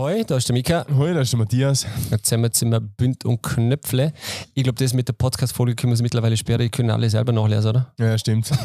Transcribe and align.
Hoi, 0.00 0.24
da 0.24 0.38
ist 0.38 0.48
der 0.48 0.54
Mika. 0.54 0.86
Hoi, 0.96 1.12
da 1.12 1.20
ist 1.20 1.30
der 1.30 1.38
Matthias. 1.38 1.86
Jetzt 2.10 2.30
sind 2.30 2.40
wir 2.40 2.46
jetzt 2.46 2.62
immer 2.62 2.80
Bünd 2.80 3.26
und 3.26 3.42
Knöpfle. 3.42 4.14
Ich 4.54 4.62
glaube, 4.62 4.82
das 4.82 4.94
mit 4.94 5.06
der 5.08 5.12
Podcast-Folge 5.12 5.74
können 5.74 5.90
wir 5.90 5.94
es 5.96 6.00
mittlerweile 6.00 6.38
sperren. 6.38 6.62
Die 6.62 6.70
können 6.70 6.88
alle 6.88 7.10
selber 7.10 7.32
nachlesen, 7.32 7.68
oder? 7.68 7.92
Ja, 7.98 8.16
stimmt. 8.16 8.50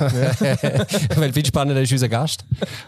Weil 1.17 1.33
viel 1.33 1.45
spannender 1.45 1.81
ist 1.81 1.91
unser 1.91 2.07
Gast. 2.07 2.45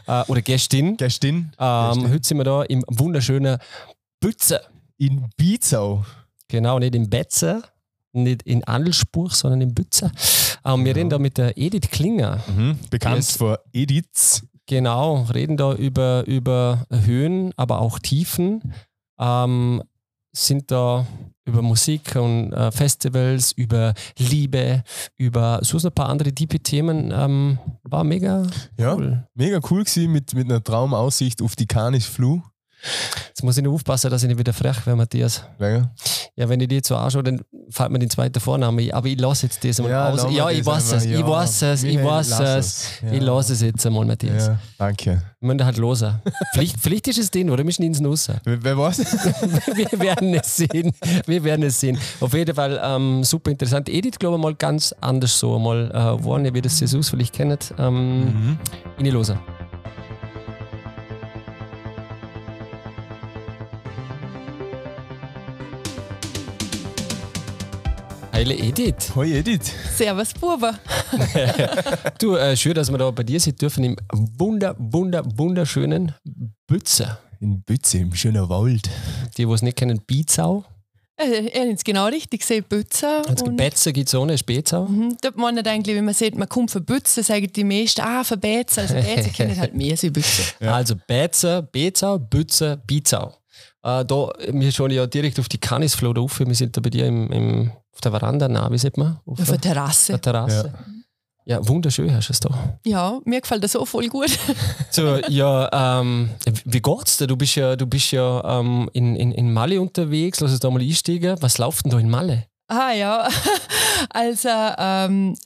Äh, 0.07 0.23
oder 0.29 0.41
Gästin. 0.41 0.95
Gästin. 0.95 1.51
Ähm, 1.59 2.09
heute 2.09 2.25
sind 2.25 2.37
wir 2.37 2.45
da 2.45 2.63
im 2.63 2.85
wunderschönen 2.87 3.57
Bütze. 4.21 4.61
In 4.97 5.25
Bizau. 5.35 6.05
Genau, 6.47 6.79
nicht 6.79 6.95
in 6.95 7.09
Betze, 7.09 7.63
nicht 8.13 8.43
in 8.43 8.63
Andelspruch, 8.63 9.31
sondern 9.31 9.59
in 9.59 9.73
Bütze. 9.73 10.09
Ähm, 10.63 10.85
wir 10.85 10.95
reden 10.95 11.09
da 11.09 11.19
mit 11.19 11.37
der 11.37 11.57
Edith 11.57 11.91
Klinger. 11.91 12.41
Mhm. 12.47 12.79
Bekannt 12.89 13.25
vor 13.25 13.59
Ediths. 13.73 14.46
Genau, 14.67 15.23
reden 15.33 15.57
da 15.57 15.73
über, 15.73 16.25
über 16.27 16.85
Höhen, 16.91 17.53
aber 17.55 17.79
auch 17.79 17.99
Tiefen. 17.99 18.73
Ähm, 19.19 19.81
sind 20.35 20.69
da 20.69 21.07
über 21.45 21.61
Musik 21.61 22.15
und 22.17 22.51
äh, 22.51 22.71
Festivals, 22.71 23.53
über 23.53 23.93
Liebe, 24.19 24.83
über 25.15 25.59
so 25.63 25.77
ein 25.79 25.93
paar 25.93 26.09
andere 26.09 26.33
tiefe 26.33 26.59
Themen. 26.59 27.11
Ähm, 27.15 27.57
war 27.83 28.03
mega 28.03 28.45
Ja, 28.77 28.93
cool. 28.95 29.25
mega 29.33 29.59
cool 29.71 29.83
gewesen 29.83 30.11
mit, 30.11 30.35
mit 30.35 30.49
einer 30.49 30.63
Traumaussicht 30.63 31.41
auf 31.41 31.55
die 31.55 31.65
Canis 31.65 32.05
Flu. 32.05 32.41
Jetzt 33.27 33.43
muss 33.43 33.57
ich 33.57 33.63
nur 33.63 33.73
aufpassen, 33.73 34.09
dass 34.11 34.21
ich 34.23 34.27
nicht 34.29 34.37
wieder 34.39 34.53
frech 34.53 34.85
werde, 34.85 34.95
Matthias. 34.97 35.43
Länger. 35.59 35.91
Ja, 36.35 36.47
wenn 36.47 36.61
ich 36.61 36.67
die 36.67 36.75
jetzt 36.75 36.87
so 36.87 36.95
anschaue, 36.95 37.23
dann 37.23 37.41
fällt 37.69 37.89
mir 37.91 37.99
den 37.99 38.09
zweiten 38.09 38.39
Vornamen 38.39 38.79
ein. 38.79 38.91
Aber 38.93 39.07
ich 39.07 39.19
lasse 39.19 39.47
jetzt 39.47 39.63
das 39.63 39.79
einmal 39.79 39.91
Ja, 39.91 40.09
aus. 40.09 40.27
Ja, 40.31 40.43
mal 40.45 40.53
ich 40.53 40.65
weiß 40.65 40.91
es, 40.93 41.05
ich 41.05 41.11
Ja, 41.11 41.27
weiß 41.27 41.61
es, 41.63 41.83
ich 41.83 42.03
weiß 42.03 42.39
es. 42.39 42.39
es. 42.39 42.89
Ja. 43.01 43.11
Ich 43.11 43.21
lasse 43.21 43.53
es 43.53 43.61
jetzt 43.61 43.85
einmal, 43.85 44.05
Matthias. 44.05 44.47
Ja, 44.47 44.59
danke. 44.77 45.21
Wir 45.39 45.47
müssen 45.47 45.65
halt 45.65 45.77
losen. 45.77 46.15
vielleicht, 46.53 46.79
vielleicht 46.79 47.07
ist 47.07 47.17
es 47.17 47.31
den, 47.31 47.49
oder 47.49 47.59
wir 47.59 47.65
müssen 47.65 47.83
ins 47.83 47.99
Nuss. 47.99 48.29
Wer, 48.43 48.63
wer 48.63 48.77
war's? 48.77 48.99
Wir 49.75 49.99
werden 49.99 50.33
es 50.33 50.55
sehen. 50.57 50.93
Wir 51.25 51.43
werden 51.43 51.63
es 51.63 51.79
sehen. 51.79 51.97
Auf 52.19 52.33
jeden 52.33 52.55
Fall 52.55 52.79
ähm, 52.83 53.23
super 53.23 53.51
interessant. 53.51 53.89
Edith, 53.89 54.17
glaube 54.19 54.37
ich, 54.37 54.41
mal 54.41 54.55
ganz 54.55 54.93
anders 55.01 55.37
so 55.37 55.57
mal 55.59 55.91
äh, 55.91 56.25
waren, 56.25 56.45
ihr 56.45 56.61
das 56.61 56.79
Jesus 56.79 57.09
vielleicht 57.09 57.33
kennt. 57.33 57.73
Ähm, 57.77 58.25
mhm. 58.25 58.57
In 58.99 59.05
losen. 59.07 59.39
Heile 68.37 68.53
Edith. 68.53 69.15
Hoi 69.15 69.31
Edith. 69.33 69.73
Servus, 69.95 70.31
Buber. 70.31 70.77
Du, 72.19 72.35
äh, 72.35 72.55
schön, 72.55 72.75
dass 72.75 72.91
wir 72.91 72.99
da 72.99 73.09
bei 73.09 73.23
dir 73.23 73.39
sind 73.39 73.59
dürfen 73.59 73.83
im 73.83 73.95
wunder, 74.13 74.75
wunder, 74.77 75.23
wunderschönen 75.35 76.13
Bützer. 76.67 77.17
In 77.39 77.63
Bütze, 77.63 77.97
im 77.97 78.13
schönen 78.13 78.47
Wald. 78.47 78.91
Die, 79.37 79.45
die 79.47 79.51
es 79.51 79.63
nicht 79.63 79.75
kennen, 79.75 79.99
Bizau. 80.05 80.63
Äh, 81.15 81.47
Er 81.47 81.61
hat 81.67 81.77
es 81.77 81.83
genau 81.83 82.05
richtig 82.05 82.41
gesehen, 82.41 82.63
Bützer. 82.69 83.27
Also 83.27 83.45
Betzer 83.45 83.91
gibt 83.91 84.07
es 84.07 84.13
ohne, 84.13 84.33
ist 84.33 84.45
Bezau. 84.45 84.85
mhm, 84.85 85.17
dort 85.19 85.35
meint 85.35 85.67
eigentlich, 85.67 85.95
wenn 85.95 86.05
man 86.05 86.13
sieht, 86.13 86.37
man 86.37 86.47
kommt 86.47 86.69
von 86.69 86.85
Bützer, 86.85 87.23
sagen 87.23 87.51
die 87.51 87.63
meisten, 87.63 88.01
ah, 88.01 88.23
von 88.23 88.39
Betzer. 88.39 88.81
Also 88.83 88.93
Betzer 88.93 89.29
kennen 89.35 89.59
halt 89.59 89.73
mehr 89.73 89.93
als 89.93 90.01
Bützer. 90.01 90.43
Ja. 90.59 90.75
Also 90.75 90.93
Betzer, 91.07 91.63
Bezau, 91.63 92.19
Bützer, 92.19 92.77
Bizau. 92.77 93.33
Äh, 93.87 94.03
da, 94.05 94.33
wir 94.49 94.71
schauen 94.73 94.91
ja 94.91 95.07
direkt 95.07 95.39
auf 95.39 95.47
die 95.47 95.57
Canisflow 95.59 96.11
rauf. 96.11 96.39
Wir 96.39 96.53
sind 96.55 96.75
da 96.75 96.81
bei 96.81 96.89
dir 96.89 97.05
im, 97.05 97.31
im, 97.31 97.71
auf 97.93 98.01
der 98.01 98.11
Veranda, 98.11 98.49
na, 98.49 98.69
wie 98.69 98.77
sieht 98.77 98.97
man? 98.97 99.19
Auf 99.25 99.39
Auf 99.39 99.45
der 99.47 99.57
der 99.57 99.73
Terrasse. 99.73 100.19
Terrasse. 100.19 100.73
Ja. 101.45 101.65
wunderschön 101.65 102.13
hast 102.13 102.27
du 102.27 102.33
es 102.33 102.39
da. 102.41 102.77
Ja, 102.85 103.21
mir 103.23 103.39
gefällt 103.39 103.63
das 103.63 103.77
auch 103.77 103.85
voll 103.87 104.09
gut. 104.09 104.37
So, 104.91 105.17
ja, 105.29 105.97
ähm, 106.01 106.31
wie 106.65 106.81
geht's 106.81 107.17
dir? 107.17 107.27
Du 107.27 107.37
bist 107.37 107.55
ja, 107.55 107.75
du 107.75 107.85
bist 107.85 108.11
ja 108.11 108.59
ähm, 108.59 108.89
in, 108.93 109.15
in, 109.15 109.31
in 109.31 109.53
Malle 109.53 109.79
unterwegs, 109.79 110.41
lass 110.41 110.51
uns 110.51 110.59
da 110.59 110.69
mal 110.69 110.81
einsteigen. 110.81 111.37
Was 111.39 111.57
läuft 111.57 111.85
denn 111.85 111.91
da 111.91 111.99
in 111.99 112.09
Malle? 112.09 112.45
Ah 112.67 112.91
ja, 112.91 113.29
also 114.09 114.49
ähm, 114.77 115.37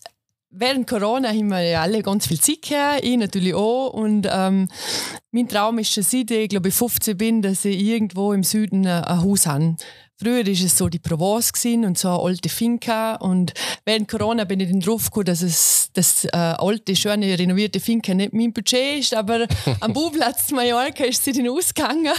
während 0.52 0.88
Corona 0.88 1.30
haben 1.30 1.50
wir 1.50 1.62
ja 1.62 1.82
alle 1.82 2.02
ganz 2.04 2.28
viel 2.28 2.40
Zeit 2.40 2.62
gehabt, 2.62 3.04
ich 3.04 3.18
natürlich 3.18 3.54
auch. 3.54 3.90
Und 3.94 4.28
ähm, 4.30 4.68
mein 5.32 5.48
Traum 5.48 5.80
ist 5.80 5.94
schon 5.94 6.04
seit 6.04 6.32
ich, 6.32 6.50
glaube 6.50 6.70
ich, 6.70 6.76
15 6.76 7.18
bin, 7.18 7.42
dass 7.42 7.66
ich 7.66 7.82
irgendwo 7.82 8.34
im 8.34 8.44
Süden 8.44 8.86
ein, 8.86 9.04
ein 9.04 9.22
Haus 9.24 9.48
habe. 9.48 9.76
Früher 10.22 10.46
war 10.46 10.52
es 10.52 10.78
so 10.78 10.88
die 10.88 11.00
Provence 11.00 11.52
gewesen 11.52 11.84
und 11.84 11.98
so 11.98 12.10
eine 12.10 12.20
alte 12.20 12.48
Finca. 12.48 13.16
Und 13.16 13.54
während 13.86 14.08
Corona 14.08 14.44
bin 14.44 14.60
ich 14.60 14.70
dann 14.70 14.80
drauf 14.80 15.06
gekommen, 15.06 15.26
dass 15.26 15.42
es 15.42 15.90
das 15.94 16.26
äh, 16.26 16.30
alte, 16.38 16.96
schöne, 16.96 17.40
renovierte 17.40 17.80
Finca 17.80 18.14
nicht 18.14 18.32
mein 18.32 18.54
Budget 18.54 19.00
ist. 19.00 19.16
Aber 19.16 19.48
am 19.80 19.94
Bauplatz 19.94 20.48
zu 20.48 20.54
Mallorca 20.54 21.06
ist 21.06 21.26
sie 21.26 21.32
dann 21.32 21.50
ausgegangen. 21.50 22.14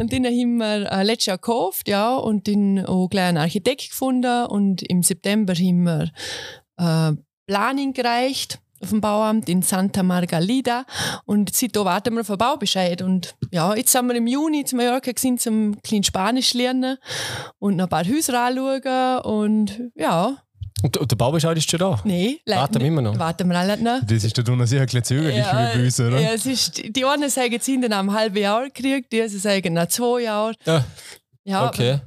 Und 0.00 0.12
dann 0.12 0.24
haben 0.24 0.56
wir 0.56 0.90
äh, 0.90 1.04
letztes 1.04 1.26
Jahr 1.26 1.38
gekauft, 1.38 1.86
ja, 1.88 2.16
und 2.16 2.48
dann 2.48 2.84
auch 2.84 3.08
gleich 3.08 3.28
einen 3.28 3.38
Architekt 3.38 3.90
gefunden. 3.90 4.46
Und 4.46 4.82
im 4.82 5.04
September 5.04 5.54
haben 5.54 5.84
wir 5.84 6.10
äh, 6.78 7.12
Planung 7.46 7.92
gereicht 7.92 8.58
auf 8.82 8.90
dem 8.90 9.00
Bauamt 9.00 9.48
in 9.48 9.62
Santa 9.62 10.02
Margalida 10.02 10.84
und 11.24 11.54
seitdem 11.54 11.84
warten 11.86 12.14
wir 12.14 12.20
auf 12.20 12.28
einen 12.30 12.38
Baubescheid 12.38 13.00
und 13.00 13.34
ja, 13.50 13.74
jetzt 13.74 13.90
sind 13.92 14.06
wir 14.06 14.14
im 14.14 14.26
Juni 14.26 14.64
zu 14.64 14.76
Mallorca 14.76 15.12
gewesen, 15.12 15.38
zum 15.38 15.80
kleinen 15.82 16.04
Spanisch 16.04 16.52
lernen 16.52 16.98
und 17.58 17.76
noch 17.76 17.84
ein 17.86 17.88
paar 17.88 18.04
Häuser 18.04 18.38
anschauen 18.44 19.20
und 19.20 19.80
ja, 19.94 20.36
Und, 20.82 20.96
und 20.98 21.10
der 21.10 21.16
Baubescheid 21.16 21.56
ist 21.56 21.70
schon 21.70 21.80
da. 21.80 21.98
leider 22.04 22.60
Warten 22.60 22.74
wir 22.74 22.78
nicht. 22.80 22.88
immer 22.88 23.00
noch. 23.02 23.18
Warten 23.18 23.48
wir 23.48 23.56
alle 23.58 23.78
noch. 23.78 24.00
Das 24.06 24.22
ist 24.24 24.36
da 24.36 24.42
unten 24.52 24.66
sicher 24.66 24.82
ein 24.82 24.86
bisschen 24.86 25.04
zögerlich 25.04 25.38
Ja, 25.38 25.70
wie 25.74 25.78
bei 25.78 25.84
uns, 25.86 25.98
oder? 26.00 26.20
ja, 26.20 26.32
es 26.34 26.44
ist, 26.44 26.82
die 26.94 27.04
einen 27.06 27.30
sagen, 27.30 27.52
jetzt 27.52 27.64
sind 27.64 27.88
nach 27.88 27.98
einem 28.00 28.12
halben 28.12 28.36
Jahr 28.36 28.64
gekriegt, 28.64 29.10
die 29.10 29.22
anderen 29.22 29.40
sagen 29.40 29.72
nach 29.72 29.88
zwei 29.88 30.20
Jahren. 30.24 30.54
Ja, 30.66 30.84
Ja, 31.44 31.66
okay. 31.66 32.00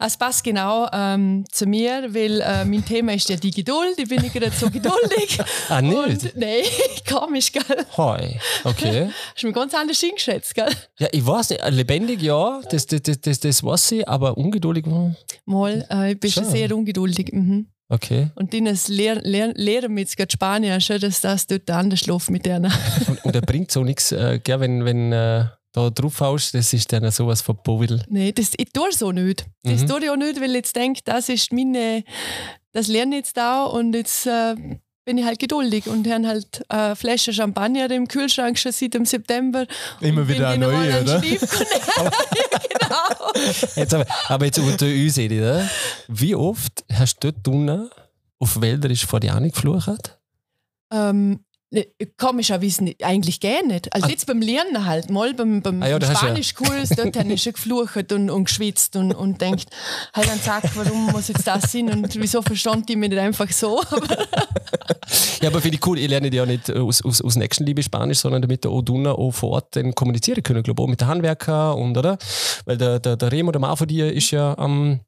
Es 0.00 0.16
passt 0.16 0.42
genau 0.42 0.88
ähm, 0.92 1.44
zu 1.50 1.66
mir, 1.66 2.12
weil 2.12 2.40
äh, 2.40 2.64
mein 2.64 2.84
Thema 2.84 3.14
ist 3.14 3.28
ja 3.28 3.36
die 3.36 3.52
Geduld. 3.52 3.94
Ich 3.98 4.08
bin 4.08 4.20
nicht 4.20 4.34
gerade 4.34 4.50
so 4.50 4.68
geduldig. 4.70 5.38
Ah, 5.68 5.80
nicht? 5.80 6.24
Und, 6.24 6.36
nein, 6.36 6.64
komisch, 7.08 7.52
gell? 7.52 7.62
Hoi. 7.96 8.38
Okay. 8.64 9.10
Hast 9.34 9.42
du 9.42 9.46
mir 9.46 9.52
ganz 9.52 9.74
anders 9.74 10.02
eingeschätzt, 10.02 10.54
gell? 10.54 10.70
Ja, 10.98 11.08
ich 11.12 11.24
weiß 11.24 11.50
nicht, 11.50 11.70
lebendig 11.70 12.22
ja, 12.22 12.60
das, 12.70 12.86
das, 12.86 13.02
das, 13.02 13.20
das, 13.20 13.40
das 13.40 13.62
weiß 13.62 13.92
ich, 13.92 14.08
aber 14.08 14.36
ungeduldig, 14.36 14.86
hm, 14.86 15.14
Mal, 15.44 15.86
äh, 15.90 16.12
ich 16.12 16.20
bin 16.20 16.30
schon 16.30 16.44
sehr 16.44 16.74
ungeduldig. 16.74 17.30
Mhm. 17.32 17.68
okay. 17.88 18.30
Und 18.34 18.52
dann 18.52 18.64
das 18.64 18.88
Lehr 18.88 19.20
Lehr 19.22 19.52
Lehren 19.54 19.92
mit 19.92 20.16
gerade 20.16 20.32
Spanien, 20.32 20.80
schon, 20.80 20.98
dass 21.00 21.20
das 21.20 21.46
dort 21.46 21.70
anders 21.70 22.06
läuft 22.06 22.30
mit 22.30 22.46
denen. 22.46 22.72
Und, 23.06 23.24
und 23.24 23.34
er 23.34 23.42
bringt 23.42 23.70
so 23.70 23.84
nichts, 23.84 24.12
äh, 24.12 24.40
gell, 24.42 24.60
wenn, 24.60 24.84
wenn 24.84 25.12
äh, 25.12 25.44
da 25.72 25.88
drauf 25.90 26.20
haust, 26.20 26.54
das 26.54 26.72
ist 26.72 26.92
dann 26.92 27.08
sowas 27.10 27.40
von 27.42 27.56
Bowil. 27.62 28.02
Nein, 28.08 28.32
das, 28.34 28.50
ich 28.56 28.72
tue 28.72 28.90
so 28.92 29.12
nicht. 29.12 29.46
Das 29.62 29.82
Mhm. 29.82 29.86
tue 29.88 30.04
ich 30.04 30.10
auch 30.10 30.16
nicht, 30.16 30.40
weil 30.40 30.50
ich 30.50 30.56
jetzt 30.56 30.76
denke, 30.76 31.00
das 31.04 31.28
ist 31.28 31.52
meine, 31.52 32.02
das 32.72 32.88
lerne 32.88 33.16
ich 33.16 33.20
jetzt 33.26 33.36
da 33.36 33.64
und 33.64 33.94
jetzt 33.94 34.26
äh, 34.26 34.54
bin 35.04 35.18
ich 35.18 35.24
halt 35.24 35.38
geduldig 35.38 35.86
und 35.88 36.06
habe 36.08 36.26
halt 36.28 36.64
äh, 36.68 36.94
Flasche 36.94 37.32
Champagner 37.32 37.90
im 37.90 38.06
Kühlschrank 38.08 38.58
schon 38.58 38.72
seit 38.72 38.94
dem 38.94 39.04
September. 39.04 39.66
Immer 40.00 40.26
wieder 40.28 40.48
eine 40.50 40.66
neue, 40.66 41.00
oder? 41.02 41.22
Genau. 42.70 43.32
Jetzt 43.76 43.94
aber, 43.94 44.06
aber 44.28 44.44
jetzt 44.46 44.58
unter 44.58 44.86
uns, 44.86 45.18
Edith, 45.18 45.38
oder? 45.40 45.68
wie 46.08 46.34
oft 46.34 46.84
hast 46.92 47.18
du 47.22 47.32
dort 47.32 47.46
unten 47.48 47.90
auf 48.38 48.60
Wälderisch 48.60 49.06
vor 49.06 49.20
dir 49.20 49.34
angeflucht? 49.34 50.18
Ähm, 50.92 51.30
ne, 51.30 51.38
komischerweise 52.16 52.82
nicht, 52.84 53.04
eigentlich 53.04 53.38
gar 53.40 53.62
nicht. 53.62 53.94
Also 53.94 54.06
Ah. 54.06 54.10
jetzt 54.10 54.26
beim 54.26 54.40
Lernen 54.42 54.86
halt, 54.86 55.08
mal 55.08 55.32
beim, 55.34 55.62
beim 55.62 55.82
Ah 55.82 55.88
ja, 55.88 55.98
du 55.98 56.06
ja- 56.06 56.16
Spanischkurs, 56.16 56.88
dort 56.90 57.16
habe 57.16 57.32
ich 57.32 57.42
schon 57.42 57.52
geflucht 57.52 58.12
und, 58.12 58.28
und 58.28 58.44
geschwitzt 58.44 58.96
und, 58.96 59.12
und 59.14 59.40
denkt, 59.40 59.66
halt 60.12 60.28
dann 60.28 60.38
sag, 60.40 60.64
warum 60.76 61.06
muss 61.12 61.28
jetzt 61.28 61.46
das 61.46 61.70
sein 61.70 61.88
und 61.90 62.12
wieso 62.20 62.42
verstand 62.42 62.90
ich 62.90 62.96
mich 62.96 63.10
nicht 63.10 63.18
einfach 63.20 63.50
so? 63.52 63.80
Ja, 65.42 65.48
aber 65.48 65.60
finde 65.60 65.76
ich 65.76 65.86
cool, 65.86 65.98
ich 65.98 66.08
lerne 66.08 66.32
ja 66.34 66.44
nicht 66.44 66.70
aus, 66.70 67.02
aus, 67.04 67.22
aus 67.22 67.36
Nächstenliebe 67.36 67.82
Spanisch, 67.82 68.18
sondern 68.18 68.42
damit 68.42 68.64
der 68.64 68.72
Oduna 68.72 69.12
auch 69.12 69.30
vor 69.32 69.50
Ort 69.50 69.76
dann 69.76 69.94
kommunizieren 69.94 70.42
können, 70.42 70.62
glaube 70.62 70.80
ich, 70.82 70.84
auch 70.84 70.90
mit 70.90 71.00
den 71.00 71.08
Handwerkern 71.08 71.78
und, 71.78 71.96
oder? 71.96 72.18
Weil 72.64 72.76
der, 72.78 72.98
der, 73.00 73.16
der 73.16 73.32
Remo, 73.32 73.50
der 73.52 73.60
Mann 73.60 73.76
von 73.76 73.88
dir, 73.88 74.12
ist 74.12 74.30
ja 74.32 74.56
ähm, 74.58 75.00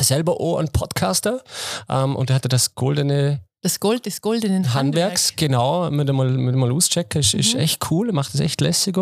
selber 0.00 0.40
auch 0.40 0.58
ein 0.58 0.68
Podcaster 0.68 1.42
ähm, 1.88 2.16
und 2.16 2.30
er 2.30 2.36
hatte 2.36 2.48
das 2.48 2.74
goldene 2.74 3.40
Das 3.66 3.80
Gold 3.80 4.06
des 4.06 4.20
goldenen 4.22 4.74
Handwerks, 4.74 5.34
genau, 5.34 5.90
mit 5.90 6.12
mal, 6.12 6.30
mit 6.30 6.54
mal 6.54 6.70
auschecken, 6.70 7.20
ist, 7.20 7.34
ist 7.34 7.54
Mhm. 7.54 7.60
echt 7.60 7.90
cool, 7.90 8.12
macht 8.12 8.32
das 8.32 8.40
echt 8.40 8.60
lässig. 8.60 8.96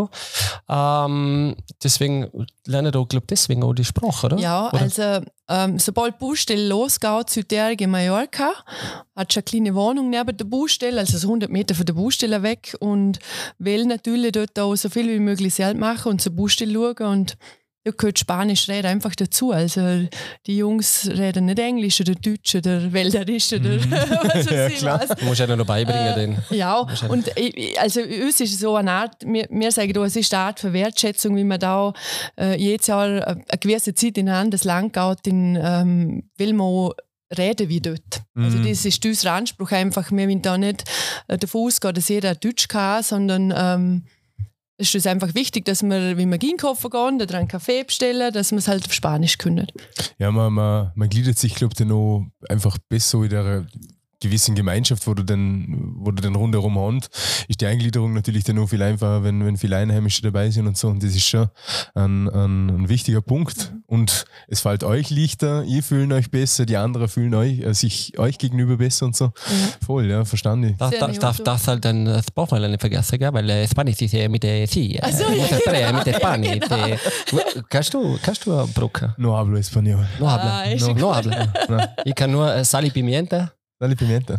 Ähm, 0.70 1.54
deswegen 1.82 2.30
lerne 2.66 2.88
ich 2.88 2.92
da, 2.92 3.02
glaube 3.02 3.26
deswegen 3.28 3.62
auch 3.62 3.74
die 3.74 3.84
Sprache, 3.84 4.24
oder? 4.26 4.38
Ja, 4.38 4.68
oder? 4.68 4.80
also 4.80 5.20
ähm, 5.48 5.78
sobald 5.78 6.14
die 6.14 6.18
Baustelle 6.24 6.66
losgeht, 6.66 7.28
Südterg 7.28 7.78
in 7.82 7.90
Mallorca, 7.90 8.52
hat 9.14 9.32
schon 9.34 9.42
eine 9.42 9.44
kleine 9.44 9.74
Wohnung 9.74 10.08
neben 10.08 10.34
der 10.34 10.44
Baustelle, 10.46 11.00
also 11.00 11.18
so 11.18 11.28
100 11.28 11.50
Meter 11.50 11.74
von 11.74 11.84
der 11.84 11.92
Baustelle 11.92 12.42
weg 12.42 12.74
und 12.80 13.18
will 13.58 13.84
natürlich 13.84 14.32
dort 14.32 14.58
auch 14.58 14.74
so 14.76 14.88
viel 14.88 15.08
wie 15.08 15.18
möglich 15.20 15.54
selbst 15.54 15.78
machen 15.78 16.12
und 16.12 16.22
zur 16.22 16.32
Baustelle 16.34 16.72
schauen 16.72 17.06
und 17.12 17.36
da 17.84 17.90
gehört 17.90 18.18
Spanisch 18.18 18.68
reden 18.68 18.86
einfach 18.86 19.14
dazu. 19.14 19.52
Also 19.52 20.06
die 20.46 20.56
Jungs 20.56 21.06
reden 21.10 21.44
nicht 21.44 21.58
Englisch 21.58 22.00
oder 22.00 22.14
Deutsch 22.14 22.54
oder 22.54 22.92
Wälderisch 22.92 23.52
oder 23.52 23.76
was 23.90 24.34
weiß 24.34 24.46
Ja, 24.50 24.66
ich 24.68 24.82
was. 24.84 25.08
Du 25.18 25.24
musst 25.26 25.40
ja 25.40 25.54
noch 25.54 25.66
beibringen, 25.66 26.14
den. 26.14 26.56
Ja, 26.56 26.86
und 27.08 27.30
ich- 27.36 27.78
also 27.78 28.00
uns 28.00 28.40
ist 28.40 28.58
so 28.58 28.76
eine 28.76 28.90
Art, 28.90 29.16
wir, 29.24 29.46
wir 29.50 29.70
sagen, 29.70 29.92
da, 29.92 30.04
es 30.04 30.16
ist 30.16 30.32
eine 30.32 30.44
Art 30.44 30.60
von 30.60 30.72
Wertschätzung, 30.72 31.36
wie 31.36 31.44
man 31.44 31.60
da 31.60 31.92
äh, 32.40 32.56
jedes 32.58 32.86
Jahr 32.86 33.08
äh, 33.08 33.20
eine 33.22 33.44
gewisse 33.60 33.94
Zeit 33.94 34.16
in 34.18 34.28
ein 34.28 34.34
anderes 34.34 34.64
Land 34.64 34.92
geht, 34.94 35.26
in, 35.26 35.58
ähm, 35.62 36.30
will 36.36 36.54
man 36.54 36.90
reden 37.36 37.68
wie 37.68 37.80
dort. 37.80 38.22
Also 38.36 38.58
Mhm. 38.58 38.68
das 38.68 38.84
ist 38.84 39.04
unser 39.04 39.32
Anspruch 39.32 39.72
einfach. 39.72 40.10
Wir 40.10 40.26
wollen 40.28 40.40
da 40.42 40.56
nicht 40.56 40.84
äh, 41.28 41.36
davon 41.36 41.66
ausgehen, 41.66 41.94
dass 41.94 42.08
jeder 42.08 42.34
Deutsch 42.34 42.68
kann, 42.68 43.02
sondern 43.02 43.52
ähm, 43.56 44.04
ist 44.76 44.94
uns 44.94 45.06
einfach 45.06 45.34
wichtig, 45.34 45.64
dass 45.64 45.82
wir, 45.82 46.16
wenn 46.16 46.30
wir 46.30 46.38
einkaufen 46.42 46.90
gehen 46.90 47.22
oder 47.22 47.38
einen 47.38 47.48
Kaffee 47.48 47.84
bestellen, 47.84 48.32
dass 48.32 48.50
wir 48.50 48.58
es 48.58 48.68
halt 48.68 48.84
auf 48.86 48.92
Spanisch 48.92 49.38
können. 49.38 49.66
Ja, 50.18 50.30
man, 50.30 50.52
man, 50.52 50.92
man 50.94 51.08
gliedert 51.08 51.38
sich, 51.38 51.54
glaube 51.54 51.72
ich, 51.72 51.78
dann 51.78 51.92
auch 51.92 52.26
einfach 52.48 52.78
besser 52.88 53.22
in 53.22 53.30
der 53.30 53.66
gewissen 54.24 54.54
Gemeinschaft, 54.54 55.06
wo 55.06 55.14
du 55.14 55.22
dann, 55.22 55.94
wo 55.98 56.10
du 56.10 56.22
dann 56.22 56.34
rundherum 56.34 56.78
hast, 56.78 57.10
ist 57.48 57.60
die 57.60 57.66
Eingliederung 57.66 58.14
natürlich 58.14 58.44
dann 58.44 58.58
auch 58.58 58.68
viel 58.68 58.82
einfacher, 58.82 59.22
wenn, 59.22 59.44
wenn 59.44 59.56
viele 59.56 59.76
Einheimische 59.76 60.22
dabei 60.22 60.50
sind 60.50 60.66
und 60.66 60.76
so. 60.76 60.88
Und 60.88 61.02
das 61.02 61.14
ist 61.14 61.26
schon 61.26 61.48
ein, 61.94 62.28
ein, 62.28 62.68
ein 62.70 62.88
wichtiger 62.88 63.20
Punkt. 63.20 63.72
Und 63.86 64.24
es 64.48 64.60
fällt 64.60 64.82
euch 64.82 65.10
leichter, 65.10 65.64
ihr 65.64 65.82
fühlen 65.82 66.10
euch 66.12 66.30
besser, 66.30 66.64
die 66.64 66.76
anderen 66.76 67.08
fühlen 67.08 67.34
euch, 67.34 67.60
äh, 67.60 67.74
sich 67.74 68.18
euch 68.18 68.38
gegenüber 68.38 68.76
besser 68.76 69.06
und 69.06 69.14
so. 69.14 69.32
Voll, 69.84 70.10
ja, 70.10 70.24
verstanden. 70.24 70.74
Das, 70.78 70.90
das, 70.98 71.18
das, 71.18 71.42
das 71.42 71.68
halt 71.68 71.84
dann 71.84 72.04
das 72.06 72.30
braucht 72.30 72.52
man 72.52 72.70
nicht 72.70 72.80
vergessen, 72.80 73.18
gell? 73.18 73.32
weil 73.32 73.48
äh, 73.50 73.68
Spanisch 73.68 74.00
ist 74.00 74.12
ja 74.12 74.28
mit 74.28 74.42
der 74.42 74.66
Sie. 74.66 74.98
Ach 75.02 75.10
so, 75.12 75.28
mit 75.28 75.38
ja, 75.38 75.46
der 75.48 75.56
Spray, 75.58 75.92
mit 75.92 76.06
der 76.06 76.12
genau. 76.14 76.26
Spanisch. 76.26 76.70
Ja, 76.70 76.88
äh, 76.88 76.98
kannst 77.68 77.92
du, 77.94 78.18
kannst 78.22 78.46
du 78.46 78.66
Brücke? 78.68 79.14
No 79.18 79.36
hablo 79.36 79.58
español. 79.58 80.06
No 80.18 80.30
habla. 80.30 80.60
Ah, 80.60 80.64
ist 80.64 80.80
no, 80.80 80.94
ja 80.96 81.22
no. 81.22 81.76
No, 81.76 81.84
Ich 82.04 82.14
kann 82.14 82.30
nur 82.30 82.54
äh, 82.54 82.64
Sal 82.64 82.84
y 82.84 82.92
Pimienta. 82.92 83.52
Dale 83.78 83.96
pimienta. 83.96 84.38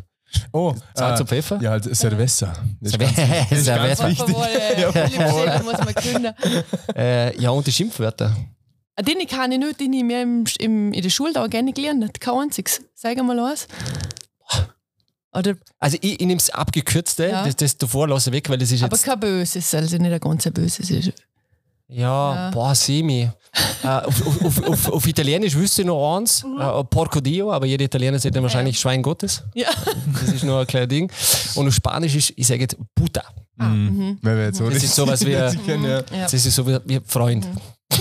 Oh, 0.52 0.74
Salz 0.96 1.20
äh, 1.20 1.22
und 1.22 1.30
Pfeffer. 1.30 1.60
Ja, 1.62 1.72
halt 1.72 1.84
Cerveza. 1.96 2.54
Das 2.82 2.92
ist 2.94 3.00
Cerveza. 3.00 3.22
ganz- 3.22 3.50
das 3.50 3.60
ist 3.60 3.66
ganz 3.68 3.98
Cerveza. 4.00 4.08
wichtig. 4.10 4.36
Ja, 4.80 4.92
Philipp 4.92 5.30
voll. 5.30 5.44
Schäfer 5.48 5.64
muss 5.64 5.78
man 5.78 5.94
können. 5.96 6.34
Äh, 6.96 7.40
ja, 7.42 7.50
und 7.52 7.68
die 7.68 7.72
Schimpfwörter. 7.72 8.36
Ah, 8.98 9.02
Den 9.02 9.28
kann 9.28 9.52
ich 9.52 9.60
nicht, 9.60 9.80
den 9.80 9.94
ich 9.94 10.04
mir 10.04 10.22
im, 10.22 10.46
im, 10.60 10.94
in 10.94 11.02
der 11.02 11.10
Schule 11.10 11.34
da 11.34 11.46
gerne 11.48 11.74
gelernt 11.74 12.04
habe. 12.04 12.14
Kein 12.20 12.34
einziges. 12.36 12.82
Sag 12.96 13.18
mal 13.24 13.38
was. 13.38 13.68
Oder, 15.34 15.56
Also 15.80 15.98
ich, 16.02 16.14
ich 16.14 16.20
nehme 16.28 16.38
das 16.38 16.50
abgekürzte, 16.50 17.28
Ja. 17.30 17.44
das, 17.44 17.58
das 17.58 17.78
davor 17.78 18.08
lasse 18.08 18.32
weg, 18.32 18.50
weil 18.50 18.58
das 18.58 18.72
ist 18.72 18.84
aber 18.84 18.96
jetzt... 18.96 19.06
kein 19.06 19.20
böses, 19.20 19.74
also 19.76 19.98
nicht 19.98 20.12
ein 20.14 20.20
ganz 20.20 20.46
böses. 20.50 20.90
Ist. 20.90 21.12
Ja, 21.88 22.36
Ja. 22.36 22.50
boah, 22.52 22.74
semi. 22.76 23.30
äh, 23.84 23.88
auf, 23.88 24.44
auf, 24.44 24.64
auf, 24.68 24.92
auf, 24.92 25.08
Italienisch 25.08 25.56
wüsste 25.56 25.82
ich 25.84 25.88
noch 25.88 26.18
eins, 26.18 26.44
äh, 26.44 26.84
Porco 26.86 27.22
Dio, 27.22 27.52
aber 27.54 27.66
jeder 27.66 27.86
Italiener 27.86 28.20
sagt 28.20 28.36
dann 28.36 28.44
wahrscheinlich 28.44 28.78
Schwein 28.80 29.02
Gottes. 29.02 29.44
Ja. 29.54 29.70
Das 30.14 30.34
ist 30.34 30.44
nur 30.44 30.60
ein 30.60 30.68
kleines 30.68 30.90
Ding. 30.90 31.12
Und 31.56 31.68
auf 31.68 31.74
Spanisch 31.74 32.16
ist, 32.16 32.34
ich 32.36 32.48
sage 32.48 32.62
jetzt 32.62 32.76
Puta. 32.96 33.24
Ah, 33.58 33.70
mhm. 33.70 34.20
So 34.52 34.70
Das 34.70 34.84
ist 34.84 34.96
sowas 34.96 35.26
wie, 35.26 35.32
ja. 35.34 35.52
Ja. 35.54 36.02
das 36.24 36.34
ist 36.34 36.54
so 36.56 36.68
wie, 36.68 36.78
wie 36.86 37.00
Freund. 37.06 37.48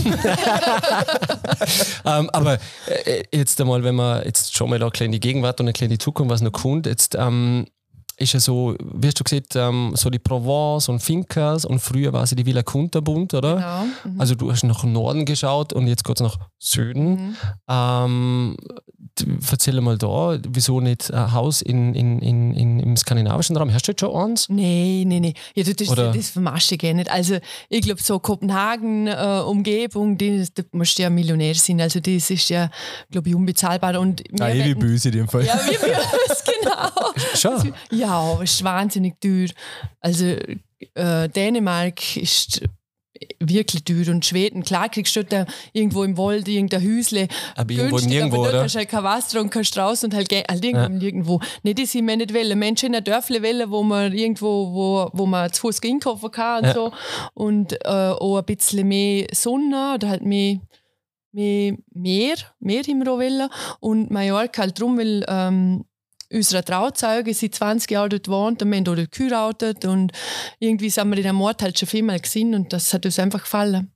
ähm, 2.04 2.30
aber 2.30 2.58
äh, 3.04 3.22
jetzt 3.32 3.60
einmal, 3.60 3.84
wenn 3.84 3.94
man 3.94 4.24
jetzt 4.24 4.56
schon 4.56 4.70
mal 4.70 4.78
da 4.78 4.86
eine 4.86 4.92
kleine 4.92 5.18
Gegenwart 5.18 5.60
und 5.60 5.66
eine 5.66 5.72
kleine 5.72 5.98
Zukunft, 5.98 6.30
was 6.32 6.40
noch 6.40 6.52
kommt, 6.52 6.86
jetzt 6.86 7.14
ähm, 7.18 7.66
ist 8.16 8.32
ja 8.32 8.40
so, 8.40 8.76
wie 8.80 9.06
hast 9.06 9.18
du 9.18 9.24
gesagt, 9.24 9.56
ähm, 9.56 9.92
so 9.94 10.10
die 10.10 10.18
Provence 10.18 10.88
und 10.88 11.00
Fincas 11.00 11.64
und 11.64 11.80
früher 11.80 12.12
war 12.12 12.26
sie 12.26 12.36
die 12.36 12.46
Villa 12.46 12.62
Kunterbund, 12.62 13.34
oder? 13.34 13.56
Genau. 13.56 14.14
Mhm. 14.14 14.20
Also 14.20 14.34
du 14.34 14.50
hast 14.50 14.62
nach 14.64 14.84
Norden 14.84 15.24
geschaut 15.24 15.72
und 15.72 15.86
jetzt 15.86 16.04
geht 16.04 16.16
es 16.16 16.22
nach 16.22 16.38
Süden. 16.66 17.10
Mhm. 17.10 17.36
Ähm, 17.68 18.56
erzähl 19.50 19.78
mal 19.82 19.98
da, 19.98 20.38
wieso 20.48 20.80
nicht 20.80 21.12
ein 21.12 21.32
Haus 21.32 21.60
in, 21.62 21.94
in, 21.94 22.18
in, 22.20 22.54
in, 22.54 22.80
im 22.80 22.96
skandinavischen 22.96 23.56
Raum? 23.56 23.72
Hast 23.72 23.86
du 23.86 23.92
jetzt 23.92 24.00
schon 24.00 24.14
eins? 24.16 24.48
Nein, 24.48 25.04
nein, 25.08 25.22
nein. 25.22 25.34
Ja, 25.54 25.62
das, 25.64 25.88
Oder- 25.88 26.12
das 26.12 26.30
vermasche 26.30 26.74
ich 26.74 26.80
gar 26.80 26.94
nicht. 26.94 27.10
Also, 27.10 27.36
ich 27.68 27.82
glaube, 27.82 28.02
so 28.02 28.18
Kopenhagen, 28.18 29.06
äh, 29.06 29.12
da 29.12 30.62
musst 30.72 30.98
du 30.98 31.02
ja 31.02 31.10
Millionär 31.10 31.54
sein. 31.54 31.80
Also, 31.82 32.00
das 32.00 32.30
ist 32.30 32.48
ja, 32.48 32.70
glaube 33.10 33.28
ich, 33.28 33.34
unbezahlbar. 33.34 34.00
Und 34.00 34.22
Ah, 34.40 34.48
eh 34.48 34.54
wie 34.54 34.58
werden- 34.70 34.78
böse 34.78 35.08
in 35.10 35.16
dem 35.16 35.28
Fall. 35.28 35.44
Ja, 35.44 35.60
wie 35.66 35.76
böse, 35.76 36.44
genau. 36.62 37.12
Schon. 37.34 37.74
Ja, 37.90 38.08
aber 38.08 38.42
es 38.42 38.54
ist 38.54 38.64
wahnsinnig 38.64 39.20
teuer. 39.20 39.48
Also 40.00 40.24
äh, 40.94 41.28
Dänemark 41.28 42.16
ist 42.16 42.62
wirklich 43.40 43.84
teuer 43.84 44.08
und 44.08 44.24
Schweden, 44.24 44.62
klar 44.62 44.88
kriegst 44.88 45.14
du 45.16 45.24
da 45.24 45.46
irgendwo 45.72 46.04
im 46.04 46.16
Wald 46.18 46.48
irgendein 46.48 46.82
Häusle. 46.82 47.28
Aber 47.54 47.70
irgendwo 47.72 47.98
Nirgendwo, 47.98 48.36
aber 48.36 48.44
dort 48.44 48.54
oder? 48.54 48.64
hast 48.64 48.74
du 48.74 48.78
halt 48.78 48.88
kein 48.88 49.04
Wasser 49.04 49.40
und 49.40 49.50
kannst 49.50 49.76
raus 49.78 50.04
und 50.04 50.14
halt, 50.14 50.30
halt 50.32 50.64
irgendwo 50.64 50.82
Ja. 50.82 50.88
Nirgendwo. 50.88 51.40
Nicht, 51.62 51.78
das 51.78 51.92
sind 51.92 52.06
wir 52.06 52.16
nicht 52.16 52.34
wollen. 52.34 52.58
Menschen 52.58 52.86
in 52.86 52.94
einem 52.96 53.04
Dörfle 53.04 53.42
wollen, 53.42 53.70
wo 53.70 53.82
man 53.82 54.12
irgendwo, 54.12 54.72
wo, 54.72 55.10
wo 55.12 55.26
man 55.26 55.52
zu 55.52 55.62
Fuß 55.62 55.80
einkaufen 55.84 56.30
kann 56.30 56.58
und 56.60 56.66
Ja. 56.66 56.74
so. 56.74 56.92
Und 57.34 57.72
äh, 57.84 57.88
auch 57.88 58.38
ein 58.38 58.44
bisschen 58.44 58.86
mehr 58.88 59.26
Sonne 59.32 59.94
oder 59.94 60.08
halt 60.08 60.24
mehr 60.24 60.60
mehr, 61.32 61.76
mehr, 61.92 62.36
mehr 62.60 62.82
auch 62.82 63.18
wollen. 63.18 63.48
Und 63.80 64.10
Mallorca 64.10 64.62
halt 64.62 64.78
drum, 64.80 64.98
weil 64.98 65.24
ähm, 65.28 65.84
unsere 66.34 66.64
Trauzeuge 66.64 67.32
seit 67.32 67.54
20 67.54 67.90
Jahren 67.90 68.10
dort 68.10 68.28
wohnt 68.28 68.62
und 68.62 68.70
wir 68.70 68.76
haben 68.76 68.84
dort 68.84 69.12
geheiratet 69.12 69.84
und 69.84 70.12
irgendwie 70.58 70.90
sind 70.90 71.08
wir 71.10 71.18
in 71.18 71.24
dem 71.24 71.40
Ort 71.40 71.62
halt 71.62 71.78
schon 71.78 71.88
viermal 71.88 72.20
gesehen 72.20 72.54
und 72.54 72.72
das 72.72 72.92
hat 72.92 73.06
uns 73.06 73.18
einfach 73.18 73.42
gefallen. 73.42 73.92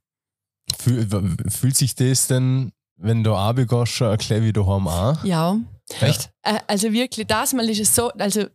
Fühl, 0.77 1.07
fühlt 1.49 1.75
sich 1.75 1.95
das 1.95 2.27
denn, 2.27 2.71
wenn 2.97 3.23
du 3.23 3.31
runtergehst, 3.31 3.99
bisschen 3.99 4.43
wie 4.43 4.53
daheim 4.53 4.87
an? 4.87 5.19
Ja. 5.23 5.57
Echt? 6.01 6.29
Also 6.67 6.93
wirklich, 6.93 7.27
das 7.27 7.53
Mal 7.53 7.69
ist 7.69 7.79
es 7.79 7.95
so, 7.95 8.09
also 8.09 8.45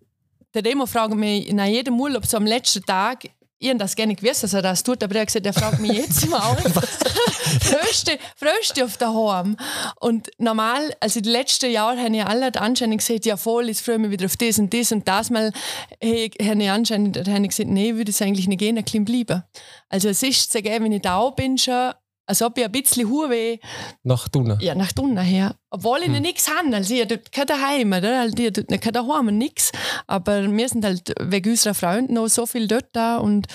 der 0.54 0.62
Demo 0.62 0.86
fragt 0.86 1.14
mich 1.14 1.52
nach 1.52 1.66
jedem 1.66 2.00
Urlaub 2.00 2.24
so 2.26 2.36
am 2.36 2.46
letzten 2.46 2.84
Tag, 2.84 3.24
ich 3.58 3.68
habe 3.68 3.78
das 3.78 3.94
gerne 3.96 4.14
gewusst, 4.14 4.42
dass 4.42 4.52
er 4.52 4.62
das 4.62 4.82
tut, 4.82 5.02
aber 5.02 5.14
er 5.14 5.20
hat 5.22 5.28
gesagt, 5.28 5.46
er 5.46 5.52
fragt 5.52 5.80
mich 5.80 5.92
jetzt 5.92 6.28
mal. 6.28 6.56
Fröste, 7.60 8.18
Fröste 8.36 8.84
auf 8.84 8.96
daheim. 8.96 9.56
Und 10.00 10.30
normal, 10.38 10.94
also 11.00 11.20
die 11.20 11.30
letzten 11.30 11.70
Jahre 11.70 11.98
haben 11.98 12.14
ja 12.14 12.26
alle 12.26 12.54
anscheinend 12.60 12.98
gesagt, 12.98 13.26
ja 13.26 13.36
voll, 13.36 13.68
ich 13.68 13.78
freue 13.78 13.98
mich 13.98 14.10
wieder 14.10 14.26
auf 14.26 14.36
das 14.36 14.58
und 14.58 14.74
das 14.74 14.92
und 14.92 15.06
das 15.06 15.30
Mal 15.30 15.52
hey, 16.00 16.30
haben 16.42 16.60
ja 16.60 16.74
anscheinend 16.74 17.26
haben 17.28 17.48
gesagt, 17.48 17.70
nee, 17.70 17.90
ich 17.90 17.96
würde 17.96 18.10
es 18.10 18.20
eigentlich 18.20 18.48
nicht 18.48 18.58
gehen, 18.58 18.76
ein 18.76 18.84
bisschen 18.84 19.04
bleiben. 19.04 19.44
Also 19.88 20.08
es 20.08 20.22
ist 20.22 20.52
geben, 20.52 20.84
wenn 20.84 20.92
ich 20.92 21.02
da 21.02 21.30
bin 21.30 21.56
schon, 21.56 21.92
als 22.26 22.42
ob 22.42 22.56
ich 22.58 22.64
ein 22.64 22.72
bisschen 22.72 23.08
Huwe 23.08 23.58
Nach 24.02 24.28
Dunne. 24.28 24.58
ja, 24.60 24.74
nach 24.74 24.92
unten 24.98 25.18
her. 25.18 25.56
Obwohl 25.70 26.00
ich 26.00 26.06
hm. 26.06 26.22
nichts 26.22 26.48
habe. 26.48 26.74
Also 26.74 26.94
ich 26.94 27.00
habe 27.00 27.16
dort 27.16 27.32
kein 27.32 27.46
Daheim, 27.46 27.92
oder? 27.92 28.20
Also 28.20 28.36
ich 28.38 28.46
habe 28.46 28.62
dort 28.62 28.80
kein 28.80 28.92
Daheim 28.92 29.28
und 29.28 29.38
nichts. 29.38 29.72
Aber 30.06 30.50
wir 30.50 30.68
sind 30.68 30.84
halt 30.84 31.14
wegen 31.20 31.50
unserer 31.50 31.74
Freunde 31.74 32.14
noch 32.14 32.28
so 32.28 32.46
viel 32.46 32.66
dort 32.66 32.88
da 32.92 33.18
und 33.18 33.46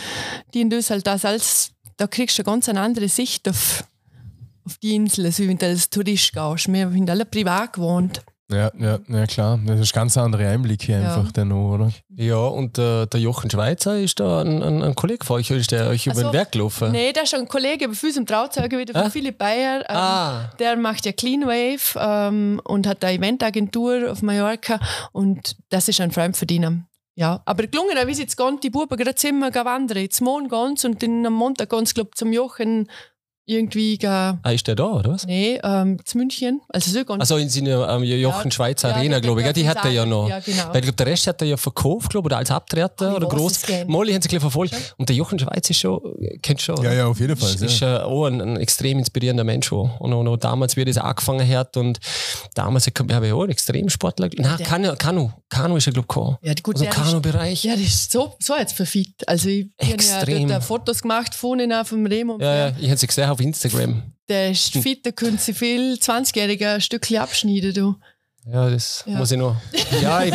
die 0.53 0.61
in 0.61 0.73
uns 0.73 0.89
halt 0.89 1.07
das 1.07 1.25
als, 1.25 1.71
da 1.97 2.07
kriegst 2.07 2.37
du 2.37 2.43
eine 2.43 2.51
ganz 2.51 2.69
andere 2.69 3.09
Sicht 3.09 3.47
auf, 3.49 3.83
auf 4.65 4.77
die 4.77 4.95
Insel, 4.95 5.25
als 5.25 5.39
wenn 5.39 5.57
du 5.57 5.65
als 5.65 5.89
Tourist 5.89 6.33
gehst. 6.33 6.71
Wir 6.71 6.89
sind 6.91 7.09
alle 7.09 7.25
privat 7.25 7.73
gewohnt. 7.73 8.21
Ja, 8.51 8.71
ja, 8.79 8.99
ja 9.07 9.27
klar. 9.27 9.59
Das 9.65 9.79
ist 9.79 9.93
ganz 9.93 10.17
andere 10.17 10.47
Einblicke 10.47 10.95
einfach 10.95 11.25
Ja. 11.25 11.31
dann 11.33 11.49
noch, 11.49 11.73
oder? 11.75 11.91
Ja, 12.15 12.37
und 12.37 12.77
äh, 12.79 13.05
der 13.05 13.19
Jochen 13.19 13.49
Schweizer 13.49 13.99
ist 13.99 14.19
da 14.19 14.41
ein, 14.41 14.63
ein, 14.63 14.81
ein 14.81 14.95
Kollege 14.95 15.23
von 15.23 15.37
euch, 15.39 15.51
oder 15.51 15.59
ist 15.59 15.71
der 15.71 15.87
euch 15.89 16.07
über 16.07 16.15
Also, 16.17 16.31
den 16.31 16.39
Weg 16.39 16.51
gelaufen? 16.51 16.91
Nee, 16.91 17.13
da 17.13 17.21
ist 17.21 17.29
schon 17.29 17.41
ein 17.41 17.47
Kollege 17.47 17.87
bei 17.87 17.93
uns 18.07 18.17
im 18.17 18.25
Trauzeuge 18.25 18.77
wieder 18.79 18.93
von 18.93 19.03
Ah? 19.03 19.09
Philipp 19.11 19.37
Bayer. 19.37 19.81
Ähm, 19.87 19.95
Ah. 19.95 20.49
Der 20.57 20.75
macht 20.77 21.05
ja 21.05 21.11
Clean 21.11 21.41
Wave 21.43 21.95
ähm, 21.99 22.59
und 22.63 22.87
hat 22.87 23.03
eine 23.05 23.17
Eventagentur 23.17 24.11
auf 24.11 24.21
Mallorca 24.23 24.79
und 25.11 25.55
das 25.69 25.87
ist 25.87 26.01
ein 26.01 26.11
ihnen. 26.51 26.85
Ja, 27.15 27.41
aber 27.43 27.67
gelungen, 27.67 27.97
wie 28.07 28.13
sie 28.13 28.21
jetzt 28.21 28.37
gehen, 28.37 28.59
die 28.63 28.69
Buben 28.69 28.95
gerade 28.95 29.13
Zimmer 29.13 29.51
gehen 29.51 29.65
wandern. 29.65 29.97
Jetzt 29.97 30.21
morgen 30.21 30.77
sie 30.77 30.87
und 30.87 31.03
dann 31.03 31.25
am 31.25 31.33
Montag 31.33 31.69
gehen 31.69 31.85
sie, 31.85 31.93
glaube 31.93 32.11
zum 32.15 32.31
Jochen 32.31 32.89
irgendwie 33.49 33.97
gehen, 33.97 34.39
Ah, 34.43 34.51
ist 34.51 34.67
der 34.67 34.75
da, 34.75 34.85
oder 34.85 35.11
was? 35.11 35.25
nee, 35.25 35.59
ähm, 35.63 35.97
zu 36.05 36.17
München. 36.17 36.61
Also 36.69 36.91
so 36.91 37.03
gehen 37.03 37.19
Also 37.19 37.37
in 37.37 37.49
seiner 37.49 37.89
ähm, 37.89 38.03
Jochen 38.03 38.45
Ja, 38.49 38.51
Schweizer 38.51 38.89
ja, 38.89 38.95
Arena, 38.95 39.13
der- 39.15 39.21
glaube 39.21 39.41
ich. 39.41 39.47
Ja, 39.47 39.53
die 39.53 39.67
hat 39.67 39.83
er 39.83 39.91
ja 39.91 40.05
noch. 40.05 40.29
Ja, 40.29 40.39
genau. 40.39 40.67
Weil 40.69 40.77
ich 40.77 40.81
glaube, 40.83 40.93
der 40.97 41.05
Rest 41.07 41.27
hat 41.27 41.41
er 41.41 41.47
ja 41.47 41.57
verkauft, 41.57 42.09
glaube 42.11 42.27
ich, 42.27 42.31
oder 42.31 42.37
als 42.37 42.51
Abtreter 42.51 43.09
ich 43.11 43.15
oder 43.17 43.27
groß. 43.27 43.61
gar. 43.63 43.85
Molly 43.85 44.13
haben 44.13 44.21
sie 44.21 44.27
gleich 44.29 44.41
verfolgt. 44.41 44.95
Und 44.97 45.09
der 45.09 45.15
Jochen 45.15 45.39
Schweizer 45.39 45.71
ist 45.71 45.79
schon, 45.79 45.99
kennt 46.41 46.61
schon. 46.61 46.81
Ja, 46.83 46.93
ja, 46.93 47.07
auf 47.07 47.19
jeden 47.19 47.35
Fall. 47.35 47.49
Ist, 47.49 47.61
ist 47.61 47.79
ja. 47.79 47.97
äh, 47.97 48.03
auch 48.03 48.25
ein, 48.25 48.39
ein 48.41 48.57
extrem 48.57 48.99
inspirierender 48.99 49.43
Mensch. 49.43 49.71
Auch. 49.73 49.99
Und 49.99 50.13
auch 50.13 50.23
noch 50.23 50.37
damals, 50.37 50.75
wie 50.75 50.81
er 50.81 50.85
das 50.85 50.97
angefangen 50.97 51.47
hat. 51.47 51.75
Und 51.77 51.99
damals 52.55 52.85
habe 52.87 53.27
ich 53.27 53.33
auch 53.33 53.41
einen 53.41 53.51
Extremsportler. 53.51 54.29
Nein, 54.37 54.57
Der- 54.57 54.65
Kanu, 54.67 54.95
Kanu. 54.97 55.29
Kanu 55.49 55.77
ist 55.77 55.87
er, 55.87 55.93
glaube 55.93 56.05
ich, 56.05 56.07
gekommen. 56.07 56.37
Ja, 56.41 56.53
gut, 56.61 56.75
Also 56.79 56.85
Kanu-Bereich. 56.85 57.63
Ja, 57.63 57.73
das 57.73 57.81
ist 57.81 58.11
so, 58.11 58.35
so 58.39 58.55
jetzt 58.55 58.73
verfit. 58.73 59.27
Also 59.27 59.49
ich, 59.49 59.67
habe 59.81 60.31
ja 60.31 60.59
Fotos 60.61 61.01
gemacht 61.01 61.33
von 61.33 61.59
ihnen 61.59 61.83
vom 61.85 62.05
Remo. 62.05 62.37
Ja, 62.39 62.55
ja, 62.67 62.73
ich 62.79 62.87
habe 62.89 62.97
sie 62.97 63.07
gesehen 63.07 63.27
auf 63.39 63.45
Instagram. 63.45 64.03
Der 64.27 64.51
ist 64.51 64.73
fit, 64.73 65.05
da 65.05 65.11
können 65.11 65.37
sie 65.37 65.53
viel 65.53 65.93
20-Jährige 65.93 66.69
ein 66.69 66.81
Stückchen 66.81 67.17
abschneiden. 67.17 67.73
Du. 67.73 67.95
Ja, 68.45 68.69
das 68.69 69.03
Ja. 69.05 69.17
muss 69.17 69.31
ich 69.31 69.37
noch. 69.37 69.55
Ja, 70.01 70.23
ich, 70.23 70.33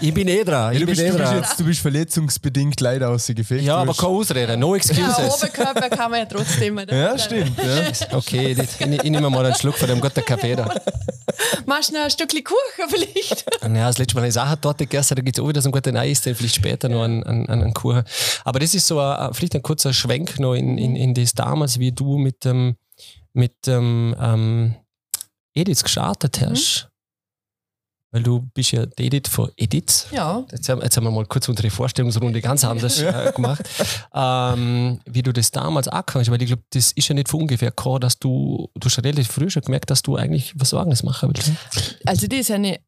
ich 0.00 0.12
bin 0.12 0.26
eh 0.28 0.42
dran. 0.44 0.72
Ich 0.72 0.80
du, 0.80 0.86
bin 0.86 0.94
bist, 0.94 1.00
eh 1.00 1.10
du, 1.10 1.16
bist 1.18 1.24
dran. 1.30 1.36
jetzt, 1.36 1.60
du 1.60 1.64
bist 1.64 1.80
verletzungsbedingt 1.80 2.80
leider 2.80 3.10
außer 3.10 3.32
Gefecht. 3.32 3.64
Ja, 3.64 3.76
Du 3.76 3.82
aber 3.90 3.94
keine 3.94 4.08
Ausrede, 4.08 4.56
no 4.56 4.74
Ja, 4.74 4.76
excuses. 4.76 5.34
Oberkörper 5.42 5.88
kann 5.88 6.10
man 6.10 6.20
ja 6.20 6.26
trotzdem. 6.26 6.78
Ja, 6.90 7.16
stimmt. 7.18 7.52
Ja. 7.58 8.16
Okay, 8.16 8.52
ich, 8.58 8.80
ich 8.80 9.10
nehme 9.10 9.30
mal 9.30 9.46
einen 9.46 9.54
Schluck 9.54 9.76
von 9.76 9.88
dem 9.88 10.00
guten 10.00 10.24
Kaffee 10.24 10.56
da. 10.56 10.74
Machst 11.64 11.90
du 11.90 11.94
noch 11.94 12.02
ein 12.04 12.10
Stückchen 12.10 12.42
Kuchen 12.44 12.88
vielleicht? 12.88 13.44
Ja, 13.62 13.86
das 13.86 13.98
letzte 13.98 14.14
Mal 14.16 14.22
habe 14.22 14.28
ich 14.30 14.38
auch 14.38 14.46
eine 14.46 14.60
Torte 14.60 14.84
gegessen, 14.86 15.14
da 15.14 15.22
gibt 15.22 15.38
es 15.38 15.44
auch 15.44 15.48
wieder 15.48 15.60
so 15.62 15.66
einen 15.68 15.72
guten 15.72 15.96
Eis, 15.96 16.20
den 16.22 16.34
vielleicht 16.34 16.56
später 16.56 16.88
noch 16.88 17.02
einen, 17.04 17.22
einen, 17.24 17.48
einen 17.48 17.74
Kuchen. 17.74 18.02
Aber 18.44 18.58
das 18.58 18.74
ist 18.74 18.86
so 18.86 18.98
ein, 19.00 19.32
vielleicht 19.32 19.54
ein 19.54 19.62
kurzer 19.62 19.92
Schwenk 19.92 20.38
noch 20.40 20.54
in, 20.54 20.76
in, 20.78 20.96
in 20.96 21.14
das 21.14 21.32
damals, 21.34 21.78
wie 21.78 21.92
du 21.92 22.18
mit 22.18 22.44
dem, 22.44 22.76
mit 23.32 23.52
dem 23.66 24.14
ähm, 24.20 24.74
Edith 25.54 25.82
gestartet 25.84 26.40
hast. 26.40 26.87
Weil 28.10 28.22
du 28.22 28.40
bist 28.54 28.72
ja 28.72 28.86
die 28.86 29.06
Edith 29.06 29.28
von 29.28 29.50
Edith. 29.56 30.06
Ja. 30.12 30.44
Jetzt 30.50 30.68
haben, 30.68 30.80
jetzt 30.80 30.96
haben 30.96 31.04
wir 31.04 31.10
mal 31.10 31.26
kurz 31.26 31.46
unsere 31.48 31.68
Vorstellungsrunde 31.68 32.40
ganz 32.40 32.64
anders 32.64 33.02
äh, 33.02 33.32
gemacht. 33.34 33.68
Ähm, 34.14 35.00
wie 35.04 35.22
du 35.22 35.32
das 35.32 35.50
damals 35.50 35.88
angefangen 35.88 36.24
hast, 36.24 36.30
weil 36.30 36.40
ich 36.40 36.48
glaube, 36.48 36.62
das 36.70 36.92
ist 36.92 37.08
ja 37.08 37.14
nicht 37.14 37.28
von 37.28 37.42
ungefähr 37.42 37.70
gekommen, 37.70 38.00
dass 38.00 38.18
du, 38.18 38.70
du 38.74 38.86
hast 38.86 38.98
relativ 38.98 39.28
früh 39.28 39.50
schon 39.50 39.62
gemerkt, 39.62 39.90
dass 39.90 40.00
du 40.02 40.16
eigentlich 40.16 40.54
was 40.56 40.72
Eigenes 40.72 41.02
machen 41.02 41.28
willst. 41.28 41.48
ne? 41.48 41.56
Also 42.06 42.26
das 42.26 42.48
habe 42.50 42.66
ich 42.66 42.80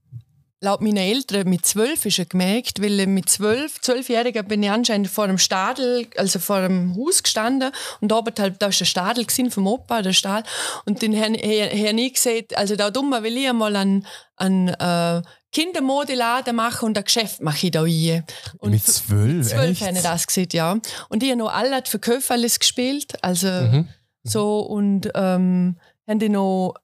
laut 0.63 0.83
meiner 0.83 1.01
Eltern 1.01 1.49
mit 1.49 1.65
zwölf 1.65 2.05
schon 2.09 2.29
gemerkt, 2.29 2.83
weil 2.83 3.07
mit 3.07 3.31
zwölf, 3.31 3.81
zwölfjähriger 3.81 4.43
bin 4.43 4.63
ich 4.63 4.71
anscheinend 4.71 5.09
vor 5.09 5.25
einem 5.25 5.39
Stadel, 5.39 6.07
also 6.17 6.39
vor 6.39 6.57
einem 6.57 6.95
Haus 6.97 7.23
gestanden 7.23 7.73
und 8.01 8.11
da 8.11 8.17
oben 8.17 8.35
halt, 8.39 8.61
da 8.61 8.67
ist 8.67 8.81
der 8.81 8.85
Stadel 8.85 9.25
gewesen 9.25 9.51
vom 9.51 9.67
Opa, 9.67 10.03
der 10.03 10.13
Stall 10.13 10.43
und 10.85 11.01
den 11.01 11.19
habe 11.19 11.35
hab 11.35 11.97
ich 11.99 12.13
gesagt, 12.15 12.57
also 12.57 12.77
da 12.77 12.91
dummer 12.91 13.23
will 13.23 13.37
ich 13.39 13.49
einmal 13.49 13.75
einen, 13.75 14.07
einen 14.37 14.69
äh, 14.69 15.23
Kindermodeladen 15.53 16.55
machen 16.55 16.87
und 16.87 16.99
ein 16.99 17.05
Geschäft 17.05 17.41
mache 17.41 17.67
ich 17.67 17.73
da 17.73 17.83
rein. 17.83 18.25
Und 18.59 18.71
Mit 18.71 18.85
zwölf, 18.85 19.49
zwölf 19.49 19.71
echt? 19.71 19.83
habe 19.83 19.97
ich 19.97 20.03
das 20.03 20.27
gesehen, 20.27 20.49
ja. 20.53 20.79
Und 21.09 21.23
ich 21.23 21.31
habe 21.31 21.39
noch 21.39 21.53
alle 21.53 21.83
Verkäufe 21.85 22.35
alles 22.35 22.59
gespielt, 22.61 23.15
also 23.23 23.49
Mhm. 23.49 23.89
so 24.23 24.61
und 24.61 25.11
ähm, 25.15 25.79
haben 26.07 26.19
die 26.19 26.29
noch 26.29 26.75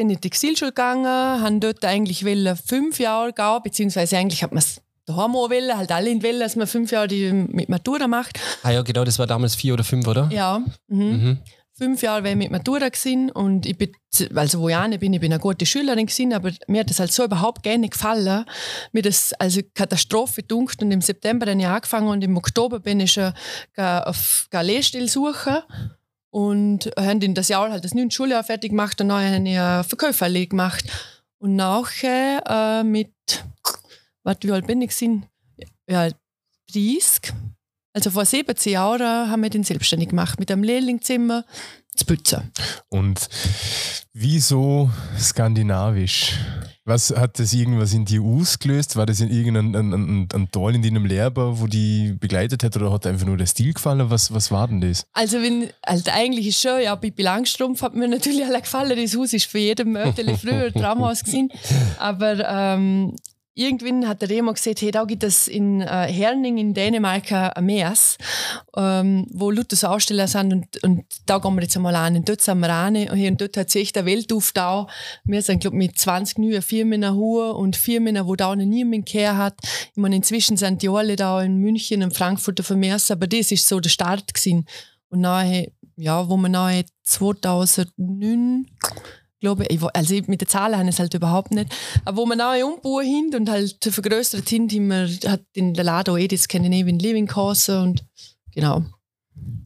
bin 0.00 0.08
in 0.08 0.16
die 0.16 0.28
Textilschule 0.28 0.70
gegangen, 0.70 1.04
haben 1.04 1.60
dort 1.60 1.84
eigentlich 1.84 2.24
wollen 2.24 2.56
fünf 2.56 2.98
Jahre 2.98 3.34
gehen, 3.34 3.60
beziehungsweise 3.62 4.16
eigentlich 4.16 4.42
hat 4.42 4.50
man 4.50 4.60
es 4.60 4.80
daheim 5.04 5.36
auch 5.36 5.50
wollen, 5.50 5.76
halt 5.76 5.92
alle 5.92 6.22
wollen, 6.22 6.40
dass 6.40 6.56
man 6.56 6.66
fünf 6.66 6.90
Jahre 6.90 7.06
die 7.06 7.30
mit 7.30 7.68
Matura 7.68 8.08
macht. 8.08 8.40
Ah 8.62 8.70
ja, 8.70 8.80
genau, 8.80 9.04
das 9.04 9.18
war 9.18 9.26
damals 9.26 9.54
vier 9.54 9.74
oder 9.74 9.84
fünf, 9.84 10.06
oder? 10.06 10.30
Ja, 10.32 10.62
mhm. 10.88 11.04
Mhm. 11.04 11.38
fünf 11.76 12.00
Jahre 12.00 12.24
war 12.24 12.30
ich 12.30 12.36
mit 12.36 12.50
Matura 12.50 12.88
gewesen 12.88 13.30
und 13.30 13.66
ich 13.66 13.76
bin, 13.76 13.92
also 14.34 14.60
wo 14.60 14.70
ich 14.70 14.76
auch 14.76 14.88
bin, 14.88 15.12
ich 15.12 15.20
bin 15.20 15.34
eine 15.34 15.38
gute 15.38 15.66
Schülerin 15.66 16.06
gewesen, 16.06 16.32
aber 16.32 16.50
mir 16.66 16.80
hat 16.80 16.88
das 16.88 16.98
halt 16.98 17.12
so 17.12 17.22
überhaupt 17.22 17.62
gar 17.62 17.76
nicht 17.76 17.92
gefallen. 17.92 18.46
Mir 18.92 19.02
das 19.02 19.34
also 19.34 19.60
Katastrophe 19.74 20.42
dunkt 20.42 20.82
und 20.82 20.92
im 20.92 21.02
September 21.02 21.44
dann 21.44 21.60
ja 21.60 21.74
angefangen 21.74 22.08
und 22.08 22.24
im 22.24 22.38
Oktober 22.38 22.80
bin 22.80 23.00
ich 23.00 23.12
schon 23.12 23.34
auf 23.76 24.46
eine 24.50 24.62
Lehrstelle 24.62 25.08
suchen 25.08 25.58
und 26.30 26.90
haben 26.96 27.20
in 27.20 27.34
das 27.34 27.48
Jahr 27.48 27.70
halt 27.70 27.84
das 27.84 27.94
neunte 27.94 28.14
Schuljahr 28.14 28.44
fertig 28.44 28.70
gemacht 28.70 29.00
und 29.00 29.08
dann 29.08 29.22
habe 29.22 29.82
ich 29.82 29.88
Verkäuferlehre 29.88 30.46
gemacht 30.46 30.84
und 31.38 31.56
nachher 31.56 32.42
äh, 32.46 32.84
mit, 32.84 33.12
warte, 34.22 34.48
wie 34.48 34.52
alt 34.52 34.66
bin 34.66 34.82
ich 34.82 34.90
gewesen? 34.90 35.26
Ja, 35.88 36.08
30. 36.72 37.32
Also 37.92 38.10
vor 38.10 38.24
17 38.24 38.72
Jahren 38.72 39.30
haben 39.30 39.42
wir 39.42 39.50
den 39.50 39.64
selbstständig 39.64 40.10
gemacht 40.10 40.38
mit 40.38 40.50
einem 40.50 40.62
Lehrlingzimmer 40.62 41.44
zu 41.96 42.04
putzen. 42.04 42.52
Und 42.88 43.28
wieso 44.12 44.90
skandinavisch? 45.18 46.34
Was 46.90 47.14
hat 47.16 47.38
das 47.38 47.52
irgendwas 47.52 47.94
in 47.94 48.04
dir 48.04 48.20
ausgelöst? 48.20 48.96
War 48.96 49.06
das 49.06 49.20
in 49.20 49.30
irgendein 49.30 49.76
ein, 49.76 49.92
ein, 49.92 50.28
ein 50.34 50.50
Teil 50.50 50.74
in 50.74 50.82
deinem 50.82 51.06
Lehrer, 51.06 51.60
wo 51.60 51.68
die 51.68 52.16
begleitet 52.18 52.64
hat 52.64 52.74
oder 52.74 52.90
hat 52.90 53.06
einfach 53.06 53.26
nur 53.26 53.36
der 53.36 53.46
Stil 53.46 53.74
gefallen? 53.74 54.10
Was, 54.10 54.34
was 54.34 54.50
war 54.50 54.66
denn 54.66 54.80
das? 54.80 55.06
Also, 55.12 55.40
wenn, 55.40 55.70
also 55.82 56.10
eigentlich 56.10 56.48
ist 56.48 56.60
schon, 56.60 56.82
ja, 56.82 56.96
Pippi 56.96 57.22
Langstrumpf 57.22 57.82
hat 57.82 57.94
mir 57.94 58.08
natürlich 58.08 58.44
alle 58.44 58.60
gefallen. 58.60 59.00
Das 59.00 59.16
Haus 59.16 59.32
ist 59.32 59.46
für 59.46 59.60
jeden 59.60 59.92
Mörtel 59.92 60.36
früher 60.36 60.72
Traumhaus 60.74 61.22
gewesen. 61.22 61.52
Aber 62.00 62.44
ähm, 62.44 63.14
irgendwann 63.54 64.08
hat 64.08 64.22
der 64.22 64.30
Remo 64.30 64.52
gesagt, 64.52 64.80
hey, 64.80 64.90
da 64.90 65.04
gibt 65.04 65.24
es 65.24 65.48
in 65.48 65.80
äh, 65.80 66.06
Herning 66.12 66.58
in 66.58 66.74
Dänemark 66.74 67.32
ein 67.32 67.64
Meers, 67.64 68.16
ähm, 68.76 69.26
wo 69.32 69.50
lauter 69.50 69.76
so 69.76 69.88
Aussteller 69.88 70.28
sind 70.28 70.52
und, 70.52 70.82
und 70.82 71.04
da 71.26 71.38
gehen 71.38 71.54
wir 71.54 71.62
jetzt 71.62 71.76
einmal 71.76 71.94
an. 71.96 72.16
Und 72.16 72.28
dort 72.28 72.40
sind 72.40 72.60
wir 72.60 72.68
rein 72.68 73.08
und, 73.08 73.40
dort 73.40 73.56
hat 73.56 73.70
sich 73.70 73.82
echt 73.82 73.98
eine 73.98 74.06
Welt 74.06 74.32
aufgetan. 74.32 74.86
Wir 75.24 75.42
sind, 75.42 75.60
glaube 75.60 75.76
mit 75.76 75.98
20 75.98 76.38
neuen 76.38 76.62
Firmen 76.62 77.14
Hure 77.14 77.54
und 77.54 77.76
Firmen, 77.76 78.26
wo 78.26 78.36
da 78.36 78.54
noch 78.54 78.64
niemand 78.64 79.06
gehört 79.06 79.36
hat. 79.36 79.58
Ich 79.62 79.96
meine, 79.96 80.16
inzwischen 80.16 80.56
sind 80.56 80.82
die 80.82 80.88
alle 80.88 81.16
da 81.16 81.42
in 81.42 81.56
München 81.56 82.02
und 82.02 82.16
Frankfurt 82.16 82.60
auf 82.60 82.68
dem 82.68 82.80
Meers, 82.80 83.10
aber 83.10 83.26
das 83.26 83.50
ist 83.50 83.68
so 83.68 83.80
der 83.80 83.90
Start 83.90 84.32
gewesen. 84.32 84.66
Und 85.08 85.20
nachher, 85.20 85.68
ja, 85.96 86.28
wo 86.28 86.36
wir 86.36 86.48
nachher 86.48 86.84
2009, 87.02 88.66
glaube 89.40 89.64
ich, 89.68 89.82
also 89.94 90.14
mit 90.26 90.40
den 90.40 90.48
Zahlen 90.48 90.76
habe 90.76 90.88
ich 90.88 90.94
es 90.94 90.98
halt 90.98 91.14
überhaupt 91.14 91.50
nicht, 91.50 91.74
aber 92.04 92.18
wo 92.18 92.26
wir 92.26 92.36
nachher 92.36 92.66
umbauen 92.66 93.04
hin 93.04 93.30
und 93.34 93.48
halt 93.48 93.82
vergrößert 93.82 94.48
sind, 94.48 94.72
haben 94.72 94.88
wir, 94.88 95.30
hat 95.30 95.42
in 95.54 95.74
der 95.74 95.84
Lado 95.84 96.16
Edith 96.16 96.42
Scandinavian 96.42 96.98
Living 96.98 97.26
geheißen 97.26 97.78
und 97.82 98.04
genau, 98.54 98.84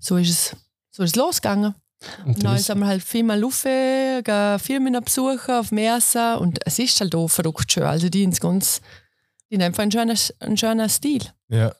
so 0.00 0.16
ist 0.16 0.30
es, 0.30 0.56
so 0.90 1.02
ist 1.02 1.10
es 1.10 1.16
losgegangen. 1.16 1.74
Und 2.24 2.44
dann 2.44 2.54
das, 2.54 2.66
sind 2.66 2.78
wir 2.78 2.86
halt 2.86 3.02
viermal 3.02 3.40
Lufe, 3.40 4.20
gehen 4.22 4.58
Firmen 4.58 5.02
besuchen 5.02 5.54
auf 5.54 5.72
Meersa 5.72 6.34
und 6.34 6.58
es 6.66 6.78
ist 6.78 7.00
halt 7.00 7.14
auch 7.14 7.28
verrückt 7.28 7.72
schön. 7.72 7.84
Also 7.84 8.08
die 8.08 8.22
ins 8.22 8.40
ganz, 8.40 8.80
die 9.50 9.56
haben 9.56 9.62
einfach 9.62 9.82
einen 9.82 9.92
schönen, 9.92 10.18
einen 10.40 10.56
schönen 10.56 10.88
Stil. 10.88 11.22
Ja. 11.48 11.74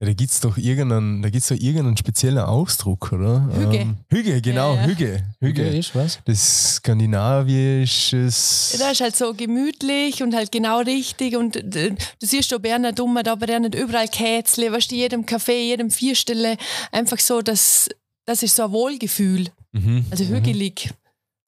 Ja, 0.00 0.06
da 0.08 0.12
gibt 0.12 0.30
es 0.32 0.40
doch 0.40 0.56
irgendeinen, 0.56 1.22
da 1.22 1.30
gibt's 1.30 1.48
doch 1.48 1.56
irgendeinen 1.56 1.96
speziellen 1.96 2.38
Ausdruck, 2.38 3.12
oder? 3.12 3.48
Hüge. 3.54 3.76
Ähm, 3.78 3.96
Hüge, 4.10 4.42
genau, 4.42 4.74
Ja, 4.74 4.80
ja. 4.82 4.86
Hüge. 4.88 5.22
Hüge. 5.40 5.64
Hüge 5.66 5.78
ist 5.78 5.94
was? 5.94 6.18
Das 6.24 6.74
skandinavisches. 6.76 8.76
Das 8.78 8.92
ist 8.92 9.00
halt 9.00 9.16
so 9.16 9.34
gemütlich 9.34 10.22
und 10.22 10.34
halt 10.34 10.52
genau 10.52 10.80
richtig. 10.80 11.36
Und 11.36 11.56
äh, 11.56 11.90
du 11.90 12.26
siehst, 12.26 12.52
ob 12.52 12.64
er 12.66 12.78
nicht 12.78 12.98
dumm 12.98 13.16
hat, 13.18 13.28
aber 13.28 13.48
er 13.48 13.60
nicht 13.60 13.74
überall 13.74 14.08
Kätzle, 14.08 14.72
weißt 14.72 14.90
du, 14.90 14.94
jedem 14.96 15.24
Café, 15.24 15.52
jedem 15.52 15.90
Vierstelle. 15.90 16.56
Einfach 16.92 17.18
so, 17.18 17.42
das, 17.42 17.88
das 18.26 18.42
ist 18.42 18.56
so 18.56 18.64
ein 18.64 18.72
Wohlgefühl. 18.72 19.48
Mhm. 19.72 20.04
Also 20.10 20.24
hügelig. 20.24 20.90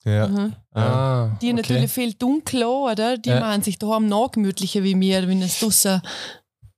Ja. 0.05 0.29
Mhm. 0.29 0.53
Ah, 0.75 1.37
Die 1.41 1.47
okay. 1.47 1.53
natürlich 1.55 1.91
viel 1.93 2.15
dunkler, 2.15 2.71
oder? 2.71 3.19
Die 3.19 3.29
Ja. 3.31 3.41
machen 3.41 3.63
sich 3.63 3.79
daheim 3.79 4.09
noch 4.09 4.33
gemütlicher 4.33 4.83
wie 4.83 4.95
mir, 4.95 5.29
wenn 5.29 5.43
es 5.43 5.61
draussen, 5.61 6.01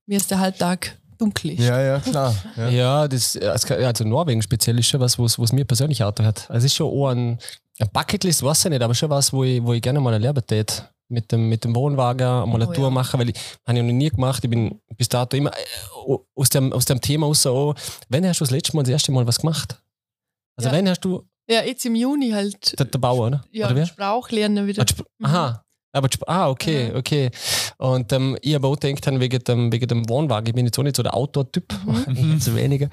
wie 0.05 0.15
es 0.15 0.27
der 0.27 0.39
Halbtag 0.39 0.97
dunkel 1.17 1.51
ist. 1.51 1.59
ja, 1.61 1.79
ja, 1.81 1.99
klar. 1.99 2.35
Ja. 2.57 2.69
Ja, 2.69 3.07
das, 3.07 3.37
also 3.37 4.03
Norwegen 4.03 4.41
speziell 4.41 4.77
ist 4.79 4.87
schon 4.87 4.99
was, 4.99 5.17
was, 5.19 5.37
was 5.39 5.51
mir 5.53 5.65
persönlich 5.65 6.03
auch 6.03 6.13
hat. 6.19 6.49
Also 6.49 6.57
es 6.57 6.65
ist 6.65 6.75
schon 6.75 6.87
auch 6.91 7.09
ein, 7.09 7.39
ein 7.79 7.89
Bucketlist, 7.91 8.43
weiß 8.43 8.65
ich 8.65 8.71
nicht, 8.71 8.81
aber 8.81 8.93
schon 8.95 9.09
was, 9.09 9.31
wo 9.33 9.43
ich, 9.43 9.61
wo 9.63 9.73
ich 9.73 9.81
gerne 9.81 9.99
mal 9.99 10.13
erleben 10.13 10.41
tät. 10.45 10.85
Mit 11.07 11.31
dem, 11.31 11.49
mit 11.49 11.63
dem 11.63 11.75
Wohnwagen 11.75 12.49
mal 12.49 12.55
eine 12.55 12.67
Oh, 12.67 12.73
Tour 12.73 12.85
ja. 12.85 12.89
machen, 12.89 13.19
weil 13.19 13.29
ich 13.29 13.35
habe 13.67 13.77
ich 13.77 13.83
noch 13.83 13.91
nie 13.93 14.09
gemacht. 14.09 14.43
Ich 14.43 14.49
bin 14.49 14.81
bis 14.97 15.07
dato 15.07 15.37
immer 15.37 15.51
äh, 15.51 16.15
aus 16.35 16.49
dem, 16.49 16.73
aus 16.73 16.85
dem 16.85 16.99
Thema 16.99 17.27
raus 17.27 17.45
auch, 17.45 17.75
wenn 18.09 18.25
hast 18.27 18.39
du 18.39 18.43
das 18.43 18.49
letzte 18.51 18.75
Mal 18.75 18.81
das 18.83 18.89
erste 18.89 19.11
Mal 19.11 19.27
was 19.27 19.37
gemacht? 19.39 19.79
Also 20.57 20.69
Ja. 20.69 20.75
wenn 20.75 20.89
hast 20.89 21.01
du 21.01 21.21
Ja, 21.47 21.61
jetzt 21.61 21.85
im 21.85 21.93
Juni 21.93 22.31
halt 22.31 22.79
der, 22.79 22.87
der 22.87 22.97
Bauer, 22.97 23.27
oder? 23.27 23.43
ja, 23.51 23.67
oder 23.67 23.75
wer? 23.75 23.85
Sprach 23.85 24.31
lernen 24.31 24.65
wieder. 24.65 24.81
Sp- 24.81 25.05
Aha. 25.21 25.61
Aber 25.95 26.09
die 26.09 26.17
ah, 26.27 26.49
okay, 26.49 26.89
Mhm. 26.91 26.95
okay. 26.97 27.31
Und 27.77 28.11
ähm, 28.11 28.37
ich 28.41 28.53
habe 28.55 28.67
auch 28.67 28.77
gedacht, 28.77 29.07
dann 29.07 29.19
wegen 29.19 29.39
dem, 29.43 29.71
wegen 29.71 29.87
dem 29.87 30.09
Wohnwagen, 30.09 30.47
ich 30.47 30.53
bin 30.53 30.65
jetzt 30.65 30.77
auch 30.77 30.83
nicht 30.83 30.95
so 30.97 31.03
der 31.03 31.15
Outdoor-Typ, 31.15 31.73
Mhm. 32.07 32.39
zu 32.41 32.55
weniger. 32.55 32.89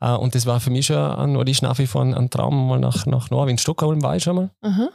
Äh, 0.00 0.12
und 0.12 0.34
das 0.34 0.46
war 0.46 0.60
für 0.60 0.70
mich 0.70 0.86
schon 0.86 0.96
ein, 0.96 1.36
oder 1.36 1.50
ist 1.50 1.62
nach 1.62 1.78
wie 1.78 1.86
vor 1.86 2.02
ein, 2.02 2.14
ein 2.14 2.30
Traum, 2.30 2.68
mal 2.68 2.78
nach, 2.78 3.06
nach 3.06 3.30
Norwegen. 3.30 3.58
Stockholm 3.58 4.02
war 4.02 4.16
ich 4.16 4.22
schon 4.22 4.36
mal. 4.36 4.50
Aha. 4.62 4.88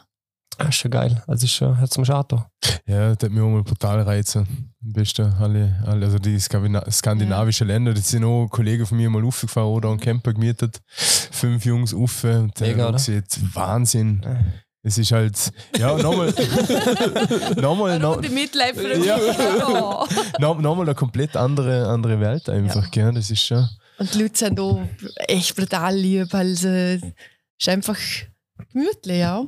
Das 0.57 0.69
ist 0.69 0.75
schon 0.75 0.91
geil. 0.91 1.23
Also 1.27 1.45
ist 1.45 1.53
schon, 1.53 1.79
hat 1.79 1.91
zum 1.91 2.03
Schato. 2.03 2.43
Ja, 2.85 3.13
das 3.13 3.23
hat 3.23 3.31
mich 3.31 3.41
auch 3.41 3.49
mal 3.49 3.63
brutal 3.63 4.01
reizen. 4.01 4.71
Am 4.83 4.93
besten 4.93 5.31
alle, 5.39 5.81
alle 5.85 6.05
also 6.05 6.19
die 6.19 6.37
Skandina 6.39 6.83
skandinavischen 6.91 7.67
Länder, 7.67 7.93
das 7.93 8.09
sind 8.09 8.23
auch 8.25 8.47
Kollegen 8.47 8.85
von 8.85 8.97
mir 8.97 9.09
mal 9.09 9.23
aufgefahren 9.23 9.69
oder 9.69 9.89
einen 9.89 9.99
Camper 9.99 10.33
gemietet. 10.33 10.79
Fünf 10.87 11.63
Jungs 11.65 11.93
auf 11.93 12.23
und 12.25 12.59
Mega, 12.59 12.75
der 12.77 12.89
oder? 12.89 12.99
sieht 12.99 13.39
Wahnsinn. 13.55 14.25
Es 14.81 14.97
ist 14.97 15.11
halt, 15.11 15.51
ja, 15.77 15.97
nochmal, 15.97 16.27
nochmal, 17.57 17.99
Midlife 18.29 18.81
Ja. 19.03 19.17
ja. 19.17 20.07
noch, 20.39 20.57
nochmal 20.59 20.85
eine 20.85 20.95
komplett 20.95 21.35
andere, 21.35 21.87
andere 21.87 22.19
Welt 22.21 22.47
einfach, 22.47 22.89
gell? 22.89 23.11
Das 23.13 23.29
ist 23.29 23.43
schon. 23.43 23.67
Und 23.97 24.13
die 24.13 24.21
Leute 24.21 24.37
sind 24.39 24.59
auch 24.59 24.79
echt 25.27 25.55
brutal 25.55 25.95
lieb. 25.95 26.33
Also, 26.33 26.69
es 26.69 27.01
ist 27.59 27.69
einfach 27.69 27.97
gemütlich, 28.71 29.17
ja. 29.19 29.45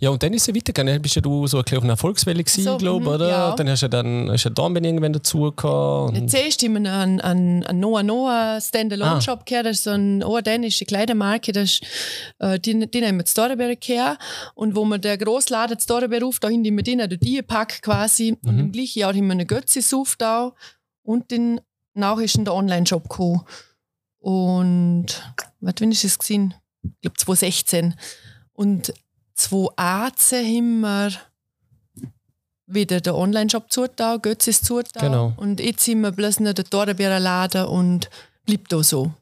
Ja, 0.00 0.10
und 0.10 0.22
dann 0.22 0.32
ist 0.32 0.48
es 0.48 0.54
weitergegangen. 0.54 0.94
Dann 0.94 1.02
bist 1.02 1.16
ja 1.16 1.22
du 1.22 1.46
so 1.46 1.58
ein 1.58 1.64
bisschen 1.64 1.78
auf 1.78 1.84
einer 1.84 1.92
Erfolgswelle 1.92 2.42
gewesen, 2.42 2.64
So, 2.64 2.76
glaube 2.76 3.04
mhm, 3.04 3.14
oder? 3.14 3.28
ja. 3.28 3.54
Dann 3.54 3.68
hast 3.68 3.82
du 3.82 3.86
ja 3.86 3.88
dann 3.88 4.30
hast 4.30 4.44
ja 4.44 4.50
Dornbirn 4.50 4.84
irgendwann 4.84 5.12
dazugekommen. 5.12 6.28
Zuerst 6.28 6.62
haben 6.62 6.82
wir 6.82 6.92
einen, 6.92 7.20
einen, 7.20 7.64
einen 7.64 7.80
Noah 7.80 8.02
Noah 8.02 8.60
Standalone-Shop 8.60 9.46
gehabt, 9.46 9.66
das 9.66 9.78
ist 9.78 9.84
so 9.84 9.90
eine 9.90 10.26
eine 10.26 10.42
dänische 10.42 10.84
Kleidermarke, 10.84 11.52
das 11.52 11.70
ist, 11.70 11.82
äh, 12.38 12.58
die, 12.58 12.90
die 12.90 13.06
haben 13.06 13.16
wir 13.16 13.24
zu 13.24 13.34
Dornberg 13.34 13.80
gehabt. 13.80 14.22
Und 14.54 14.76
wo 14.76 14.84
wir 14.84 14.98
der 14.98 15.18
Grossladen 15.18 15.78
zu 15.78 15.86
Dornberg 15.86 16.22
ruft, 16.22 16.44
da 16.44 16.48
haben 16.48 16.64
wir 16.64 16.82
den 16.82 16.98
durch 16.98 17.20
die 17.20 17.42
Pack 17.42 17.82
quasi. 17.82 18.36
Und 18.44 18.58
im 18.58 18.72
gleichen 18.72 19.00
Jahr 19.00 19.14
haben 19.14 19.26
wir 19.26 19.32
eine 19.32 19.46
Götzis 19.46 19.92
aufgetan 19.94 20.52
und 21.02 21.32
ist 21.32 22.36
dann 22.36 22.44
der 22.44 22.54
Online-Shop 22.54 23.08
gekommen. 23.08 23.42
Und, 24.18 25.06
was 25.60 25.74
wann 25.80 25.90
ist 25.92 26.04
es 26.04 26.18
gesehen? 26.18 26.54
Ich 26.82 27.00
glaube 27.02 27.16
2016. 27.16 27.94
Und 28.52 28.92
2018 29.42 30.46
haben 30.46 30.80
wir 30.80 31.12
wieder 32.66 33.00
den 33.00 33.12
Online-Shop 33.12 33.70
zugetan, 33.70 34.22
Götzis 34.22 34.62
zugetan. 34.62 35.10
Genau. 35.10 35.32
Und 35.36 35.60
jetzt 35.60 35.84
sind 35.84 36.00
wir 36.00 36.12
bloß 36.12 36.40
noch 36.40 36.52
der 36.52 36.64
Dornbirner 36.64 37.20
Laden 37.20 37.66
und 37.66 38.08
bleibt 38.46 38.72
da 38.72 38.82
so. 38.82 39.12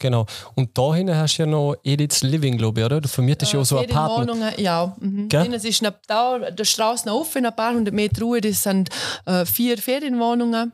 Genau. 0.00 0.26
Und 0.56 0.76
dahin 0.76 1.14
hast 1.14 1.36
du 1.36 1.42
ja 1.42 1.46
noch 1.46 1.76
Edith's 1.84 2.22
Living, 2.22 2.58
glaube 2.58 2.80
ich, 2.80 2.86
oder? 2.86 3.00
Du 3.00 3.08
vermietest 3.08 3.52
ja 3.52 3.60
auch 3.60 3.64
so 3.64 3.78
ein 3.78 3.88
Apartment. 3.88 4.30
Wohnungen, 4.30 4.52
ja. 4.58 4.96
Mhm. 4.98 5.28
Gell? 5.28 5.54
Es 5.54 5.64
ist 5.64 5.82
noch 5.82 5.92
da, 6.08 6.50
der 6.50 6.64
Strauß 6.64 7.04
noch 7.04 7.20
offen, 7.20 7.46
ein 7.46 7.54
paar 7.54 7.74
hundert 7.74 7.94
Meter 7.94 8.22
Ruhe, 8.22 8.40
das 8.40 8.62
sind 8.64 8.90
äh, 9.24 9.44
vier 9.46 9.78
Ferienwohnungen. 9.78 10.72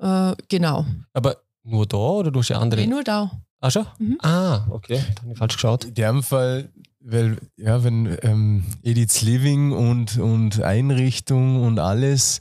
Äh, 0.00 0.32
genau. 0.48 0.84
Aber 1.12 1.36
nur 1.62 1.86
da 1.86 1.96
oder 1.96 2.30
du 2.32 2.40
hast 2.40 2.48
ja 2.48 2.58
andere? 2.58 2.80
Nee, 2.80 2.88
nur 2.88 3.04
da. 3.04 3.30
Ah, 3.60 3.70
schon? 3.70 3.86
Mhm. 3.98 4.18
Ah, 4.22 4.66
okay. 4.70 5.00
Da 5.14 5.22
habe 5.22 5.32
ich 5.32 5.38
falsch 5.38 5.54
geschaut. 5.54 5.84
In 5.84 5.94
dem 5.94 6.22
Fall, 6.24 6.68
weil, 7.04 7.38
ja, 7.56 7.82
wenn 7.84 8.16
ähm, 8.22 8.64
Edith's 8.82 9.22
Living 9.22 9.72
und, 9.72 10.18
und 10.18 10.62
Einrichtung 10.62 11.62
und 11.62 11.78
alles, 11.78 12.40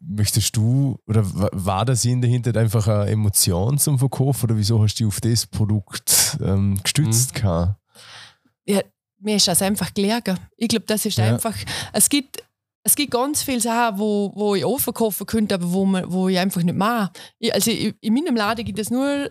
möchtest 0.00 0.56
du, 0.56 0.98
oder 1.06 1.24
wa- 1.34 1.50
war 1.52 1.84
das 1.84 2.04
in 2.04 2.20
dahinter 2.20 2.58
einfach 2.60 2.86
eine 2.86 3.10
Emotion 3.10 3.78
zum 3.78 3.98
Verkauf 3.98 4.44
oder 4.44 4.56
wieso 4.56 4.82
hast 4.82 4.94
du 4.96 5.04
dich 5.04 5.06
auf 5.08 5.20
das 5.20 5.46
Produkt 5.46 6.38
ähm, 6.42 6.78
gestützt? 6.82 7.34
gehabt? 7.34 7.80
Ja, 8.66 8.80
mir 9.20 9.36
ist 9.36 9.48
das 9.48 9.62
einfach 9.62 9.92
gelegen. 9.94 10.38
Ich 10.56 10.68
glaube, 10.68 10.84
das 10.86 11.06
ist 11.06 11.18
Ja. 11.18 11.32
einfach. 11.32 11.54
Es 11.92 12.08
gibt, 12.08 12.42
es 12.82 12.94
gibt 12.96 13.10
ganz 13.12 13.42
viele 13.42 13.60
Sachen, 13.60 13.98
wo, 13.98 14.32
wo 14.34 14.54
ich 14.54 14.64
auch 14.64 14.78
verkaufen 14.80 15.26
könnte, 15.26 15.54
aber 15.54 15.72
wo, 15.72 15.84
man, 15.86 16.10
wo 16.12 16.28
ich 16.28 16.38
einfach 16.38 16.62
nicht 16.62 16.76
mache. 16.76 17.10
Ich, 17.38 17.52
also 17.54 17.70
in 17.70 18.14
meinem 18.14 18.36
Laden 18.36 18.64
gibt 18.64 18.78
es 18.78 18.90
nur 18.90 19.30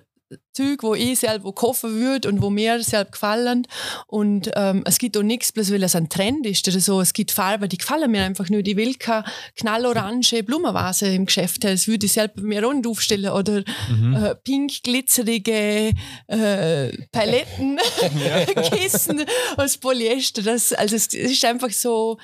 Zeug, 0.54 0.84
wo 0.84 0.94
ich 0.94 1.20
selber 1.20 1.54
kaufen 1.54 2.00
würde 2.00 2.30
und 2.30 2.42
wo 2.42 2.50
mir 2.50 2.82
selber 2.84 3.12
gefallen. 3.12 3.68
Und 4.08 4.52
ähm, 4.56 4.84
es 4.86 5.00
gibt 5.00 5.18
auch 5.18 5.24
nichts, 5.24 5.52
bloß 5.52 5.72
weil 5.72 5.84
es 5.84 5.96
ein 5.96 6.10
Trend 6.10 6.46
ist 6.46 6.68
oder 6.68 6.80
so. 6.80 7.02
Es 7.02 7.14
gibt 7.14 7.32
Farben, 7.32 7.68
die 7.70 7.78
gefallen 7.78 8.12
mir 8.12 8.24
einfach 8.24 8.50
nicht. 8.50 8.68
Ich 8.68 8.76
will 8.76 8.96
keine 8.96 9.26
knallorange 9.56 10.44
Blumenvase 10.44 11.08
im 11.08 11.26
Geschäft 11.26 11.66
haben. 11.66 11.74
Das 11.74 11.88
würde 11.88 12.06
ich 12.06 12.14
selber 12.14 12.42
mir 12.42 12.74
nicht 12.74 12.88
aufstellen. 12.88 13.32
Oder 13.32 13.60
äh, 13.60 14.36
pink 14.44 14.84
glitzerige 14.84 15.94
äh, 16.28 16.92
Paletten, 17.12 17.80
Kissen 18.72 19.26
aus 19.58 19.78
Polyester. 19.78 20.42
Das, 20.42 20.74
also 20.74 20.96
es 20.96 21.08
ist 21.08 21.46
einfach 21.46 21.72
so. 21.72 22.18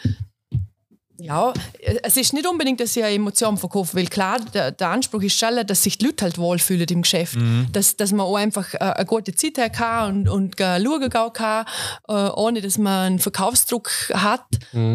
Ja, 1.19 1.53
es 2.03 2.17
ist 2.17 2.33
nicht 2.33 2.47
unbedingt, 2.47 2.79
dass 2.79 2.95
ich 2.95 3.03
eine 3.03 3.15
Emotion 3.15 3.57
verkaufe, 3.57 3.95
weil 3.97 4.07
klar, 4.07 4.39
der, 4.53 4.71
der 4.71 4.89
Anspruch 4.89 5.21
ist 5.21 5.37
schon, 5.37 5.65
dass 5.67 5.83
sich 5.83 5.97
die 5.97 6.05
Leute 6.05 6.23
halt 6.25 6.37
wohlfühlen 6.37 6.87
im 6.89 7.01
Geschäft. 7.01 7.35
Dass, 7.71 7.95
dass 7.97 8.11
man 8.11 8.21
auch 8.21 8.35
einfach 8.35 8.73
äh, 8.73 8.77
eine 8.77 9.05
gute 9.05 9.33
Zeit 9.35 9.57
haben 9.57 9.71
kann 9.71 10.27
und, 10.27 10.29
und 10.29 10.55
schauen 10.59 11.33
kann, 11.33 11.65
äh, 12.07 12.13
ohne 12.13 12.61
dass 12.61 12.77
man 12.77 13.07
einen 13.07 13.19
Verkaufsdruck 13.19 13.91
hat. 14.13 14.45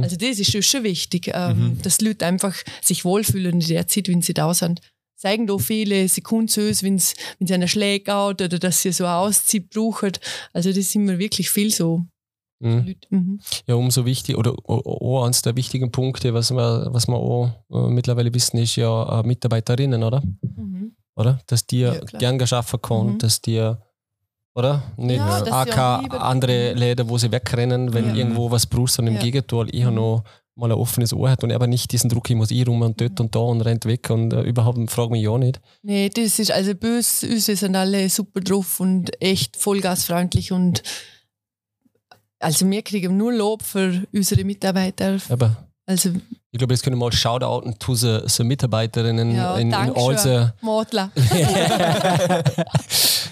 Also 0.03 0.17
das 0.17 0.39
ist 0.39 0.65
schon 0.65 0.83
wichtig, 0.85 1.31
ähm, 1.35 1.79
dass 1.83 1.99
die 1.99 2.07
Leute 2.07 2.27
einfach 2.27 2.55
sich 2.83 3.05
wohlfühlen 3.05 3.61
in 3.61 3.67
der 3.67 3.87
Zeit, 3.87 4.09
wenn 4.09 4.23
sie 4.23 4.35
da 4.35 4.53
sind. 4.55 4.81
Zeigen 5.17 5.47
da 5.47 5.57
viele 5.59 6.09
Sekunden 6.09 6.49
zu 6.49 6.67
uns, 6.67 6.83
wenn 6.83 6.97
es 6.97 7.15
wenn 7.39 7.47
es 7.47 7.53
einer 7.53 7.69
schlägt 7.69 8.09
oder 8.09 8.49
dass 8.49 8.83
sie 8.83 8.93
so 8.93 9.05
eine 9.05 9.15
Auszeit 9.17 9.71
brauchen. 9.71 10.13
Also 10.53 10.73
das 10.73 10.91
sind 10.93 11.05
mir 11.05 11.19
wirklich 11.19 11.51
viel 11.51 11.73
so. 11.73 12.05
Mhm. 12.65 12.87
Leute. 12.87 13.09
Mhm. 13.11 13.41
Ja, 13.67 13.75
umso 13.75 14.05
wichtig, 14.05 14.37
oder 14.37 14.55
auch 14.67 15.25
eines 15.25 15.43
der 15.43 15.55
wichtigen 15.57 15.91
Punkte, 15.93 16.33
was 16.35 16.51
wir, 16.51 16.89
was 16.91 17.07
wir 17.09 17.17
auch 17.17 17.51
äh, 17.73 17.89
mittlerweile 17.89 18.33
wissen, 18.35 18.59
ist 18.59 18.77
ja 18.77 19.21
äh, 19.21 19.27
Mitarbeiterinnen, 19.27 20.03
oder? 20.03 20.23
Mhm. 20.57 20.93
Oder? 21.17 21.41
Dass 21.47 21.67
die 21.67 21.81
Ja, 21.81 21.95
gern 22.19 22.39
geschaffen 22.39 22.81
kann, 22.83 23.07
Mhm. 23.15 23.19
dass 23.19 23.41
die, 23.41 23.73
oder? 24.55 24.83
Nicht 24.97 25.17
Ja, 25.19 25.45
AK 25.63 25.79
andere 26.21 26.73
Läden, 26.75 27.09
wo 27.09 27.19
sie 27.19 27.31
wegrennen, 27.31 27.93
wenn 27.95 28.09
Ja. 28.09 28.15
irgendwo 28.15 28.51
was 28.51 28.67
brauchst, 28.67 28.95
sondern 28.95 29.15
im 29.15 29.19
Ja. 29.21 29.25
Gegenteil, 29.25 29.67
ich 29.71 29.83
habe 29.83 29.93
Mhm. 29.93 29.97
noch 30.01 30.25
mal 30.57 30.71
ein 30.71 30.79
offenes 30.79 31.13
Ohr 31.13 31.31
hat 31.31 31.43
und 31.43 31.51
aber 31.51 31.67
nicht 31.67 31.91
diesen 31.91 32.09
Druck, 32.09 32.31
ich 32.31 32.37
muss 32.37 32.53
ich 32.53 32.65
rum 32.67 32.81
und 32.83 33.01
dort 33.01 33.19
und 33.21 33.35
da 33.35 33.41
und 33.41 33.61
rennt 33.63 33.87
weg 33.87 34.09
und 34.11 34.33
äh, 34.33 34.43
überhaupt 34.43 34.79
frage 34.89 35.11
mich 35.11 35.23
ja 35.25 35.37
nicht. 35.37 35.61
Nee, 35.83 36.09
das 36.11 36.39
ist 36.39 36.53
also 36.53 36.75
böse, 36.77 37.27
uns 37.29 37.47
sind 37.47 37.75
alle 37.75 38.09
super 38.09 38.41
drauf 38.41 38.79
und 38.79 39.21
echt 39.21 39.57
vollgasfreundlich 39.57 40.53
und 40.53 40.85
also 42.45 42.71
wir 42.71 42.83
kriegen 42.83 43.17
nur 43.17 43.33
Lob 43.33 43.63
für 43.63 44.03
unsere 44.13 44.45
Mitarbeiter. 44.45 45.19
Aber 45.29 45.57
Also 45.87 46.11
ich 46.51 46.59
glaube, 46.59 46.73
jetzt 46.73 46.85
können 46.85 46.97
wir 46.97 47.07
mal 47.07 47.13
shoutouten 47.13 47.75
zu 47.81 47.95
den 47.95 48.29
so 48.29 48.45
Mitarbeiterinnen 48.45 49.35
ja, 49.35 49.57
in, 49.57 49.73
in 49.73 50.19
the 50.19 50.47
Modler. 50.61 51.11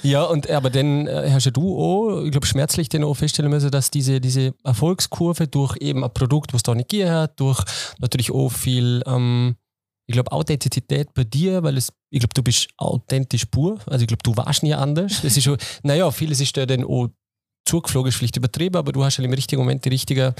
ja, 0.03 0.25
und 0.25 0.51
aber 0.51 0.71
dann 0.71 1.07
äh, 1.07 1.31
hast 1.31 1.49
du 1.55 1.79
auch, 1.79 2.25
ich 2.25 2.33
glaube, 2.33 2.47
schmerzlich 2.47 2.89
dann 2.89 3.05
auch 3.05 3.15
feststellen 3.15 3.51
müssen, 3.51 3.71
dass 3.71 3.91
diese, 3.91 4.21
diese 4.21 4.55
Erfolgskurve 4.65 5.47
durch 5.47 5.77
eben 5.81 6.03
ein 6.03 6.13
Produkt, 6.13 6.53
was 6.53 6.59
es 6.59 6.63
da 6.65 6.75
nicht 6.75 6.89
gegeben 6.89 7.13
hat, 7.13 7.39
durch 7.39 7.63
natürlich 8.01 8.33
auch 8.33 8.51
viel, 8.51 9.03
ähm, 9.07 9.55
ich 10.07 10.15
glaube, 10.15 10.33
Authentizität 10.33 11.15
bei 11.15 11.23
dir, 11.25 11.63
weil 11.63 11.77
es, 11.77 11.93
ich 12.11 12.19
glaube, 12.19 12.35
du 12.35 12.43
bist 12.43 12.69
authentisch 12.77 13.45
pur. 13.45 13.79
Also 13.87 14.03
ich 14.03 14.09
glaube, 14.09 14.25
du 14.25 14.37
warst 14.37 14.65
nie 14.65 14.75
anders. 14.75 15.23
Es 15.23 15.37
ist 15.37 15.45
schon, 15.45 15.59
naja, 15.85 16.11
vieles 16.11 16.41
ist 16.41 16.57
dir 16.57 16.67
dann 16.67 16.83
auch 16.85 17.09
zugeflogen, 17.65 18.09
ist 18.09 18.17
vielleicht 18.17 18.37
übertrieben, 18.37 18.77
aber 18.77 18.93
du 18.93 19.05
hast 19.05 19.19
ja 19.19 19.25
im 19.25 19.33
richtigen 19.33 19.61
Moment 19.61 19.85
die 19.85 19.89
richtige, 19.89 20.35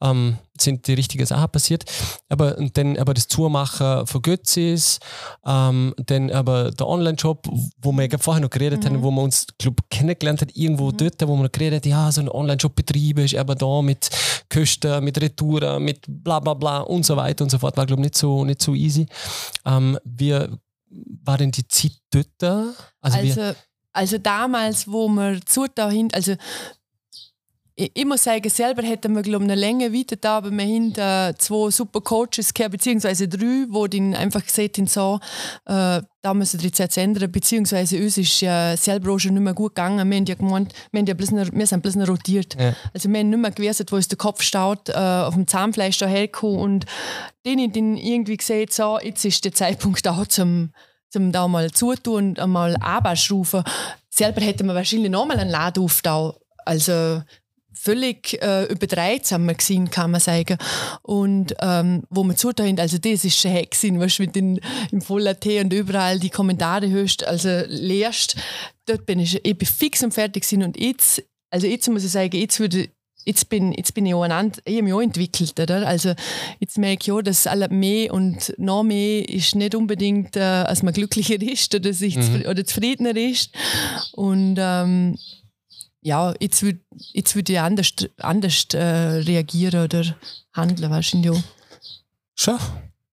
ähm, 0.00 0.38
sind 0.60 0.86
die 0.86 0.94
richtigen 0.94 1.24
Sachen 1.24 1.50
passiert. 1.50 1.84
Aber 2.28 2.56
dann 2.74 2.96
aber 2.98 3.14
das 3.14 3.28
Zumachen 3.28 4.06
von 4.06 4.22
Götzis, 4.22 4.98
ähm, 5.46 5.94
dann 5.98 6.30
aber 6.30 6.70
der 6.70 6.86
Online-Shop, 6.86 7.48
wo 7.80 7.92
wir 7.92 8.08
ja 8.08 8.18
vorher 8.18 8.42
noch 8.42 8.50
geredet 8.50 8.84
haben, 8.84 9.02
wo 9.02 9.10
wir 9.10 9.22
uns 9.22 9.46
glaub, 9.58 9.76
kennengelernt 9.90 10.40
haben, 10.40 10.50
irgendwo 10.54 10.90
dort, 10.90 11.20
wo 11.26 11.36
wir 11.36 11.44
noch 11.44 11.52
geredet 11.52 11.84
haben, 11.84 11.90
ja, 11.90 12.12
so 12.12 12.20
ein 12.20 12.28
Online-Shop 12.28 12.74
betrieben 12.74 13.24
ist, 13.24 13.36
aber 13.36 13.54
da 13.54 13.80
mit 13.82 14.10
Kosten, 14.52 15.04
mit 15.04 15.20
Retouren, 15.20 15.82
mit 15.82 16.04
bla 16.08 16.40
bla 16.40 16.54
bla 16.54 16.80
und 16.80 17.04
so 17.04 17.16
weiter 17.16 17.44
und 17.44 17.50
so 17.50 17.58
fort, 17.58 17.76
war 17.76 17.86
glaube 17.86 18.02
nicht 18.02 18.16
so, 18.16 18.44
nicht 18.44 18.62
so 18.62 18.74
easy. 18.74 19.06
Ähm, 19.64 19.98
wie 20.04 20.36
war 21.24 21.38
denn 21.38 21.50
die 21.50 21.66
Zeit 21.68 21.92
dort? 22.10 22.42
Also, 23.00 23.18
Also, 23.40 23.54
also 23.98 24.16
damals, 24.16 24.86
wo 24.86 25.08
wir 25.08 25.40
zu 25.44 25.66
dahin, 25.66 26.08
also 26.14 26.36
ich, 27.74 27.90
ich 27.94 28.04
muss 28.04 28.22
sagen, 28.22 28.48
selber 28.48 28.82
hätten 28.82 29.12
wir 29.16 29.22
glaube 29.22 29.44
ich, 29.44 29.50
eine 29.50 29.60
Länge 29.60 29.92
weiter 29.92 30.14
da, 30.14 30.36
aber 30.36 30.52
wir 30.52 30.64
haben 30.64 30.92
äh, 30.94 31.34
zwei 31.36 31.70
super 31.72 32.00
Coaches 32.00 32.54
gehabt, 32.54 32.70
beziehungsweise 32.70 33.26
drei, 33.26 33.66
die 33.66 33.98
dann 33.98 34.14
einfach 34.14 34.44
gesagt 34.44 34.78
haben, 34.78 34.86
so, 34.86 35.18
äh, 35.66 36.00
da 36.22 36.34
müssen 36.34 36.62
wir 36.62 36.70
jetzt 36.70 36.96
ändern, 36.96 37.32
beziehungsweise 37.32 37.98
uns 37.98 38.18
ist 38.18 38.40
ja 38.40 38.76
selber 38.76 39.12
auch 39.12 39.18
schon 39.18 39.34
nicht 39.34 39.42
mehr 39.42 39.54
gut 39.54 39.74
gegangen. 39.74 40.08
Wir 40.08 40.16
haben 40.16 40.26
ja 40.26 40.34
gemeint, 40.36 40.74
wir, 40.92 41.00
haben 41.00 41.06
ja 41.06 41.14
bloß 41.14 41.32
noch, 41.32 41.52
wir 41.52 41.66
sind 41.66 41.82
bloß 41.82 41.96
noch 41.96 42.08
rotiert. 42.08 42.54
Ja. 42.54 42.76
Also 42.94 43.08
wir 43.08 43.18
haben 43.18 43.30
nicht 43.30 43.40
mehr 43.40 43.50
gewusst, 43.50 43.90
wo 43.90 43.96
uns 43.96 44.06
der 44.06 44.18
Kopf 44.18 44.42
staut, 44.42 44.90
äh, 44.90 44.92
auf 44.92 45.34
dem 45.34 45.48
Zahnfleisch 45.48 45.98
dahergekommen 45.98 46.60
und 46.60 46.86
denen 47.44 47.64
haben 47.64 47.72
dann 47.72 47.96
irgendwie 47.96 48.36
gesagt, 48.36 48.72
so, 48.72 49.00
jetzt 49.00 49.24
ist 49.24 49.44
der 49.44 49.52
Zeitpunkt 49.52 50.06
da 50.06 50.24
zum 50.28 50.70
zum 51.10 51.32
da 51.32 51.48
mal 51.48 51.70
zutun 51.70 52.30
und 52.30 52.40
einmal 52.40 52.74
runterschrauben. 52.74 53.64
Selber 54.10 54.40
hätten 54.40 54.66
wir 54.66 54.74
wahrscheinlich 54.74 55.10
noch 55.10 55.26
mal 55.26 55.38
einen 55.38 55.50
Laden 55.50 55.82
aufgetan. 55.84 56.32
Also 56.64 57.22
völlig 57.72 58.42
äh, 58.42 58.64
überdreht 58.64 59.30
haben 59.30 59.46
wir 59.46 59.54
gesehen, 59.54 59.88
kann 59.90 60.10
man 60.10 60.20
sagen. 60.20 60.58
Und 61.02 61.54
ähm, 61.60 62.02
wo 62.10 62.24
wir 62.24 62.34
zugetan 62.36 62.66
haben, 62.68 62.80
also 62.80 62.98
das 62.98 63.24
ist 63.24 63.38
schon 63.38 63.52
Hack 63.52 63.70
gewesen, 63.70 64.00
weißt, 64.00 64.18
du 64.18 64.22
in- 64.38 64.60
im 64.90 65.00
Voller 65.00 65.38
Tee 65.38 65.60
und 65.60 65.72
überall 65.72 66.18
die 66.18 66.30
Kommentare 66.30 66.88
hörst, 66.90 67.24
also 67.24 67.62
lehrst, 67.68 68.36
dort 68.86 69.06
bin 69.06 69.20
ich, 69.20 69.42
ich 69.44 69.56
bin 69.56 69.68
fix 69.68 70.02
und 70.02 70.12
fertig 70.12 70.42
gewesen. 70.42 70.62
und 70.64 70.78
jetzt, 70.78 71.22
also 71.50 71.66
jetzt 71.66 71.88
muss 71.88 72.04
ich 72.04 72.10
sagen, 72.10 72.36
jetzt 72.36 72.58
würde 72.60 72.88
Jetzt 73.28 73.50
bin, 73.50 73.74
jetzt 73.74 73.92
bin 73.92 74.06
ich 74.06 74.14
auch 74.14 74.22
ein 74.22 74.52
ich 74.64 74.76
habe 74.76 74.84
mich 74.84 74.94
auch 74.94 75.02
entwickelt, 75.02 75.60
oder? 75.60 75.86
Also 75.86 76.14
jetzt 76.60 76.78
merke 76.78 77.02
ich 77.02 77.12
auch, 77.12 77.20
dass 77.20 77.46
alle 77.46 77.68
mehr 77.68 78.14
und 78.14 78.54
noch 78.56 78.82
mehr 78.82 79.28
ist 79.28 79.54
nicht 79.54 79.74
unbedingt, 79.74 80.34
äh, 80.34 80.40
als 80.40 80.82
man 80.82 80.94
glücklicher 80.94 81.38
ist 81.38 81.74
oder, 81.74 81.92
sich 81.92 82.16
zufri- 82.16 82.48
oder 82.48 82.64
zufriedener 82.64 83.14
ist. 83.14 83.50
Und 84.12 84.56
ähm, 84.58 85.18
ja, 86.00 86.32
jetzt 86.40 86.62
würde 86.62 86.80
jetzt 87.12 87.36
würd 87.36 87.50
ich 87.50 87.60
anders, 87.60 87.92
anders 88.16 88.64
äh, 88.72 88.78
reagieren 88.78 89.84
oder 89.84 90.16
handeln 90.54 90.90
wahrscheinlich 90.90 91.32
auch. 91.32 91.42
Schon. 92.34 92.56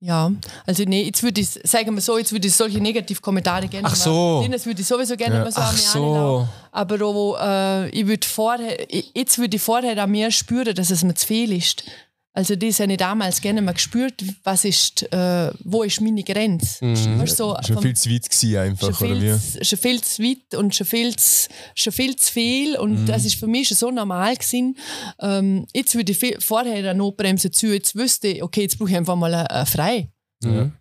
Ja, 0.02 0.32
also 0.68 0.84
nee, 0.84 1.04
jetzt 1.04 1.24
würde 1.24 1.42
ich, 1.42 1.48
sagen 1.64 1.96
wir 1.96 2.02
so, 2.02 2.18
jetzt 2.18 2.32
würde 2.32 2.48
ich 2.48 2.54
solche 2.54 2.80
Negativkommentare 2.80 3.68
gerne 3.68 3.88
Ach 3.88 3.96
so. 3.96 4.42
mal, 4.42 4.50
das 4.50 4.66
würde 4.66 4.82
ich 4.82 4.88
sowieso 4.88 5.16
gerne 5.16 5.36
Ja. 5.36 5.44
mal 5.44 5.52
so 5.52 5.62
Ach 5.62 5.78
so. 5.78 6.48
Aber 6.72 7.02
auch, 7.06 7.38
äh, 7.42 7.90
ich 7.90 8.06
würde 8.06 8.28
vorher, 8.28 8.78
jetzt 9.16 9.38
würde 9.38 9.56
ich 9.56 9.62
vorher 9.62 9.98
an 10.04 10.12
mir 10.12 10.30
spüren, 10.32 10.76
dass 10.76 10.92
es 10.92 11.04
mir 11.04 11.16
zu 11.16 11.26
viel 11.26 11.52
ist. 11.54 11.84
Also 12.38 12.56
das 12.58 12.82
habe 12.82 12.92
ich 12.92 12.98
damals 12.98 13.40
gerne 13.40 13.62
mal 13.62 13.72
gespürt, 13.72 14.22
was 14.44 14.66
ist, 14.66 15.04
äh, 15.14 15.52
wo 15.64 15.84
ist 15.84 16.02
meine 16.02 16.22
Grenze. 16.22 16.84
Mhm. 16.84 17.20
Weißt, 17.20 17.38
so 17.38 17.56
Schon 17.66 17.76
vom- 17.76 17.84
viel 17.84 17.96
zu 17.96 18.10
weit 18.12 18.30
gewesen 18.30 18.58
einfach, 18.58 18.94
schon 18.98 19.12
oder 19.12 19.20
viel, 19.22 19.34
wie? 19.34 19.40
zu- 19.60 19.66
schon 19.66 19.80
viel 19.80 20.02
zu 20.02 20.24
weit 20.24 20.56
und 20.60 20.76
schon 20.76 20.86
viel 20.88 21.16
zu, 21.16 21.48
schon 21.76 21.94
viel, 21.94 22.16
zu 22.18 22.32
viel. 22.34 22.78
Und 22.78 23.02
Mhm. 23.04 23.06
das 23.06 23.24
ist 23.24 23.36
für 23.36 23.48
mich 23.48 23.70
schon 23.70 23.78
so 23.78 23.90
normal 23.90 24.36
gewesen. 24.36 24.78
Ähm, 25.22 25.66
jetzt 25.74 25.96
würde 25.96 26.12
ich 26.12 26.18
viel, 26.18 26.40
vorher 26.42 26.76
eine 26.76 26.94
Notbremse 26.94 27.52
zu, 27.52 27.68
jetzt 27.74 27.96
wüsste 27.96 28.28
ich, 28.28 28.44
okay, 28.44 28.64
jetzt 28.64 28.78
brauche 28.78 28.90
ich 28.92 28.98
einfach 28.98 29.16
mal 29.16 29.34
eine, 29.34 29.50
eine 29.50 29.66
frei. 29.66 30.12
Mhm. 30.44 30.74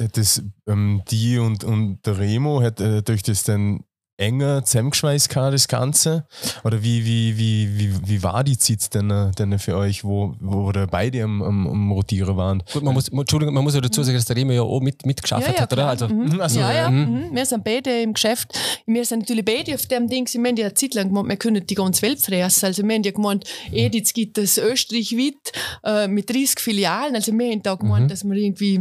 Hat 0.00 0.16
das, 0.16 0.42
ähm, 0.68 1.02
die 1.10 1.38
und, 1.38 1.64
und 1.64 2.06
der 2.06 2.18
Remo, 2.18 2.62
hat 2.62 2.80
äh, 2.80 3.02
durch 3.02 3.22
das 3.24 3.42
dann 3.42 3.80
enger 4.22 4.64
zusammengeschweißt 4.64 5.28
gehabt, 5.28 5.54
das 5.54 5.68
Ganze? 5.68 6.24
Oder 6.64 6.82
wie, 6.82 7.04
wie, 7.04 7.36
wie, 7.36 7.78
wie, 7.78 8.08
wie 8.08 8.22
war 8.22 8.44
die 8.44 8.56
Zeit 8.56 8.94
denn, 8.94 9.10
äh, 9.10 9.30
denn 9.32 9.58
für 9.58 9.76
euch, 9.76 10.04
wo, 10.04 10.34
wo 10.40 10.68
oder 10.68 10.86
beide 10.86 11.22
am, 11.24 11.42
am, 11.42 11.66
am 11.66 11.92
Rotieren 11.92 12.36
waren? 12.36 12.62
Gut, 12.72 12.82
man 12.82 12.94
muss, 12.94 13.08
Entschuldigung, 13.08 13.54
man 13.54 13.64
muss 13.64 13.74
ja 13.74 13.80
dazu 13.80 14.02
sagen, 14.02 14.16
dass 14.16 14.24
der 14.26 14.36
Remo 14.36 14.52
ja 14.52 14.62
auch 14.62 14.80
mit, 14.80 15.04
mitgeschafft 15.04 15.60
hat, 15.60 15.72
oder? 15.72 15.88
Also, 15.88 16.08
mhm. 16.08 16.40
Ach 16.40 16.48
so, 16.50 16.60
ja, 16.60 16.72
ja. 16.72 16.82
ja. 16.82 16.90
Mhm. 16.90 17.30
Wir 17.32 17.46
sind 17.46 17.64
beide 17.64 18.00
im 18.02 18.14
Geschäft. 18.14 18.58
Wir 18.86 19.04
sind 19.04 19.20
natürlich 19.20 19.44
beide 19.44 19.74
auf 19.74 19.86
dem 19.86 20.08
Ding. 20.08 20.28
Wir 20.32 20.40
haben 20.48 20.56
ja 20.56 20.66
eine 20.66 20.74
Zeit 20.74 20.94
lang 20.94 21.08
gemeint, 21.08 21.28
wir 21.28 21.36
können 21.36 21.66
die 21.66 21.74
ganze 21.74 22.02
Welt 22.02 22.20
fressen. 22.20 22.66
Also 22.66 22.82
wir 22.82 22.94
haben 22.94 23.02
ja 23.02 23.10
gemeint, 23.10 23.44
Edith 23.72 24.12
gibt 24.14 24.38
es 24.38 24.58
österreichweit 24.58 25.52
äh, 25.84 26.08
mit 26.08 26.30
30 26.30 26.60
Filialen. 26.60 27.14
Also 27.14 27.32
wir 27.32 27.50
haben 27.50 27.62
da 27.62 27.74
gemeint, 27.74 28.04
Mhm. 28.04 28.08
dass 28.08 28.24
wir 28.24 28.34
irgendwie 28.34 28.80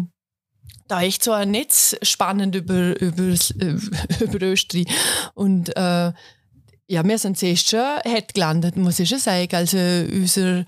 da 0.91 1.01
echt 1.01 1.23
so 1.23 1.31
ein 1.31 1.51
Netz 1.51 1.95
spannend 2.01 2.55
über, 2.55 2.99
über, 2.99 3.23
über 4.19 4.41
Österreich. 4.41 4.87
Und 5.33 5.75
äh, 5.75 6.11
ja, 6.87 7.03
wir 7.05 7.17
sind 7.17 7.37
zuerst 7.37 7.69
schon 7.69 7.79
hart 7.79 8.33
gelandet, 8.33 8.75
muss 8.75 8.99
ich 8.99 9.07
schon 9.07 9.19
sagen. 9.19 9.55
Also 9.55 9.77
unser 9.77 10.65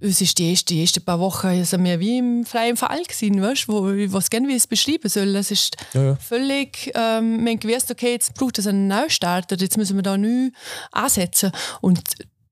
uns 0.00 0.20
ist 0.20 0.38
die 0.38 0.50
ersten, 0.50 0.68
die 0.68 0.80
ersten 0.82 1.04
paar 1.04 1.18
Wochen 1.18 1.64
sind 1.64 1.84
wir 1.84 1.98
wie 1.98 2.18
im 2.18 2.44
freien 2.44 2.76
Fall 2.76 3.02
gewesen, 3.02 3.42
weißt, 3.42 3.68
wo 3.68 3.90
ich 3.90 4.12
weiß 4.12 4.30
gerne, 4.30 4.48
wie 4.48 4.52
ich 4.52 4.58
es 4.58 4.66
beschreiben 4.66 5.08
soll. 5.08 5.34
Es 5.36 5.50
ist 5.50 5.76
ja, 5.94 6.04
ja. 6.04 6.16
völlig, 6.16 6.92
ähm, 6.94 7.46
haben 7.46 7.60
gewusst, 7.60 7.90
okay, 7.90 8.12
jetzt 8.12 8.34
braucht 8.34 8.58
es 8.58 8.66
einen 8.66 8.86
Neustart, 8.86 9.52
oder 9.52 9.62
jetzt 9.62 9.76
müssen 9.76 9.96
wir 9.96 10.02
da 10.02 10.16
neu 10.16 10.50
ansetzen. 10.92 11.52
Und 11.80 12.02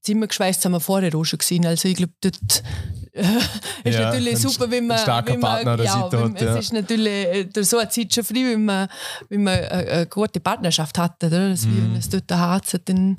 Zimmer 0.02 0.26
geschweißt 0.26 0.64
haben 0.64 0.72
wir 0.72 0.80
vorher 0.80 1.14
auch 1.14 1.24
schon 1.24 1.38
gesehen. 1.38 1.66
Also 1.66 1.88
ich 1.88 1.96
glaube, 1.96 2.14
dort 2.20 2.62
äh, 2.62 3.03
ist 3.14 3.94
Ja, 3.94 4.06
natürlich 4.06 4.38
super, 4.38 4.70
wenn 4.70 4.86
man, 4.86 4.98
starker 4.98 5.32
wenn 5.34 5.40
man 5.40 5.64
Partner 5.64 5.84
ja, 5.84 6.12
wenn, 6.12 6.34
hat, 6.34 6.40
ja. 6.40 6.56
Es 6.56 6.64
ist 6.66 6.72
natürlich 6.72 7.26
äh, 7.26 7.44
durch 7.44 7.68
so 7.68 7.78
eine 7.78 7.88
Zeit 7.88 8.12
schon 8.12 8.24
früh, 8.24 8.52
wenn 8.52 8.64
man, 8.64 8.88
wenn 9.28 9.44
man 9.44 9.54
eine, 9.54 9.90
eine 9.90 10.06
gute 10.06 10.40
Partnerschaft 10.40 10.98
hat, 10.98 11.22
oder? 11.22 11.50
Das 11.50 11.66
wie 11.68 11.76
wenn 11.76 11.96
es 11.96 12.08
dort 12.08 12.30
harzt, 12.32 12.76
dann 12.86 13.18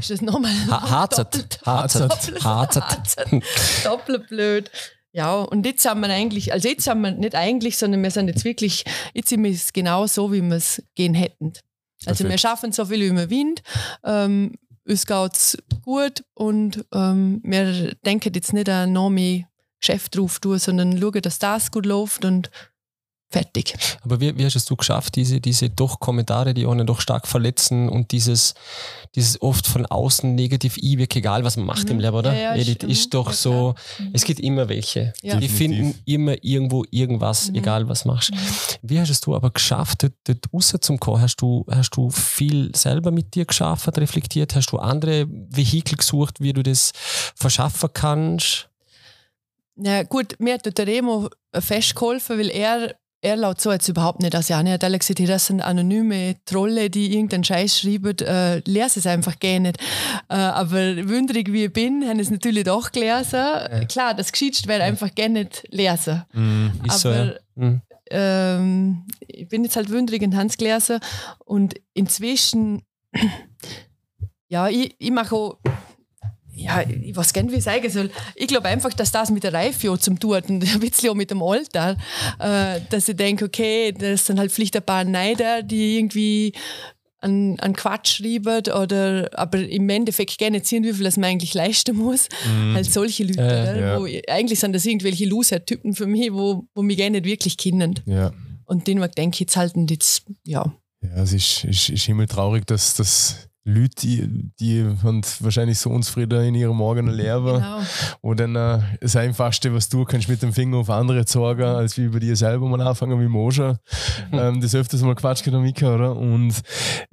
ist 0.00 0.10
das 0.10 0.20
nochmal 0.20 0.50
Ha- 0.70 0.90
harzert. 0.90 1.60
Harzert. 1.64 2.44
Harzert. 2.44 2.84
harzert. 2.84 3.28
Doppelt 3.84 4.28
blöd. 4.28 4.70
Ja, 5.12 5.34
und 5.36 5.64
jetzt 5.64 5.86
haben 5.88 6.00
wir 6.00 6.10
eigentlich, 6.10 6.52
also 6.52 6.68
jetzt 6.68 6.86
haben 6.88 7.00
wir 7.00 7.10
nicht 7.12 7.34
eigentlich, 7.34 7.78
sondern 7.78 8.02
wir 8.02 8.10
sind 8.10 8.28
jetzt 8.28 8.44
wirklich, 8.44 8.84
jetzt 9.14 9.28
sind 9.30 9.42
wir 9.44 9.50
es 9.50 9.72
genau 9.72 10.06
so, 10.06 10.30
wie 10.32 10.42
wir 10.42 10.56
es 10.56 10.82
gehen 10.94 11.14
hätten. 11.14 11.52
Also 12.04 12.24
Perfekt. 12.24 12.30
wir 12.30 12.38
schaffen 12.38 12.72
so 12.72 12.84
viel, 12.84 13.00
wie 13.00 13.16
wir 13.16 13.30
wollen. 13.30 13.54
Ähm, 14.04 14.54
uns 14.86 15.06
geht 15.06 15.32
es 15.32 15.58
gut 15.82 16.24
und 16.34 16.84
ähm, 16.92 17.40
wir 17.44 17.94
denken 18.04 18.32
jetzt 18.34 18.52
nicht 18.52 18.68
an 18.68 18.92
noch 18.92 19.10
mehr 19.10 19.44
Geschäft 19.80 20.16
drauf 20.16 20.38
tun, 20.38 20.58
sondern 20.58 20.98
schauen, 20.98 21.22
dass 21.22 21.38
das 21.38 21.70
gut 21.70 21.86
läuft 21.86 22.24
und 22.24 22.50
fertig. 23.28 23.74
Aber 24.02 24.20
wie, 24.20 24.38
wie 24.38 24.44
hast 24.44 24.54
es 24.56 24.64
du 24.66 24.76
geschafft, 24.76 25.16
diese, 25.16 25.40
diese 25.40 25.68
doch 25.68 25.98
Kommentare, 26.00 26.54
die 26.54 26.64
einen 26.66 26.86
doch 26.86 27.00
stark 27.00 27.26
verletzen 27.26 27.88
und 27.88 28.12
dieses, 28.12 28.54
dieses 29.14 29.42
oft 29.42 29.66
von 29.66 29.84
außen 29.84 30.34
negativ 30.34 30.76
einwirken, 30.82 31.18
egal 31.18 31.42
was 31.44 31.56
man 31.56 31.66
macht 31.66 31.84
Mhm. 31.86 31.90
im 31.92 32.00
Leben, 32.00 32.16
oder? 32.16 32.32
Ja, 32.34 32.54
ja, 32.54 32.54
Edith, 32.54 32.74
stimmt. 32.76 32.92
ist 32.92 33.14
doch 33.14 33.26
Ja, 33.28 33.32
so. 33.34 33.74
Mhm. 33.98 34.10
es 34.12 34.24
gibt 34.24 34.40
immer 34.40 34.68
welche. 34.68 35.12
Ja. 35.22 35.38
Die 35.40 35.48
finden 35.48 35.98
immer 36.04 36.36
irgendwo 36.42 36.84
irgendwas, 36.90 37.48
Mhm. 37.50 37.56
egal 37.56 37.88
was 37.88 38.04
machst. 38.04 38.30
Wie 38.82 39.00
hast 39.00 39.10
es 39.10 39.20
du 39.20 39.34
aber 39.34 39.50
geschafft, 39.50 40.04
dort, 40.04 40.12
dort 40.24 40.44
rauszukommen? 40.52 41.20
Hast 41.20 41.36
du, 41.42 41.66
hast 41.70 41.90
du 41.96 42.10
viel 42.10 42.70
selber 42.76 43.10
mit 43.10 43.34
dir 43.34 43.44
geschafft, 43.44 43.88
reflektiert? 43.98 44.54
Hast 44.54 44.70
du 44.70 44.78
andere 44.78 45.26
Vehikel 45.28 45.96
gesucht, 45.98 46.40
wie 46.40 46.52
du 46.52 46.62
das 46.62 46.92
verschaffen 47.34 47.90
kannst? 47.92 48.68
Ja, 49.78 50.04
gut, 50.04 50.36
mir 50.38 50.54
hat 50.54 50.78
der 50.78 50.86
Remo 50.86 51.28
festgeholfen, 51.52 52.38
weil 52.38 52.50
er, 52.50 52.94
er 53.26 53.36
laut 53.36 53.60
so 53.60 53.72
jetzt 53.72 53.88
überhaupt 53.88 54.22
nicht 54.22 54.34
an. 54.34 54.66
Er 54.66 54.74
hat 54.74 54.84
alle 54.84 54.98
gesagt, 54.98 55.20
das 55.28 55.46
sind 55.46 55.60
anonyme 55.60 56.36
Trolle, 56.44 56.90
die 56.90 57.12
irgendeinen 57.12 57.42
Scheiß 57.42 57.80
schreiben, 57.80 58.16
äh, 58.18 58.58
lese 58.60 59.00
es 59.00 59.06
einfach 59.06 59.38
gerne 59.40 59.68
nicht. 59.68 59.80
Äh, 60.28 60.34
aber 60.34 61.08
wünderig 61.08 61.52
wie 61.52 61.64
ich 61.64 61.72
bin, 61.72 62.06
haben 62.08 62.20
es 62.20 62.30
natürlich 62.30 62.64
doch 62.64 62.92
gelesen. 62.92 63.88
Klar, 63.88 64.14
das 64.14 64.30
Geschichtste 64.30 64.68
wäre 64.68 64.84
einfach 64.84 65.12
gerne 65.14 65.40
nicht 65.40 65.64
lesen. 65.70 66.22
So, 66.88 67.08
Aber 67.08 67.24
ja. 67.24 67.34
Mhm. 67.56 67.82
ähm, 68.10 69.06
ich 69.26 69.48
bin 69.48 69.64
jetzt 69.64 69.76
halt 69.76 69.90
wünderig 69.90 70.22
und 70.22 70.36
Hans 70.36 70.56
gelesen 70.56 71.00
und 71.44 71.74
inzwischen, 71.94 72.82
ja, 74.48 74.68
ich, 74.68 74.94
ich 74.98 75.10
mache 75.10 75.34
auch, 75.34 75.58
ja, 76.56 76.82
ich 76.82 77.14
weiß 77.14 77.34
gar 77.34 77.42
nicht, 77.42 77.52
wie 77.52 77.58
ich 77.58 77.64
sagen 77.64 77.90
soll. 77.90 78.10
Ich 78.34 78.46
glaube 78.46 78.68
einfach, 78.68 78.92
dass 78.92 79.12
das 79.12 79.30
mit 79.30 79.44
der 79.44 79.52
Reife 79.52 79.90
auch 79.90 79.98
zum 79.98 80.18
tun 80.18 80.36
hat 80.36 80.48
und 80.48 80.64
ein 80.74 80.80
bisschen 80.80 81.10
auch 81.10 81.14
mit 81.14 81.30
dem 81.30 81.42
Alter, 81.42 81.96
äh, 82.38 82.80
dass 82.88 83.08
ich 83.08 83.16
denke, 83.16 83.44
okay, 83.44 83.92
das 83.92 84.26
sind 84.26 84.38
halt 84.38 84.50
vielleicht 84.50 84.74
ein 84.76 84.82
paar 84.82 85.04
Neider, 85.04 85.62
die 85.62 85.98
irgendwie 85.98 86.52
an, 87.20 87.58
an 87.60 87.74
Quatsch 87.74 88.18
schreiben 88.18 88.62
oder 88.72 89.28
aber 89.34 89.58
im 89.58 89.88
Endeffekt 89.88 90.38
gerne 90.38 90.64
sehen, 90.64 90.84
wie 90.84 90.94
viel 90.94 91.04
das 91.04 91.16
man 91.16 91.30
eigentlich 91.30 91.52
leisten 91.54 91.96
muss. 91.96 92.28
Halt 92.72 92.90
solche 92.90 93.24
Leute, 93.24 93.40
oder? 93.40 93.80
ja. 93.80 94.00
Wo, 94.00 94.06
eigentlich 94.28 94.58
sind 94.58 94.72
das 94.72 94.86
irgendwelche 94.86 95.26
Loser-Typen 95.26 95.94
für 95.94 96.06
mich, 96.06 96.32
wo, 96.32 96.66
wo 96.74 96.82
mich 96.82 96.96
gerne 96.96 97.20
nicht 97.20 97.26
wirklich 97.26 97.56
kennen. 97.58 98.00
Ja. 98.06 98.32
Und 98.64 98.86
den 98.86 99.00
denke 99.16 99.34
ich 99.34 99.40
jetzt 99.40 99.56
halt 99.56 99.74
und 99.74 99.90
jetzt, 99.90 100.24
ja. 100.44 100.74
Ja, 101.02 101.22
es 101.22 101.32
ist, 101.32 101.64
ist, 101.64 101.88
ist 101.90 102.04
himmeltraurig, 102.04 102.64
dass, 102.64 102.94
dass 102.94 103.48
Leute, 103.68 103.94
die, 104.02 104.50
die 104.60 104.84
haben 105.02 105.22
wahrscheinlich 105.40 105.78
so 105.78 105.90
unzufrieden 105.90 106.40
in 106.44 106.54
ihrem 106.54 106.80
eigenen 106.80 107.14
Leben, 107.14 107.54
Genau. 107.54 107.78
wo 108.22 108.32
dann 108.34 108.54
äh, 108.54 108.78
das 109.00 109.16
Einfachste, 109.16 109.74
was 109.74 109.88
du 109.88 110.04
kannst, 110.04 110.28
mit 110.28 110.40
dem 110.40 110.52
Finger 110.52 110.76
auf 110.78 110.88
andere 110.90 111.24
zeigen, 111.26 111.62
als 111.64 111.98
wie 111.98 112.04
über 112.04 112.20
dir 112.20 112.36
selber 112.36 112.68
mal 112.68 112.80
anfangen, 112.80 113.20
wie 113.20 113.26
Moja. 113.26 113.76
ähm, 114.32 114.60
das 114.60 114.74
öfters 114.76 115.02
mal 115.02 115.16
Quatsch 115.16 115.44
Mika, 115.46 115.94
oder? 115.96 116.14
Und 116.16 116.54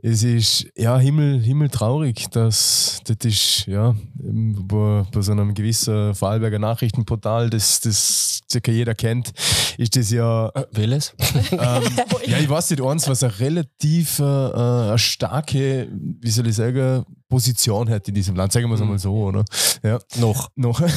es 0.02 0.22
ist, 0.24 0.68
ja, 0.78 0.98
himmel, 1.00 1.42
himmeltraurig, 1.42 2.28
dass 2.30 3.00
das 3.06 3.18
ist, 3.24 3.66
ja, 3.66 3.96
bei, 4.16 5.04
bei 5.12 5.22
so 5.22 5.32
einem 5.32 5.54
gewissen 5.56 6.14
Vorarlberger 6.14 6.60
Nachrichtenportal, 6.60 7.50
das, 7.50 7.80
das 7.82 8.42
circa 8.52 8.72
jeder 8.72 8.94
kennt, 8.94 9.32
ist 9.78 9.96
das 9.96 10.12
ja 10.12 10.50
Äh, 10.50 10.66
Welches? 10.72 11.16
ähm, 11.52 11.84
ja, 12.28 12.38
ich 12.38 12.50
weiß 12.50 12.70
nicht, 12.70 12.84
eins, 12.84 13.08
was 13.08 13.24
eine 13.24 13.40
relativ 13.40 14.20
äh, 14.20 14.24
äh, 14.24 14.90
eine 14.90 14.98
starke, 15.00 15.88
wie 16.22 16.30
soll 16.30 16.43
ich 16.50 16.56
sagen, 16.56 17.06
Position 17.30 17.90
hat 17.90 18.08
in 18.08 18.14
diesem 18.14 18.36
Land. 18.36 18.52
Sagen 18.54 18.68
wir 18.68 18.76
es 18.76 18.82
einmal 18.82 19.00
so, 19.00 19.14
oder? 19.14 19.44
Ja. 19.82 20.00
Noch. 20.18 20.50
Noch. 20.56 20.82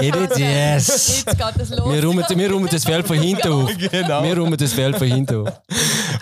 Edith, 0.00 0.38
yes. 0.38 1.24
Jetzt 1.26 1.38
geht 1.38 1.56
es 1.58 1.70
los. 1.70 1.92
Wir 1.92 2.04
räumen, 2.04 2.24
wir 2.28 2.50
räumen 2.50 2.68
das 2.70 2.84
Feld 2.84 3.06
von 3.06 3.18
hinten 3.18 3.48
auf. 3.48 3.70
genau. 3.76 4.22
Wir 4.22 4.38
räumen 4.38 4.56
das 4.56 4.72
Feld 4.72 4.96
von 4.96 5.06
hinten 5.06 5.46
auf. 5.46 5.60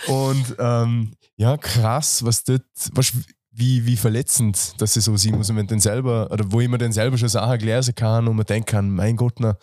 Und 0.08 0.56
ähm, 0.58 1.12
ja, 1.36 1.56
krass, 1.56 2.24
was 2.24 2.44
dort, 2.44 2.62
was, 2.92 3.12
wie, 3.50 3.84
wie 3.86 3.96
verletzend 3.96 4.74
das 4.78 4.94
so 4.94 5.16
sein 5.16 5.36
muss, 5.36 5.50
und 5.50 5.56
wenn 5.56 5.66
dann 5.66 5.80
selber, 5.80 6.30
oder 6.30 6.44
wo 6.50 6.60
ich 6.60 6.68
mir 6.68 6.78
dann 6.78 6.92
selber 6.92 7.18
schon 7.18 7.28
Sachen 7.28 7.60
lesen 7.60 7.94
kann 7.94 8.26
und 8.28 8.36
man 8.36 8.46
denken 8.46 8.66
kann, 8.66 8.90
mein 8.90 9.16
Gott, 9.16 9.34
na, 9.38 9.56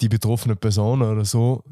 die 0.00 0.08
betroffene 0.08 0.56
Person 0.56 1.02
oder 1.02 1.24
so, 1.24 1.62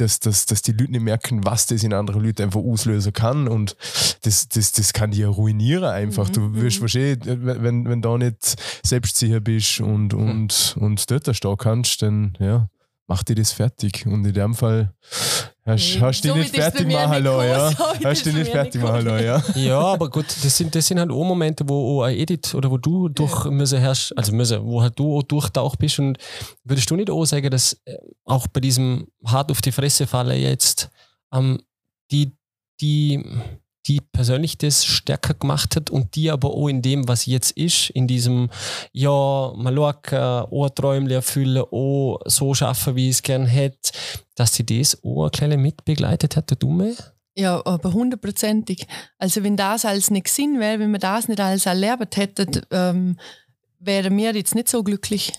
dass, 0.00 0.20
dass, 0.20 0.46
dass 0.46 0.62
die 0.62 0.72
Leute 0.72 0.92
nicht 0.92 1.02
merken, 1.02 1.44
was 1.44 1.66
das 1.66 1.82
in 1.82 1.92
anderen 1.92 2.24
Leuten 2.24 2.42
einfach 2.42 2.60
auslösen 2.60 3.12
kann. 3.12 3.48
Und 3.48 3.76
das, 4.22 4.48
das, 4.48 4.72
das 4.72 4.92
kann 4.92 5.10
die 5.10 5.20
ja 5.20 5.28
ruinieren 5.28 5.84
einfach. 5.84 6.28
Du 6.30 6.54
wirst 6.54 6.80
wahrscheinlich, 6.80 7.18
wenn, 7.24 7.88
wenn 7.88 8.02
da 8.02 8.16
nicht 8.16 8.56
selbstsicher 8.84 9.40
bist 9.40 9.80
und, 9.80 10.14
und, 10.14 10.76
und 10.78 11.10
dort 11.10 11.34
stehen 11.36 11.56
kannst, 11.56 12.02
dann 12.02 12.36
ja, 12.38 12.68
mach 13.08 13.22
dir 13.24 13.34
das 13.34 13.52
fertig. 13.52 14.06
Und 14.06 14.24
in 14.24 14.34
dem 14.34 14.54
Fall 14.54 14.94
hast, 15.66 16.24
du 16.24 16.28
so 16.28 16.36
nicht 16.36 16.54
fertig 16.54 16.86
machen 16.86 17.24
lassen, 17.24 17.48
ja. 17.48 17.70
so 17.70 17.84
Hast 18.04 18.26
dich 18.26 18.34
nicht 18.34 18.50
fertig 18.50 18.80
machen 18.80 19.04
lassen, 19.06 19.24
ja. 19.24 19.42
Ja, 19.56 19.80
aber 19.80 20.10
gut, 20.10 20.26
das 20.26 20.56
sind, 20.56 20.74
das 20.74 20.86
sind 20.86 21.00
halt 21.00 21.10
auch 21.10 21.24
Momente, 21.24 21.68
wo 21.68 22.00
auch 22.00 22.04
ein 22.04 22.16
Edith 22.16 22.54
oder 22.54 22.70
wo 22.70 22.76
du 22.76 23.08
durch 23.08 23.46
müssen 23.46 23.80
herrsch, 23.80 24.12
also 24.14 24.32
müssen, 24.32 24.64
wo 24.64 24.82
halt 24.82 24.98
du 24.98 25.18
auch 25.18 25.22
durchtaucht 25.22 25.78
bist 25.78 25.98
und 25.98 26.18
würdest 26.64 26.90
du 26.90 26.96
nicht 26.96 27.10
auch 27.10 27.24
sagen, 27.24 27.50
dass 27.50 27.80
äh, 27.86 27.96
auch 28.24 28.46
bei 28.46 28.60
diesem 28.60 29.08
hart 29.24 29.50
auf 29.50 29.62
die 29.62 29.72
Fresse 29.72 30.06
Falle 30.06 30.36
jetzt 30.36 30.90
ähm, 31.32 31.58
die, 32.10 32.36
die, 32.80 33.24
die 33.88 34.00
persönlich 34.00 34.58
das 34.58 34.84
stärker 34.84 35.34
gemacht 35.34 35.74
hat 35.74 35.90
und 35.90 36.14
die 36.14 36.30
aber 36.30 36.50
auch 36.50 36.68
in 36.68 36.82
dem, 36.82 37.08
was 37.08 37.26
jetzt 37.26 37.52
ist, 37.52 37.90
in 37.90 38.06
diesem, 38.06 38.50
ja, 38.92 39.52
mal 39.56 39.74
schauen, 39.74 40.46
auch 40.50 40.68
Träume 40.70 41.12
erfüllen, 41.12 41.64
auch 41.70 42.20
so 42.26 42.54
schaffen, 42.54 42.94
wie 42.96 43.08
ich 43.08 43.16
es 43.16 43.22
gerne 43.22 43.46
hätte, 43.46 43.90
dass 44.34 44.54
sie 44.54 44.66
das 44.66 45.02
auch 45.02 45.24
ein 45.24 45.30
kleines 45.30 45.58
mitbegleitet 45.58 46.36
hat, 46.36 46.50
der 46.50 46.58
Dumme? 46.58 46.94
Ja, 47.34 47.64
aber 47.64 47.92
hundertprozentig. 47.92 48.86
Also 49.16 49.42
wenn 49.42 49.56
das 49.56 49.84
alles 49.84 50.10
nicht 50.10 50.24
gesehen 50.24 50.60
wäre, 50.60 50.80
wenn 50.80 50.90
wir 50.90 50.98
das 50.98 51.28
nicht 51.28 51.40
alles 51.40 51.66
erlebt 51.66 52.16
hätten, 52.16 52.62
ähm, 52.70 53.16
wären 53.78 54.16
wir 54.16 54.34
jetzt 54.34 54.54
nicht 54.54 54.68
so 54.68 54.82
glücklich. 54.82 55.32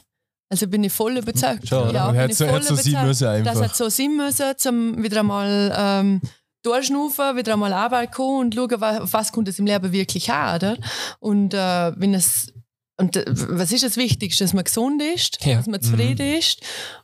Also 0.50 0.68
bin 0.68 0.84
ich 0.84 0.92
voll 0.92 1.18
überzeugt. 1.18 1.68
Schon, 1.68 1.94
ja, 1.94 2.10
bin 2.10 2.22
hat 2.22 2.32
ich 2.32 2.38
so, 2.38 2.48
voll 2.48 2.64
so 2.64 2.76
sein 2.76 2.94
überzeugt. 2.94 3.08
müssen 3.08 3.28
einfach. 3.28 3.54
Das 3.54 3.62
hat 3.62 3.76
so 3.76 3.90
sein 3.90 4.18
müssen, 4.18 4.54
um 4.68 5.04
wieder 5.04 5.20
einmal 5.20 5.76
ähm, 5.78 6.22
durchschnaufen, 6.64 7.36
wieder 7.38 7.54
einmal 7.54 7.74
Arbeit 7.74 8.12
kommen 8.12 8.40
und 8.40 8.56
schauen, 8.56 8.82
wa- 8.82 9.00
auf 9.00 9.14
was 9.14 9.32
kommt 9.32 9.48
es 9.48 9.60
im 9.60 9.66
Leben 9.66 9.92
wirklich 9.92 10.32
an, 10.32 10.56
oder? 10.56 10.78
Und 11.20 11.54
äh, 11.54 11.92
wenn 12.00 12.14
es 12.14 12.52
und 12.98 13.16
äh, 13.16 13.24
was 13.28 13.72
ist 13.72 13.84
das 13.86 13.96
Wichtigste? 13.96 14.44
Dass 14.44 14.54
man 14.54 14.66
gesund 14.66 15.02
ist, 15.02 15.44
Ja. 15.46 15.56
dass 15.58 15.68
man 15.68 15.82
zufrieden 15.82 16.36
ist 16.38 16.62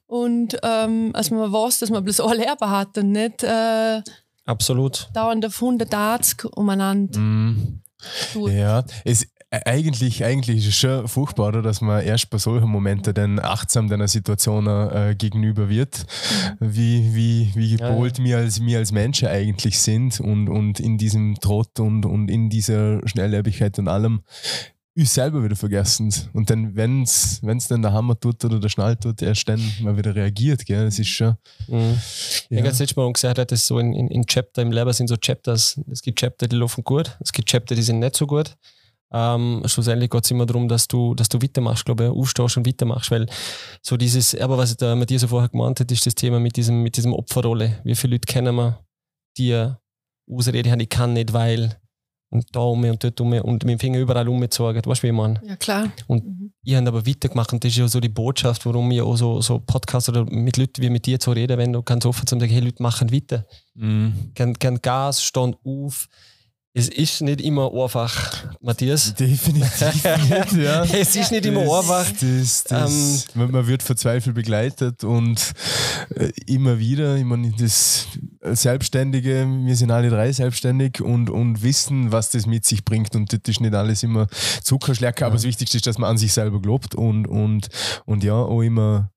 und 0.07 0.57
ähm, 0.61 1.13
dass 1.13 1.31
man 1.31 1.51
weiß, 1.53 1.79
dass 1.79 1.89
man 1.89 2.03
bloß 2.03 2.19
ein 2.19 2.37
Leben 2.37 2.69
hat 2.69 2.97
und 2.97 3.11
nicht 3.13 3.43
äh, 3.43 4.01
Absolut. 4.45 5.07
dauernd 5.13 5.45
auf 5.45 5.55
180 5.61 6.45
umeinander 6.55 7.17
Mhm. 7.19 7.81
tut. 8.33 8.51
Ja, 8.51 8.83
es, 9.05 9.25
eigentlich, 9.65 10.23
eigentlich 10.23 10.57
ist 10.57 10.67
es 10.67 10.75
schon 10.75 11.07
furchtbar, 11.07 11.49
oder, 11.49 11.61
dass 11.61 11.81
man 11.81 12.03
erst 12.03 12.29
bei 12.29 12.37
solchen 12.37 12.69
Momenten 12.69 13.13
dann 13.13 13.39
achtsam 13.39 13.87
deiner 13.87 14.07
Situation 14.07 14.67
äh, 14.67 15.15
gegenüber 15.17 15.69
wird, 15.69 16.05
wie, 16.59 17.13
wie, 17.13 17.51
wie 17.55 17.75
Ja, 17.75 17.89
gepolt 17.89 18.23
wir, 18.23 18.37
als, 18.37 18.61
wir 18.61 18.77
als 18.77 18.91
Menschen 18.91 19.27
eigentlich 19.27 19.79
sind 19.79 20.19
und, 20.19 20.49
und 20.49 20.79
in 20.79 20.97
diesem 20.97 21.35
Trott 21.39 21.79
und, 21.79 22.05
und 22.05 22.29
in 22.29 22.49
dieser 22.49 23.05
Schnelllebigkeit 23.07 23.77
und 23.79 23.87
allem 23.87 24.21
uns 24.97 25.13
selber 25.13 25.43
wieder 25.43 25.55
vergessen. 25.55 26.13
Und 26.33 26.49
dann, 26.49 26.75
wenn 26.75 27.03
es 27.03 27.41
dann 27.67 27.81
der 27.81 27.91
Hammer 27.91 28.17
tut 28.17 28.43
oder 28.45 28.59
der 28.59 28.69
Schnall 28.69 28.95
tut, 28.95 29.21
erst 29.21 29.47
dann 29.49 29.61
mal 29.81 29.97
wieder 29.97 30.15
reagiert. 30.15 30.65
Gell? 30.65 30.85
Das 30.85 30.97
ist 30.97 31.09
schon. 31.09 31.35
Mhm. 31.67 31.75
Ja. 31.79 31.97
Ich 32.49 32.57
habe 32.57 32.67
letztes 32.69 32.95
Mal 32.95 33.11
gesagt, 33.11 33.37
hat, 33.37 33.51
dass 33.51 33.67
so 33.67 33.79
in, 33.79 33.93
in, 33.93 34.07
in 34.07 34.25
Chapter 34.25 34.61
im 34.61 34.71
Leben 34.71 34.93
sind 34.93 35.07
so 35.07 35.17
Chapters. 35.17 35.79
Es 35.91 36.01
gibt 36.01 36.19
Chapter, 36.19 36.47
die 36.47 36.55
laufen 36.55 36.83
gut, 36.83 37.17
es 37.19 37.33
gibt 37.33 37.49
Chapter, 37.49 37.75
die 37.75 37.81
sind 37.81 37.99
nicht 37.99 38.15
so 38.15 38.25
gut. 38.25 38.55
Ähm, 39.17 39.61
schlussendlich 39.65 40.09
geht 40.09 40.25
es 40.25 40.31
immer 40.31 40.45
darum, 40.45 40.67
dass 40.67 40.89
du, 40.89 41.15
dass 41.15 41.29
du 41.29 41.41
weitermachst, 41.41 41.85
glaube 41.85 42.05
ich, 42.05 42.09
aufstehst 42.09 42.57
und 42.57 42.67
weitermachst, 42.67 43.11
weil 43.11 43.27
so 43.81 43.95
dieses, 43.95 44.35
aber 44.35 44.57
was 44.57 44.75
der 44.75 44.93
Matthias 44.97 45.21
so 45.21 45.27
vorher 45.29 45.47
gemeint 45.47 45.79
hat, 45.79 45.89
ist 45.89 46.05
das 46.05 46.15
Thema 46.15 46.39
mit 46.39 46.57
diesem, 46.57 46.83
mit 46.83 46.97
diesem 46.97 47.13
Opferrolle. 47.13 47.79
Wie 47.85 47.95
viele 47.95 48.15
Leute 48.15 48.25
kennen 48.31 48.53
wir, 48.55 48.79
die 49.37 49.71
Ausrede 50.29 50.69
haben, 50.69 50.81
ich 50.81 50.89
kann 50.89 51.13
nicht, 51.13 51.31
weil 51.31 51.77
und 52.31 52.43
da 52.53 52.59
um 52.59 52.83
und 52.83 53.01
dort 53.01 53.21
um 53.21 53.31
und 53.31 53.63
mit 53.63 53.71
dem 53.73 53.79
Finger 53.79 53.99
überall 53.99 54.27
umgezogen. 54.27 54.81
Weißt 54.85 55.01
du, 55.01 55.03
wie 55.03 55.11
ich 55.11 55.13
meine? 55.13 55.39
Ja, 55.47 55.55
klar. 55.55 55.89
Und 56.07 56.25
Mhm. 56.25 56.51
ihr 56.65 56.77
habt 56.77 56.87
aber 56.87 57.07
weitergemacht 57.07 57.53
und 57.53 57.63
das 57.63 57.71
ist 57.71 57.77
ja 57.77 57.87
so 57.87 58.01
die 58.01 58.09
Botschaft, 58.09 58.65
warum 58.65 58.89
wir 58.89 59.05
auch 59.05 59.15
so, 59.15 59.39
so 59.39 59.59
Podcasts 59.59 60.09
oder 60.09 60.25
mit 60.25 60.57
Leuten 60.57 60.81
wie 60.81 60.89
mit 60.89 61.05
dir 61.05 61.19
zu 61.19 61.31
reden, 61.31 61.57
wenn 61.57 61.71
du 61.71 61.81
ganz 61.83 62.05
offen 62.05 62.27
zu 62.27 62.37
sagen, 62.37 62.51
hey 62.51 62.59
Leute, 62.59 62.83
machen 62.83 63.13
weiter. 63.13 63.45
Mhm. 63.75 64.31
Kein, 64.35 64.59
kein 64.59 64.81
Gas, 64.81 65.23
stand 65.23 65.55
auf. 65.63 66.07
Es 66.77 66.89
ist 66.89 67.21
nicht 67.21 67.39
immer 67.39 67.71
einfach, 67.73 68.43
Matthias. 68.59 69.13
Definitiv 69.19 70.03
nicht, 70.03 70.51
ja. 70.61 70.83
Es 70.93 71.15
ist 71.15 71.31
nicht 71.31 71.45
immer 71.45 71.61
einfach. 71.61 72.05
Das, 72.19 72.65
das, 72.65 73.27
man, 73.33 73.49
man 73.49 73.65
wird 73.65 73.81
verzweifelt 73.81 74.35
begleitet 74.35 75.05
und 75.05 75.53
äh, 76.15 76.33
immer 76.47 76.77
wieder, 76.77 77.15
ich 77.15 77.23
meine, 77.23 77.53
das 77.57 78.07
Selbstständige, 78.41 79.47
wir 79.47 79.75
sind 79.77 79.89
alle 79.89 80.09
drei 80.09 80.33
selbstständig 80.33 80.99
und, 80.99 81.29
und 81.29 81.63
wissen, 81.63 82.11
was 82.11 82.31
das 82.31 82.45
mit 82.45 82.65
sich 82.65 82.83
bringt 82.83 83.15
und 83.15 83.31
das 83.31 83.39
ist 83.47 83.61
nicht 83.61 83.73
alles 83.73 84.03
immer 84.03 84.27
Zuckerschlecker, 84.61 85.27
aber 85.27 85.35
das 85.35 85.45
Wichtigste 85.45 85.77
ist, 85.77 85.87
dass 85.87 85.97
man 85.97 86.09
an 86.09 86.17
sich 86.17 86.33
selber 86.33 86.61
glaubt 86.61 86.93
und, 86.93 87.25
und, 87.25 87.69
und 88.05 88.21
ja, 88.21 88.33
auch 88.33 88.61
immer 88.61 89.11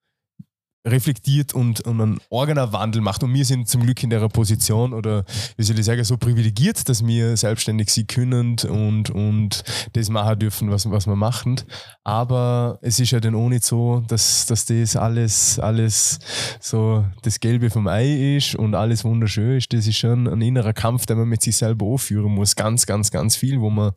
reflektiert 0.87 1.55
und, 1.55 1.81
und 1.83 2.01
einen 2.01 2.21
eigener 2.31 2.73
Wandel 2.73 3.03
macht. 3.03 3.23
Und 3.23 3.35
wir 3.35 3.45
sind 3.45 3.69
zum 3.69 3.83
Glück 3.83 4.03
in 4.03 4.11
der 4.11 4.27
Position 4.29 4.93
oder 4.93 5.25
wie 5.57 5.63
soll 5.63 5.79
ich 5.79 5.85
sagen, 5.85 6.03
so 6.05 6.17
privilegiert, 6.17 6.89
dass 6.89 7.07
wir 7.07 7.37
selbstständig 7.37 7.91
sein 7.91 8.07
können 8.07 8.57
und, 8.69 9.11
und 9.11 9.65
das 9.93 10.09
machen 10.09 10.39
dürfen, 10.39 10.71
was, 10.71 10.91
was 10.91 11.07
wir 11.07 11.17
machen. 11.17 11.61
Aber 12.05 12.79
es 12.83 13.01
ist 13.01 13.11
ja 13.11 13.21
dann 13.21 13.35
auch 13.35 13.49
nicht 13.49 13.65
so, 13.65 14.03
dass, 14.09 14.47
dass 14.47 14.67
das 14.67 14.97
alles, 14.97 15.59
alles 15.59 16.19
so 16.61 17.05
das 17.23 17.41
Gelbe 17.41 17.71
vom 17.71 17.87
Ei 17.89 18.37
ist 18.37 18.55
und 18.55 18.75
alles 18.75 19.05
wunderschön 19.05 19.59
ist. 19.59 19.73
Das 19.73 19.87
ist 19.87 19.99
schon 19.99 20.27
ein 20.29 20.41
innerer 20.41 20.73
Kampf, 20.73 21.07
den 21.07 21.19
man 21.19 21.29
mit 21.29 21.43
sich 21.43 21.57
selber 21.57 21.87
aufführen 21.87 22.35
muss. 22.35 22.57
Ganz, 22.57 22.87
ganz, 22.87 23.11
ganz 23.11 23.37
viel, 23.37 23.61
wo 23.61 23.71
man, 23.71 23.93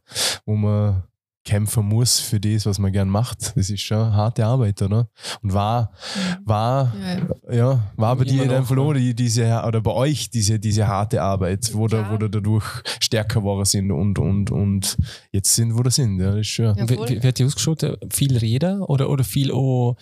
wo 0.46 0.56
man 0.56 1.04
kämpfen 1.44 1.86
muss 1.86 2.20
für 2.20 2.40
das, 2.40 2.66
was 2.66 2.78
man 2.78 2.92
gern 2.92 3.10
macht. 3.10 3.54
Das 3.56 3.70
ist 3.70 3.82
schon 3.82 4.14
harte 4.14 4.46
Arbeit, 4.46 4.82
oder? 4.82 5.10
Und 5.42 5.54
war, 5.54 5.92
war, 6.46 6.94
Ja, 7.02 7.54
ja. 7.54 7.56
ja, 7.56 7.94
war 7.96 8.16
bei 8.16 8.26
dir 8.26 8.46
noch, 8.46 8.66
Fall 8.66 8.94
die, 8.94 9.16
diese, 9.16 9.62
oder 9.66 9.82
bei 9.82 9.92
euch 9.92 10.30
diese, 10.30 10.60
diese 10.60 10.88
harte 10.88 11.22
Arbeit, 11.22 11.74
wo, 11.74 11.88
da, 11.88 12.12
wo 12.12 12.18
da 12.18 12.28
dadurch 12.28 12.66
stärker 13.00 13.40
geworden 13.40 13.66
sind 13.66 13.92
und, 13.92 14.20
und, 14.20 14.52
und 14.52 14.98
jetzt 15.32 15.56
sind, 15.56 15.78
wo 15.78 15.84
da 15.84 15.90
sind. 15.90 16.20
Ja, 16.20 16.32
das 16.32 16.42
ist 16.42 16.48
schön. 16.48 16.76
Ja, 16.76 16.90
Wie, 16.90 16.98
wie, 17.22 17.28
hat 17.28 17.40
die 17.40 17.46
ausgeschaut? 17.46 17.86
Viel 18.12 18.38
Reden 18.38 18.82
oder, 18.82 19.10
oder 19.10 19.24
viel 19.24 19.52
auch 19.52 19.96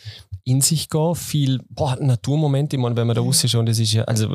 in 0.43 0.61
sich 0.61 0.89
gehen? 0.89 1.15
Viel 1.15 1.61
boah, 1.69 1.97
Naturmomente, 2.01 2.75
ich 2.75 2.81
meine, 2.81 2.95
wenn 2.95 3.07
man 3.07 3.15
da 3.15 3.21
raus 3.21 3.43
ist 3.43 3.55
und 3.55 3.67
das 3.67 3.79
ist 3.79 3.93
ja, 3.93 4.03
also, 4.03 4.27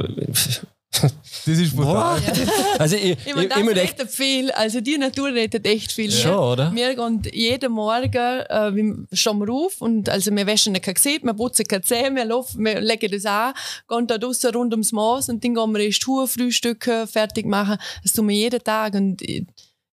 Das 1.02 1.58
ist 1.58 1.74
brutal. 1.76 2.20
also 2.78 2.96
ich, 2.96 3.16
Ich 3.26 3.34
meine, 3.34 3.46
ich, 3.48 3.52
das 3.54 3.66
rettet 3.76 4.10
viel. 4.10 4.50
Also 4.52 4.80
die 4.80 4.96
Natur 4.96 5.28
rettet 5.32 5.66
echt 5.66 5.92
viel. 5.92 6.10
Schon, 6.10 6.30
Wir- 6.32 6.40
oder? 6.40 6.74
Wir 6.74 6.94
gehen 6.94 7.22
jeden 7.32 7.72
Morgen, 7.72 8.06
äh, 8.14 8.74
wir 8.74 8.96
stehen 9.12 9.38
wir 9.40 9.52
auf 9.52 9.80
und 9.80 10.08
also 10.08 10.30
wir 10.34 10.46
waschen 10.46 10.72
kein 10.80 10.94
Gesicht, 10.94 11.24
wir 11.24 11.34
putzen 11.34 11.66
keine 11.66 11.82
Zähne, 11.82 12.14
wir, 12.16 12.24
laufen, 12.24 12.64
wir 12.64 12.80
legen 12.80 13.10
das 13.10 13.26
an, 13.26 13.52
gehen 13.88 14.06
da 14.06 14.18
draussen 14.18 14.54
rund 14.54 14.72
ums 14.72 14.92
Maß 14.92 15.28
und 15.30 15.44
dann 15.44 15.54
gehen 15.54 15.72
wir 15.72 15.80
erst 15.80 16.02
Schuhe 16.02 16.26
frühstücken, 16.26 17.06
fertig 17.06 17.46
machen. 17.46 17.76
Das 18.02 18.12
tun 18.12 18.28
wir 18.28 18.36
jeden 18.36 18.62
Tag 18.62 18.94
und 18.94 19.20
ich, 19.22 19.44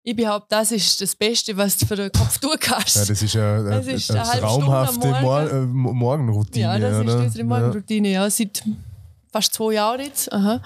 ich 0.04 0.16
behaupte, 0.16 0.48
das 0.50 0.72
ist 0.72 1.00
das 1.02 1.16
Beste, 1.16 1.56
was 1.58 1.78
du 1.78 1.86
für 1.86 1.96
den 1.96 2.12
Kopf 2.12 2.38
tun 2.40 2.56
kannst. 2.60 2.96
Ja, 2.96 3.06
das 3.06 3.22
ist 3.22 3.34
ja 3.34 3.62
Das 3.64 3.86
eine, 3.88 3.92
ist 3.96 4.12
eine 4.12 4.22
eine 4.22 4.32
am 4.34 4.40
traumhafte 4.40 5.08
Morgen. 5.08 5.22
Mor 5.24 5.42
äh, 5.52 5.62
Mo- 5.62 5.94
Morgenroutine. 5.94 6.64
Ja, 6.66 6.80
das 6.80 6.94
ist 6.98 7.02
oder? 7.04 7.18
unsere 7.20 7.44
Morgenroutine, 7.44 8.12
ja. 8.12 8.30
seit 8.30 8.64
fast 9.32 9.54
zwei 9.54 9.74
Jahren 9.74 10.02
jetzt. 10.02 10.32
Aha. 10.32 10.62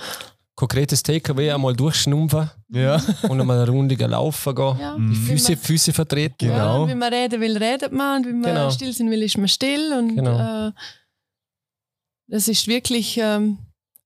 konkretes 0.57 1.03
Takeaway 1.03 1.51
einmal 1.51 1.75
durchschnumpfen 1.75 2.49
Ja. 2.69 2.95
und 3.23 3.41
einmal 3.41 3.59
eine 3.61 3.69
Runde 3.69 3.95
laufen 3.95 4.55
gehen. 4.55 4.77
Ja. 4.79 4.95
Die 4.95 5.01
Wenn 5.01 5.13
Füße, 5.15 5.57
Füße 5.57 5.91
vertreten. 5.91 6.47
Genau. 6.47 6.83
Ja, 6.83 6.87
wenn 6.87 6.97
man 6.97 7.13
reden 7.13 7.41
will, 7.41 7.57
redet 7.57 7.91
man. 7.91 8.19
Und 8.21 8.25
wenn 8.27 8.39
man 8.39 8.53
Genau. 8.53 8.69
still 8.71 8.93
sein 8.93 9.09
will, 9.11 9.21
ist 9.21 9.37
man 9.37 9.49
still. 9.49 9.91
Und 9.91 10.15
Genau. 10.15 10.67
äh, 10.67 10.71
das 12.27 12.47
ist 12.47 12.67
wirklich 12.67 13.17
ähm, 13.21 13.57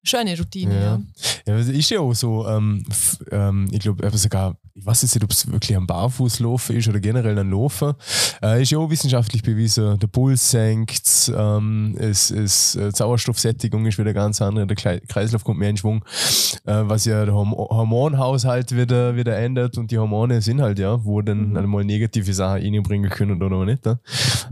schöne 0.04 0.38
Routine. 0.38 0.74
Ja. 0.74 1.02
Ja. 1.46 1.58
Das 1.58 1.68
ist 1.68 1.90
ja 1.90 2.00
auch 2.00 2.14
so, 2.14 2.48
ähm, 2.48 2.86
ähm, 3.32 3.68
ich 3.72 3.80
glaube, 3.80 4.10
sogar, 4.18 4.56
ich 4.76 4.86
weiß 4.86 5.02
jetzt 5.02 5.16
nicht, 5.16 5.24
ob 5.24 5.32
es 5.32 5.52
wirklich 5.52 5.76
am 5.76 5.88
Barfußlaufen 5.88 6.76
ist 6.78 6.88
oder 6.88 7.00
generell 7.00 7.38
ein 7.38 7.50
Laufen. 7.50 7.94
Äh, 8.42 8.62
ist 8.62 8.72
ja 8.72 8.78
auch 8.78 8.90
wissenschaftlich 8.90 9.42
bewiesen. 9.44 10.00
Der 10.00 10.08
Puls 10.08 10.52
senkt, 10.52 11.32
ähm, 11.36 11.96
es, 12.00 12.32
es, 12.32 12.76
äh, 12.76 12.90
die 12.92 12.96
Sauerstoffsättigung 12.96 13.86
ist 13.88 13.98
wieder 13.98 14.14
ganz 14.14 14.42
andere, 14.42 14.68
der 14.68 14.76
Kreislauf 14.76 15.44
kommt 15.44 15.60
mehr 15.60 15.70
in 15.72 15.78
Schwung, 15.78 16.04
äh, 16.66 16.82
was 16.84 17.06
ja 17.06 17.26
der 17.26 17.34
Horm 17.34 17.54
Hormonhaushalt 17.54 18.76
wieder, 18.76 19.16
wieder 19.16 19.38
ändert 19.38 19.78
und 19.78 19.92
die 19.92 19.98
Hormone 19.98 20.42
sind 20.42 20.62
halt 20.62 20.80
ja, 20.80 21.04
wo 21.04 21.22
dann 21.22 21.50
Mhm. 21.50 21.58
einmal 21.58 21.84
negative 21.84 22.34
Sachen 22.34 22.62
reinbringen 22.62 23.10
können 23.10 23.42
oder 23.42 23.66
nicht. 23.66 23.86
Ne? 23.86 24.00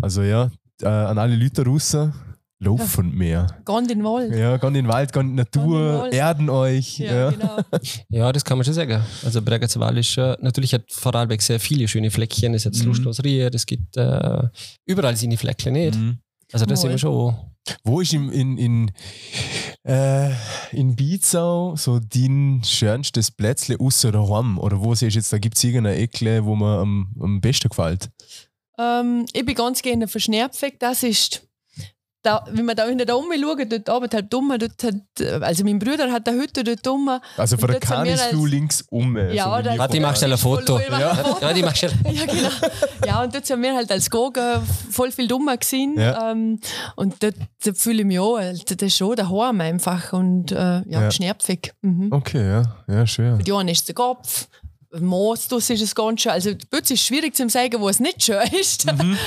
Also 0.02 0.22
ja, 0.24 0.50
äh, 0.82 0.88
an 0.88 1.18
alle 1.18 1.36
Leute 1.36 1.64
draußen, 1.64 2.14
laufen 2.60 3.12
mehr. 3.12 3.48
Gehen 3.66 3.78
in 3.84 3.88
den 3.88 4.04
Wald. 4.04 4.34
Ja, 4.36 4.58
geht 4.58 4.68
in 4.70 4.74
den 4.74 4.88
Wald, 4.88 5.14
geht 5.14 5.22
in 5.22 5.28
die 5.28 5.32
in 5.32 5.36
Natur, 5.36 6.00
Wald. 6.02 6.14
erden 6.14 6.50
euch. 6.50 6.98
Ja, 7.00 7.14
Ja, 7.14 7.30
genau. 7.32 7.58
Ja, 8.10 8.32
das 8.32 8.44
kann 8.44 8.58
man 8.58 8.66
schon 8.66 8.74
sagen. 8.74 9.02
Also 9.24 9.42
Bregenzer 9.42 9.96
ist 9.98 10.18
äh, 10.18 10.36
natürlich 10.42 10.74
hat 10.74 10.92
Vorarlberg 10.92 11.42
sehr 11.42 11.60
viele 11.60 11.88
schöne 11.88 12.10
Fleckchen. 12.12 12.54
Es 12.54 12.66
hat 12.66 12.76
Mhm. 12.76 12.86
Lustlos 12.86 13.24
Ried, 13.24 13.54
es 13.54 13.66
gibt 13.66 13.96
äh, 13.98 14.44
überall 14.86 15.16
seine 15.16 15.38
Fleckchen 15.38 15.74
nicht. 15.74 15.96
Mhm. 15.96 16.20
Also 16.52 16.66
das 16.66 16.82
sind 16.82 16.92
wir 16.92 16.98
schon. 16.98 17.36
Wo 17.84 18.00
ist 18.00 18.14
im, 18.14 18.32
in, 18.32 18.58
in, 18.58 18.92
äh, 19.84 20.30
in 20.72 20.96
Bizau 20.96 21.76
so 21.76 22.00
dein 22.00 22.62
schönstes 22.64 23.30
Plätzle 23.30 23.76
außer 23.80 24.12
daheim? 24.14 24.58
Oder 24.58 24.82
wo 24.82 24.96
siehst 24.96 25.16
du 25.16 25.20
jetzt, 25.20 25.34
da 25.34 25.38
gibt 25.38 25.58
es 25.58 25.64
irgendeine 25.66 25.98
Eckle, 25.98 26.46
wo 26.46 26.56
mir 26.56 26.80
am, 26.80 27.14
am 27.20 27.42
besten 27.42 27.68
gefällt? 27.70 28.10
ähm, 28.80 29.26
ich 29.34 29.46
bin 29.46 29.56
ganz 29.56 29.82
gerne 29.82 30.08
für 30.08 30.20
Schnerpfeg. 30.20 30.80
Das 30.80 31.04
ist, 31.04 31.47
da, 32.28 32.44
wenn 32.52 32.66
man 32.66 32.76
da 32.76 32.86
hinter 32.86 33.06
da 33.06 33.14
oben 33.16 33.32
schaut, 33.42 33.72
dort 33.72 33.90
oben 33.90 34.08
halt 34.14 34.34
dumm, 34.34 34.54
dort 34.60 34.84
hat, 34.84 34.96
äh, 35.20 35.44
also 35.44 35.64
mein 35.64 35.80
Bruder 35.80 36.12
hat 36.12 36.28
eine 36.28 36.38
Hütte 36.42 36.64
dort 36.64 36.86
dumm. 36.86 37.10
Also 37.38 37.58
von 37.58 37.68
der 37.72 37.76
wir 37.82 37.88
Kanisflu 37.88 38.44
als- 38.44 38.52
links 38.52 38.86
um. 38.90 39.18
Ja, 39.18 39.24
so 39.28 39.34
wie 39.34 39.60
oder- 39.60 39.72
wir 39.74 39.78
Warte, 39.80 39.96
ich 39.98 40.02
mach 40.04 40.16
schnell 40.16 40.32
ein 40.34 40.38
Foto. 40.38 40.80
Ja. 40.80 41.18
Ja, 41.42 41.54
die 41.54 41.64
machst 41.64 41.84
du. 41.84 41.88
Ja, 42.12 42.26
genau. 42.26 42.50
Ja, 43.06 43.24
und 43.24 43.34
dort 43.34 43.46
sind 43.46 43.62
wir 43.62 43.76
halt 43.76 43.92
als 43.92 44.10
Goga 44.10 44.62
voll 44.92 45.12
viel 45.12 45.28
dummer 45.28 45.58
gesehen. 45.58 45.96
Ja. 45.98 46.32
Ähm, 46.32 46.60
und 46.96 47.22
dort, 47.24 47.36
dort 47.64 47.78
fühle 47.78 48.00
ich 48.02 48.06
mich 48.06 48.20
auch, 48.20 48.38
Alter, 48.38 48.76
das 48.76 48.88
ist 48.88 48.98
schon 48.98 49.16
daheim 49.16 49.62
einfach. 49.62 50.14
Und 50.14 50.52
äh, 50.52 50.56
ja, 50.56 50.84
Ja. 50.88 51.12
Schnerpfig. 51.12 51.72
Mhm. 51.82 52.10
Okay, 52.12 52.46
ja, 52.46 52.64
ja, 52.88 53.08
schön. 53.08 53.38
Für 53.38 53.44
die 53.44 53.54
einen 53.54 53.70
ist 53.70 53.88
der 53.88 53.96
Kopf, 53.96 54.48
Moos 55.02 55.48
das 55.48 55.70
ist 55.70 55.82
es 55.82 55.96
ganz 55.96 56.22
schön. 56.22 56.32
Also 56.32 56.52
Bütz 56.70 56.92
ist 56.92 57.04
schwierig 57.04 57.36
zu 57.36 57.48
sagen, 57.50 57.80
wo 57.80 57.90
es 57.90 58.00
nicht 58.00 58.24
schön 58.24 58.42
ist. 58.60 58.86
Mhm. 58.92 59.18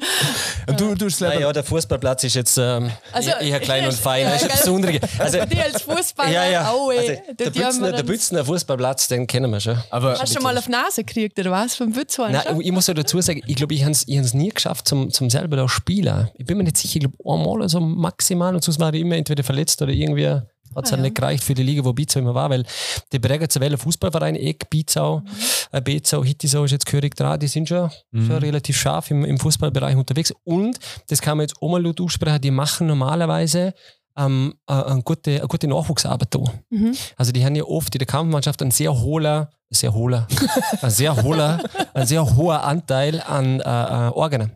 Und 0.68 0.80
du, 0.80 0.94
du 0.94 1.08
selber, 1.08 1.34
Naja, 1.34 1.52
der 1.52 1.64
Fußballplatz 1.64 2.24
ist 2.24 2.34
jetzt 2.34 2.58
ähm, 2.58 2.90
Also, 3.12 3.30
eher, 3.30 3.60
klein 3.60 3.82
ja, 3.84 3.88
und 3.88 3.96
fein. 3.96 4.26
ja, 4.26 4.32
das 4.32 4.42
ist 4.42 4.52
Besonderes. 4.58 5.00
Also, 5.18 5.44
die 5.44 5.60
als 5.60 5.82
Fußballer, 5.82 6.32
ja, 6.32 6.46
ja. 6.48 6.72
oh, 6.72 6.90
ey, 6.90 6.98
Also, 6.98 7.22
der, 7.38 7.50
Bützner, 7.50 7.92
der 7.92 8.02
Bützner 8.02 8.44
Fußballplatz, 8.44 9.08
den 9.08 9.26
kennen 9.26 9.50
wir 9.50 9.60
schon. 9.60 9.78
aber 9.90 10.18
Hast 10.18 10.30
du 10.30 10.34
schon 10.34 10.42
mal 10.42 10.56
auf 10.56 10.66
die 10.66 10.72
Nase 10.72 11.04
gekriegt, 11.04 11.38
oder 11.38 11.50
was? 11.50 11.76
Vom 11.76 11.92
Bütz 11.92 12.18
Nein, 12.18 12.40
ich 12.60 12.72
muss 12.72 12.86
ja 12.86 12.94
dazu 12.94 13.20
sagen, 13.20 13.42
ich 13.46 13.56
glaube, 13.56 13.74
ich 13.74 13.82
habe 13.82 13.92
es 13.92 14.34
nie 14.34 14.48
geschafft, 14.50 14.88
zum, 14.88 15.10
zum 15.10 15.30
selber 15.30 15.56
da 15.56 15.68
spielen. 15.68 16.30
Ich 16.34 16.46
bin 16.46 16.58
mir 16.58 16.64
nicht 16.64 16.76
sicher, 16.76 16.96
ich 16.96 17.00
glaube, 17.00 17.16
einmal 17.24 17.68
so 17.68 17.80
maximal 17.80 18.54
und 18.54 18.62
sonst 18.64 18.80
war 18.80 18.92
ich 18.94 19.00
immer 19.00 19.16
entweder 19.16 19.42
verletzt 19.44 19.80
oder 19.82 19.92
irgendwie 19.92 20.40
hat 20.76 20.84
es 20.84 20.90
Ah, 20.90 20.92
halt 20.92 21.00
ja. 21.00 21.02
nicht 21.04 21.14
gereicht 21.16 21.42
für 21.44 21.54
die 21.54 21.62
Liga, 21.62 21.84
wo 21.84 21.92
Bizau 21.92 22.20
immer 22.20 22.34
war, 22.34 22.50
weil 22.50 22.64
der 23.12 23.18
Breger 23.18 23.48
Welle 23.60 23.78
Fußballverein, 23.78 24.36
Eck, 24.36 24.68
Bizau, 24.70 25.20
Mhm. 25.20 25.26
äh, 25.72 25.80
Bezau, 25.80 26.22
Hittisau 26.24 26.64
ist 26.64 26.70
jetzt 26.72 26.86
gehörig 26.86 27.14
dran, 27.16 27.40
die 27.40 27.48
sind 27.48 27.68
schon, 27.68 27.90
Mhm. 28.12 28.26
schon 28.26 28.36
relativ 28.36 28.76
scharf 28.76 29.10
im, 29.10 29.24
im 29.24 29.38
Fußballbereich 29.38 29.96
unterwegs. 29.96 30.32
Und, 30.44 30.78
das 31.08 31.20
kann 31.20 31.38
man 31.38 31.44
jetzt 31.46 31.60
auch 31.60 31.68
mal 31.70 31.82
laut 31.82 32.00
aussprechen, 32.00 32.40
die 32.40 32.50
machen 32.50 32.86
normalerweise 32.86 33.74
ähm, 34.18 34.54
äh, 34.66 34.72
eine, 34.72 35.02
gute, 35.02 35.32
eine 35.38 35.46
gute 35.46 35.68
Nachwuchsarbeit 35.68 36.34
da. 36.34 36.40
Mhm. 36.70 36.94
Also 37.18 37.32
die 37.32 37.44
haben 37.44 37.54
ja 37.54 37.64
oft 37.64 37.94
in 37.94 37.98
der 37.98 38.06
Kampfmannschaft 38.06 38.62
einen 38.62 38.70
sehr 38.70 38.98
hohler, 38.98 39.50
sehr 39.68 39.92
hohler, 39.92 40.26
ein 40.82 40.90
sehr 40.90 41.22
hohler, 41.22 41.62
ein 41.92 42.06
sehr 42.06 42.34
hoher 42.36 42.64
Anteil 42.64 43.20
an 43.20 43.60
äh, 43.60 43.62
äh, 43.62 44.08
Organen. 44.12 44.52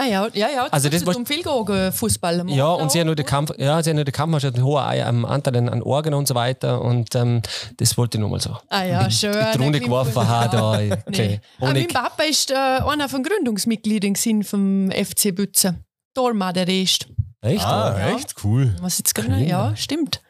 Ah 0.00 0.06
ja, 0.06 0.28
ja, 0.32 0.48
ja. 0.48 0.66
Also 0.70 0.88
das 0.88 1.02
ist 1.02 1.06
war- 1.06 1.14
um 1.14 1.26
viel 1.26 1.42
gegangen, 1.42 1.92
Fußball. 1.92 2.48
Ja, 2.48 2.68
und 2.72 2.90
sie 2.90 3.00
haben 3.00 3.06
nur 3.06 3.16
die 3.16 3.22
Kampf, 3.24 3.52
ja, 3.58 3.82
sie 3.82 3.90
haben 3.90 3.96
nur 3.96 4.04
die 4.06 4.12
Kampfmannschaft 4.12 4.54
einen 4.54 4.64
hohen 4.64 5.24
Anteil 5.26 5.56
an, 5.56 5.68
an 5.68 5.82
Organen 5.82 6.18
und 6.18 6.26
so 6.26 6.34
weiter. 6.34 6.80
Und 6.80 7.14
ähm, 7.14 7.42
das 7.76 7.98
wollte 7.98 8.16
ich 8.16 8.22
nochmal 8.22 8.40
so. 8.40 8.56
Ah 8.68 8.82
ja, 8.84 9.10
schön. 9.10 9.34
Die 9.54 9.58
Runde 9.58 9.78
geworfen 9.80 10.26
haben, 10.26 10.50
da. 10.52 10.96
Nee. 11.10 11.40
Ah, 11.60 11.66
Und 11.66 11.72
mein 11.74 11.88
Papa 11.88 12.22
ist 12.22 12.50
äh, 12.50 12.54
einer 12.54 13.08
von 13.10 13.22
Gründungsmitgliedern 13.22 14.14
vom 14.42 14.90
FC 14.90 15.34
Bützen. 15.34 15.84
Dorma, 16.14 16.52
der 16.52 16.66
Rest. 16.66 17.06
echt? 17.42 17.64
Ah, 17.64 17.94
Ja. 17.98 18.16
echt 18.16 18.34
cool. 18.42 18.74
Was 18.80 18.96
jetzt 18.98 19.14
gerade? 19.14 19.38
Ja, 19.44 19.76
stimmt. 19.76 20.22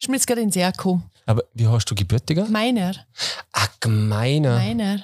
Ist 0.00 0.08
mir 0.08 0.16
jetzt 0.16 0.26
gerade 0.26 0.40
in 0.40 0.48
den 0.50 0.52
gekommen. 0.72 1.10
Aber 1.26 1.42
wie 1.54 1.66
hast 1.66 1.84
du 1.90 1.94
gebürtiger? 1.94 2.46
Meiner. 2.46 2.92
Ah, 3.52 3.66
gemeiner. 3.80 4.56
Meiner. 4.56 5.00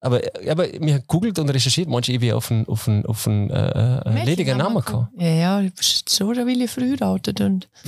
Aber, 0.00 0.20
aber 0.48 0.66
mir 0.78 0.94
hat 0.94 1.08
googelt 1.08 1.38
und 1.40 1.50
recherchiert, 1.50 1.88
manche 1.88 2.12
ewig 2.12 2.32
auf 2.32 2.50
einen, 2.52 2.66
auf 2.68 2.86
einen, 2.86 3.04
auf 3.04 3.26
einen 3.26 3.50
äh, 3.50 3.98
äh, 3.98 4.24
ledigen 4.24 4.56
Namen 4.58 4.76
gekommen. 4.76 5.08
Ja, 5.16 5.26
ja, 5.28 5.60
du 5.60 5.70
bist 5.70 6.08
so 6.08 6.30
eine 6.30 6.46
Wille 6.46 6.68
verheiratet 6.68 7.40
und. 7.40 7.68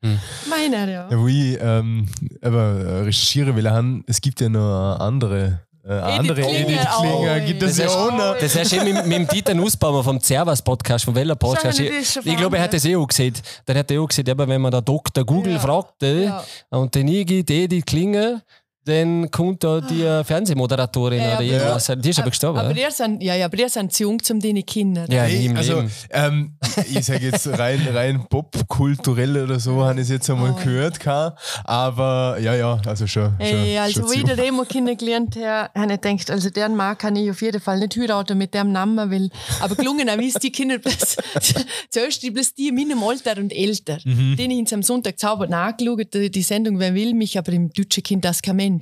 Hm. 0.00 0.16
Meiner, 0.48 0.88
ja. 0.88 1.08
Ja, 1.10 1.18
wo 1.18 1.26
ich 1.26 1.58
ähm, 1.60 2.08
aber 2.40 2.60
äh, 2.62 2.98
recherchieren 3.00 3.56
will, 3.56 3.68
haben, 3.68 4.04
es 4.06 4.20
gibt 4.20 4.40
ja 4.40 4.48
noch 4.48 4.96
andere. 5.00 5.62
Äh, 5.84 5.90
Edith 5.92 6.18
andere 6.18 6.42
Klinger, 6.42 6.58
Edith 6.60 6.88
Klinger 7.00 7.36
oh, 7.42 7.46
gibt 7.46 7.62
es 7.64 7.76
Das 7.78 7.94
ja 7.94 8.10
noch. 8.16 8.38
Das 8.38 8.56
hast 8.56 8.72
du 8.72 8.84
mit, 8.84 9.06
mit 9.06 9.18
dem 9.18 9.26
Dieter 9.26 9.54
Nussbaumer 9.54 10.04
vom 10.04 10.20
Servus 10.20 10.62
Podcast, 10.62 11.04
vom 11.04 11.14
Weller 11.16 11.34
Podcast. 11.34 11.80
Ich, 11.80 12.16
ich 12.24 12.36
glaube, 12.36 12.58
er 12.58 12.64
hat 12.64 12.74
das 12.74 12.84
eh 12.84 12.94
auch 12.94 13.06
gesehen. 13.08 13.34
Dann 13.64 13.76
hat 13.78 13.90
er 13.90 14.00
auch 14.00 14.06
gesehen, 14.06 14.30
aber 14.30 14.46
wenn 14.46 14.60
man 14.60 14.70
da 14.70 14.80
Dr. 14.80 15.24
Google 15.24 15.54
Ja. 15.54 15.58
fragt 15.58 16.02
äh, 16.04 16.26
Ja. 16.26 16.44
und 16.70 16.94
den 16.94 17.08
eingibt, 17.08 17.50
Edith 17.50 17.86
Klinger, 17.86 18.42
dann 18.88 19.30
kommt 19.30 19.62
da 19.62 19.80
die 19.80 20.02
äh, 20.02 20.24
Fernsehmoderatorin 20.24 21.18
Ja, 21.20 21.24
oder 21.26 21.34
aber- 21.34 21.44
irgendwas. 21.44 21.92
Die 21.98 22.08
ist 22.10 22.18
aber 22.18 22.30
gestorben. 22.30 22.58
Aber 22.58 22.74
die 22.74 22.84
sind, 22.90 23.22
ja, 23.22 23.34
ja, 23.34 23.44
aber 23.46 23.56
die 23.56 23.68
sind 23.68 23.92
zu 23.92 24.04
jung 24.04 24.22
zum 24.22 24.40
deine 24.40 24.62
Kinder. 24.62 25.04
Ja, 25.08 25.22
Hey, 25.22 25.46
im 25.46 25.56
also, 25.56 25.84
ähm, 26.10 26.56
ich 26.90 27.04
sage 27.04 27.26
jetzt 27.26 27.46
rein, 27.58 27.80
rein 27.92 28.24
popkulturell 28.28 29.42
oder 29.44 29.60
so, 29.60 29.84
habe 29.84 29.94
ich 29.94 30.02
es 30.02 30.08
jetzt 30.10 30.30
einmal 30.30 30.52
Oh. 30.52 30.64
gehört. 30.64 30.98
Kann, 31.00 31.32
aber 31.64 32.38
ja, 32.40 32.54
ja, 32.54 32.80
also 32.86 33.06
schon. 33.06 33.34
Ey, 33.38 33.74
schon, 33.74 33.78
also 33.82 34.00
schon 34.00 34.08
wo 34.08 34.12
ich 34.30 34.38
Remo 34.38 34.64
kennengelernt 34.64 35.36
habe, 35.36 35.70
habe 35.78 35.92
ich 35.94 36.00
gedacht, 36.00 36.30
also 36.30 36.50
deren 36.50 36.74
Mann 36.76 36.96
kann 36.96 37.14
ich 37.16 37.30
auf 37.30 37.40
jeden 37.42 37.60
Fall 37.60 37.78
nicht 37.78 37.96
heiraten 37.96 38.38
mit 38.38 38.54
dem 38.54 38.72
Namen, 38.72 39.10
weil, 39.10 39.28
aber 39.60 39.74
gelungen 39.74 40.08
auch 40.08 40.16
ist 40.18 40.42
die 40.42 40.50
Kinder 40.50 40.78
bloß, 40.78 41.16
zuerst 41.90 42.22
die 42.22 42.30
bloß 42.30 42.54
die 42.54 42.68
in 42.68 42.74
meinem 42.74 43.02
Alter 43.02 43.36
und 43.38 43.52
älter. 43.52 43.98
Mhm. 44.04 44.36
Den 44.36 44.50
ich 44.50 44.72
am 44.74 44.82
Sonntag 44.82 45.18
sauber 45.18 45.46
nachgeschaut, 45.46 46.12
die 46.14 46.30
die 46.30 46.42
Sendung 46.42 46.78
Wer 46.78 46.94
will 46.94 47.14
mich, 47.14 47.36
aber 47.38 47.52
im 47.52 47.70
deutschen 47.72 48.02
Kind 48.02 48.24
das 48.24 48.40
kein 48.42 48.56
Mensch. 48.56 48.77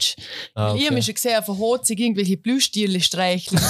Ah, 0.55 0.75
Ich 0.75 0.81
habe 0.83 0.85
okay. 0.87 0.95
mich 0.95 1.05
schon 1.07 1.15
gesehen, 1.15 1.43
verhot 1.45 1.87
sich 1.87 1.99
irgendwelche 1.99 2.37
Blühstiele 2.37 3.01
streicheln, 3.01 3.61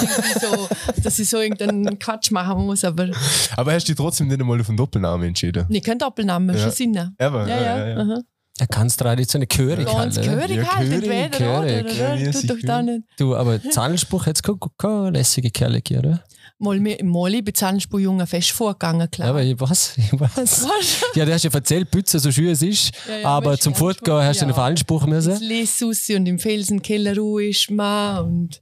so, 0.41 0.67
dass 1.03 1.19
ich 1.19 1.29
so 1.29 1.39
irgendeinen 1.39 1.97
Quatsch 1.99 2.31
machen 2.31 2.65
muss, 2.65 2.83
aber 2.83 3.09
Aber 3.55 3.73
hast 3.73 3.87
du 3.87 3.91
dich 3.93 3.97
trotzdem 3.97 4.27
nicht 4.27 4.39
einmal 4.39 4.59
auf 4.59 4.67
einen 4.69 4.77
Doppelnamen 4.77 5.27
entschieden? 5.29 5.65
nicht 5.69 5.85
kein 5.85 5.99
Doppelname, 5.99 6.53
Ja. 6.55 6.59
schon 6.63 6.71
Sinn. 6.71 6.97
Aber, 7.19 7.47
Ja, 7.47 7.61
ja. 7.61 7.87
ja. 7.89 7.97
aha. 7.97 8.21
Er 8.59 8.65
kann 8.67 8.87
es 8.87 8.97
traditionell 8.97 9.47
Chörig 9.47 9.85
Ganz 9.85 10.17
halt. 10.17 10.27
oder? 10.27 10.35
gehörig 10.35 10.57
Ja, 10.57 10.75
halt, 10.75 10.89
gehörig, 10.89 11.09
entweder 11.09 11.29
gehörig. 11.37 11.85
oder, 11.85 11.93
Ja, 11.93 12.13
oder, 12.13 12.15
ja, 12.23 12.31
tut 12.31 12.49
doch 12.49 12.55
sicher. 12.55 12.67
da 12.67 12.81
nicht. 12.81 13.03
Du, 13.19 13.35
aber 13.35 13.61
Zahlenspruch 13.69 14.25
hat 14.25 14.35
es 14.37 14.41
keine, 14.41 14.57
keine 14.79 15.11
lässige 15.11 15.51
Kerle 15.51 15.75
gegeben, 15.81 15.99
oder? 16.07 16.23
Mal, 16.59 16.79
mir- 16.79 17.03
mal 17.03 17.33
ich 17.35 17.43
bin 17.43 17.53
Zahlenspur 17.53 17.99
fest 18.25 18.49
vorgegangen, 18.51 19.09
klar. 19.11 19.27
Ja, 19.27 19.31
aber 19.33 19.43
ich 19.43 19.59
weiß, 19.59 19.93
ich 19.97 20.19
weiß. 20.19 20.35
Was? 20.35 21.01
Ja, 21.15 21.23
du 21.25 21.33
hast 21.33 21.43
ja 21.43 21.51
erzählt, 21.53 21.91
Bütze, 21.91 22.19
so 22.19 22.31
schön 22.31 22.47
es 22.49 22.61
ist, 22.63 22.91
Ja, 23.07 23.17
ja, 23.19 23.27
aber 23.29 23.59
zum 23.59 23.73
ja, 23.73 23.79
Fortgehen 23.79 24.17
hast 24.23 24.37
du 24.41 24.45
einen 24.45 24.49
ja. 24.51 24.55
Fallenspruch 24.55 25.01
Das 25.05 25.09
müssen. 25.27 25.43
Lesussi 25.43 26.15
und 26.15 26.25
im 26.25 26.39
Felsenkeller 26.39 27.15
Ruhe 27.15 27.49
ist 27.49 27.69
man 27.69 28.25
und 28.25 28.61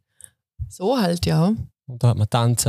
so 0.70 1.00
halt, 1.00 1.26
ja. 1.26 1.54
Und 1.88 2.04
da 2.04 2.10
hat 2.10 2.18
man 2.18 2.30
tanzt. 2.30 2.68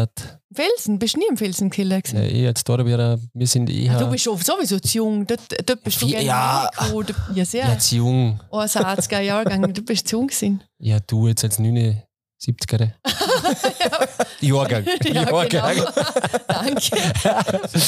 Felsen, 0.54 0.98
bist 0.98 1.14
du 1.14 1.18
nie 1.20 1.26
im 1.30 1.36
Felsenkeller 1.36 2.02
gewesen? 2.02 2.18
Äh, 2.18 2.28
ich 2.28 2.42
jetzt 2.42 2.68
da 2.68 2.84
wieder, 2.86 3.18
wir 3.34 3.46
sind 3.48 3.68
eh 3.70 3.88
Ah, 3.88 3.98
Du 3.98 4.10
bist 4.10 4.24
sowieso 4.24 4.78
zu 4.78 4.98
jung, 4.98 5.26
dort, 5.26 5.40
dort 5.68 5.82
bist 5.82 6.02
du 6.02 6.06
gerne 6.06 6.24
ja. 6.24 6.70
reingekommen. 6.76 7.14
ja 7.34 7.44
sehr. 7.44 7.68
jetzt 7.68 7.90
jung. 7.90 8.38
Oh, 8.50 8.58
ein 8.58 8.68
80er 8.68 9.20
Jahrgang, 9.20 9.72
du 9.74 9.82
bist 9.82 10.06
zu 10.06 10.16
jung 10.18 10.26
gewesen. 10.28 10.62
Ja, 10.78 11.00
du 11.00 11.26
jetzt 11.26 11.42
als 11.44 11.58
79er. 11.58 12.04
Jahrgang. 14.40 14.84
Ja, 15.04 15.12
Jahrgang. 15.30 15.74
genau. 15.76 15.90
Danke. 16.48 16.96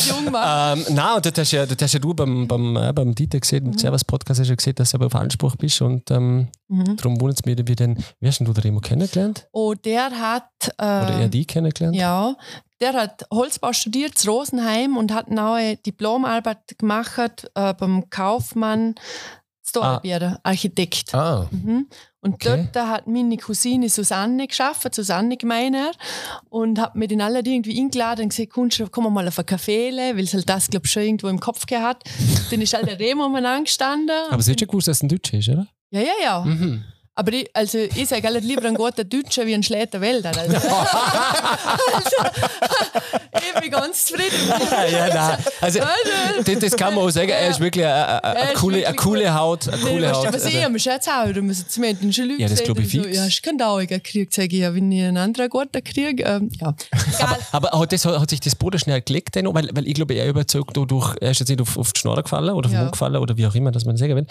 jung 0.09 0.31
Mann. 0.31 0.79
Ähm, 0.79 0.95
nein, 0.95 1.17
und 1.17 1.27
das 1.27 1.33
hast 1.39 1.53
ja, 1.53 1.67
das 1.67 1.77
hast 1.81 1.93
ja 1.95 1.99
du 2.01 2.15
beim, 2.15 2.47
beim, 2.49 2.77
äh, 2.77 2.93
beim 2.93 3.15
Dieter 3.15 3.41
gesehen, 3.41 3.67
im 3.67 3.79
Servus 3.79 4.05
Podcast 4.05 4.41
hast 4.41 4.47
du 4.47 4.53
ja 4.53 4.57
gesehen, 4.57 4.75
dass 4.77 4.91
du 4.91 4.97
aber 4.97 5.07
auf 5.07 5.15
Anspruch 5.15 5.57
bist 5.57 5.81
und 5.83 6.11
ähm, 6.11 6.49
Mhm. 6.71 6.97
darum 6.99 7.19
wundert 7.19 7.39
es 7.41 7.47
mich, 7.47 7.57
wie 7.67 7.75
denn, 7.75 7.97
wie 8.21 8.29
hast 8.29 8.41
denn 8.41 8.47
du 8.47 8.53
den 8.53 8.61
Remo 8.63 8.81
kennengelernt? 8.81 9.49
Oh, 9.53 9.73
der 9.73 10.11
hat. 10.11 10.45
Äh, 10.77 10.83
Oder 10.83 11.21
er 11.23 11.29
die 11.31 11.47
kennengelernt? 11.47 11.97
Ja, 11.97 12.37
der 12.83 12.93
hat 12.93 13.25
Holzbau 13.33 13.73
studiert, 13.73 14.23
in 14.23 14.29
Rosenheim 14.31 14.99
und 14.99 15.15
hat 15.15 15.29
eine 15.29 15.37
neue 15.37 15.77
Diplomarbeit 15.79 16.77
gemacht 16.77 17.51
äh, 17.55 17.73
beim 17.73 18.11
Kaufmann 18.11 18.97
Storbier, 19.69 20.39
Architekt. 20.43 21.15
Ah, 21.15 21.47
Mhm. 21.51 21.87
Und 22.21 22.35
Okay. 22.35 22.69
dort 22.73 22.89
hat 22.89 23.07
meine 23.07 23.37
Cousine 23.37 23.89
Susanne 23.89 24.47
geschafft, 24.49 24.93
Susanne 24.95 25.37
Gemeiner, 25.37 25.93
und 26.51 26.81
hat 26.81 26.97
mir 26.97 27.07
den 27.07 27.21
alle 27.21 27.39
irgendwie 27.39 27.81
eingeladen 27.81 28.25
und 28.25 28.29
gesagt, 28.31 28.51
kommst 28.51 28.81
du, 28.81 28.89
komm 28.89 29.13
mal 29.13 29.27
auf 29.29 29.39
einen 29.39 29.47
Kaffee, 29.47 29.93
weil 29.97 30.25
es 30.25 30.35
halt 30.35 30.49
das, 30.49 30.69
glaube 30.69 30.87
ich, 30.87 30.93
schon 30.93 31.03
irgendwo 31.05 31.29
im 31.29 31.39
Kopf 31.39 31.67
gehabt. 31.67 32.09
Dann 32.51 32.61
ist 32.61 32.75
halt 32.75 32.89
der 32.89 32.99
Remo 32.99 33.25
angestanden. 33.27 34.17
Aber 34.31 34.43
sie 34.43 34.51
hat 34.53 34.59
schon 34.59 34.69
gewusst, 34.69 34.89
dass 34.89 34.97
es 34.99 35.03
ein 35.05 35.09
Deutscher 35.09 35.39
ist, 35.39 35.49
oder? 35.49 35.67
Ja, 35.91 36.01
ja, 36.01 36.13
ja. 36.23 36.41
Mhm. 36.45 36.85
Aber 37.19 37.33
ich, 37.33 37.51
also 37.53 37.79
ich 37.79 38.09
sage 38.09 38.29
halt 38.29 38.45
lieber 38.45 38.69
ein 38.69 38.77
guter 38.77 39.03
Deutscher 39.03 39.45
wie 39.45 39.53
ein 39.53 39.65
schlechter 39.65 40.01
Wälder. 40.01 40.31
Also, 40.39 40.55
also, 41.95 42.17
ich 43.55 43.61
bin 43.61 43.71
ganz 43.73 44.07
zufrieden. 44.07 44.37
ja, 44.93 45.09
nein. 45.13 45.39
Also, 45.61 45.81
das, 46.45 46.59
das 46.61 46.77
kann 46.77 46.95
man 46.95 47.03
auch 47.05 47.11
sagen, 47.11 47.31
er 47.31 47.49
ist 47.49 47.59
wirklich 47.59 47.85
eine, 47.85 48.23
eine, 48.23 48.37
eine, 48.37 48.53
ist 48.53 48.61
coole, 48.61 48.87
eine. 48.87 49.35
Haut. 49.35 49.67
Eine 49.67 49.83
coole 49.83 50.13
Haut. 50.13 50.29
du, 50.29 50.33
was 50.33 50.45
ich 50.45 50.55
Also, 50.55 50.67
am 50.67 50.79
Scherz 50.79 51.09
auch, 51.09 51.33
da 51.33 51.41
müssen 51.41 51.65
sie 51.67 51.81
mir 51.81 51.93
den 51.93 52.13
Leute 52.13 52.41
Ja, 52.41 52.49
das 52.49 52.59
sehen 52.59 52.67
glaub 52.67 52.79
ich 52.79 52.89
fix. 52.89 53.03
So, 53.03 53.11
ja, 53.11 53.23
hast 53.23 53.43
keinen 53.43 53.59
Dauerigen 53.59 54.01
gekriegt, 54.01 54.33
sage 54.33 54.55
ich, 54.55 54.63
ja, 54.63 54.73
wenn 54.73 54.93
ich 54.93 55.03
einen 55.03 55.17
anderen 55.17 55.51
guten 55.51 55.83
kriege. 55.83 56.23
Ähm, 56.23 56.51
ja, 56.61 56.77
aber 57.51 57.81
hat, 57.81 57.91
das, 57.91 58.05
hat 58.05 58.31
sich 58.31 58.39
das 58.39 58.55
Boden 58.55 58.79
schnell 58.79 59.03
gelegt, 59.03 59.35
denn, 59.35 59.53
weil, 59.53 59.69
weil 59.73 59.89
ich 59.89 59.95
glaube, 59.95 60.15
er 60.15 60.29
überzeugt 60.29 60.77
durch, 60.77 61.17
er 61.21 61.33
ist 61.33 61.41
jetzt 61.41 61.49
nicht 61.49 61.61
auf, 61.61 61.77
auf 61.77 61.93
die 61.93 61.99
Schnorre 61.99 62.23
gefallen 62.23 62.51
oder 62.51 62.67
auf 62.67 62.71
den 62.71 62.75
Ja. 62.75 62.83
Mund 62.83 62.93
gefallen 62.93 63.17
oder 63.17 63.37
wie 63.37 63.47
auch 63.49 63.55
immer, 63.57 63.73
dass 63.73 63.85
man 63.85 63.97
sagen 63.97 64.15
will. 64.15 64.27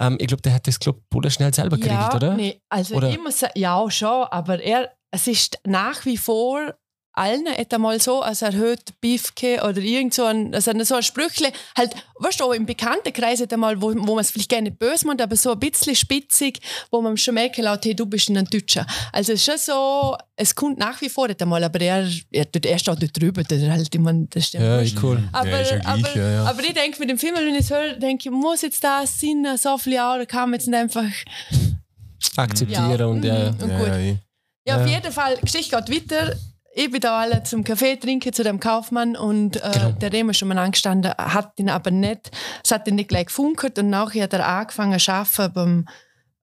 Ähm, 0.00 0.18
ich 0.20 0.26
glaube, 0.26 0.42
der 0.42 0.52
hat 0.52 0.66
das 0.66 0.78
glaub, 0.78 0.98
Boden 1.08 1.30
schnell 1.30 1.54
selber 1.54 1.76
gekriegt, 1.76 1.94
ja, 1.94 2.14
oder? 2.14 2.25
Nee, 2.34 2.60
also 2.68 2.96
Oder? 2.96 3.10
ich 3.10 3.20
muss 3.20 3.38
sagen, 3.38 3.58
ja, 3.58 3.90
schon, 3.90 4.24
aber 4.24 4.60
er, 4.60 4.92
es 5.10 5.26
ist 5.26 5.58
nach 5.64 6.04
wie 6.04 6.16
vor 6.16 6.74
allen 7.16 7.48
hat 7.48 7.72
einmal 7.72 7.98
so, 8.00 8.20
als 8.20 8.42
er 8.42 8.52
hört 8.52 9.00
Biefke 9.00 9.62
oder 9.62 9.78
irgend 9.78 10.12
so 10.12 10.24
ein, 10.24 10.54
also 10.54 10.72
so 10.84 10.96
ein 10.96 11.02
Sprüchle, 11.02 11.50
halt, 11.76 11.94
weißt 12.16 12.40
du, 12.40 12.44
auch 12.44 12.52
im 12.52 12.66
Bekanntenkreis 12.66 13.40
hat 13.40 13.52
einmal, 13.52 13.80
wo, 13.80 13.88
wo 13.88 14.14
man 14.14 14.18
es 14.18 14.30
vielleicht 14.30 14.50
gerne 14.50 14.70
böse 14.70 15.06
macht, 15.06 15.22
aber 15.22 15.34
so 15.34 15.52
ein 15.52 15.58
bisschen 15.58 15.96
spitzig, 15.96 16.60
wo 16.90 17.00
man 17.00 17.16
schon 17.16 17.34
merken 17.34 17.64
lässt, 17.64 17.86
hey, 17.86 17.94
du 17.94 18.04
bist 18.04 18.28
ein 18.28 18.44
Deutscher. 18.44 18.86
Also 19.12 19.32
es 19.32 19.40
ist 19.40 19.46
schon 19.46 19.58
so, 19.58 20.16
es 20.36 20.54
kommt 20.54 20.78
nach 20.78 21.00
wie 21.00 21.08
vor 21.08 21.28
nicht 21.28 21.40
einmal, 21.40 21.64
aber 21.64 21.80
er, 21.80 22.06
er, 22.30 22.46
er 22.52 22.78
steht 22.78 23.02
dort 23.02 23.20
drüber, 23.20 23.42
der 23.44 23.72
halt, 23.72 23.88
ich 23.92 24.00
meine, 24.00 24.26
das 24.28 24.48
stimmt. 24.48 24.64
Ja, 24.64 24.80
ist 24.80 25.02
cool. 25.02 25.22
Aber, 25.32 25.48
Ja, 25.48 25.60
ist 25.60 25.70
ja 25.70 25.78
gleich, 25.78 26.04
aber, 26.04 26.16
ja, 26.16 26.30
ja. 26.30 26.44
aber 26.44 26.62
ich 26.62 26.74
denke, 26.74 27.00
mit 27.00 27.08
dem 27.08 27.18
Film, 27.18 27.34
wenn 27.36 27.54
ich 27.54 27.60
es 27.60 27.70
höre, 27.70 27.94
denke 27.94 28.28
ich, 28.28 28.30
muss 28.30 28.60
jetzt 28.60 28.84
das 28.84 29.18
sein, 29.18 29.46
so 29.56 29.78
viele 29.78 29.96
Jahre, 29.96 30.26
man 30.32 30.52
jetzt 30.52 30.68
nicht 30.68 30.78
einfach 30.78 31.04
Akzeptieren 32.36 32.98
Ja. 32.98 33.06
und 33.06 33.24
ja. 33.24 33.52
Mhm. 33.52 33.62
Und 33.62 33.70
ja, 33.70 33.78
gut. 33.78 33.88
ja. 33.88 34.14
Ja, 34.68 34.76
auf 34.82 34.86
jeden 34.88 35.12
Fall, 35.12 35.36
die 35.36 35.42
Geschichte 35.42 35.76
geht 35.84 36.10
weiter. 36.10 36.34
Ich 36.74 36.90
bin 36.90 37.00
da 37.00 37.20
alle 37.20 37.42
zum 37.44 37.62
Kaffee 37.64 37.96
trinken, 37.96 38.32
zu 38.32 38.42
dem 38.42 38.60
Kaufmann 38.60 39.16
und 39.16 39.56
äh, 39.56 39.70
Genau. 39.72 39.92
der 39.92 40.12
Remo 40.12 40.30
ist 40.32 40.38
schon 40.38 40.48
mal 40.48 40.58
angestanden, 40.58 41.12
hat 41.16 41.52
ihn 41.58 41.70
aber 41.70 41.90
nicht, 41.90 42.30
es 42.62 42.70
hat 42.70 42.86
ihn 42.88 42.96
nicht 42.96 43.08
gleich 43.08 43.26
gefunkert 43.26 43.78
und 43.78 43.88
nachher 43.90 44.24
hat 44.24 44.32
er 44.34 44.46
angefangen 44.46 44.98
zu 44.98 45.12
arbeiten 45.12 45.52
beim 45.54 45.88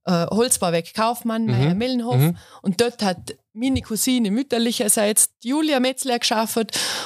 äh, 0.06 0.26
Holzbauwerk 0.28 0.94
Kaufmann, 0.94 1.46
Meier 1.46 1.76
Millenhof. 1.76 2.16
Mhm. 2.18 2.38
Und 2.62 2.82
dort 2.82 3.04
hat 3.04 3.36
meine 3.56 3.82
Cousine 3.82 4.32
mütterlicherseits 4.32 5.30
Julia 5.44 5.80
Metzler 5.80 6.18
geschafft 6.18 6.58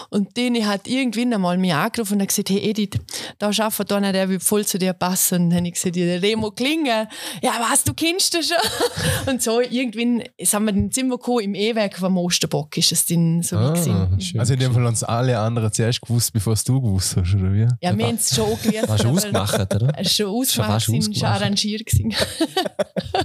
und 0.09 0.37
die 0.37 0.65
hat 0.65 0.87
irgendwann 0.87 1.33
einmal 1.33 1.57
mich 1.57 1.73
angerufen 1.73 2.13
und 2.15 2.21
hat 2.21 2.29
gesagt, 2.29 2.49
hey 2.49 2.59
Edith, 2.69 2.99
da 3.37 3.51
schafft 3.51 3.91
einer, 3.91 4.13
der 4.13 4.29
will 4.29 4.39
voll 4.39 4.65
zu 4.65 4.77
dir 4.77 4.93
passen. 4.93 5.43
Und 5.43 5.49
dann 5.49 5.57
habe 5.59 5.67
ich 5.67 5.73
gesagt, 5.73 5.95
ja, 5.97 6.05
der 6.05 6.21
Remo 6.21 6.51
Klinger, 6.51 7.09
ja 7.41 7.51
was, 7.69 7.83
du 7.83 7.93
kennst 7.93 8.33
den 8.33 8.43
schon? 8.43 8.57
Und 9.33 9.41
so 9.43 9.59
irgendwann 9.59 10.23
sind 10.41 10.63
wir 10.65 10.73
in 10.73 10.91
Zimmer 10.91 11.17
gekommen, 11.17 11.39
im 11.41 11.55
E-Werk 11.55 11.97
vom 11.97 12.17
Osterbock 12.17 12.77
ist 12.77 12.91
es 12.93 13.05
dann 13.05 13.43
so 13.43 13.57
Ah, 13.57 13.73
wie 13.73 13.79
gewesen. 13.79 14.21
schön. 14.21 14.39
Also 14.39 14.53
in 14.53 14.59
dem 14.59 14.73
Fall 14.73 14.83
haben 14.85 14.93
es 14.93 15.03
alle 15.03 15.37
anderen 15.37 15.71
zuerst 15.73 16.01
gewusst, 16.01 16.31
bevor 16.31 16.53
es 16.53 16.63
du 16.63 16.79
gewusst 16.81 17.17
hast, 17.17 17.35
oder 17.35 17.53
wie? 17.53 17.67
Ja, 17.81 17.97
wir 17.97 18.05
haben 18.07 18.15
es 18.15 18.33
schon. 18.33 18.45
War 18.49 18.97
schon 18.97 19.07
aber- 19.07 19.11
ausgemacht, 19.11 19.75
oder? 19.75 19.91
Es 19.97 20.07
ist 20.07 20.15
schon 20.15 20.27
Schon 20.27 20.35
ausgemacht, 20.37 20.81
schon 20.83 20.95
ausgemacht. 20.97 21.23
arrangiert 21.41 21.85
gewesen. 21.85 22.15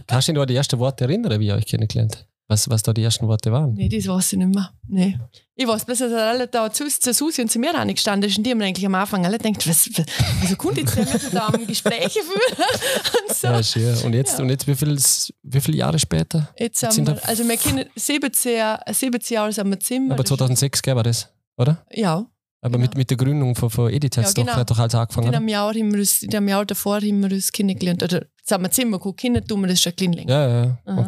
Kannst 0.06 0.28
du 0.28 0.32
dich 0.32 0.34
noch 0.34 0.42
an 0.42 0.48
die 0.48 0.56
ersten 0.56 0.78
Worte 0.80 1.04
erinnern, 1.04 1.38
wie 1.38 1.46
ihr 1.46 1.54
euch 1.54 1.66
kennengelernt 1.66 2.26
was, 2.52 2.68
was 2.70 2.82
da 2.82 2.92
die 2.92 3.02
ersten 3.02 3.26
Worte 3.26 3.50
waren? 3.50 3.74
Nee, 3.74 3.88
das 3.88 4.06
weiß 4.06 4.32
ich 4.34 4.38
nicht 4.38 4.54
mehr. 4.54 4.70
Nee. 4.88 5.18
Ich 5.54 5.66
weiß 5.66 5.84
bloß, 5.84 5.98
dass 5.98 6.12
alle 6.12 6.46
da 6.48 6.72
zu, 6.72 6.86
zu 6.88 7.12
Susi 7.12 7.42
und 7.42 7.50
zu 7.50 7.58
mir 7.58 7.74
angestanden 7.74 8.28
ist 8.30 8.38
und 8.38 8.44
die 8.44 8.50
haben 8.50 8.62
eigentlich 8.62 8.86
am 8.86 8.94
Anfang 8.94 9.24
alle 9.26 9.38
gedacht, 9.38 9.66
was, 9.68 9.88
was, 9.96 10.06
wieso 10.40 10.56
kommt 10.56 10.78
jetzt 10.78 10.96
der 10.96 11.04
mit 11.04 11.32
da 11.34 11.46
am 11.48 11.66
Gespräche 11.66 12.20
führen? 12.20 12.66
und 13.28 13.34
so. 13.36 13.46
Ja, 13.48 13.62
schön. 13.62 13.96
Und 14.04 14.12
jetzt, 14.14 14.38
und 14.40 14.48
jetzt 14.50 14.66
wie, 14.66 14.74
viel, 14.74 14.98
wie 15.42 15.60
viele 15.60 15.76
Jahre 15.78 15.98
später? 15.98 16.48
Jetzt 16.58 16.82
jetzt 16.82 16.94
sind 16.94 17.06
wir, 17.08 17.18
also 17.28 17.46
wir 17.48 17.56
kennen 17.56 17.84
17, 17.96 18.56
Jahre- 18.56 18.82
17 18.92 19.34
Jahre 19.34 19.52
sind 19.52 19.68
wir 19.68 19.80
Zimmer. 19.80 20.14
Aber 20.14 20.24
2006 20.24 20.82
gell, 20.82 20.96
war 20.96 21.02
das, 21.02 21.28
oder? 21.56 21.84
Ja, 21.92 22.14
Aber 22.60 22.72
Genau. 22.72 22.78
mit, 22.78 22.96
mit 22.96 23.10
der 23.10 23.16
Gründung 23.16 23.54
von, 23.54 23.68
von 23.70 23.90
Edith 23.92 24.16
hat 24.16 24.24
es 24.24 24.30
Ja, 24.30 24.34
doch, 24.34 24.44
genau. 24.46 24.56
hat 24.56 24.70
doch 24.70 24.78
alles 24.78 24.94
angefangen. 24.94 25.26
in 25.26 25.30
oder? 25.30 25.38
einem 25.38 25.48
Jahr, 25.48 25.68
haben 25.68 25.92
wir 25.92 25.98
uns, 26.00 26.22
in 26.22 26.34
einem 26.34 26.48
Jahr 26.48 26.64
davor 26.64 26.96
haben 26.96 27.20
wir 27.22 27.30
uns 27.32 27.50
kennengelernt. 27.52 28.02
Oder 28.02 28.24
sagen 28.44 28.62
wir 28.62 28.70
Zimmer 28.70 28.98
geguckt, 28.98 29.20
Kinder 29.20 29.44
tun 29.44 29.60
wir 29.62 29.68
das 29.68 29.80
schon 29.82 29.92
ein 29.92 29.96
bisschen 29.96 30.12
länger. 30.14 30.30
Ja, 30.32 30.48
ja, 30.48 30.64
ja. 30.64 30.78
Aha. 30.86 31.00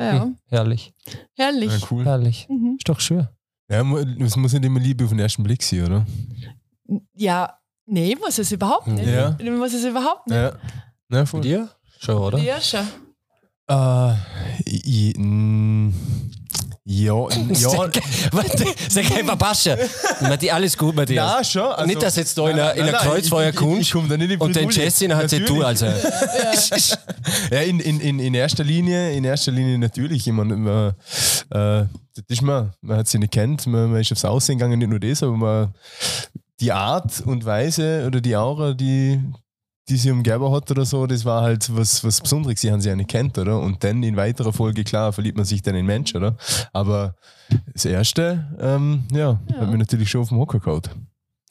Ja, 0.00 0.22
Hm, 0.22 0.36
herrlich. 0.48 0.94
herrlich. 1.36 1.72
Ja, 1.80 1.86
cool. 1.90 2.04
Herrlich. 2.04 2.46
Mhm. 2.48 2.76
Ist 2.78 2.88
doch 2.88 3.00
schön. 3.00 3.28
Ja, 3.68 3.82
es 4.24 4.36
muss 4.36 4.52
nicht 4.52 4.64
immer 4.64 4.80
Liebe 4.80 5.04
auf 5.04 5.10
den 5.10 5.18
ersten 5.18 5.42
Blick 5.42 5.62
sein, 5.62 5.84
oder? 5.84 6.06
Ja, 7.14 7.58
nee, 7.86 8.16
muss 8.16 8.38
es 8.38 8.50
überhaupt 8.50 8.86
nicht. 8.88 9.06
Ja. 9.06 9.36
Muss 9.58 9.74
es 9.74 9.84
überhaupt 9.84 10.26
nicht. 10.26 10.36
Ja. 10.36 10.52
Bei 11.08 11.26
voll. 11.26 11.42
dir? 11.42 11.68
Schon, 12.00 12.16
oder? 12.16 12.38
Ja, 12.38 12.60
schon. 12.60 12.86
Äh, 13.68 14.14
i- 14.66 15.14
mm, 15.16 15.92
ja, 16.84 17.14
ja. 17.52 17.72
Warte, 18.32 18.64
sag 18.88 19.10
einfach 19.12 19.38
Pascha. 19.38 19.76
Matti, 20.22 20.50
alles 20.50 20.76
gut, 20.76 20.96
Matthias. 20.96 21.16
Ja, 21.16 21.44
schon. 21.44 21.70
Also, 21.72 21.86
Nicht, 21.86 22.02
dass 22.02 22.16
jetzt 22.16 22.36
da 22.36 22.48
in 22.48 22.58
einer- 22.58 22.74
in 22.74 22.82
einer 22.82 22.98
Kreuzfeuer 22.98 23.50
ich, 23.50 23.54
ich, 23.60 23.94
ich, 23.94 23.94
nicht 23.94 24.30
in 24.30 24.40
Und 24.40 24.56
den. 24.56 24.70
Jessin 24.70 25.14
hat 25.14 25.30
sie 25.30 25.40
du, 25.44 25.62
also. 25.62 25.86
Ja, 27.50 27.60
in, 27.60 27.80
in, 27.80 28.00
in, 28.00 28.18
in 28.18 28.34
erster 28.34 28.64
Linie, 28.64 29.12
in 29.12 29.24
erster 29.24 29.52
Linie 29.52 29.78
natürlich. 29.78 30.26
Ich 30.26 30.32
meine, 30.32 30.56
man, 30.56 30.88
äh, 31.50 31.86
das 32.14 32.24
ist 32.28 32.42
man, 32.42 32.72
man 32.80 32.98
hat 32.98 33.08
sie 33.08 33.18
nicht 33.18 33.32
kennt, 33.32 33.66
man, 33.66 33.90
man 33.92 34.00
ist 34.00 34.10
aufs 34.12 34.24
Aussehen 34.24 34.58
gegangen, 34.58 34.78
nicht 34.78 34.88
nur 34.88 35.00
das, 35.00 35.22
aber 35.22 35.36
man, 35.36 35.74
die 36.60 36.72
Art 36.72 37.20
und 37.24 37.44
Weise 37.44 38.04
oder 38.06 38.20
die 38.20 38.36
Aura, 38.36 38.72
die, 38.74 39.20
die 39.90 39.96
sie 39.96 40.10
umgeben 40.10 40.50
hat 40.52 40.70
oder 40.70 40.84
so, 40.84 41.06
das 41.06 41.24
war 41.24 41.42
halt 41.42 41.74
was, 41.76 42.02
was 42.04 42.20
Besonderes. 42.20 42.60
Sie 42.60 42.70
haben 42.72 42.80
sie 42.80 42.88
ja 42.88 42.96
nicht 42.96 43.10
kennt, 43.10 43.36
oder? 43.36 43.60
Und 43.60 43.82
dann 43.84 44.02
in 44.02 44.16
weiterer 44.16 44.52
Folge, 44.52 44.84
klar, 44.84 45.12
verliebt 45.12 45.36
man 45.36 45.44
sich 45.44 45.60
dann 45.62 45.74
in 45.74 45.84
Mensch, 45.84 46.14
oder? 46.14 46.36
Aber 46.72 47.16
das 47.72 47.84
Erste, 47.84 48.56
ähm, 48.60 49.02
ja, 49.12 49.40
Ja. 49.50 49.60
hat 49.60 49.70
mir 49.70 49.78
natürlich 49.78 50.08
schon 50.08 50.22
auf 50.22 50.28
den 50.28 50.38
Hocker 50.38 50.60
gehauen. 50.60 50.82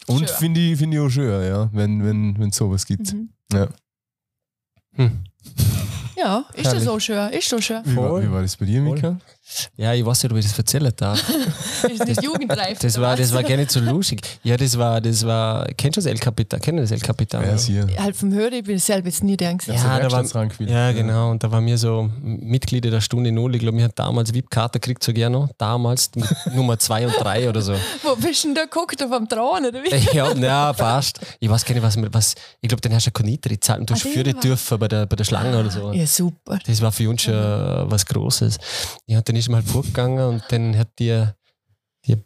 Und 0.07 0.29
finde 0.29 0.59
ich, 0.59 0.77
find 0.79 0.93
ich 0.93 0.99
auch 0.99 1.09
schön, 1.09 1.43
ja, 1.43 1.69
wenn 1.73 2.01
es 2.01 2.39
wenn 2.39 2.51
sowas 2.51 2.85
gibt. 2.85 3.13
Mhm. 3.13 3.29
Ja. 3.53 3.67
Hm. 4.95 5.23
Ja, 6.19 6.45
ist 6.53 6.65
Herrlich. 6.65 6.73
das 6.73 6.83
so 6.83 6.99
schön? 6.99 7.29
Ist 7.31 7.49
so 7.49 7.61
schön. 7.61 7.81
Wie, 7.85 7.95
war, 7.95 8.09
Voll. 8.09 8.23
wie 8.23 8.31
war 8.31 8.41
das 8.41 8.57
bei 8.57 8.65
dir. 8.65 8.81
Mika? 8.81 9.15
Ja, 9.77 9.93
ich 9.95 10.05
weiß 10.05 10.21
nicht, 10.23 10.31
ob 10.31 10.37
ich 10.37 10.45
das 10.45 10.55
erzählen 10.57 10.91
darf. 10.95 11.23
Ist 11.91 12.05
nicht 12.05 12.21
jugendreif. 12.23 12.77
Das 12.77 12.95
oder 12.97 13.07
war, 13.07 13.13
was? 13.13 13.19
das 13.21 13.33
war 13.33 13.41
gar 13.41 13.57
nicht 13.57 13.71
so 13.71 13.79
lustig. 13.79 14.21
Ja, 14.43 14.55
das 14.57 14.77
war, 14.77 15.01
das 15.01 15.25
war, 15.25 15.65
kennst 15.75 15.97
du 15.97 16.01
das 16.01 16.05
El 16.05 16.19
Capitan? 16.19 16.59
Kennen 16.61 16.77
das 16.77 16.91
El 16.91 16.99
Capitan? 16.99 17.43
Ja, 17.43 17.57
sie. 17.57 17.81
Halt 17.97 18.15
vom 18.15 18.31
Hören, 18.31 18.53
ich 18.53 18.63
bin 18.63 18.77
selber 18.77 19.07
jetzt 19.07 19.23
nie 19.23 19.35
der 19.37 19.55
gesehen. 19.55 19.73
Ja, 19.73 19.79
so 19.81 19.87
da 19.87 19.93
war- 19.93 20.01
Werkstattsrang 20.01 20.49
gespielt. 20.49 20.69
Ja, 20.69 20.91
genau. 20.91 21.31
Und 21.31 21.43
da 21.43 21.51
waren 21.51 21.65
wir 21.65 21.79
so 21.79 22.11
Mitglieder 22.21 22.91
der 22.91 23.01
Stunde 23.01 23.31
Null. 23.31 23.55
Ich 23.55 23.61
glaube, 23.61 23.77
wir 23.77 23.85
haben 23.85 23.93
damals 23.95 24.31
VIP-Karte 24.35 24.79
gekriegt, 24.79 25.03
so 25.03 25.13
gerne. 25.13 25.49
Damals 25.57 26.11
mit 26.13 26.27
Nummer 26.53 26.77
2 26.77 27.07
und 27.07 27.13
3 27.19 27.49
oder 27.49 27.61
so. 27.63 27.73
Wo 28.03 28.15
bist 28.17 28.43
du 28.43 28.49
denn 28.49 28.55
da 28.55 28.63
geguckt? 28.65 29.01
Auf 29.03 29.09
dem 29.09 29.27
Thron, 29.27 29.65
oder 29.65 29.81
wie? 29.83 30.15
Ja, 30.15 30.31
ja, 30.33 30.73
fast. 30.73 31.21
Ich 31.39 31.49
weiß 31.49 31.65
gar 31.65 31.73
nicht, 31.73 31.81
was, 31.83 31.97
mir- 31.97 32.13
was 32.13 32.35
ich 32.61 32.69
glaube, 32.69 32.81
den 32.81 32.93
hast 32.93 33.07
du 33.07 33.09
ja 33.09 33.13
keine 33.13 33.31
Niedere 33.31 33.55
gezahlt 33.55 33.79
und 33.79 33.89
du 33.89 33.93
Ah, 33.93 33.95
hast 33.95 34.05
den 34.05 34.11
führen 34.13 34.33
war- 34.35 34.41
dürfen 34.41 34.77
bei 34.79 34.87
der, 34.87 35.05
bei 35.07 35.15
der 35.15 35.23
Schlange 35.23 35.59
oder 35.59 35.71
so. 35.71 35.91
Ja, 35.91 36.05
super. 36.15 36.59
Das 36.65 36.81
war 36.81 36.91
für 36.91 37.09
uns 37.09 37.23
schon 37.23 37.33
äh, 37.33 37.91
was 37.91 38.05
Großes. 38.05 38.57
Ja, 39.07 39.21
dann 39.21 39.35
ist 39.35 39.49
man 39.49 39.61
halt 39.61 39.71
vorgegangen 39.71 40.27
und 40.27 40.43
dann 40.49 40.77
hat 40.77 40.89
die, 40.99 41.25
die 42.05 42.17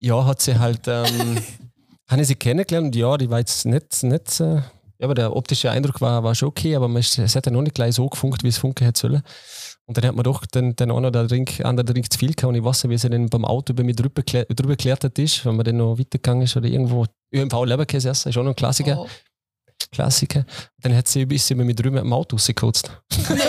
ja, 0.00 0.24
hat 0.24 0.40
sie 0.40 0.58
halt, 0.58 0.86
ähm, 0.88 1.38
habe 2.08 2.22
ich 2.22 2.28
sie 2.28 2.34
kennengelernt 2.34 2.86
und 2.86 2.96
ja, 2.96 3.16
die 3.16 3.30
war 3.30 3.38
jetzt 3.38 3.64
nicht, 3.64 4.02
nicht 4.02 4.40
äh, 4.40 4.60
ja, 5.02 5.06
aber 5.06 5.14
der 5.14 5.34
optische 5.34 5.68
Eindruck 5.68 6.00
war, 6.00 6.22
war 6.22 6.32
schon 6.32 6.48
okay, 6.48 6.76
aber 6.76 6.86
man 6.86 7.00
ist, 7.00 7.18
es 7.18 7.34
hat 7.34 7.46
ja 7.46 7.50
noch 7.50 7.62
nicht 7.62 7.74
gleich 7.74 7.96
so 7.96 8.08
gefunkt, 8.08 8.44
wie 8.44 8.48
es 8.48 8.58
funken 8.58 8.84
hätte 8.84 9.00
sollen. 9.00 9.22
Und 9.86 9.96
dann 9.96 10.06
hat 10.06 10.14
man 10.14 10.22
doch 10.22 10.46
den, 10.46 10.76
den 10.76 10.92
einen 10.92 11.06
oder 11.06 11.20
anderen 11.64 11.86
Drink 11.86 12.12
zu 12.12 12.18
viel 12.20 12.34
gehabt 12.34 12.44
und 12.50 12.54
ich 12.54 12.62
weiß 12.62 12.84
nicht, 12.84 12.90
wie 12.92 12.98
sie 12.98 13.10
dann 13.10 13.28
beim 13.28 13.44
Auto 13.44 13.72
über 13.72 13.82
mich 13.82 13.96
drüber, 13.96 14.22
drüber 14.22 14.76
geklettert 14.76 15.18
ist, 15.18 15.44
wenn 15.44 15.56
man 15.56 15.64
dann 15.64 15.78
noch 15.78 15.98
weitergegangen 15.98 16.44
ist 16.44 16.56
oder 16.56 16.68
irgendwo 16.68 17.04
ÖMV 17.34 17.64
Leberkäse 17.64 18.10
essen, 18.10 18.28
ist 18.28 18.38
auch 18.38 18.44
noch 18.44 18.52
ein 18.52 18.56
Klassiker. 18.56 19.00
Oh. 19.00 19.08
Klassiker. 19.90 20.44
Dann 20.80 20.94
hat 20.96 21.08
sie 21.08 21.22
ein 21.22 21.28
bisschen 21.28 21.56
mit 21.58 21.66
mir 21.66 21.74
drüber 21.74 22.00
im 22.00 22.12
Auto 22.12 22.36
rausgekotzt. 22.36 22.90
Nee. 23.28 23.36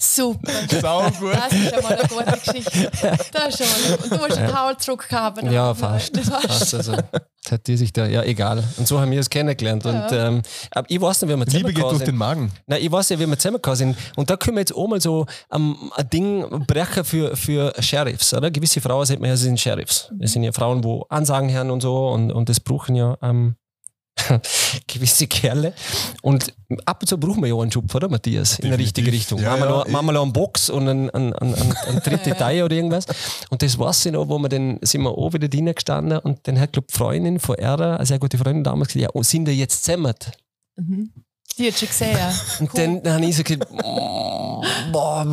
Super. 0.00 0.52
Sau 0.80 1.02
gut. 1.18 1.34
Das 1.34 1.52
ist 1.52 1.74
schon 1.74 1.82
mal 1.82 1.98
eine 1.98 2.08
gute 2.08 2.38
Geschichte. 2.38 2.90
Das 3.32 3.48
ist 3.48 3.58
schon 3.58 3.90
mal 3.90 3.98
Und 4.04 4.10
du 4.12 4.18
hast 4.28 4.38
einen 4.38 4.56
Hauerdruck 4.58 5.08
gehabt. 5.08 5.42
oder? 5.42 5.50
Ja, 5.50 5.74
fast. 5.74 6.16
Das 6.16 6.30
war 6.30 6.40
fast 6.40 6.74
also, 6.74 6.92
das 6.92 7.52
hat 7.52 7.66
die 7.66 7.76
sich 7.76 7.92
da, 7.92 8.06
ja, 8.06 8.22
egal. 8.22 8.62
Und 8.76 8.86
so 8.86 9.00
haben 9.00 9.10
wir 9.10 9.18
es 9.20 9.28
kennengelernt. 9.28 9.84
Und 9.86 9.94
Ja. 9.94 10.28
ähm, 10.28 10.42
aber 10.70 10.86
ich 10.88 11.00
weiß 11.00 11.22
nicht, 11.22 11.30
wie 11.34 11.36
wir 11.38 11.46
Liebe 11.46 11.72
geht 11.72 11.82
durch 11.82 11.98
zusammengekommen 11.98 12.06
den. 12.06 12.16
Magen. 12.16 12.52
Nein, 12.66 12.80
ich 12.82 12.92
weiß 12.92 13.08
ja, 13.10 13.18
wie 13.18 13.26
wir 13.26 13.38
zusammengekommen 13.38 13.76
sind. 13.76 13.96
Und 14.16 14.30
da 14.30 14.36
können 14.36 14.56
wir 14.56 14.60
jetzt 14.60 14.74
auch 14.74 14.86
mal 14.86 15.00
so 15.00 15.26
ähm, 15.52 15.76
ein 15.96 16.08
Ding 16.10 16.64
brechen 16.66 17.04
für, 17.04 17.36
für 17.36 17.74
Sheriffs, 17.80 18.32
oder? 18.34 18.50
Gewisse 18.50 18.80
Frauen 18.80 19.04
sagt 19.04 19.20
man 19.20 19.30
ja, 19.30 19.36
sie 19.36 19.44
sind 19.44 19.58
Sheriffs. 19.60 20.10
Das 20.18 20.32
sind 20.32 20.44
ja 20.44 20.52
Frauen, 20.52 20.82
wo 20.84 21.04
Ansagen 21.08 21.50
hören 21.50 21.70
und 21.70 21.80
so 21.80 22.08
und, 22.08 22.30
und 22.32 22.48
das 22.48 22.60
brauchen 22.60 22.94
ja 22.94 23.16
ähm, 23.22 23.56
gewisse 24.86 25.26
Kerle. 25.26 25.72
Und 26.22 26.52
ab 26.84 26.98
und 27.02 27.06
zu 27.06 27.18
brauchen 27.18 27.42
wir 27.42 27.48
ja 27.48 27.56
einen 27.60 27.70
Job, 27.70 27.94
oder 27.94 28.08
Matthias? 28.08 28.58
In 28.58 28.68
der 28.68 28.78
Definitiv. 28.78 28.86
richtige 28.86 29.12
Richtung. 29.12 29.40
Ja, 29.40 29.50
machen, 29.56 29.60
wir 29.60 29.66
ja, 29.68 29.76
noch, 29.78 29.86
ich- 29.86 29.92
machen 29.92 30.06
wir 30.06 30.12
noch 30.12 30.22
einen 30.22 30.32
Box 30.32 30.70
und 30.70 30.88
einen, 30.88 31.10
einen, 31.10 31.32
einen, 31.34 31.54
einen, 31.54 31.72
einen 31.76 32.00
dritte 32.00 32.30
Ja, 32.30 32.34
ja. 32.34 32.34
Teil 32.34 32.62
oder 32.62 32.74
irgendwas. 32.76 33.06
Und 33.50 33.62
das 33.62 33.78
weiß 33.78 34.06
ich 34.06 34.12
noch, 34.12 34.28
wo 34.28 34.38
wir 34.38 34.48
dann 34.48 34.78
sind 34.82 35.02
wir 35.02 35.10
auch 35.10 35.32
wieder 35.32 35.48
drinnen 35.48 35.74
gestanden 35.74 36.18
und 36.18 36.46
dann 36.46 36.58
hat, 36.60 36.72
glaube 36.72 36.88
die 36.90 36.96
Freundin 36.96 37.38
von 37.38 37.56
ihr, 37.58 37.78
eine 37.78 38.04
sehr 38.06 38.18
gute 38.18 38.38
Freundin 38.38 38.64
damals 38.64 38.88
gesagt, 38.88 39.02
ja, 39.02 39.10
und 39.10 39.24
sind 39.24 39.46
wir 39.46 39.54
jetzt 39.54 39.84
zusammen? 39.84 40.14
Mhm. 40.76 41.10
Die 41.58 41.66
hat 41.66 41.78
schon 41.78 41.88
gesehen. 41.88 42.16
Und 42.60 42.78
dann, 42.78 43.02
dann 43.02 43.14
habe 43.14 43.24
ich 43.24 43.36
so 43.36 43.42
gesagt, 43.42 43.68
mm, 43.72 44.92
boah, 44.92 45.24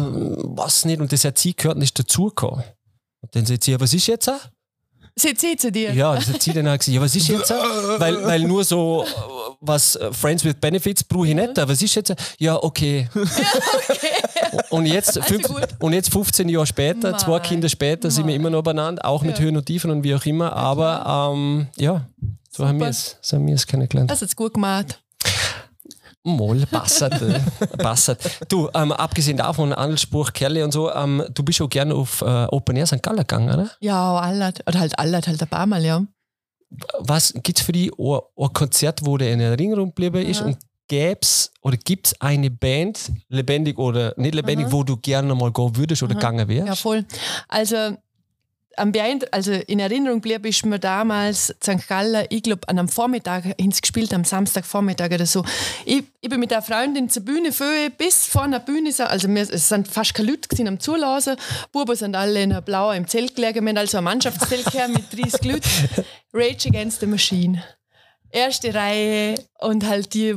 was 0.55 0.83
nicht. 0.85 0.99
Und 0.99 1.11
das 1.11 1.23
hat 1.23 1.37
sie 1.37 1.55
gehört 1.55 1.75
und 1.77 1.83
ist 1.83 1.99
dazugekommen. 1.99 2.63
Und 3.21 3.35
dann 3.35 3.45
sagt 3.45 3.63
sie, 3.63 3.71
ja, 3.73 3.79
was 3.79 3.93
ist 3.93 4.07
jetzt? 4.07 4.31
Sie 5.17 5.33
sie 5.37 5.55
zu 5.55 5.71
dir. 5.71 5.93
Ja, 5.93 6.13
das 6.13 6.27
hat 6.27 6.41
sie 6.41 6.51
dann 6.51 6.67
auch 6.67 6.77
gesagt, 6.77 6.89
ja, 6.93 6.99
was 7.01 7.15
ist 7.15 7.29
jetzt? 7.29 7.49
Weil, 7.99 8.21
weil 8.25 8.41
nur 8.41 8.65
so 8.65 9.05
was 9.61 9.95
äh, 9.95 10.11
Friends 10.11 10.43
with 10.43 10.55
Benefits 10.55 11.03
brauche 11.05 11.27
ich 11.29 11.35
nicht. 11.35 11.51
Was 11.55 11.81
ist 11.81 11.95
jetzt? 11.95 12.13
Ja, 12.37 12.61
okay. 12.61 13.07
Und 14.69 14.85
jetzt, 14.85 15.17
fünf, 15.23 15.47
und 15.79 15.93
jetzt 15.93 16.11
15 16.11 16.49
Jahre 16.49 16.65
später, 16.65 17.17
zwei 17.17 17.31
Mei. 17.31 17.39
Kinder 17.39 17.69
später, 17.69 18.11
sind 18.11 18.27
wir 18.27 18.35
immer 18.35 18.49
noch 18.49 18.61
beieinander, 18.61 19.05
auch 19.05 19.21
mit 19.21 19.37
Ja. 19.37 19.45
Höhen 19.45 19.55
und 19.57 19.65
Tiefen 19.65 19.89
und 19.89 20.03
wie 20.03 20.13
auch 20.13 20.25
immer. 20.25 20.53
Aber 20.53 21.31
ähm, 21.33 21.67
ja, 21.77 22.07
so 22.51 22.67
haben 22.67 22.79
wir 22.79 22.87
es 22.87 23.17
so 23.21 23.37
haben 23.37 23.47
wir 23.47 23.55
es 23.55 23.65
kennengelernt. 23.65 24.11
Das 24.11 24.21
hat 24.21 24.27
es 24.29 24.35
gut 24.35 24.53
gemacht. 24.55 25.01
Moll, 26.25 26.65
passert. 26.65 27.21
äh, 27.21 27.39
passert. 27.77 28.19
Du, 28.49 28.69
ähm, 28.73 28.91
abgesehen 28.91 29.37
davon, 29.37 29.71
Angelspruch, 29.73 30.33
Kerle 30.33 30.63
und 30.65 30.71
so, 30.71 30.91
ähm, 30.91 31.23
du 31.33 31.43
bist 31.43 31.61
auch 31.61 31.69
gerne 31.69 31.93
auf 31.95 32.21
äh, 32.21 32.25
Open 32.49 32.75
Air 32.75 32.87
St. 32.87 33.01
Gallen 33.03 33.17
gegangen, 33.19 33.49
oder? 33.53 33.69
Ja, 33.79 34.17
alle. 34.17 34.51
Oder 34.67 34.79
halt 34.79 34.97
alle, 34.99 35.21
halt 35.21 35.41
ein 35.41 35.47
paar 35.47 35.65
Mal, 35.67 35.85
ja. 35.85 36.03
Was 36.99 37.33
gibt 37.43 37.59
es 37.59 37.65
für 37.65 37.71
dich 37.71 37.91
ein, 37.97 38.19
ein 38.37 38.53
Konzert, 38.53 39.05
wo 39.05 39.17
der 39.17 39.31
in 39.33 39.39
Erinnerung 39.39 39.89
geblieben 39.89 40.25
ist 40.25 40.39
Ja. 40.39 40.47
und 40.47 40.57
gäb's 40.87 41.51
oder 41.61 41.77
gibt 41.77 42.07
es 42.07 42.21
eine 42.21 42.51
Band, 42.51 43.11
lebendig 43.29 43.77
oder 43.79 44.13
nicht 44.17 44.35
lebendig, 44.35 44.67
Aha. 44.67 44.71
wo 44.73 44.83
du 44.83 44.97
gerne 44.97 45.33
mal 45.35 45.51
gehen 45.51 45.75
würdest 45.75 46.03
oder 46.03 46.13
gegangen 46.15 46.47
wärst? 46.47 46.67
Ja, 46.67 46.75
voll. 46.75 47.05
Also, 47.47 47.97
am 48.77 48.91
beeindruck- 48.91 49.29
also 49.31 49.51
in 49.53 49.79
Erinnerung 49.79 50.21
blieb 50.21 50.45
ist 50.45 50.65
mir 50.65 50.79
damals 50.79 51.53
St. 51.63 51.87
Gallen, 51.87 52.25
ich 52.29 52.43
glaube, 52.43 52.67
an 52.67 52.77
einem 52.79 52.87
Vormittag 52.89 53.43
ins 53.57 53.81
gespielt, 53.81 54.13
am 54.13 54.23
Samstagvormittag 54.23 55.11
oder 55.11 55.25
so. 55.25 55.43
Ich, 55.85 56.03
ich 56.21 56.29
bin 56.29 56.39
mit 56.39 56.51
der 56.51 56.61
Freundin 56.61 57.09
zur 57.09 57.23
Bühne 57.23 57.51
für 57.51 57.89
bis 57.97 58.25
vor 58.25 58.47
der 58.47 58.59
Bühne, 58.59 58.91
so- 58.91 59.03
also 59.03 59.27
wir, 59.27 59.41
es 59.41 59.69
sind 59.69 59.87
fast 59.87 60.13
keine 60.13 60.31
Leute 60.31 60.47
gewesen 60.49 60.67
am 60.67 60.79
Zulassen. 60.79 61.35
Buben 61.71 61.95
sind 61.95 62.15
alle 62.15 62.43
in 62.43 62.55
blau 62.65 62.91
im 62.91 63.07
Zelt 63.07 63.35
gelegen, 63.35 63.63
wir 63.65 63.69
haben 63.69 63.77
also 63.77 63.97
ein 63.97 64.03
Mannschaftszelt 64.03 64.65
mit 64.89 65.11
30 65.11 65.43
Leuten. 65.45 65.69
Rage 66.33 66.67
Against 66.69 66.99
the 66.99 67.05
Machine. 67.05 67.63
Erste 68.29 68.73
Reihe 68.73 69.35
und 69.59 69.85
halt 69.87 70.13
die 70.13 70.35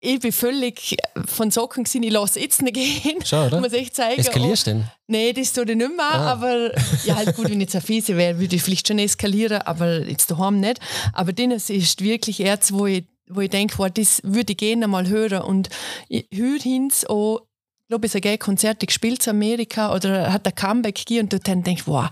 ich 0.00 0.20
bin 0.20 0.32
völlig 0.32 0.96
von 1.26 1.50
Socken 1.50 1.84
gewesen, 1.84 2.02
ich 2.02 2.10
lasse 2.12 2.40
jetzt 2.40 2.62
nicht 2.62 2.74
gehen. 2.74 3.24
Schon, 3.24 3.46
oder? 3.46 3.60
Muss 3.60 3.72
ich 3.72 3.92
zeigen. 3.92 4.20
Eskalierst 4.20 4.66
du 4.66 4.70
denn? 4.72 4.84
Nein, 5.06 5.34
das 5.34 5.52
tue 5.52 5.64
ich 5.68 5.76
nicht 5.76 5.96
mehr, 5.96 6.04
Ah. 6.10 6.32
aber 6.32 6.70
ja, 7.04 7.16
halt 7.16 7.36
gut, 7.36 7.46
wenn 7.46 7.60
ich 7.60 7.66
jetzt 7.66 7.74
eine 7.74 7.82
Fiese 7.82 8.16
wäre, 8.16 8.38
würde 8.38 8.56
ich 8.56 8.62
vielleicht 8.62 8.88
schon 8.88 8.98
eskalieren, 8.98 9.60
aber 9.62 10.06
jetzt 10.06 10.30
daheim 10.30 10.60
nicht. 10.60 10.80
Aber 11.12 11.32
das 11.32 11.68
ist 11.68 12.02
wirklich 12.02 12.40
Erz, 12.40 12.72
wo 12.72 12.86
ich, 12.86 13.04
wo 13.28 13.40
ich 13.40 13.50
denke, 13.50 13.76
wow, 13.78 13.90
das 13.92 14.20
würde 14.24 14.52
ich 14.52 14.58
gerne 14.58 14.88
mal 14.88 15.06
hören 15.08 15.42
und 15.42 15.68
ich 16.08 16.26
höre 16.32 16.60
hins 16.60 17.06
auch 17.06 17.42
ich 17.82 17.92
glaube, 17.92 18.06
es 18.06 18.14
ein 18.14 18.38
Konzert 18.38 18.86
gespielt 18.86 19.26
in 19.26 19.30
Amerika 19.30 19.92
oder 19.92 20.32
hat 20.32 20.46
ein 20.46 20.54
Comeback 20.54 20.94
gegeben 20.94 21.22
und 21.22 21.32
dort 21.32 21.48
denke 21.48 21.72
ich, 21.72 21.88
wow, 21.88 22.08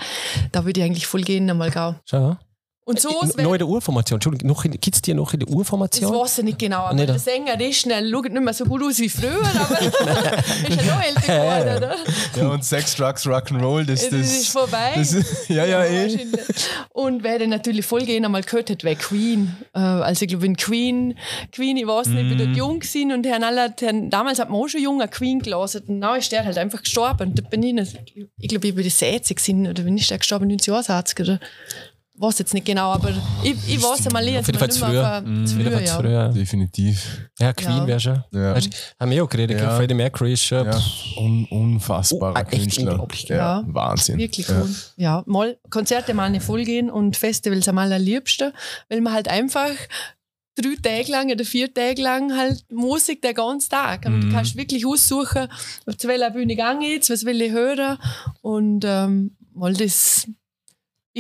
da 0.51 0.65
würde 0.65 0.81
ich 0.81 0.85
eigentlich 0.85 1.07
voll 1.07 1.23
gerne 1.23 1.55
mal 1.55 1.71
gehen. 1.71 1.95
Schon. 2.05 2.37
Und 2.89 2.99
so 2.99 3.11
Äh, 3.11 3.43
noch 3.43 3.53
in 3.53 3.59
der 3.59 3.69
Urformation. 3.69 4.17
Entschuldigung, 4.17 4.49
noch 4.49 4.65
in- 4.65 4.73
gibt's 4.81 5.03
die 5.03 5.13
noch 5.13 5.35
in 5.35 5.41
der 5.41 5.47
das 5.47 5.55
Urformation? 5.55 6.11
weiß 6.15 6.39
ich 6.39 6.45
nicht 6.45 6.59
genau, 6.59 6.79
aber 6.85 6.95
Nicht, 6.95 7.09
der 7.09 7.19
Sänger, 7.19 7.57
der 7.59 7.69
ist 7.69 7.81
schnell, 7.81 8.11
schaut 8.11 8.25
nicht 8.33 8.43
mehr 8.43 8.55
so 8.55 8.65
gut 8.65 8.83
aus 8.83 8.99
wie 8.99 9.09
früher, 9.11 9.43
aber 9.45 9.81
ist 10.69 10.83
ja 10.83 10.95
noch 10.95 11.03
älter 11.05 11.21
geworden, 11.27 11.77
oder? 11.77 11.97
Ja, 12.37 12.49
und 12.49 12.65
Sex, 12.65 12.97
Drugs, 12.97 13.27
Rock'n'Roll, 13.27 13.85
das, 13.85 14.09
Das, 14.09 14.11
das, 14.19 14.33
ist 14.41 14.49
vorbei. 14.49 14.93
das, 14.97 15.15
ja, 15.49 15.67
ja, 15.67 15.85
eh. 15.85 16.19
Und 16.93 17.23
wer 17.23 17.39
den 17.39 17.51
natürlich 17.51 17.85
voll 17.85 18.05
gerne 18.07 18.27
einmal 18.27 18.43
gehört 18.43 18.71
hat, 18.71 18.83
wäre 18.85 18.97
Queen. 18.97 19.55
Äh, 19.75 19.79
also 19.81 20.23
ich 20.23 20.29
glaube, 20.29 20.45
wenn 20.45 20.57
Queen, 20.57 21.19
Queen, 21.53 21.77
ich 21.77 21.87
weiß 21.87 22.07
nicht, 22.09 22.23
ich 22.23 22.29
bin 22.37 22.39
dort 22.39 22.57
jung 22.57 22.81
gewesen 22.81 23.13
und 23.13 23.27
Herrn 23.27 23.45
Aller, 23.45 23.73
Herrn, 23.79 24.09
damals 24.09 24.39
hat 24.39 24.49
man 24.49 24.61
auch 24.63 24.69
schon 24.69 24.81
jung 24.83 25.01
eine 25.03 25.11
Queen 25.11 25.41
gelassen 25.41 25.83
und 25.89 26.01
dann 26.01 26.19
ist 26.19 26.33
der 26.33 26.45
halt 26.45 26.57
einfach 26.57 26.83
gestorben. 26.83 27.29
Und 27.31 27.39
da 27.39 27.43
bin 27.49 27.63
ich, 27.63 27.75
nicht, 27.75 27.99
ich 28.39 28.49
glaube, 28.49 28.67
ich 28.69 28.75
bin 28.75 28.89
60 28.89 29.37
gewesen, 29.37 29.67
oder 29.67 29.85
wenn 29.85 29.99
ist 29.99 30.11
der 30.11 30.19
gestorben, 30.19 30.45
1980 30.51 31.21
oder 31.21 31.41
weiß 32.21 32.39
jetzt 32.39 32.55
nicht 32.55 32.67
genau, 32.67 32.93
aber 32.93 33.11
ich, 33.43 33.55
ich 33.69 33.83
weiß 33.83 34.07
einmal 34.07 34.25
nicht, 34.25 34.39
Auf 34.39 34.47
jeden 34.47 34.59
Fall 34.59 34.71
zu 34.71 34.85
früher. 34.85 35.23
zu 35.45 35.59
Wieder 35.59 35.71
früher, 35.73 35.81
ja. 35.83 35.95
früher. 35.99 36.29
Definitiv. 36.31 37.29
Ja, 37.39 37.53
Queen 37.53 37.77
Ja. 37.79 37.87
wäre 37.87 38.01
schon. 38.01 38.25
Ja. 38.33 38.55
Weißt, 38.55 38.95
haben 38.99 39.11
wir 39.11 39.25
auch 39.25 39.29
geredet, 39.29 39.61
Ja. 39.61 39.77
Freddie 39.77 39.95
Mercury 39.95 40.33
ist 40.33 40.43
schon. 40.45 40.67
Ja, 40.67 40.81
un, 41.19 41.45
unfassbarer 41.51 42.35
Oh, 42.37 42.51
echt 42.51 42.63
Künstler. 42.63 42.91
unglaublich, 42.93 43.29
Ja, 43.29 43.37
ja. 43.37 43.65
Wahnsinn. 43.67 44.19
Wirklich 44.19 44.49
cool. 44.49 44.69
Ja, 44.97 45.23
mal 45.27 45.59
Konzerte 45.71 46.15
mal 46.15 46.31
nicht 46.31 46.45
voll 46.45 46.65
gehen 46.65 46.91
und 46.91 47.17
Festivals 47.17 47.69
am 47.69 47.79
allerliebsten, 47.79 48.53
weil 48.89 49.01
man 49.01 49.13
halt 49.13 49.29
einfach 49.29 49.71
drei 50.57 50.75
Tage 50.83 51.13
lang 51.13 51.31
oder 51.31 51.45
vier 51.45 51.73
Tage 51.73 52.03
lang 52.03 52.37
halt 52.37 52.65
Musik 52.73 53.23
den 53.23 53.35
ganzen 53.35 53.71
Tag. 53.71 54.05
Und 54.07 54.17
Mhm. 54.17 54.21
Du 54.23 54.33
kannst 54.33 54.57
wirklich 54.57 54.85
aussuchen, 54.85 55.47
auf 55.87 55.97
zu 55.97 56.09
welcher 56.09 56.31
Bühne 56.31 56.57
gehe 56.57 56.75
ich 56.81 56.89
jetzt, 56.95 57.11
was 57.11 57.25
will 57.25 57.41
ich 57.41 57.53
hören 57.53 57.97
und 58.43 58.85
ähm, 58.85 59.37
mal 59.55 59.73
das, 59.73 60.27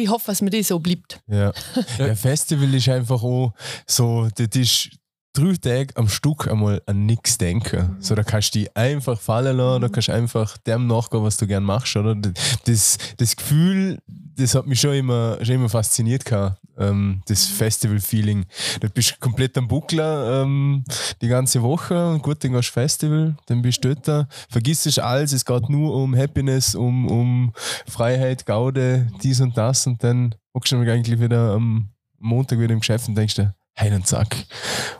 ich 0.03 0.09
hoffe, 0.09 0.27
dass 0.27 0.43
mir 0.43 0.51
das 0.51 0.69
so 0.69 0.79
bleibt. 0.79 1.21
Ja. 1.27 1.53
ja, 1.99 2.15
Festival 2.15 2.73
ist 2.75 2.89
einfach 2.89 3.23
auch 3.23 3.53
so, 3.87 4.29
das 4.35 4.49
ist 4.55 4.91
drei 5.33 5.55
Tage 5.55 5.97
am 5.97 6.09
Stück 6.09 6.49
einmal 6.49 6.83
an 6.87 7.07
nichts 7.07 7.39
denken. 7.39 7.97
So, 8.01 8.15
da 8.15 8.23
kannst 8.23 8.55
du 8.55 8.61
dich 8.61 8.77
einfach 8.77 9.21
fallen 9.21 9.57
lassen, 9.57 9.83
da 9.83 9.89
kannst 9.89 10.09
du 10.09 10.13
einfach 10.13 10.57
dem 10.59 10.87
nachgehen, 10.87 11.23
was 11.23 11.37
du 11.37 11.47
gerne 11.47 11.67
machst, 11.67 11.97
oder? 11.97 12.17
Das, 12.65 12.99
das 13.17 13.37
Gefühl, 13.37 13.99
das 14.37 14.55
hat 14.55 14.67
mich 14.67 14.81
schon 14.81 14.95
immer, 14.95 15.39
schon 15.45 15.57
immer 15.57 15.69
fasziniert 15.69 16.25
gehabt, 16.25 16.61
ähm, 16.79 17.23
das 17.27 17.47
Festival-Feeling. 17.47 18.47
Da 18.81 18.89
bist 18.89 19.11
du 19.11 19.15
komplett 19.21 19.57
am 19.59 19.69
Buckler 19.69 20.43
ähm, 20.43 20.85
die 21.21 21.29
ganze 21.29 21.63
Woche 21.63 22.11
und 22.11 22.23
gut, 22.23 22.43
dann 22.43 22.53
gehst 22.53 22.69
du 22.69 22.73
Festival, 22.73 23.37
dann 23.47 23.63
bist 23.63 23.85
du 23.85 23.95
dort, 23.95 24.09
da, 24.09 24.29
vergisst 24.49 24.87
es 24.87 24.99
alles, 24.99 25.33
es 25.33 25.45
geht 25.45 25.69
nur 25.69 25.95
um 25.95 26.17
Happiness, 26.17 26.75
um, 26.75 27.09
um 27.11 27.53
Freiheit, 27.87 28.47
Gaude, 28.47 29.09
dies 29.23 29.41
und 29.41 29.57
das 29.57 29.87
und 29.87 30.03
dann 30.03 30.35
hockst 30.55 30.73
du 30.73 30.77
eigentlich 30.79 31.21
wieder 31.21 31.53
am 31.53 31.91
Montag 32.19 32.59
wieder 32.59 32.73
im 32.73 32.81
Geschäft 32.81 33.09
und 33.09 33.17
denkst 33.17 33.37
dir, 33.37 33.55
Hein 33.79 33.95
und 33.95 34.07
Zack. 34.07 34.37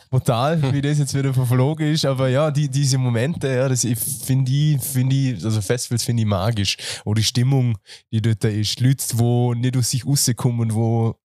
Brutal, 0.09 0.73
wie 0.73 0.81
das 0.81 0.99
jetzt 0.99 1.13
wieder 1.13 1.35
verflogen 1.35 1.93
ist, 1.93 2.05
aber 2.05 2.29
ja, 2.29 2.51
die, 2.51 2.69
diese 2.69 2.97
Momente, 2.97 3.49
ja, 3.49 3.69
das 3.69 3.83
ich 3.83 3.99
finde 3.99 4.53
ich, 4.53 4.81
finde 4.81 5.17
ich, 5.17 5.45
also 5.45 5.61
Festivals 5.61 6.05
finde 6.05 6.23
ich 6.23 6.29
magisch. 6.29 6.77
Oder 7.05 7.19
die 7.19 7.25
Stimmung, 7.25 7.77
die 8.13 8.23
dort 8.23 8.45
da 8.45 8.49
ist. 8.49 8.79
Leute, 8.81 9.05
wo 9.15 9.53
nicht 9.55 9.77
aus 9.77 9.91
sich 9.91 10.07
rauskommen 10.07 10.61
und 10.61 10.75
wo 10.75 11.17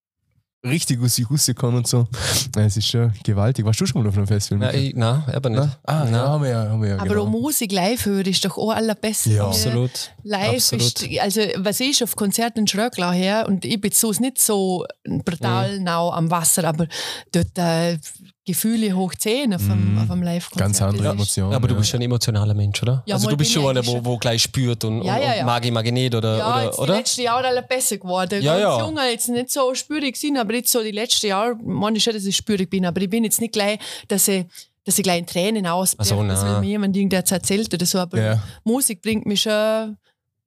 richtig 0.66 1.02
aus 1.02 1.16
sich 1.16 1.30
rauskommen 1.30 1.78
und 1.78 1.88
so. 1.88 2.08
Es 2.56 2.78
ist 2.78 2.88
schon 2.88 3.12
gewaltig. 3.24 3.66
Warst 3.66 3.82
du 3.82 3.86
schon 3.86 4.02
mal 4.02 4.10
auf 4.10 4.16
einem 4.18 4.28
Festival? 4.28 4.60
Nein, 4.60 4.76
ich, 4.84 4.96
nein, 4.96 5.24
aber 5.34 5.50
nicht. 5.50 5.62
Na? 5.62 5.78
Ah, 5.84 6.04
Nein. 6.06 6.14
ja, 6.14 6.28
haben 6.28 6.44
wir 6.44 6.50
ja. 6.50 6.70
Haben 6.70 6.82
wir 6.82 6.90
ja 6.90 6.96
Aber 7.00 7.08
genau. 7.10 7.24
auch 7.24 7.30
Musik 7.30 7.72
live 7.72 8.06
hören 8.06 8.26
ist 8.26 8.44
doch 8.46 8.58
auch 8.58 8.72
allerbeste. 8.72 9.32
Ja. 9.32 9.48
Absolut. 9.48 10.12
Live 10.24 10.54
Absolut. 10.74 11.02
ist, 11.02 11.20
also 11.20 11.42
was 11.58 11.80
ich 11.80 12.04
auf 12.04 12.16
Konzerten 12.16 12.66
Schröcklau 12.68 13.12
her 13.12 13.46
und 13.48 13.66
ich 13.66 13.80
bin 13.82 13.92
so 13.92 14.12
nicht 14.20 14.40
so 14.40 14.86
brutal 15.04 15.78
Mhm. 15.80 15.84
nah 15.84 16.10
am 16.12 16.32
Wasser, 16.32 16.64
aber 16.64 16.88
dort 17.32 17.58
äh, 17.58 17.98
Gefühle 18.46 18.94
hoch 18.94 19.14
10 19.16 19.54
auf 19.54 19.62
dem, 19.62 19.94
Mhm. 19.94 19.98
auf 20.00 20.08
dem 20.08 20.22
Live-Konzert. 20.22 20.60
Ganz 20.60 20.82
andere 20.82 21.08
Emotionen. 21.10 21.54
Aber 21.54 21.68
du 21.68 21.74
ja. 21.76 21.80
bist 21.80 21.90
schon 21.92 22.00
ein 22.02 22.04
emotionaler 22.04 22.54
Mensch, 22.54 22.82
oder? 22.84 23.02
Ja, 23.06 23.16
also 23.16 23.30
du 23.30 23.38
bist 23.38 23.52
schon 23.54 23.64
ich 23.64 23.70
einer, 23.70 23.86
wo, 23.88 24.04
wo 24.04 24.18
gleich 24.18 24.42
spürt 24.42 24.84
und, 24.84 25.02
Ja, 25.04 25.18
ja, 25.18 25.34
ja. 25.36 25.40
und 25.42 25.46
mag 25.46 25.66
ich, 25.66 25.72
mag 25.72 25.86
ich 25.86 25.92
nicht, 25.94 26.14
oder? 26.14 26.38
Ja, 26.38 26.50
oder, 26.56 26.64
jetzt 26.66 26.80
oder? 26.80 26.94
die 26.94 27.00
letzten 27.00 27.22
Jahre 27.22 27.48
alle 27.48 27.64
besser 27.64 27.98
geworden. 27.98 28.42
Ja, 28.42 28.54
Ganz 28.60 28.62
ja. 28.64 28.80
jung, 28.86 28.98
jetzt 29.12 29.30
nicht 29.30 29.50
so 29.52 29.74
spürig 29.76 30.18
sind, 30.18 30.38
aber 30.38 30.54
jetzt 30.56 30.72
so 30.72 30.84
die 30.84 30.92
letzten 30.92 31.28
Jahre, 31.28 31.56
man 31.64 31.96
ist 31.96 32.04
schon, 32.04 32.14
dass 32.14 32.26
ich 32.26 32.36
spürig 32.36 32.70
bin, 32.70 32.86
aber 32.86 33.00
ich 33.02 33.10
bin 33.10 33.24
jetzt 33.24 33.40
nicht 33.40 33.54
gleich, 33.54 33.80
dass 34.10 34.28
ich, 34.28 34.46
dass 34.84 34.98
ich 34.98 35.04
gleich 35.04 35.20
in 35.20 35.26
Tränen 35.26 35.66
ausbreche, 35.66 36.14
Ach 36.14 36.18
so, 36.18 36.28
dass 36.28 36.44
mir 36.60 36.68
jemand 36.68 36.98
irgendwas 36.98 37.32
erzählt 37.32 37.74
oder 37.74 37.86
so, 37.86 38.00
aber 38.00 38.22
Ja. 38.22 38.44
Musik 38.66 39.02
bringt 39.02 39.26
mich 39.26 39.42
schon, 39.44 39.96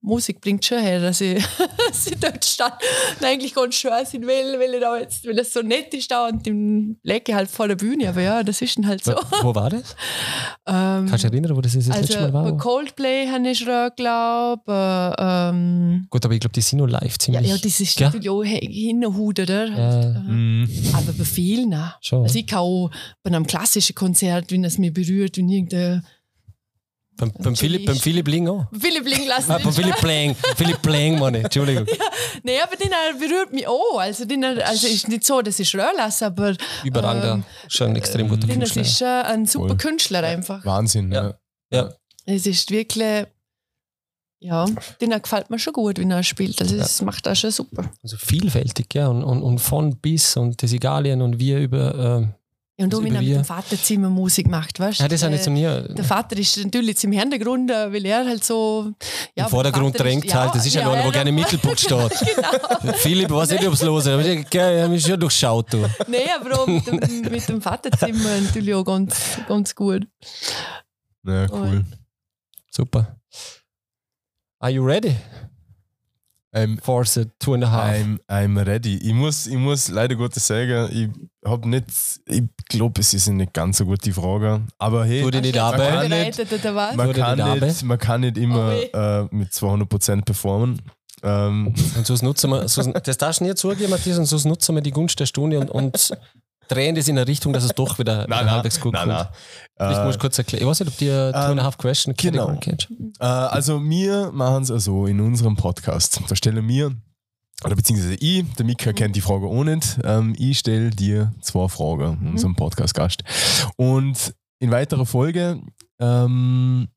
Musik 0.07 0.40
bringt 0.40 0.64
schon 0.64 0.78
her, 0.78 1.00
dass 1.00 1.20
ich, 1.20 1.44
dass 1.88 2.07
ich 2.07 2.18
dort 2.20 2.44
stand 2.44 2.74
und 3.18 3.26
eigentlich 3.26 3.52
ganz 3.52 3.74
schön 3.74 3.90
sein 4.04 4.22
will, 4.22 4.59
weil, 4.59 4.74
ich 4.74 4.80
da 4.80 4.96
jetzt, 4.98 5.26
weil 5.26 5.36
es 5.38 5.52
so 5.52 5.62
nett 5.62 5.92
ist 5.94 6.11
da 6.12 6.28
und 6.28 6.46
dann 6.46 6.96
lege 7.02 7.24
ich 7.26 7.34
halt 7.34 7.50
vor 7.50 7.66
der 7.66 7.74
Bühne, 7.74 8.09
aber 8.09 8.22
ja, 8.22 8.44
das 8.44 8.62
ist 8.62 8.78
dann 8.78 8.86
halt 8.86 9.02
so. 9.02 9.14
Wo 9.42 9.52
war 9.52 9.68
das? 9.68 9.96
Ähm, 10.64 11.07
Kannst 11.09 11.24
du 11.24 11.28
dich 11.28 11.32
erinnern, 11.32 11.57
wo 11.57 11.61
das 11.61 11.72
das 11.72 11.88
letzte 11.88 12.18
also 12.18 12.32
Mal 12.32 12.44
bei 12.44 12.50
war? 12.52 12.57
Coldplay 12.57 13.26
habe 13.26 13.48
ich 13.48 13.59
schon 13.59 13.90
geglaubt, 13.96 14.64
ähm, 14.68 16.07
Gut, 16.09 16.24
aber 16.24 16.34
ich 16.34 16.40
glaube, 16.40 16.54
die 16.54 16.61
sind 16.61 16.78
nur 16.78 16.88
live 16.88 17.02
ja, 17.02 17.18
ziemlich. 17.18 17.50
ja, 17.50 17.57
das 17.57 17.80
ist 17.80 17.96
Gell? 17.96 18.07
natürlich 18.07 18.30
auch 18.30 18.44
hinterhut, 18.44 19.40
oder? 19.40 19.66
Ja. 19.66 20.20
Mhm. 20.20 20.68
Aber 20.92 21.12
bei 21.12 21.24
vielen, 21.24 21.70
nein. 21.70 21.90
Schon. 22.00 22.22
Also 22.22 22.38
ich 22.38 22.46
kann 22.46 22.61
auch 22.61 22.90
bei 23.24 23.30
einem 23.30 23.46
klassischen 23.46 23.96
Konzert, 23.96 24.52
wenn 24.52 24.62
es 24.62 24.78
mich 24.78 24.94
berührt, 24.94 25.36
wenn 25.36 25.48
irgendein 25.48 26.04
beim, 27.16 27.32
beim, 27.38 27.56
Philipp, 27.56 27.86
beim 27.86 27.96
Philipp 27.96 28.28
Ling 28.28 28.48
auch. 28.48 28.66
Philipp 28.78 29.04
Ling 29.06 29.26
lassen. 29.26 29.50
Ah, 29.50 29.58
beim 29.62 29.72
Philipp 29.72 30.00
Blang. 30.00 30.34
Philipp 30.56 30.82
Blang, 30.82 31.18
Mann. 31.18 31.34
Entschuldigung. 31.34 31.86
nee, 32.42 32.60
aber 32.60 32.76
den 32.76 32.90
äh, 32.90 33.18
berührt 33.18 33.52
mich 33.52 33.66
auch. 33.66 33.98
Also, 33.98 34.24
den, 34.24 34.42
äh, 34.42 34.62
also 34.64 34.86
ist 34.86 35.08
nicht 35.08 35.24
so, 35.24 35.40
dass 35.42 35.58
ich 35.58 35.68
schreien 35.68 35.96
lasse, 35.96 36.26
aber 36.26 36.54
Überragender. 36.84 37.32
Ähm, 37.34 37.44
schon 37.68 37.88
ein 37.90 37.96
extrem 37.96 38.28
guter 38.28 38.46
den, 38.46 38.60
das 38.60 38.72
Künstler. 38.74 38.82
ist 38.82 38.98
schon 38.98 39.32
ein 39.32 39.46
super 39.46 39.68
Voll. 39.68 39.76
Künstler 39.76 40.22
einfach. 40.22 40.64
Wahnsinn, 40.64 41.12
Ja. 41.12 41.24
ja. 41.24 41.34
Ja. 41.72 41.92
Es 42.26 42.46
ist 42.46 42.70
wirklich, 42.70 43.26
ja, 44.40 44.66
den 45.00 45.10
gefällt 45.10 45.48
mir 45.50 45.58
schon 45.58 45.72
gut, 45.72 45.98
wenn 45.98 46.10
er 46.10 46.22
spielt. 46.22 46.60
Also 46.60 46.76
das 46.76 47.00
macht 47.02 47.26
er 47.26 47.34
schon 47.34 47.50
super. 47.50 47.90
Also 48.02 48.16
vielfältig, 48.18 48.94
ja. 48.94 49.08
Und, 49.08 49.24
und, 49.24 49.42
und 49.42 49.58
von 49.58 49.96
bis 49.96 50.36
und 50.36 50.62
das 50.62 50.72
Igalien 50.72 51.22
und 51.22 51.38
wir 51.38 51.58
über. 51.58 51.94
ähm, 52.18 52.34
Ja, 52.78 52.84
und 52.84 52.92
er 52.92 53.00
mit 53.00 53.14
dem 53.14 53.20
wir- 53.22 53.42
Vaterzimmer 53.42 54.10
Musik 54.10 54.48
macht, 54.48 54.78
weißt 54.78 54.98
du? 55.00 55.04
ja, 55.04 55.08
das 55.08 55.20
ist 55.20 55.26
auch 55.26 55.30
nicht 55.30 55.42
zu 55.44 55.50
mir. 55.50 55.80
Der 55.94 56.04
Vater 56.04 56.36
ist 56.36 56.58
natürlich 56.58 56.88
jetzt 56.90 57.04
im 57.04 57.12
Hintergrund, 57.12 57.70
äh, 57.70 57.90
weil 57.90 58.04
er 58.04 58.26
halt 58.26 58.44
so. 58.44 58.92
Ja, 59.34 59.44
Im 59.44 59.50
Vordergrund 59.50 59.94
der 59.94 60.00
Vater 60.00 60.04
drängt 60.04 60.34
halt. 60.34 60.54
Das 60.54 60.66
ist 60.66 60.74
ja, 60.74 60.82
einer, 60.90 61.02
der 61.02 61.10
gerne 61.12 61.30
im 61.30 61.36
Mittelpunkt 61.36 61.80
steht. 61.80 61.90
genau. 61.90 62.92
Philipp, 62.98 63.30
weiß 63.30 63.50
nicht, 63.52 63.66
ob 63.66 63.72
es 63.72 63.82
los 63.82 64.04
ist. 64.04 64.12
Aber 64.12 64.22
ich 64.26 64.46
habe 64.60 64.88
mich 64.90 65.06
schon 65.06 65.18
durchschaut. 65.18 65.72
Du. 65.72 65.78
Nein, 66.06 66.20
aber 66.38 66.60
auch 66.60 66.66
mit 66.66 66.86
dem, 66.86 67.20
mit 67.32 67.48
dem 67.48 67.62
Vaterzimmer 67.62 68.40
natürlich 68.42 68.74
auch 68.74 68.84
ganz, 68.84 69.38
ganz 69.48 69.74
gut. 69.74 70.06
Ja, 71.26 71.46
cool. 71.50 71.82
Super. 72.70 73.16
Are 74.58 74.70
you 74.70 74.84
ready 74.84 75.16
Ähm, 76.57 76.78
for 76.82 77.04
the 77.04 77.26
two 77.38 77.52
and 77.52 77.64
a 77.64 77.70
half? 77.70 77.94
I'm, 77.94 78.18
I'm 78.28 78.57
ready. 78.66 78.96
Ich 78.96 79.12
muss, 79.12 79.46
ich 79.46 79.57
muss 79.57 79.88
leider 79.88 80.14
Gottes 80.16 80.46
sagen, 80.46 80.88
ich 80.90 81.11
habe 81.48 81.68
nicht, 81.68 81.84
ich 82.26 82.44
glaube, 82.70 83.00
es 83.02 83.12
ist 83.12 83.28
eine 83.28 83.46
ganz 83.46 83.76
so 83.76 83.84
gute 83.84 84.11
Frage. 84.14 84.62
Aber 84.78 85.04
hey, 85.04 85.22
dich 85.30 85.42
nicht 85.42 85.59
ab. 85.59 85.76
kann 85.76 86.09
nicht- 86.09 86.38
man 86.96 87.09
Wurde 87.09 87.20
kann, 87.20 87.38
nicht 87.38 87.61
nicht, 87.62 87.82
man 87.84 87.98
kann 87.98 88.20
nicht 88.22 88.38
immer 88.38 88.72
Oh 88.94 88.96
äh, 88.96 89.28
mit 89.30 89.52
200% 89.52 90.24
performen. 90.24 90.80
Ähm, 91.22 91.74
Und 91.96 92.07
sonst 92.07 92.22
nutzen 92.22 92.50
wir, 92.50 92.68
sonst, 92.68 92.92
das 93.07 93.18
darfst 93.18 93.40
du 93.40 93.44
nie 93.44 93.54
zugeben, 93.54 93.90
Matthias, 93.90 94.18
und 94.18 94.26
sonst 94.26 94.44
nutzen 94.46 94.74
wir 94.74 94.82
die 94.82 94.90
Gunst 94.92 95.18
der 95.20 95.26
Stunde 95.26 95.59
und, 95.61 95.70
und 95.70 96.11
drehen 96.68 96.94
das 96.94 97.08
in 97.08 97.16
eine 97.18 97.26
Richtung, 97.26 97.52
dass 97.52 97.64
es 97.64 97.70
doch 97.72 97.98
wieder, 97.98 98.24
wieder 98.26 98.50
halbwegs 98.50 98.80
gut 98.80 98.92
nein, 98.94 99.08
kommt. 99.08 99.18
nein. 99.18 99.28
Vielleicht 99.76 100.00
Äh, 100.00 100.04
musst 100.04 100.16
du 100.16 100.20
kurz 100.20 100.38
erklären. 100.38 100.62
Ich 100.62 100.68
weiß 100.68 100.80
nicht, 100.80 100.88
ob 100.88 100.98
die 100.98 101.08
uh, 101.08 101.32
Two 101.32 101.38
and 101.38 101.60
a 101.60 101.64
Half 101.64 101.78
Question 101.78 102.14
genau. 102.16 102.58
Äh, 103.20 103.24
also 103.24 103.82
wir 103.82 104.30
machen 104.32 104.62
es 104.62 104.70
also 104.70 105.06
in 105.06 105.20
unserem 105.20 105.56
Podcast. 105.56 106.20
Da 106.28 106.36
stellen 106.36 106.66
wir, 106.68 106.92
oder 107.64 107.76
beziehungsweise 107.76 108.14
ich, 108.14 108.44
der 108.54 108.64
Mika 108.64 108.92
kennt 108.92 109.16
die 109.16 109.20
Frage 109.20 109.46
auch 109.46 109.64
nicht, 109.64 109.98
ähm, 110.04 110.34
ich 110.38 110.58
stelle 110.58 110.90
dir 110.90 111.32
zwei 111.40 111.68
Fragen, 111.68 112.30
unserem 112.30 112.56
Podcast-Gast. 112.56 113.22
Und 113.76 114.34
in 114.58 114.70
weiterer 114.70 115.04
Folge 115.06 115.60
ähm, 116.00 116.88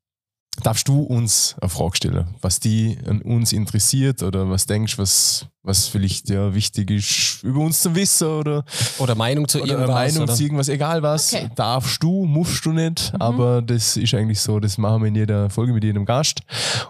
darfst 0.62 0.88
du 0.88 1.02
uns 1.04 1.56
eine 1.62 1.70
Frage 1.70 1.96
stellen, 1.98 2.28
was 2.42 2.60
die 2.60 2.98
an 3.08 3.22
uns 3.22 3.54
interessiert 3.54 4.24
oder 4.24 4.50
was 4.50 4.66
denkst, 4.66 4.98
was, 4.98 5.46
was 5.64 5.88
vielleicht 5.88 6.30
ja 6.30 6.54
wichtig 6.54 6.92
ist 6.92 7.44
über 7.44 7.60
uns 7.60 7.82
zu 7.82 7.94
wissen 7.96 8.28
oder, 8.28 8.64
Oder 8.98 9.16
Meinung 9.16 9.48
zu 9.48 9.62
oder 9.62 9.72
irgendwas. 9.74 9.94
Meinung 9.96 10.24
oder? 10.24 10.34
zu 10.36 10.44
irgendwas, 10.44 10.70
egal 10.70 11.02
was, 11.04 11.34
Okay. 11.34 11.50
darfst 11.56 12.02
du, 12.04 12.26
musst 12.26 12.66
du 12.66 12.72
nicht, 12.72 13.14
aber 13.20 13.62
das 13.62 13.98
ist 13.98 14.14
eigentlich 14.14 14.40
so, 14.40 14.60
das 14.60 14.78
machen 14.78 15.02
wir 15.04 15.08
in 15.08 15.16
jeder 15.16 15.50
Folge 15.50 15.74
mit 15.74 15.84
jedem 15.84 16.06
Gast 16.06 16.42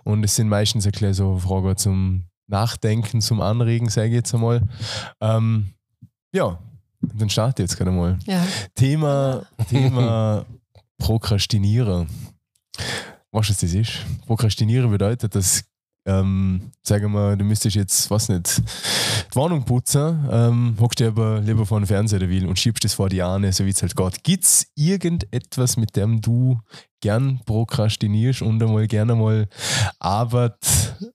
und 0.03 0.23
es 0.23 0.35
sind 0.35 0.49
meistens 0.49 0.85
bisschen 0.85 1.13
so 1.13 1.37
Fragen 1.37 1.75
zum 1.77 2.23
Nachdenken, 2.47 3.21
zum 3.21 3.41
Anregen, 3.41 3.89
sage 3.89 4.07
ich 4.07 4.13
jetzt 4.15 4.33
einmal. 4.33 4.61
Ähm, 5.21 5.73
ja, 6.33 6.57
dann 7.01 7.29
starte 7.29 7.61
ich 7.63 7.69
jetzt 7.69 7.77
gerade 7.77 7.91
mal. 7.91 8.17
Ja. 8.25 8.43
Thema, 8.75 9.43
Thema 9.69 10.45
Prokrastinieren. 10.97 12.07
Was 13.31 13.47
das 13.47 13.63
ist? 13.63 14.05
Prokrastinieren 14.25 14.89
bedeutet, 14.89 15.35
dass, 15.35 15.63
ähm, 16.05 16.71
sagen 16.81 17.11
wir, 17.11 17.35
du 17.35 17.45
müsstest 17.45 17.75
jetzt, 17.75 18.09
was 18.09 18.27
nicht, 18.27 18.61
die 19.31 19.35
Wohnung 19.35 19.63
putzen, 19.65 20.27
ähm, 20.31 20.75
hockst 20.79 20.99
dir 20.99 21.09
aber 21.09 21.39
lieber 21.41 21.65
vor 21.65 21.79
den 21.79 21.85
Fernseher 21.85 22.27
will 22.27 22.47
und 22.47 22.57
schiebst 22.57 22.83
das 22.83 22.95
vor 22.95 23.09
die 23.09 23.21
Ahne, 23.21 23.53
so 23.53 23.65
wie 23.65 23.69
es 23.69 23.81
halt 23.83 23.95
geht. 23.95 24.23
Gibt 24.23 24.43
es 24.45 24.65
irgendetwas, 24.75 25.77
mit 25.77 25.95
dem 25.95 26.21
du 26.21 26.59
gern 27.01 27.39
prokrastinierst 27.45 28.41
und 28.41 28.61
einmal 28.61 28.87
gerne 28.87 29.15
mal 29.15 29.47
Arbeit 29.99 30.55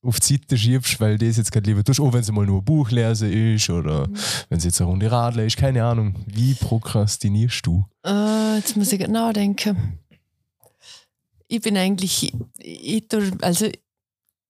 auf 0.03 0.21
die 0.21 0.35
Seite 0.35 0.57
schiebst, 0.57 1.01
weil 1.01 1.19
das 1.19 1.37
jetzt 1.37 1.53
gerade 1.53 1.69
lieber 1.69 1.85
tust, 1.85 2.01
auch 2.01 2.13
wenn 2.13 2.21
es 2.21 2.31
mal 2.31 2.47
nur 2.47 2.61
ein 2.61 2.65
Buch 2.65 2.91
lesen 2.91 3.33
ist 3.33 3.69
oder 3.69 4.09
wenn 4.49 4.59
es 4.59 4.65
jetzt 4.65 4.81
eine 4.81 4.89
Runde 4.89 5.11
Radler 5.11 5.45
ist, 5.45 5.57
keine 5.57 5.85
Ahnung. 5.85 6.15
Wie 6.27 6.55
prokrastinierst 6.55 7.67
du? 7.67 7.85
Äh, 8.07 8.57
jetzt 8.57 8.77
muss 8.77 8.93
ich 8.93 9.01
grad 9.01 9.11
nachdenken. 9.11 9.99
Ich 11.55 11.61
bin 11.63 11.77
eigentlich, 11.77 12.33
ich, 12.59 13.05
also 13.43 13.69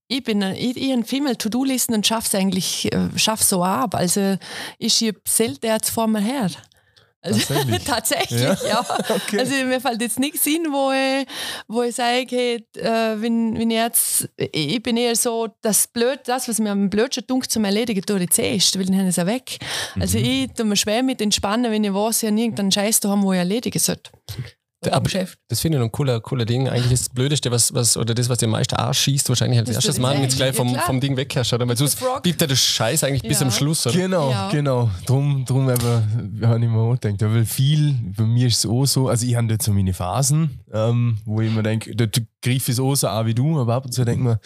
ich 0.08 0.22
bin, 0.24 0.42
ich, 0.42 0.76
ich 0.76 1.06
viel 1.06 1.22
mehr 1.22 1.36
To-Do-Listen 1.36 1.94
und 1.94 2.06
schaffe 2.06 2.28
es 2.28 2.34
eigentlich, 2.34 2.92
äh, 2.92 3.08
schaff 3.16 3.42
so 3.42 3.62
ab. 3.62 3.94
Also 3.94 4.36
ich 4.78 4.94
schiebe 4.94 5.20
selten 5.26 5.66
jetzt 5.66 5.90
vor 5.90 6.06
mir 6.06 6.20
her. 6.20 6.50
Also, 7.20 7.40
Tatsächlich? 7.40 7.84
tatsächlich, 7.86 8.40
Ja? 8.42 8.56
ja. 8.68 8.80
Okay. 9.08 9.38
Also 9.38 9.54
mir 9.64 9.80
fällt 9.80 10.02
jetzt 10.02 10.18
nichts 10.18 10.46
ein, 10.46 10.70
wo 10.70 10.92
ich, 10.92 11.26
wo 11.68 11.82
ich 11.82 11.94
sage, 11.94 12.26
hey, 12.28 12.66
äh, 12.76 13.18
wenn, 13.20 13.58
wenn 13.58 13.70
ich 13.70 13.76
jetzt, 13.78 14.28
ich 14.36 14.82
bin 14.82 14.98
eher 14.98 15.16
so, 15.16 15.48
das 15.62 15.86
blöd, 15.86 16.20
das, 16.26 16.48
was 16.48 16.58
mir 16.58 16.70
am 16.72 16.90
blödsten 16.90 17.26
dunkt 17.26 17.50
zum 17.50 17.64
Erledigen, 17.64 18.02
tue 18.02 18.22
ich 18.22 18.28
zuerst, 18.30 18.78
weil 18.78 18.84
dann 18.84 18.96
habe 18.98 19.08
ich 19.08 19.16
es 19.16 19.18
auch 19.18 19.26
weg. 19.26 19.56
Also 19.98 20.18
Mhm. 20.18 20.24
ich 20.24 20.52
tue 20.52 20.66
mir 20.66 20.76
schwer 20.76 21.02
mit 21.02 21.22
entspannen, 21.22 21.72
wenn 21.72 21.82
ich 21.84 21.94
weiß, 21.94 22.24
ich 22.24 22.28
habe 22.30 22.38
irgendeinen 22.38 22.72
Scheiß 22.72 23.00
da 23.00 23.08
haben, 23.08 23.22
wo 23.22 23.32
ich 23.32 23.38
erledigen 23.38 23.78
sollte. 23.78 24.10
Aber- 24.88 24.96
Am 24.98 25.04
Geschäft. 25.04 25.38
Das 25.48 25.60
finde 25.60 25.78
ich 25.78 25.80
noch 25.80 25.86
ein 25.88 25.92
cooler, 25.92 26.20
cooler 26.20 26.44
Ding. 26.44 26.68
Eigentlich 26.68 26.92
ist 26.92 27.06
das 27.08 27.14
Blödeste, 27.14 27.50
was, 27.50 27.72
was, 27.74 27.96
oder 27.96 28.14
das, 28.14 28.28
was 28.28 28.38
dir 28.38 28.46
am 28.46 28.52
meisten 28.52 28.74
anschießt, 28.76 29.28
wahrscheinlich 29.28 29.58
als 29.60 29.70
Das 29.72 29.84
ich 29.96 29.98
Mal, 30.00 30.16
wenn 30.16 30.24
es 30.24 30.36
gleich 30.36 30.48
Ja, 30.48 30.52
vom, 30.54 30.72
klar. 30.72 30.84
vom 30.86 31.00
Ding 31.00 31.16
wegherrscht. 31.16 31.52
Oder? 31.52 31.68
Weil 31.68 31.76
sonst 31.76 31.98
bleibt 32.22 32.40
ja 32.40 32.46
der 32.46 32.56
Scheiß 32.56 33.04
eigentlich 33.04 33.22
bis 33.22 33.40
Ja. 33.40 33.46
am 33.46 33.52
Schluss. 33.52 33.86
Oder? 33.86 33.96
Genau, 33.96 34.30
Ja. 34.30 34.48
genau. 34.50 34.90
Drum, 35.06 35.44
drum 35.46 35.68
habe 35.68 36.02
ich 36.60 36.68
mir 36.68 36.78
auch 36.78 36.98
gedacht, 36.98 37.20
ja, 37.22 37.32
weil 37.32 37.44
viel, 37.44 37.94
bei 38.16 38.24
mir 38.24 38.46
ist 38.48 38.58
es 38.64 38.66
auch 38.70 38.84
so, 38.86 39.08
also 39.08 39.26
ich 39.26 39.34
habe 39.36 39.46
dort 39.48 39.62
so 39.62 39.72
meine 39.72 39.92
Phasen, 39.94 40.60
ähm, 40.72 41.18
wo 41.24 41.40
ich 41.40 41.50
mir 41.52 41.62
denke, 41.62 41.94
greife 41.96 42.20
ich 42.42 42.68
es 42.68 42.80
auch 42.80 42.94
so 42.94 43.08
an 43.08 43.26
wie 43.26 43.34
du, 43.34 43.60
aber 43.60 43.74
ab 43.74 43.84
und 43.86 43.92
zu 43.92 44.04
denke 44.04 44.20
ich 44.20 44.24
mir, 44.24 44.30
ja, 44.32 44.38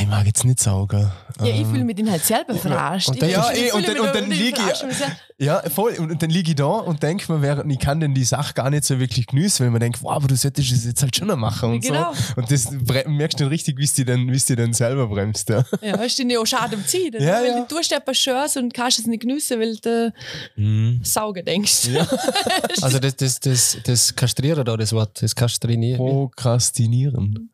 ich 0.00 0.06
mag 0.06 0.26
jetzt 0.26 0.44
nicht 0.44 0.60
saugen. 0.60 1.10
Ja, 1.40 1.46
ich 1.46 1.60
Ähm, 1.60 1.70
fühle 1.70 1.84
mich 1.84 1.96
dann 1.96 2.10
halt 2.10 2.24
selber 2.24 2.54
verarscht. 2.54 3.08
und 3.08 3.20
dann- 3.22 3.28
Ich- 3.28 3.34
Ja, 3.34 3.50
ich 3.52 3.58
eh, 3.68 3.72
und 3.72 3.88
dann- 3.88 3.98
und 4.00 4.06
da- 4.06 4.12
dann 4.12 4.30
ich 4.30 4.38
liege 4.38 4.60
ich-. 4.70 5.44
Ja, 5.44 5.60
voll. 5.70 5.94
Und, 5.98 6.12
und 6.12 6.22
dann 6.22 6.30
liege 6.30 6.50
ich 6.50 6.56
da 6.56 6.66
und 6.66 7.02
denke 7.02 7.32
mir, 7.32 7.64
ich 7.68 7.78
kann 7.80 7.98
denn 7.98 8.14
die 8.14 8.22
Sache 8.24 8.54
gar 8.54 8.70
nicht 8.70 8.84
so 8.84 9.00
wirklich 9.00 9.26
genießen, 9.26 9.64
weil 9.66 9.70
man 9.72 9.80
denkt, 9.80 10.00
wow, 10.02 10.12
aber 10.12 10.28
du 10.28 10.36
solltest 10.36 10.70
es 10.70 10.84
jetzt 10.84 11.02
halt 11.02 11.16
schon 11.16 11.26
noch 11.26 11.36
machen 11.36 11.70
und 11.72 11.80
Genau. 11.80 12.12
so. 12.14 12.34
Und 12.40 12.50
das 12.50 12.70
merkst 12.70 13.40
du 13.40 13.44
dann 13.44 13.48
richtig, 13.48 13.76
wie 13.78 13.86
dir 13.86 14.04
dann, 14.04 14.30
dann 14.56 14.72
selber 14.72 15.08
bremst. 15.08 15.48
Ja. 15.48 15.64
Ja, 15.80 15.94
ist 15.96 16.16
dir 16.18 16.26
ja 16.30 16.38
auch 16.38 16.46
schade 16.46 16.76
um 16.76 16.86
Zeit. 16.86 17.14
Ja, 17.14 17.40
weil 17.40 17.46
ja. 17.48 17.64
du 17.64 17.74
tust 17.74 17.90
etwas 17.90 18.18
Schönes 18.18 18.56
und 18.56 18.72
kannst 18.72 19.00
es 19.00 19.06
nicht 19.06 19.20
geniessen, 19.22 19.58
weil 19.58 19.76
du 19.78 20.12
Mhm. 20.56 21.00
saugen 21.02 21.44
denkst. 21.44 21.88
Also 22.82 22.98
das, 22.98 23.16
das, 23.16 23.40
das, 23.40 23.78
das 23.84 24.14
Kastrieren 24.14 24.64
da, 24.64 24.76
das 24.76 24.92
Wort, 24.92 25.20
das 25.22 25.34
Kastrinieren. 25.34 25.98
Prokrastinieren. 25.98 27.50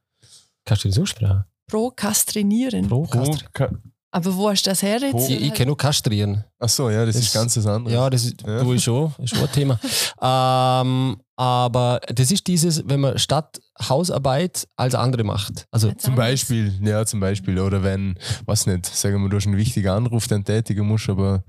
Kannst 0.64 0.84
du 0.84 0.88
das 0.88 0.98
aussprechen? 0.98 1.44
Prokastrinieren. 1.68 2.88
Pro 2.88 3.04
Kastri- 3.04 3.44
Prokra 3.52 3.70
Aber 4.10 4.34
wo 4.36 4.48
hast 4.50 4.64
du 4.66 4.70
das 4.70 4.82
her 4.82 4.98
jetzt? 5.00 5.12
Pro- 5.12 5.26
Ich, 5.28 5.40
ich 5.42 5.52
kenne 5.54 5.66
nur 5.68 5.76
Kastrieren. 5.76 6.44
Achso, 6.58 6.88
ja, 6.90 7.04
das, 7.04 7.14
Das- 7.16 7.24
ist 7.26 7.34
ganz 7.34 7.56
was 7.56 7.66
anderes. 7.66 7.92
Ja, 7.94 8.08
das 8.10 8.24
ist, 8.24 8.42
Ja. 8.46 8.62
du 8.62 8.72
ist 8.72 8.82
schon, 8.82 9.12
ist 9.18 9.30
schon 9.36 9.44
ein 9.46 9.52
Thema. 9.52 9.78
ähm, 10.22 11.16
aber 11.36 12.00
das 12.12 12.30
ist 12.32 12.46
dieses, 12.46 12.82
wenn 12.88 13.00
man 13.00 13.18
statt 13.18 13.60
Hausarbeit 13.80 14.66
als 14.76 14.94
andere 14.94 15.22
macht. 15.24 15.66
Also 15.70 15.90
Als 15.90 16.02
Zum. 16.02 16.14
Beispiel, 16.16 16.72
ja, 16.82 17.04
zum 17.06 17.20
Beispiel. 17.20 17.58
Oder 17.60 17.82
wenn, 17.84 18.18
was 18.44 18.66
nicht, 18.66 18.86
sagen 18.86 19.22
wir, 19.22 19.28
du 19.28 19.36
hast 19.36 19.46
einen 19.46 19.56
wichtigen 19.56 19.88
Anruf, 19.88 20.26
den 20.26 20.44
tätigen 20.44 20.86
musst, 20.86 21.08
aber 21.08 21.44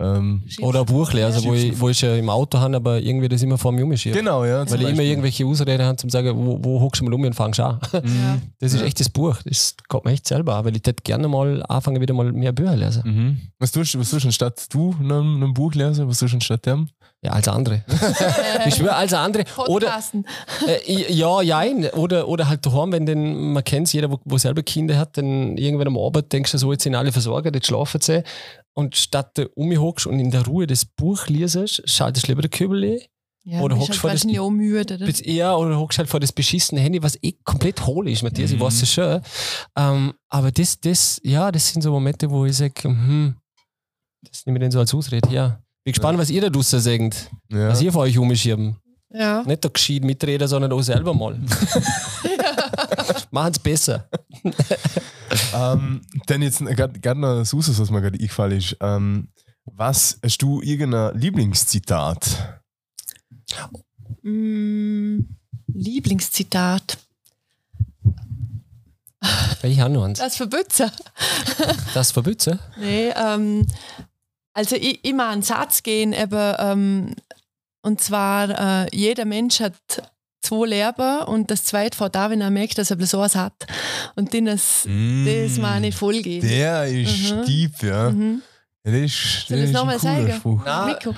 ähm, 0.00 0.42
oder 0.62 0.80
ein 0.80 0.86
Buch 0.86 1.12
lesen, 1.12 1.44
wo 1.44 1.54
ich, 1.54 1.78
wo 1.78 1.88
ich 1.88 2.00
ja 2.00 2.14
im 2.16 2.30
Auto 2.30 2.58
habe, 2.58 2.76
aber 2.76 3.00
irgendwie 3.00 3.28
das 3.28 3.42
immer 3.42 3.58
vor 3.58 3.70
mir 3.72 3.84
umschiebe. 3.84 4.16
genau, 4.16 4.44
ja. 4.44 4.68
Weil 4.70 4.82
ich 4.82 4.88
immer 4.88 5.02
irgendwelche 5.02 5.44
Ausreden 5.46 5.84
habe, 5.84 5.96
zum 5.96 6.08
zu 6.08 6.16
sagen, 6.16 6.32
wo, 6.34 6.58
wo 6.62 6.80
hockst 6.80 7.00
du 7.00 7.04
mal 7.04 7.14
um 7.14 7.22
und 7.24 7.34
fangst 7.34 7.60
an. 7.60 7.78
Ja. 7.92 8.38
Das 8.58 8.72
ist 8.72 8.80
Ja. 8.80 8.86
echt 8.86 8.98
das 9.00 9.08
Buch. 9.08 9.36
Das 9.44 9.74
geht 9.88 10.04
mir 10.04 10.12
echt 10.12 10.26
selber 10.26 10.56
an, 10.56 10.64
weil 10.64 10.76
ich 10.76 10.82
hätte 10.86 11.02
gerne 11.02 11.28
mal 11.28 11.62
anfangen, 11.68 12.00
wieder 12.00 12.14
mal 12.14 12.32
mehr 12.32 12.52
Bücher 12.52 12.76
lesen. 12.76 13.02
Mhm. 13.04 13.40
Was 13.58 13.72
tust 13.72 13.98
was 13.98 14.10
tust 14.10 14.24
du 14.24 14.28
anstatt 14.28 14.72
du 14.72 14.94
einem, 14.98 15.36
einem 15.36 15.54
Buch 15.54 15.74
lesen? 15.74 16.08
Was 16.08 16.18
tust 16.18 16.32
du 16.32 16.36
anstatt 16.36 16.64
dem? 16.66 16.88
Ja, 17.22 17.32
als 17.32 17.48
andere. 17.48 17.84
ich 18.66 18.76
schwöre, 18.76 18.94
als 18.96 19.12
andere. 19.12 19.44
Oder, 19.68 20.00
äh, 20.66 21.12
ja, 21.12 21.42
jein. 21.42 21.84
Oder, 21.90 22.26
oder 22.26 22.48
halt 22.48 22.64
daheim, 22.64 22.92
wenn 22.92 23.04
den, 23.04 23.52
man 23.52 23.62
kennt 23.62 23.92
jeder, 23.92 24.10
wo, 24.10 24.18
wo 24.24 24.38
selber 24.38 24.62
Kinder 24.62 24.96
hat, 24.96 25.18
dann 25.18 25.58
irgendwann 25.58 25.88
am 25.88 25.98
Abend 25.98 26.32
denkst 26.32 26.52
du 26.52 26.56
so, 26.58 26.72
jetzt 26.72 26.84
sind 26.84 26.94
alle 26.94 27.12
versorgt, 27.12 27.54
jetzt 27.54 27.66
schlafen 27.66 28.00
sie. 28.00 28.22
Und 28.80 28.96
statt 28.96 29.36
du 29.36 29.46
um 29.54 29.68
mich 29.68 29.78
hockst 29.78 30.06
und 30.06 30.18
in 30.18 30.30
der 30.30 30.46
Ruhe 30.46 30.66
das 30.66 30.86
Buch 30.86 31.26
liest, 31.26 31.82
schaltest 31.84 32.26
du 32.26 32.32
lieber 32.32 32.40
den 32.40 32.50
Kübel 32.50 32.82
ein. 32.82 33.00
Ja, 33.44 33.60
Oder 33.60 33.76
hockst 33.76 33.90
halt 33.90 34.00
vor 34.00 34.10
das- 34.10 34.24
müde. 34.24 34.94
Oder? 34.94 35.24
Eher 35.24 35.58
oder 35.58 35.78
hockst 35.78 35.98
halt 35.98 36.08
vor 36.08 36.20
das 36.20 36.32
beschissene 36.32 36.80
Handy, 36.80 37.02
was 37.02 37.18
eh 37.22 37.32
komplett 37.44 37.84
hohl 37.86 38.08
ist, 38.08 38.22
Matthias, 38.22 38.52
ich 38.52 38.60
weiß 38.60 38.82
es 38.82 38.92
schon. 38.92 39.20
Ähm, 39.76 40.14
aber 40.28 40.50
das, 40.50 40.80
das, 40.80 41.20
ja, 41.24 41.50
das 41.52 41.68
sind 41.68 41.82
so 41.82 41.90
Momente, 41.90 42.30
wo 42.30 42.46
ich 42.46 42.56
sage, 42.56 42.84
hm, 42.84 43.34
das 44.22 44.44
nehme 44.46 44.58
ich 44.58 44.62
dann 44.62 44.70
so 44.70 44.78
als 44.78 44.94
Ausrede. 44.94 45.28
Ja. 45.30 45.60
Bin 45.84 45.92
gespannt, 45.92 46.18
was 46.18 46.30
ihr 46.30 46.40
da 46.42 46.48
draussen 46.50 46.80
sagt. 46.80 47.30
Ja. 47.50 47.68
Was 47.68 47.80
ihr 47.82 47.92
für 47.92 47.98
euch 48.00 48.16
umschieben. 48.18 48.76
Ja. 49.12 49.42
Nicht 49.42 49.64
da 49.64 49.68
gescheit 49.68 50.04
mitreden, 50.04 50.46
sondern 50.46 50.72
auch 50.72 50.82
selber 50.82 51.12
mal. 51.14 51.34
Machen 53.30 53.52
es 53.52 53.58
besser. 53.58 54.08
Ähm, 55.54 56.00
dann 56.26 56.42
jetzt 56.42 56.58
gerade 56.58 57.20
noch 57.20 57.38
ein 57.38 57.44
Susus, 57.44 57.78
was 57.78 57.90
mir 57.90 58.00
gerade 58.00 58.18
eingefallen 58.18 58.58
ist. 58.58 58.76
Ähm, 58.80 59.28
was 59.64 60.18
hast 60.24 60.42
du 60.42 60.60
irgendein 60.60 61.16
Lieblingszitat? 61.16 62.60
Mm, 64.22 65.20
Lieblingszitat. 65.68 66.98
Ich 69.62 69.80
habe 69.80 69.92
noch 69.92 70.04
eins. 70.04 70.18
Das 70.18 70.36
verbützen. 70.36 70.90
Das 71.94 72.12
verbützen? 72.12 72.58
Nee, 72.78 73.10
ähm, 73.10 73.66
also 74.52 74.76
ich, 74.76 75.04
immer 75.04 75.28
einen 75.28 75.42
Satz 75.42 75.82
gehen, 75.82 76.12
eben, 76.12 76.54
ähm, 76.58 77.14
und 77.82 78.00
zwar, 78.00 78.84
äh, 78.84 78.96
jeder 78.96 79.24
Mensch 79.24 79.60
hat 79.60 79.74
zwei 80.42 80.66
Leben 80.66 81.22
und 81.26 81.50
das 81.50 81.64
zweite 81.64 81.96
fährt 81.96 82.14
da, 82.14 82.30
wenn 82.30 82.40
er 82.40 82.50
merkt, 82.50 82.78
dass 82.78 82.90
er 82.90 82.96
bloß 82.96 83.14
eins 83.14 83.34
hat. 83.36 83.66
Und 84.16 84.32
dann 84.34 84.46
das, 84.46 84.82
das 84.84 85.58
meine 85.58 85.88
ich 85.88 85.94
voll 85.96 86.22
geben. 86.22 86.46
Der 86.48 86.86
ist 86.86 87.32
Mhm. 87.32 87.44
deep, 87.46 87.82
ja. 87.82 88.10
Mhm. 88.10 88.42
ja 88.84 88.92
das 88.92 89.00
ist, 89.02 89.46
Soll 89.48 89.58
das 89.58 89.58
ich 89.58 89.64
ist 89.64 89.72
noch 89.72 89.80
ein 89.82 89.86
mal 89.86 89.98
cooler 89.98 90.26
sagen? 90.26 90.32
Spruch. 90.38 90.86
Mikro. 90.86 91.14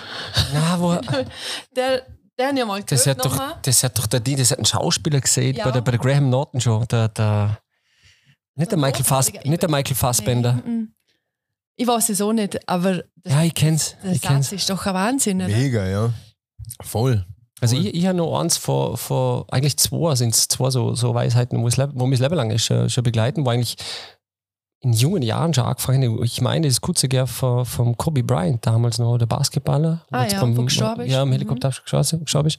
na, 0.53 0.81
wo, 0.81 0.95
Der, 1.77 2.03
der 2.39 2.49
habe 2.49 2.59
ich 2.59 2.65
mal 2.67 2.83
das, 2.83 3.07
hat 3.07 3.19
doch, 3.25 3.31
nochmal. 3.31 3.55
das 3.63 3.83
hat 3.85 3.99
doch 3.99 4.07
der, 4.07 4.21
das 4.21 4.51
hat 4.51 4.59
ein 4.59 4.65
Schauspieler 4.65 5.21
gesehen, 5.21 5.55
Ja. 5.57 5.65
bei, 5.67 5.71
der, 5.71 5.81
bei 5.83 5.91
der 5.93 6.01
Graham 6.01 6.29
Norton 6.31 6.61
schon. 6.61 6.87
Der, 6.89 7.09
der, 7.09 7.59
nicht, 8.55 8.71
der 8.71 8.79
Michael 8.79 9.05
Fass, 9.05 9.33
nicht 9.45 9.63
der 9.63 9.71
Michael 9.71 9.95
Fassbender. 9.97 10.61
Nee, 10.65 10.71
mm. 10.71 10.95
Ich 11.77 11.87
weiß 11.87 12.11
es 12.11 12.21
auch 12.21 12.33
nicht, 12.35 12.69
aber 12.69 13.03
das, 13.17 13.33
Ja, 13.33 13.43
ich 13.45 13.55
kenn's. 13.55 13.97
der 14.05 14.13
Ich 14.13 14.21
kenn's. 14.21 14.53
Ist 14.53 14.69
doch 14.69 14.85
ein 14.85 14.95
Wahnsinn. 14.95 15.39
Oder? 15.41 15.49
Mega, 15.49 15.87
ja. 15.87 16.13
Voll. 16.83 17.25
Also 17.63 17.77
ich, 17.77 17.95
ich 17.95 18.07
habe 18.07 18.19
noch 18.19 18.39
eins 18.41 18.57
vor, 18.57 18.97
vor 18.99 19.47
eigentlich 19.51 19.77
zwei, 19.77 20.15
sind 20.17 20.35
es 20.35 20.49
zwei 20.49 20.71
so, 20.71 20.95
so 20.95 21.15
Weisheiten, 21.15 21.63
wo, 21.63 21.69
es, 21.69 21.79
wo 21.79 22.07
mich 22.07 22.19
das 22.19 22.29
Leben 22.29 22.35
lang 22.37 22.51
ist, 22.51 22.65
schon, 22.65 22.91
schon 22.91 23.05
begleiten, 23.05 23.47
wo 23.47 23.51
eigentlich 23.51 23.77
in 24.81 24.93
jungen 24.93 25.23
Jahren 25.23 25.55
schon 25.55 25.65
angefangen 25.65 26.13
habe. 26.13 26.25
Ich 26.25 26.41
meine, 26.41 26.67
das 26.67 26.81
kurze 26.81 27.09
Gär 27.09 27.29
von, 27.29 27.65
vom 27.65 27.97
Kobe 27.97 28.25
Bryant, 28.25 28.67
damals 28.67 28.99
noch 28.99 29.17
der 29.17 29.27
Basketballer. 29.27 30.05
Ah 30.11 30.27
ja, 30.27 30.57
wo 30.57 30.65
gestorben. 30.65 31.09
Ja, 31.09 31.23
im 31.23 31.29
Mhm. 31.29 31.33
Helikopter 31.35 31.69
gestorben 31.71 32.25
gestorben 32.25 32.49
ist. 32.49 32.59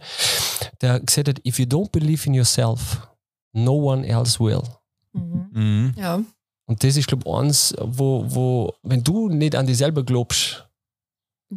Der 0.81 1.01
gesagt 1.01 1.27
hat, 1.27 1.45
if 1.45 1.59
you 1.59 1.65
don't 1.65 1.91
believe 1.91 2.25
in 2.25 2.33
yourself, 2.33 3.05
no 3.51 3.73
one 3.73 4.07
else 4.07 4.39
will. 4.39 4.63
Mhm. 5.11 5.49
Mhm. 5.51 5.93
Ja. 5.97 6.21
Und 6.65 6.81
das 6.81 6.95
ist, 6.95 7.07
glaube 7.07 7.23
ich, 7.27 7.33
eins, 7.33 7.75
wo, 7.81 8.23
wo, 8.25 8.73
wenn 8.83 9.03
du 9.03 9.27
nicht 9.27 9.53
an 9.55 9.67
dich 9.67 9.77
selber 9.77 10.03
glaubst, 10.03 10.65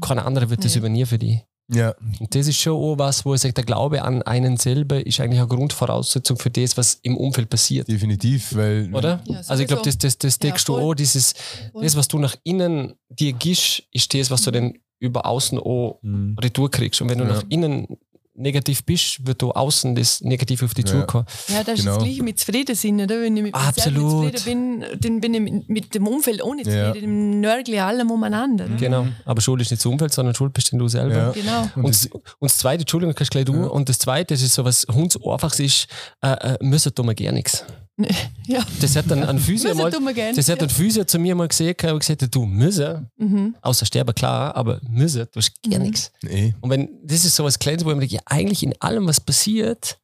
kein 0.00 0.18
anderer 0.18 0.50
wird 0.50 0.64
das 0.64 0.74
übernehmen 0.74 1.06
für 1.06 1.18
dich. 1.18 1.44
Ja, 1.68 1.94
Und 2.20 2.32
das 2.34 2.46
ist 2.46 2.58
schon 2.60 2.74
auch 2.74 2.96
was, 2.98 3.24
wo 3.24 3.34
ich 3.34 3.40
sage, 3.40 3.52
der 3.54 3.64
Glaube 3.64 4.02
an 4.02 4.22
einen 4.22 4.56
selber 4.56 5.04
ist 5.04 5.18
eigentlich 5.20 5.40
eine 5.40 5.48
Grundvoraussetzung 5.48 6.36
für 6.38 6.50
das, 6.50 6.76
was 6.76 7.00
im 7.02 7.16
Umfeld 7.16 7.50
passiert. 7.50 7.88
definitiv, 7.88 8.54
weil 8.54 8.88
Oder? 8.94 9.20
Ja, 9.26 9.40
also 9.48 9.62
ich 9.62 9.66
glaube, 9.68 9.82
das, 9.82 9.98
das, 9.98 10.16
das 10.16 10.34
Ja, 10.42 10.50
deckst 10.50 10.68
du 10.68 10.74
voll. 10.74 10.82
auch, 10.82 10.94
dieses, 10.94 11.34
Voll. 11.72 11.82
das, 11.82 11.96
was 11.96 12.06
du 12.08 12.18
nach 12.18 12.36
innen 12.44 12.94
dir 13.08 13.32
gibst, 13.32 13.82
ist 13.92 14.14
das, 14.14 14.30
was 14.30 14.42
du 14.42 14.52
dann 14.52 14.74
über 15.00 15.26
außen 15.26 15.58
auch 15.58 15.98
Mhm. 16.02 16.36
retour 16.40 16.70
kriegst. 16.70 17.02
Und 17.02 17.10
wenn 17.10 17.18
du 17.18 17.24
Ja. 17.24 17.34
nach 17.34 17.44
innen 17.48 17.98
negativ 18.36 18.84
bist, 18.84 19.26
wird 19.26 19.42
du 19.42 19.50
außen 19.52 19.94
das 19.94 20.20
Negativ 20.20 20.62
auf 20.62 20.74
dich 20.74 20.86
Ja. 20.88 21.00
zukommen. 21.00 21.26
Ja, 21.48 21.64
das 21.64 21.78
ist 21.78 21.84
Genau. 21.84 21.96
das 21.96 22.04
Gleiche 22.04 22.22
mit 22.22 22.38
Zufriedensein. 22.38 23.00
Oder? 23.00 23.20
Wenn 23.22 23.36
ich 23.36 23.42
mit 23.42 23.54
Absolut. 23.54 24.22
selber 24.22 24.36
zufrieden 24.36 24.80
bin, 24.80 25.00
dann 25.00 25.20
bin 25.20 25.34
ich 25.34 25.40
mit- 25.40 25.68
mit 25.68 25.94
dem 25.94 26.06
Umfeld 26.06 26.42
auch 26.42 26.54
nicht 26.54 26.66
Ja. 26.66 26.88
zufrieden. 26.88 27.06
Dem 27.32 27.40
Nörgel 27.40 27.78
allem 27.78 28.10
umeinander. 28.10 28.66
oder? 28.66 28.76
Genau. 28.76 29.06
Aber 29.24 29.40
Schuld 29.40 29.60
ist 29.62 29.70
nicht 29.70 29.80
das 29.80 29.86
Umfeld, 29.86 30.12
sondern 30.12 30.34
Schuld 30.34 30.52
bist 30.52 30.72
denn 30.72 30.78
du 30.78 30.88
selber. 30.88 31.14
Ja. 31.16 31.30
Genau. 31.32 31.62
Und 31.76 31.84
Und, 31.84 31.88
das, 31.88 32.06
und 32.06 32.22
das 32.40 32.56
zweite, 32.58 32.82
Entschuldigung, 32.82 33.14
kannst 33.14 33.30
gleich 33.30 33.44
du. 33.44 33.54
Ja. 33.54 33.66
Und 33.66 33.88
das 33.88 33.98
zweite, 33.98 34.34
das 34.34 34.42
ist 34.42 34.54
so 34.54 34.64
was 34.64 34.86
Hunds 34.92 35.16
einfaches 35.22 35.60
ist, 35.60 35.86
äh, 36.22 36.54
äh, 36.54 36.56
müssen 36.60 36.94
tun 36.94 37.06
wir 37.06 37.14
gar 37.14 37.32
nichts. 37.32 37.64
Ja. 38.46 38.64
Das 38.80 38.94
hat 38.94 39.10
dann 39.10 39.24
ein 39.24 39.38
Physio 39.40 39.70
Müssen 39.70 39.82
mal, 39.82 39.90
tun 39.90 40.04
das 40.36 40.48
hat 40.48 40.58
ja. 40.58 40.62
ein 40.64 40.70
Physio 40.70 41.04
zu 41.04 41.18
mir 41.18 41.34
mal 41.34 41.48
gesehen 41.48 41.74
und 41.90 41.98
gesagt, 41.98 42.32
du 42.34 42.44
müssen, 42.46 43.10
Mhm. 43.16 43.56
außer 43.60 43.84
sterben 43.86 44.14
klar, 44.14 44.54
aber 44.54 44.80
müssen, 44.88 45.26
du 45.32 45.40
hast 45.40 45.52
gar 45.68 45.78
Mhm. 45.80 45.86
nichts. 45.86 46.12
nee. 46.22 46.54
Und 46.60 46.70
wenn, 46.70 46.88
das 47.02 47.24
ist 47.24 47.34
so 47.34 47.42
was 47.44 47.58
Kleines, 47.58 47.84
wo 47.84 47.90
ich 47.90 47.94
mir 47.96 48.00
denke, 48.02 48.14
ja, 48.16 48.20
eigentlich 48.26 48.62
in 48.62 48.74
allem, 48.80 49.06
was 49.08 49.18
passiert, 49.20 49.98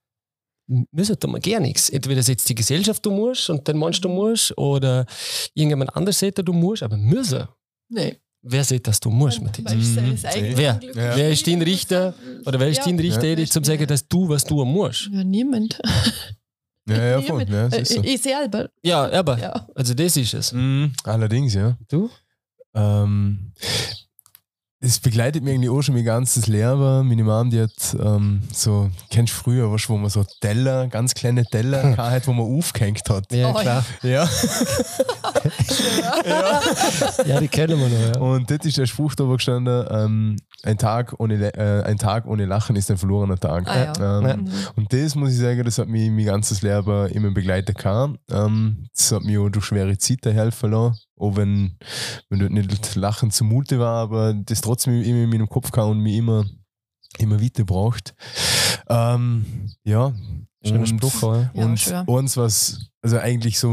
müssen 0.91 1.19
tun 1.21 1.33
wir 1.33 1.41
gar 1.41 1.61
nichts. 1.61 1.89
Entweder 1.91 2.23
setzt 2.23 2.49
die 2.49 2.55
Gesellschaft, 2.55 3.05
du 3.05 3.11
musst, 3.11 3.51
und 3.51 3.69
dann 3.69 3.77
meinst 3.77 4.03
du 4.05 4.09
musst, 4.09 4.57
oder 4.59 5.07
irgendjemand 5.55 5.95
anders 5.95 6.19
sagt, 6.19 6.39
du 6.39 6.53
musst, 6.53 6.83
aber 6.83 6.97
müssen. 6.97 7.47
Nee. 7.91 8.17
Wer 8.45 8.65
sagt, 8.65 8.89
dass 8.89 8.99
du 8.99 9.09
musst, 9.11 9.41
Matthias? 9.41 9.71
Du, 9.73 9.77
Mhm. 9.79 10.19
Wer? 10.57 10.81
Ja. 10.83 11.17
Wer 11.17 11.31
ist 11.31 11.47
dein 11.47 11.63
Richter? 11.63 12.15
Oder 12.45 12.59
wer 12.59 12.69
ist 12.69 12.79
Ja. 12.79 12.85
dein 12.87 12.99
Richter, 12.99 13.27
Ja. 13.29 13.39
ja. 13.39 13.47
zum 13.47 13.63
sagen, 13.63 13.87
dass 13.87 14.09
du, 14.09 14.29
was 14.29 14.45
du 14.45 14.65
musst? 14.65 15.11
Ja, 15.13 15.23
niemand. 15.23 15.81
Ja, 16.89 16.97
ja, 16.97 17.23
voll. 17.23 17.43
Ja, 17.49 17.69
das 17.69 17.79
ist 17.81 17.93
so. 17.95 18.03
Äh, 18.03 18.15
Ich 18.15 18.23
selber. 18.23 18.69
Ja, 18.83 19.11
aber, 19.13 19.39
Ja. 19.39 19.67
also 19.75 19.95
das 19.95 20.17
ist 20.17 20.35
es. 20.35 20.53
Mhm. 20.53 20.93
Allerdings, 21.05 21.55
ja. 21.55 21.77
Du? 21.89 22.11
Ähm, 22.75 23.53
es 24.85 24.99
begleitet 24.99 25.45
mich 25.45 25.55
eigentlich 25.55 25.71
auch 25.71 25.81
schon 25.81 25.95
mein 25.95 26.05
ganzes 26.05 26.49
Leben. 26.49 27.07
Meine 27.07 27.23
Mom, 27.23 27.51
die 27.51 27.61
hat 27.61 27.97
ähm, 28.03 28.43
so, 28.53 28.91
kennst 29.11 29.33
du 29.33 29.37
früher, 29.39 29.71
weißt, 29.73 29.89
wo 29.89 29.97
man 29.97 30.11
so 30.11 30.25
Teller, 30.41 30.89
ganz 30.89 31.15
kleine 31.15 31.45
Teller 31.45 31.97
hat, 31.97 32.27
wo 32.27 32.33
man 32.33 32.47
aufgehängt 32.47 33.09
hat. 33.09 33.33
Ja, 33.33 33.51
Oh, 33.51 33.55
klar. 33.55 33.85
Ja. 34.03 34.29
Ja, 37.27 37.41
die 37.41 37.49
kennen 37.49 37.79
wir 37.79 37.89
noch, 37.89 38.15
ja. 38.15 38.21
Und 38.21 38.51
das 38.51 38.59
ist 38.65 38.79
der 38.79 38.87
Spruch 38.87 39.15
da 39.15 39.25
gestanden, 39.25 39.87
ähm, 39.91 40.37
ein, 40.65 40.79
Tag 40.79 41.15
ohne, 41.19 41.35
äh, 41.55 41.83
ein 41.85 41.99
Tag 41.99 42.27
ohne 42.27 42.45
Lachen 42.47 42.77
ist 42.77 42.91
ein 42.91 42.99
verlorener 42.99 43.39
Tag. 43.39 43.67
Ah, 43.69 43.93
ja. 43.99 44.19
Ähm, 44.19 44.27
Ja. 44.27 44.37
Mhm. 44.37 44.49
Und 44.77 44.93
das 44.93 45.15
muss 45.15 45.31
ich 45.33 45.39
sagen, 45.39 45.65
das 45.65 45.79
hat 45.79 45.89
mich 45.89 46.11
mein 46.11 46.25
ganzes 46.25 46.63
Leben 46.63 47.09
immer 47.09 47.31
begleitet 47.31 47.79
gehabt. 47.79 48.19
Ähm, 48.31 48.87
das 48.95 49.13
hat 49.13 49.23
mich 49.23 49.39
auch 49.39 49.49
durch 49.49 49.65
schwere 49.65 49.97
Zeiten 49.99 50.33
helfen 50.33 50.71
lassen. 50.73 50.99
Auch 51.23 51.37
wenn, 51.37 51.77
wenn 52.31 52.41
dort 52.41 52.51
nicht 52.51 52.97
Lachen 52.97 53.31
zumute 53.31 53.79
war, 53.79 54.03
aber 54.03 54.35
das 54.35 54.61
trotzdem 54.61 55.01
immer 55.03 55.23
in 55.23 55.31
meinem 55.31 55.49
Kopf 55.49 55.71
kam 55.71 55.91
und 55.91 56.01
mich 56.01 56.17
immer, 56.17 56.45
immer 57.19 57.41
weitergebracht. 57.41 58.13
Ähm, 58.89 59.47
ja. 59.85 60.13
Schöner 60.65 60.81
Und- 60.81 60.87
Spruch, 60.89 61.23
oder? 61.23 61.51
Ja, 61.55 61.65
und 61.65 61.79
schön. 61.79 62.05
uns 62.07 62.37
was, 62.37 62.91
also 63.03 63.19
eigentlich 63.19 63.59
so, 63.61 63.69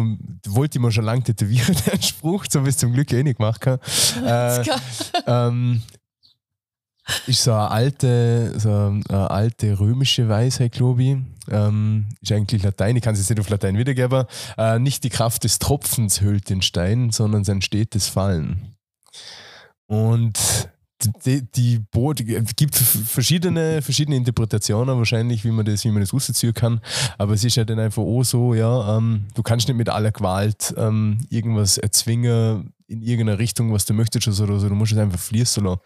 wollte 0.47 0.78
ich 0.78 0.82
mir 0.84 0.91
schon 0.91 1.06
lange 1.06 1.24
tätowieren, 1.24 1.76
den 1.91 2.02
Spruch, 2.04 2.45
so 2.50 2.64
wie 2.66 2.70
es 2.70 2.78
zum 2.78 2.93
Glück 2.93 3.12
eh 3.14 3.24
nicht 3.24 3.38
gemacht 3.38 3.66
habe. 3.66 3.82
Äh, 4.24 4.64
ähm, 5.26 5.82
ist 7.28 7.43
so 7.43 7.51
eine 7.51 7.72
alte, 7.72 8.60
so 8.60 8.70
eine 8.70 9.32
alte 9.32 9.80
römische 9.80 10.30
Weisheit, 10.30 10.72
glaube 10.72 11.03
ich. 11.03 11.18
Ähm, 11.51 12.07
ist 12.22 12.32
eigentlich 12.32 12.64
Latein, 12.64 12.95
ich 12.95 13.03
kann 13.03 13.14
es 13.14 13.20
jetzt 13.20 13.30
nicht 13.30 13.39
auf 13.39 13.49
Latein 13.49 13.78
wiedergeben. 13.78 14.26
Äh, 14.57 14.80
nicht 14.80 15.03
die 15.03 15.10
Kraft 15.10 15.43
des 15.43 15.60
Tropfens 15.60 16.22
hüllt 16.22 16.49
den 16.49 16.62
Stein, 16.62 17.12
sondern 17.12 17.43
sein 17.43 17.62
stetes 17.62 18.07
Fallen. 18.07 18.76
Und 19.88 20.70
die, 21.26 21.41
die, 21.52 21.80
die 21.93 22.34
es 22.36 22.56
gibt 22.56 22.76
verschiedene, 22.76 23.82
verschiedene 23.82 24.18
Interpretationen 24.18 24.97
wahrscheinlich, 24.97 25.45
wie 25.45 25.52
man 25.52 25.66
das, 25.66 25.84
wie 25.86 25.91
man 25.91 26.02
das 26.02 26.14
rausziehen 26.14 26.54
kann. 26.54 26.82
Aber 27.18 27.34
es 27.34 27.43
ist 27.43 27.56
ja 27.56 27.64
dann 27.64 27.80
einfach 27.80 28.04
auch 28.04 28.24
so, 28.24 28.54
ja, 28.54 28.97
ähm, 28.97 29.26
du 29.34 29.43
kannst 29.43 29.68
nicht 29.68 29.78
mit 29.78 29.89
aller 29.89 30.12
Gewalt 30.12 30.74
ähm, 30.78 31.20
irgendwas 31.30 31.78
erzwingen 31.78 32.74
in 32.88 33.02
irgendeiner 33.02 33.39
Richtung, 33.39 33.72
was 33.72 33.86
du 33.86 33.93
möchtest 33.93 34.28
oder 34.28 34.60
so. 34.60 34.68
Du 34.68 34.76
musst 34.76 34.91
es 34.91 34.97
einfach 34.97 35.20
fließen 35.20 35.64
lassen. 35.64 35.82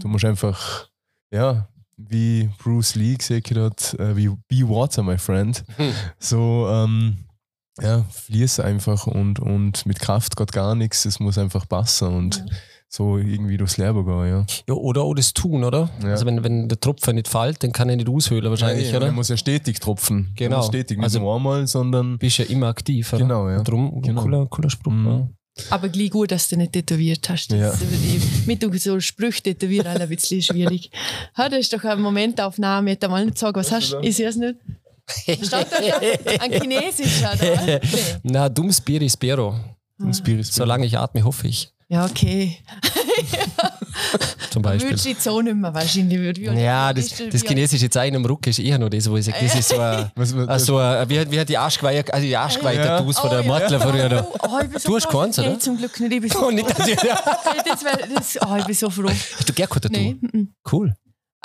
Du 0.00 0.08
musst 0.08 0.24
einfach, 0.24 0.88
ja, 1.30 1.68
wie 1.96 2.50
Bruce 2.58 2.94
Lee 2.94 3.16
gesagt 3.16 3.54
hat, 3.54 3.94
äh, 4.00 4.16
wie 4.16 4.28
Be 4.48 4.68
Water, 4.68 5.02
my 5.02 5.18
friend. 5.18 5.64
Hm. 5.76 5.92
So, 6.18 6.68
ähm, 6.70 7.18
ja, 7.80 8.04
fließ 8.04 8.60
einfach 8.60 9.06
und, 9.06 9.38
und 9.38 9.84
mit 9.86 10.00
Kraft 10.00 10.36
geht 10.36 10.52
gar 10.52 10.74
nichts. 10.74 11.04
Es 11.04 11.20
muss 11.20 11.38
einfach 11.38 11.68
passen 11.68 12.08
und 12.08 12.44
so 12.96 13.18
irgendwie 13.18 13.56
durchs 13.58 13.76
Leben 13.76 14.04
gehen, 14.06 14.28
ja. 14.28 14.46
Ja, 14.68 14.74
oder 14.74 15.02
auch 15.02 15.14
das 15.14 15.34
tun, 15.34 15.64
oder? 15.64 15.90
Ja. 16.02 16.10
Also 16.10 16.24
wenn, 16.26 16.42
wenn 16.42 16.68
der 16.68 16.80
Tropfen 16.80 17.14
nicht 17.16 17.28
fällt, 17.28 17.62
dann 17.62 17.72
kann 17.72 17.88
er 17.90 17.96
nicht 17.96 18.08
aushöhlen 18.08 18.48
wahrscheinlich, 18.50 18.90
ja, 18.90 18.96
oder? 18.96 19.06
Man 19.06 19.16
muss 19.16 19.28
ja 19.28 19.36
stetig 19.36 19.80
tropfen. 19.80 20.32
Genau. 20.36 20.62
Stetig, 20.62 20.96
nicht 20.96 21.04
Also- 21.04 21.18
nur 21.20 21.36
einmal, 21.36 21.66
sondern. 21.66 22.16
bist 22.18 22.38
ja 22.38 22.46
immer 22.46 22.68
aktiv, 22.68 23.12
oder? 23.12 23.22
Genau, 23.22 23.48
ja. 23.50 23.58
Und 23.58 23.68
Darum, 23.68 24.00
Genau. 24.02 24.22
cooler, 24.22 24.46
cooler 24.46 24.70
Spruch. 24.70 24.92
Mhm. 24.92 25.06
Ja. 25.06 25.28
Aber 25.70 25.88
gleich 25.88 26.10
gut, 26.10 26.30
dass 26.32 26.48
du 26.48 26.56
nicht 26.56 26.72
tätowiert 26.72 27.28
hast. 27.30 27.50
Das 27.52 27.58
Ja. 27.58 27.70
ist 27.70 28.46
mit 28.46 28.62
so 28.82 29.00
Sprüchen 29.00 29.42
tätowieren 29.42 29.86
alle 29.86 30.00
ein 30.04 30.08
bisschen 30.08 30.42
schwierig. 30.42 30.90
Ha, 31.36 31.48
das 31.48 31.60
ist 31.60 31.72
doch 31.72 31.82
eine 31.84 32.00
Momentaufnahme. 32.00 32.90
Ich 32.90 32.96
hätte 32.96 33.08
mal 33.08 33.24
nicht 33.24 33.38
sagen, 33.38 33.56
was 33.58 33.72
hast 33.72 33.92
du? 33.92 34.00
Ich 34.00 34.16
sehe 34.16 34.28
es 34.28 34.36
nicht. 34.36 34.56
Steht 35.08 35.50
da 35.52 35.60
schon? 35.60 36.40
Ein 36.40 36.52
chinesischer, 36.60 37.32
oder? 37.34 37.64
Nee. 37.64 37.80
Na, 38.24 38.48
dum 38.48 38.70
spiri 38.72 39.08
spero. 39.08 39.54
Ein 39.98 40.12
Spirit. 40.12 40.44
Solange 40.46 40.84
ich 40.84 40.98
atme, 40.98 41.22
hoffe 41.24 41.48
ich. 41.48 41.70
Ja, 41.88 42.04
okay. 42.04 42.56
Zum 44.50 44.60
Beispiel. 44.62 44.88
Würdest 44.90 45.04
du 45.04 45.08
jetzt 45.10 45.22
so 45.22 45.40
nicht 45.40 45.54
mehr 45.54 45.72
wahrscheinlich. 45.72 46.18
Würde 46.18 46.40
ich- 46.40 46.48
Ja, 46.60 46.92
das, 46.92 47.06
Ist 47.12 47.32
das 47.34 47.42
chinesische 47.42 47.88
Zeichen 47.88 48.16
am 48.16 48.24
Rücken 48.24 48.50
ist 48.50 48.58
eher 48.58 48.78
noch 48.78 48.88
das, 48.88 49.08
wo 49.08 49.16
ich 49.16 49.24
sage, 49.26 49.38
das 49.40 49.54
ist 49.54 49.68
so 49.68 49.78
ein, 49.78 50.10
Was, 50.16 50.36
was, 50.36 50.66
so 50.66 50.78
ein 50.78 51.08
wie, 51.08 51.20
hat- 51.20 51.30
wie 51.30 51.38
hat 51.38 51.48
die 51.48 51.56
Arschgeweihe, 51.56 52.04
also 52.12 52.26
die 52.26 52.36
Arschgeweihe-Tattoos 52.36 53.18
von 53.18 53.30
der 53.30 53.40
ja. 53.40 53.46
Mortler 53.46 53.80
früher 53.80 54.08
da. 54.08 54.26
Oh, 54.28 54.36
oh, 54.50 54.58
ich 54.62 54.68
bin 54.70 54.78
so 54.80 54.88
Du 54.88 54.96
hast 54.96 55.08
keins, 55.08 55.38
oder? 55.38 55.58
zum 55.60 55.76
Glück 55.78 56.00
nicht. 56.00 56.12
Ich 56.12 56.20
bin 56.22 56.30
so 56.30 56.46
Oh, 56.46 56.50
nicht, 56.50 56.68
dass 56.68 56.88
ich, 56.88 57.02
ja. 57.02 57.20
das 57.64 57.84
wär, 57.84 57.98
das, 58.14 58.38
oh, 58.44 58.56
ich 58.58 58.64
bin 58.64 58.74
so 58.74 58.90
froh. 58.90 59.08
Hast 59.08 59.48
du 59.48 59.52
gerne 59.52 59.68
kein 59.68 59.82
Tattoo? 59.82 59.98
Nee. 60.32 60.48
Cool. 60.70 60.92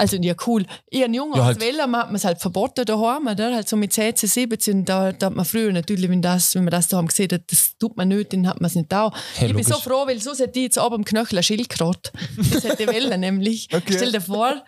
Also, 0.02 0.18
ja, 0.18 0.34
cool. 0.48 0.66
Ich 0.90 1.04
ein 1.04 1.14
Junge 1.14 1.38
Ja, 1.38 1.46
halt- 1.46 1.58
aus 1.58 1.64
Wellen 1.64 1.80
hat 1.82 2.08
man 2.08 2.16
es 2.16 2.26
halt 2.26 2.40
verboten 2.40 2.86
daheim, 2.86 3.28
oder? 3.28 3.54
Halt 3.54 3.70
so 3.70 3.78
mit 3.78 3.94
16, 3.94 4.28
17, 4.28 4.84
da, 4.86 5.12
da 5.12 5.28
hat 5.28 5.36
man 5.36 5.46
früher 5.46 5.72
natürlich, 5.72 6.10
wenn, 6.10 6.22
das, 6.22 6.56
wenn 6.56 6.64
man 6.64 6.72
das 6.72 6.88
daheim 6.88 7.08
gesehen 7.08 7.30
hat, 7.32 7.44
das 7.52 7.78
tut 7.78 7.96
man 7.98 8.08
nicht, 8.08 8.34
dann 8.34 8.48
hat 8.48 8.60
man 8.60 8.68
es 8.68 8.76
nicht 8.76 8.92
da. 8.92 9.12
Hey, 9.36 9.50
ich 9.50 9.54
bin 9.56 9.64
so 9.64 9.72
logisch. 9.74 9.84
froh, 9.84 10.08
weil 10.08 10.20
sonst 10.20 10.40
hätte 10.40 10.58
ich 10.60 10.64
jetzt 10.66 10.78
oben 10.80 10.96
am 10.96 11.06
Knöchel 11.06 11.38
ein 11.38 11.44
Schildkrott. 11.44 12.12
Das 12.52 12.64
hätte 12.64 12.88
wollen, 12.88 13.20
nämlich. 13.20 13.68
Okay. 13.74 13.94
Stell 13.96 14.12
dir 14.12 14.22
vor, 14.22 14.64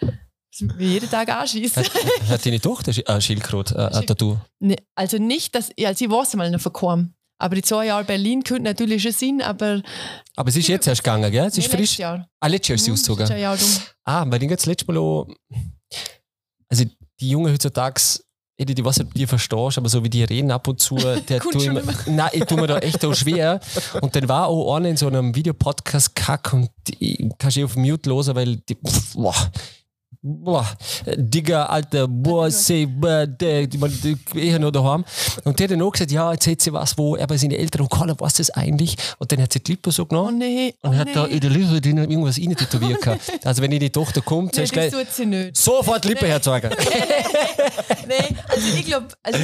will 0.60 0.88
jeden 0.88 1.10
Tag 1.10 1.30
anschießen. 1.30 1.84
Hat, 1.84 1.92
hat 2.30 2.46
deine 2.46 2.60
Tochter 2.62 2.92
ein 3.08 3.22
Schildkrot, 3.22 3.72
äh, 3.72 3.90
ein 3.92 4.06
Tattoo? 4.06 4.38
Nee, 4.60 4.78
also 4.96 5.18
nicht, 5.18 5.56
dass 5.56 5.72
also 5.84 6.06
ich 6.06 6.12
weiß 6.12 6.36
mal 6.36 6.52
noch 6.52 6.62
verkommen. 6.62 7.16
Aber 7.40 7.56
die 7.56 7.62
zwei 7.62 7.88
Jahre 7.88 8.04
Berlin 8.06 8.44
könnte 8.44 8.64
natürlich 8.64 9.02
schon 9.04 9.12
sein, 9.12 9.42
aber 9.42 9.82
Aber 10.36 10.50
es 10.50 10.56
ist 10.56 10.68
jetzt 10.68 10.88
erst 10.88 11.04
gegangen, 11.04 11.30
gell? 11.32 11.46
Es 11.48 11.58
ist 11.58 11.66
nee, 11.66 11.78
frisch. 11.78 11.80
letztes 11.80 11.98
Jahr. 11.98 12.28
Ah, 12.40 12.48
letztes 12.48 12.68
Jahr 12.70 12.76
ist 12.76 12.84
sie 12.86 12.92
Mhm, 12.92 12.94
ausgezogen. 12.96 13.38
Jahr 13.40 13.58
dumm. 13.58 13.70
Ah, 14.06 14.26
weil 14.28 14.44
ich 14.44 14.50
jetzt 14.50 14.66
letztes 14.66 14.88
Mal 14.88 14.98
auch, 14.98 15.28
also 16.70 16.84
die 17.20 17.30
Jungen 17.30 17.52
heutzutage, 17.52 18.02
Edi, 18.58 18.74
ich 18.78 18.86
weiß 18.86 18.98
nicht, 19.00 19.08
ob 19.08 19.14
du 19.14 19.20
die 19.20 19.28
verstehst, 19.28 19.78
aber 19.80 19.90
so 19.90 20.04
wie 20.04 20.10
die 20.10 20.24
reden 20.24 20.52
ab 20.52 20.68
und 20.68 20.80
zu, 20.80 20.96
der 21.30 21.40
tue 21.40 21.66
immer. 21.66 21.82
nein, 22.06 22.30
ich 22.34 22.46
tue 22.46 22.60
mir 22.62 22.68
da 22.68 22.78
echt 22.80 23.04
auch 23.04 23.16
schwer. 23.16 23.60
Und 24.02 24.16
dann 24.16 24.30
war 24.30 24.48
auch 24.48 24.76
einer 24.76 24.90
in 24.90 24.98
so 24.98 25.08
einem 25.08 25.36
Videopodcast 25.36 26.16
kack 26.16 26.54
und 26.54 26.70
ich 27.00 27.18
kann 27.40 27.50
ich 27.50 27.64
auf 27.64 27.76
Mute 27.76 28.10
losen, 28.10 28.36
weil 28.36 28.58
die, 28.58 28.76
pff, 28.76 29.14
boah, 29.16 29.36
boah, 30.24 30.66
Digga, 31.06 31.66
Alter, 31.66 32.08
boah, 32.08 32.50
die, 32.50 34.18
eher 34.36 34.60
noch 34.60 34.72
daheim. 34.72 35.04
Und 35.44 35.60
der 35.60 35.66
hat 35.66 35.72
dann 35.72 35.82
auch 35.82 35.92
gesagt, 35.92 36.12
ja, 36.12 36.32
jetzt 36.32 36.48
hat 36.48 36.62
sie 36.62 36.72
was, 36.72 36.98
wo 36.98 37.16
er 37.16 37.28
bei 37.28 37.38
seinen 37.38 37.52
Eltern 37.52 37.82
und 37.82 37.92
keiner 37.92 38.18
weiß 38.20 38.36
das 38.36 38.50
eigentlich. 38.52 38.96
Und 39.20 39.32
dann 39.32 39.42
hat 39.42 39.52
sie 39.54 39.60
die 39.60 39.72
Lippe 39.74 39.92
so 39.92 40.04
Oh 40.04 40.06
genommen. 40.06 40.38
nee, 40.38 40.74
oh 40.82 40.88
Und 40.90 40.98
hat 40.98 41.10
da 41.14 41.28
nee. 41.28 41.34
in 41.34 41.40
der 41.42 41.50
Lippe 41.50 41.90
irgendwas 41.90 42.38
rein 42.40 42.56
tätowiert 42.56 43.02
gehabt. 43.02 43.22
Also 43.46 43.62
wenn 43.62 43.72
die, 43.72 43.80
die 43.80 43.90
Tochter 43.90 44.22
kommt, 44.22 44.56
Nee, 44.56 44.64
gleich, 44.66 44.92
tut 44.92 45.12
sie 45.12 45.26
nicht. 45.26 45.58
sofort 45.58 46.06
Lippe 46.06 46.28
herzeigen. 46.28 46.70
Nein, 48.08 48.38
also 48.50 48.68
ich 48.78 48.86
glaube, 48.86 49.08
also, 49.24 49.40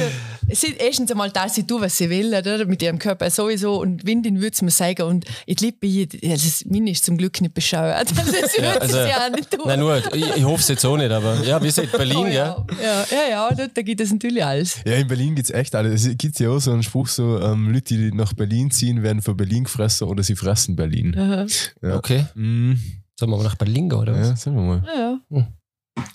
ist 0.48 0.64
erstens 0.78 1.10
einmal, 1.10 1.30
dass 1.30 1.54
sie 1.54 1.66
tut, 1.66 1.80
was 1.82 1.96
sie 1.96 2.10
will, 2.10 2.34
oder? 2.34 2.64
mit 2.66 2.82
ihrem 2.82 2.98
Körper 2.98 3.30
sowieso. 3.30 3.80
Und 3.80 4.06
Windin 4.06 4.40
würde 4.40 4.54
es 4.54 4.62
mir 4.62 4.70
sagen. 4.70 5.02
Und 5.02 5.24
ich 5.46 5.60
liebe, 5.60 6.08
also 6.30 6.64
meine 6.68 6.90
ist 6.90 7.04
zum 7.04 7.16
Glück 7.16 7.40
nicht 7.40 7.54
bescheuert. 7.54 8.08
Das 8.40 8.56
würde 8.56 8.80
also- 8.80 9.02
sie 9.02 9.08
ja 9.08 9.26
auch 9.26 9.30
nicht 9.30 9.50
tun. 9.50 9.60
Nein, 9.66 9.78
nur, 9.80 9.96
ich, 10.14 10.36
ich 10.36 10.44
hoffe 10.44 10.62
jetzt 10.70 10.84
auch 10.86 10.96
nicht, 10.96 11.10
aber 11.10 11.42
ja, 11.44 11.62
wir 11.62 11.70
sind 11.70 11.84
in 11.84 11.90
Berlin, 11.98 12.16
Oh, 12.20 12.26
ja. 12.26 12.32
ja. 12.32 12.66
Ja, 12.82 13.04
ja, 13.10 13.28
ja, 13.30 13.54
da, 13.54 13.66
da 13.66 13.82
gibt 13.82 14.00
es 14.00 14.12
natürlich 14.12 14.44
alles. 14.44 14.80
Ja, 14.84 14.94
in 14.94 15.06
Berlin 15.06 15.34
gibt 15.34 15.48
es 15.48 15.54
echt 15.54 15.74
alles. 15.74 16.06
Es 16.06 16.16
gibt 16.16 16.38
ja 16.40 16.50
auch 16.50 16.58
so 16.58 16.72
einen 16.72 16.82
Spruch, 16.82 17.08
so 17.08 17.40
ähm, 17.40 17.72
Leute, 17.72 17.94
die 17.96 18.12
nach 18.12 18.32
Berlin 18.32 18.70
ziehen, 18.70 19.02
werden 19.02 19.22
für 19.22 19.34
Berlin 19.34 19.64
gefressen 19.64 20.08
oder 20.08 20.22
sie 20.22 20.36
fressen 20.36 20.76
Berlin. 20.76 21.16
Aha. 21.18 21.46
Ja. 21.82 21.96
Okay. 21.96 22.24
Mhm. 22.34 22.80
Sollen 23.18 23.30
wir 23.32 23.36
mal 23.36 23.44
nach 23.44 23.56
Berlin 23.56 23.88
gehen, 23.88 23.98
oder 23.98 24.18
was? 24.18 24.28
Ja, 24.28 24.36
sagen 24.36 24.56
wir 24.56 24.62
mal. 24.62 24.82
Ja, 24.86 25.38
ja. 25.38 25.48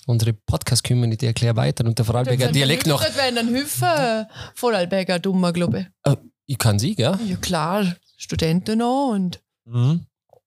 unsere 0.07 0.33
Podcast-Community 0.33 1.27
erklär 1.27 1.55
weiter 1.55 1.85
und 1.85 1.97
der 1.97 2.05
Vorarlberger 2.05 2.51
Dialekt 2.51 2.87
noch. 2.87 3.03
Das 3.03 3.15
wären 3.15 3.35
dann 3.35 3.49
Hüfe 3.49 4.27
Vorarlberger 4.55 5.19
dummer, 5.19 5.53
glaube 5.53 5.87
Ich 6.47 6.57
kann 6.57 6.79
sie, 6.79 6.95
gell? 6.95 7.17
ich. 7.23 7.31
Ja 7.31 7.35
klar, 7.37 7.95
Studenten 8.17 8.79
noch 8.79 9.11
und 9.13 9.41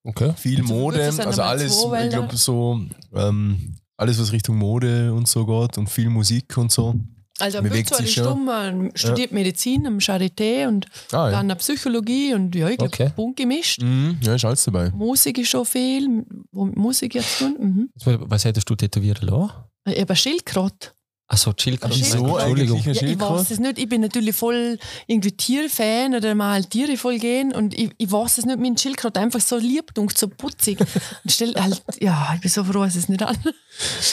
Okay. 0.05 0.33
Viel 0.37 0.63
Mode, 0.63 1.05
also 1.05 1.43
alles, 1.43 1.77
ich 1.77 2.11
glaube 2.11 2.37
so, 2.37 2.81
ähm, 3.15 3.77
alles 3.99 4.19
was 4.21 4.33
Richtung 4.33 4.57
Mode 4.57 5.13
und 5.13 5.29
so 5.29 5.45
geht 5.45 5.77
und 5.77 5.91
viel 5.91 6.09
Musik 6.09 6.57
und 6.57 6.73
so. 6.73 6.95
Also 7.41 7.59
Bewegt 7.59 7.73
Bewegt 7.73 7.89
sich 7.95 8.07
sich 8.07 8.15
schon. 8.15 8.25
stumm, 8.25 8.45
man 8.47 8.91
studiert 8.97 9.31
Medizin 9.31 9.87
am 9.87 9.99
Charité 9.99 10.67
und 10.67 10.87
Ah, 11.13 11.31
ja. 11.31 11.43
dann 11.43 11.57
Psychologie 11.59 12.35
und 12.35 12.53
ja, 12.57 12.69
ich 12.69 12.79
glaube, 12.79 12.93
Okay. 12.93 13.13
bunt 13.15 13.37
gemischt. 13.37 13.81
Mhm, 13.81 14.19
ja, 14.23 14.35
ist 14.35 14.45
alles 14.45 14.65
dabei. 14.65 14.91
Musik 14.91 15.39
ist 15.39 15.49
schon 15.51 15.65
viel, 15.65 16.25
wo 16.51 16.65
mit 16.65 16.77
Musik 16.77 17.15
jetzt 17.15 17.39
tun. 17.39 17.57
Mhm. 17.61 17.91
Was 18.29 18.45
hättest 18.45 18.69
du 18.69 18.75
tätowieren 18.75 19.29
lassen? 19.29 19.53
Ich 19.87 20.01
habe 20.01 20.17
Schildkrott. 20.17 20.95
Achso, 21.31 21.53
Chillkraft. 21.53 21.95
Wieso 21.95 22.39
Entschuldigung. 22.39 22.81
Ja, 22.83 22.93
ich 22.93 22.99
Schildkröte? 23.01 23.35
weiß 23.35 23.51
es 23.51 23.59
nicht. 23.59 23.77
Ich 23.79 23.87
bin 23.87 24.01
natürlich 24.01 24.35
voll 24.35 24.79
irgendwie 25.07 25.33
Tierfan 25.33 26.15
oder 26.15 26.35
mal 26.35 26.65
Tiere 26.65 26.97
voll 26.97 27.19
gehen 27.19 27.53
und 27.55 27.79
ich, 27.79 27.91
ich 27.99 28.11
weiß 28.11 28.39
es 28.39 28.47
nicht. 28.47 28.59
Mein 28.59 28.79
Schildkrott 28.79 29.19
einfach 29.19 29.41
so 29.41 29.59
lieb 29.59 29.91
und 29.99 30.17
so 30.17 30.27
putzig. 30.29 30.81
und 31.25 31.31
stell 31.31 31.55
halt, 31.55 31.83
ja, 32.01 32.33
ich 32.35 32.41
bin 32.41 32.51
so 32.51 32.65
froh, 32.65 32.83
dass 32.85 32.97
es 32.97 33.11
nicht 33.11 33.23
an. 33.23 33.37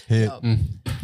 Hey, 0.08 0.30
Hm. 0.42 0.60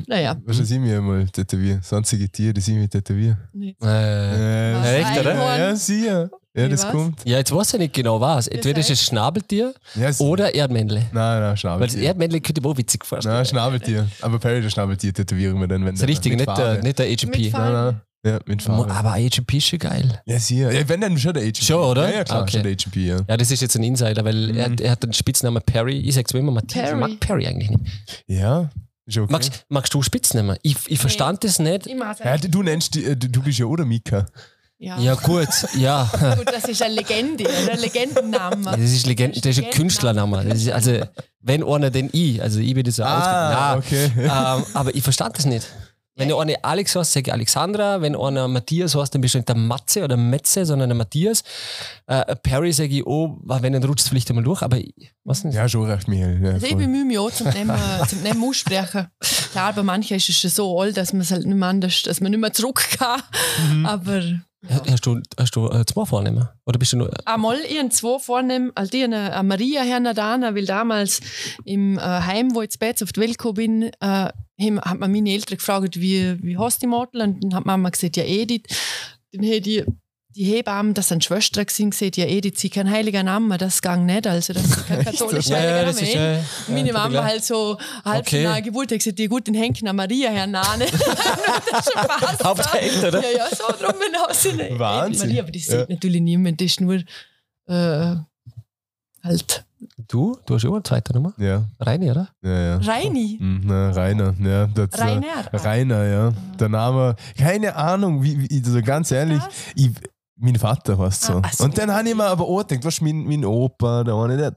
Naja. 0.07 0.36
weißt 0.45 0.59
du, 0.59 0.64
was 0.64 0.72
ich 0.72 0.80
mir 0.80 1.01
mal 1.01 1.26
tätowieren? 1.30 1.82
Sonstige 1.82 2.28
Tiere, 2.30 2.53
die 2.53 2.62
sind 2.62 2.76
mir 2.76 2.89
tätowieren. 2.89 3.38
Äh, 3.55 3.76
Äh, 3.82 5.01
echt, 5.01 5.20
oder? 5.20 5.34
Ja, 5.36 5.57
ja, 5.57 5.76
sicher. 5.76 6.30
Ja, 6.53 6.67
das 6.67 6.83
was? 6.83 6.91
kommt. 6.91 7.19
ja, 7.25 7.37
jetzt 7.37 7.53
weiß 7.55 7.73
ich 7.75 7.79
nicht 7.79 7.93
genau 7.93 8.19
was. 8.19 8.47
Entweder 8.47 8.79
ist 8.79 8.89
es 8.89 9.01
Schnabeltier 9.05 9.73
Ja, 9.95 10.09
es- 10.09 10.19
oder 10.19 10.53
Erdmännle. 10.53 10.95
Nein, 10.95 11.11
nein, 11.13 11.41
Weil 11.41 11.49
das 11.51 11.59
Schnabeltier. 11.61 12.01
Erdmännle 12.03 12.41
könnte 12.41 12.59
ich 12.59 12.63
mir 12.65 12.69
auch 12.71 12.77
witzig 12.77 13.05
vorstellen. 13.05 13.35
Nein, 13.35 13.45
Schnabeltier. 13.45 14.07
Aber 14.21 14.37
Perry, 14.39 14.61
der 14.61 14.69
Schnabeltier 14.69 15.13
tätowieren 15.13 15.59
wir 15.59 15.67
dann, 15.67 15.85
wenn 15.85 15.93
das 15.95 16.01
ist 16.01 16.07
richtig, 16.09 16.35
nicht 16.35 16.47
der, 16.47 16.83
nicht 16.83 16.99
der 16.99 17.05
AGP. 17.09 17.37
Mit 17.37 17.53
Nein, 17.53 17.73
nein. 17.73 18.01
Ja, 18.23 18.39
mit 18.45 18.61
Farbe. 18.61 18.91
Aber 18.93 19.13
AGP 19.13 19.57
ist 19.57 19.67
schon 19.67 19.79
geil. 19.79 20.21
Ja, 20.25 20.37
sicher. 20.39 20.71
Ja, 20.71 20.87
wenn 20.87 21.01
dann 21.01 21.17
schon 21.17 21.33
der 21.33 21.41
AGP. 21.43 21.63
Schon, 21.63 21.77
oder? 21.83 22.07
Ja, 22.09 22.17
ja 22.17 22.23
klar, 22.23 22.41
Okay. 22.43 22.51
schon 22.51 22.63
der 22.63 22.71
AGP, 22.73 22.95
ja. 22.97 23.17
Ja, 23.27 23.37
das 23.37 23.49
ist 23.49 23.61
jetzt 23.61 23.75
ein 23.77 23.83
Insider, 23.83 24.23
weil 24.23 24.55
er, 24.55 24.79
er 24.79 24.91
hat 24.91 25.01
den 25.03 25.13
Spitznamen 25.13 25.61
Perry. 25.65 25.97
Ich 26.01 26.13
sag's 26.15 26.31
mir 26.33 26.39
immer, 26.41 26.51
Matthias. 26.51 26.83
Ich 26.83 26.89
Perry. 26.91 26.99
mag 26.99 27.19
Perry 27.19 27.47
eigentlich 27.47 27.69
nicht. 27.71 27.81
Ja, 28.27 28.69
ist 29.07 29.17
okay. 29.17 29.31
Magst, 29.31 29.65
magst 29.69 29.93
du 29.93 30.03
Spitznamen? 30.03 30.55
Ich, 30.61 30.75
ich 30.87 30.99
verstand 30.99 31.43
das 31.43 31.57
nicht. 31.57 31.87
Ich 31.87 31.95
ja, 31.97 32.37
du 32.37 32.61
nennst 32.61 32.93
die, 32.93 33.05
äh, 33.05 33.15
du 33.15 33.27
du 33.29 33.41
bist 33.41 33.57
ja 33.57 33.65
oder 33.65 33.85
Mika. 33.85 34.27
Ja. 34.82 34.99
Ja, 34.99 35.13
gut, 35.13 35.47
ja. 35.77 36.09
Gut, 36.38 36.47
das 36.51 36.63
ist 36.65 36.82
eine 36.82 36.95
Legende, 36.95 37.47
ein 37.47 37.79
Legendenname. 37.79 38.71
Das 38.71 38.79
ist 38.79 39.05
Legend, 39.05 39.38
das 39.38 39.55
ist 39.57 39.63
ein 39.63 39.69
Künstlername. 39.69 40.43
Das 40.43 40.57
ist 40.57 40.71
also, 40.71 41.03
wenn 41.39 41.63
einer 41.63 41.91
den 41.91 42.09
ich, 42.11 42.41
also 42.41 42.59
ich 42.59 42.73
bin 42.73 42.84
das 42.84 42.95
so 42.95 43.03
Ah, 43.03 43.75
okay. 43.77 44.11
Nein, 44.15 44.27
ähm, 44.57 44.65
aber 44.73 44.95
ich 44.95 45.03
verstand 45.03 45.38
das 45.38 45.45
nicht. 45.45 45.67
Wenn 46.15 46.29
ja. 46.29 46.38
einer 46.39 46.55
Alex 46.63 46.95
heißt, 46.95 47.13
sage 47.13 47.27
ich 47.29 47.34
Alexandra. 47.34 48.01
Wenn 48.01 48.15
einer 48.15 48.47
Matthias 48.47 48.95
heißt, 48.95 49.13
dann 49.13 49.21
bist 49.21 49.36
du 49.36 49.38
nicht 49.38 49.49
der 49.49 49.55
Matze 49.55 50.03
oder 50.03 50.17
Metze, 50.17 50.65
sondern 50.65 50.89
der 50.89 50.97
Matthias. 50.97 51.43
Äh, 52.07 52.36
Perry 52.38 52.73
sage 52.73 52.95
ich, 52.95 53.05
oh, 53.05 53.38
wenn 53.43 53.73
dann 53.73 53.84
rutscht 53.84 54.05
es 54.05 54.09
vielleicht 54.09 54.29
einmal 54.29 54.43
durch, 54.43 54.63
aber 54.63 54.77
ich 54.77 55.13
weiß 55.25 55.43
nicht. 55.43 55.55
Ja, 55.55 55.69
schon 55.69 55.89
recht, 55.89 56.07
Michael. 56.07 56.43
Ja, 56.43 56.51
Also 56.53 56.65
ich 56.65 56.75
bemühe 56.75 57.05
mich 57.05 57.19
auch 57.19 57.32
zum 57.32 57.49
Nehmen, 57.49 57.77
zum 58.09 58.23
Nehmen 58.23 58.43
aussprechen. 58.43 59.07
Klar, 59.51 59.73
bei 59.73 59.84
manchen 59.84 60.17
ist 60.17 60.27
es 60.27 60.39
schon 60.39 60.49
so 60.49 60.82
alt, 60.82 60.97
dass 60.97 61.13
man 61.13 61.21
es 61.21 61.29
halt 61.29 61.45
nicht 61.45 61.55
mehr 61.55 61.69
anders, 61.69 62.01
dass 62.01 62.19
man 62.19 62.32
nicht 62.32 62.41
mehr 62.41 62.51
zurück 62.51 62.84
kann. 62.97 63.21
Aber 63.86 64.21
Hast 64.70 65.05
du, 65.07 65.20
hast 65.39 65.55
du 65.55 65.70
äh, 65.70 65.84
zwei 65.86 66.05
Vornehmen? 66.05 66.47
Oder 66.66 66.78
bist 66.78 66.93
du 66.93 66.97
nur. 66.97 67.12
einmal 67.28 67.57
ihren 67.68 67.89
zwei 67.89 68.20
vornehmen, 68.20 68.72
also 68.76 68.91
die 68.91 69.03
eine, 69.03 69.34
eine 69.34 69.43
Maria 69.47 69.82
Hernadana, 69.82 70.53
weil 70.55 70.66
damals 70.66 71.20
im 71.66 71.97
äh, 71.97 72.01
Heim, 72.01 72.53
wo 72.53 72.62
ich 72.62 72.70
jetzt 72.80 73.01
auf 73.01 73.12
die 73.12 73.22
Welt 73.22 73.38
gekommen 73.39 73.55
bin, 73.55 73.84
äh, 73.84 73.89
haben- 73.99 74.82
hat 74.82 74.99
man 74.99 75.12
meine 75.12 75.32
Eltern 75.32 75.57
gefragt, 75.57 75.99
wie, 75.99 76.38
wie 76.43 76.57
heißt 76.57 76.82
die 76.82 76.88
Model? 76.88 77.22
Und 77.22 77.43
dann 77.43 77.55
hat 77.55 77.66
Mama 77.66 77.89
gesagt, 77.89 78.18
ja 78.18 78.24
Edith. 78.24 78.64
Dann 79.34 79.45
hat 79.49 79.66
die, 79.66 79.84
die 80.36 80.43
Hebammen, 80.45 80.93
das 80.93 81.09
sind 81.09 81.23
Schwestern 81.23 81.65
gewesen, 81.65 81.89
gesagt, 81.91 82.15
ja 82.17 82.25
Edith, 82.25 82.53
sie 82.59 82.69
kein 82.69 82.89
heiliger 82.89 83.21
Name, 83.23 83.57
das 83.57 83.82
ging 83.82 84.05
nicht, 84.05 84.25
also 84.27 84.53
das 84.53 84.63
ist 84.63 84.88
kein 84.88 85.03
katholischer 85.05 85.55
heiliger 85.57 85.86
Name. 85.93 86.01
eh. 86.01 86.36
äh, 86.36 86.39
Und 86.67 86.73
meine 86.75 86.88
ja, 86.88 86.93
Mama 86.93 87.09
klar. 87.09 87.25
halt 87.25 87.43
so 87.43 87.77
halb 88.05 88.21
Okay. 88.27 88.43
der 88.43 88.61
Geburt 88.61 88.91
hat 88.91 88.97
gesagt, 88.99 89.19
die 89.19 89.27
guten 89.27 89.53
Henken 89.53 89.88
an 89.88 89.95
Maria 89.95 90.29
Hernane. 90.29 90.86
das 91.71 91.86
schon 91.91 92.07
passt. 92.07 92.43
Hauptsächlich, 92.43 93.03
oder? 93.03 93.21
Ja, 93.21 93.38
ja, 93.39 93.47
so 93.49 93.65
drum 93.67 93.93
bin 93.99 94.11
ich 94.13 94.19
aus 94.29 94.45
in 94.45 94.79
Wahnsinn. 94.79 95.27
Maria, 95.29 95.43
aber 95.43 95.51
das 95.51 95.65
Ja. 95.67 95.79
sieht 95.79 95.89
natürlich 95.89 96.21
niemand, 96.21 96.61
das 96.61 96.65
ist 96.67 96.82
nur 96.82 96.95
äh, 97.67 98.15
halt 99.23 99.65
Du? 100.07 100.38
Du 100.45 100.53
hast 100.55 100.63
ja 100.63 100.69
auch 100.69 100.73
eine 100.75 100.84
zweite 100.84 101.11
Nummer? 101.13 101.34
Ja, 101.38 101.63
Reini, 101.79 102.11
oder? 102.11 102.29
ja, 102.43 102.51
ja. 102.51 102.77
Reini. 102.77 103.38
Mhm, 103.39 103.61
na, 103.65 103.89
Rainer, 103.91 104.36
ja. 104.39 104.67
Das, 104.67 104.89
äh, 104.99 105.03
Rainer. 105.03 105.25
Rainer, 105.53 106.03
ja. 106.05 106.34
Der 106.59 106.69
Name, 106.69 107.15
keine 107.38 107.75
Ahnung, 107.75 108.21
wie, 108.21 108.47
wie 108.47 108.59
also 108.63 108.79
ganz 108.84 109.09
ehrlich, 109.11 109.41
ich, 109.75 109.89
mein 110.41 110.55
Vater 110.55 110.97
heißt 110.97 111.23
so. 111.23 111.33
Ah, 111.33 111.41
ach 111.43 111.53
so. 111.53 111.63
Und 111.63 111.77
dann 111.77 111.91
habe 111.93 112.09
ich 112.09 112.15
mir 112.15 112.25
aber 112.25 112.43
auch 112.45 112.59
gedacht, 112.65 112.83
was 112.85 112.99
mein, 113.01 113.23
mein 113.25 113.45
Opa, 113.45 114.03
der 114.03 114.15
eine, 114.15 114.37
der 114.37 114.53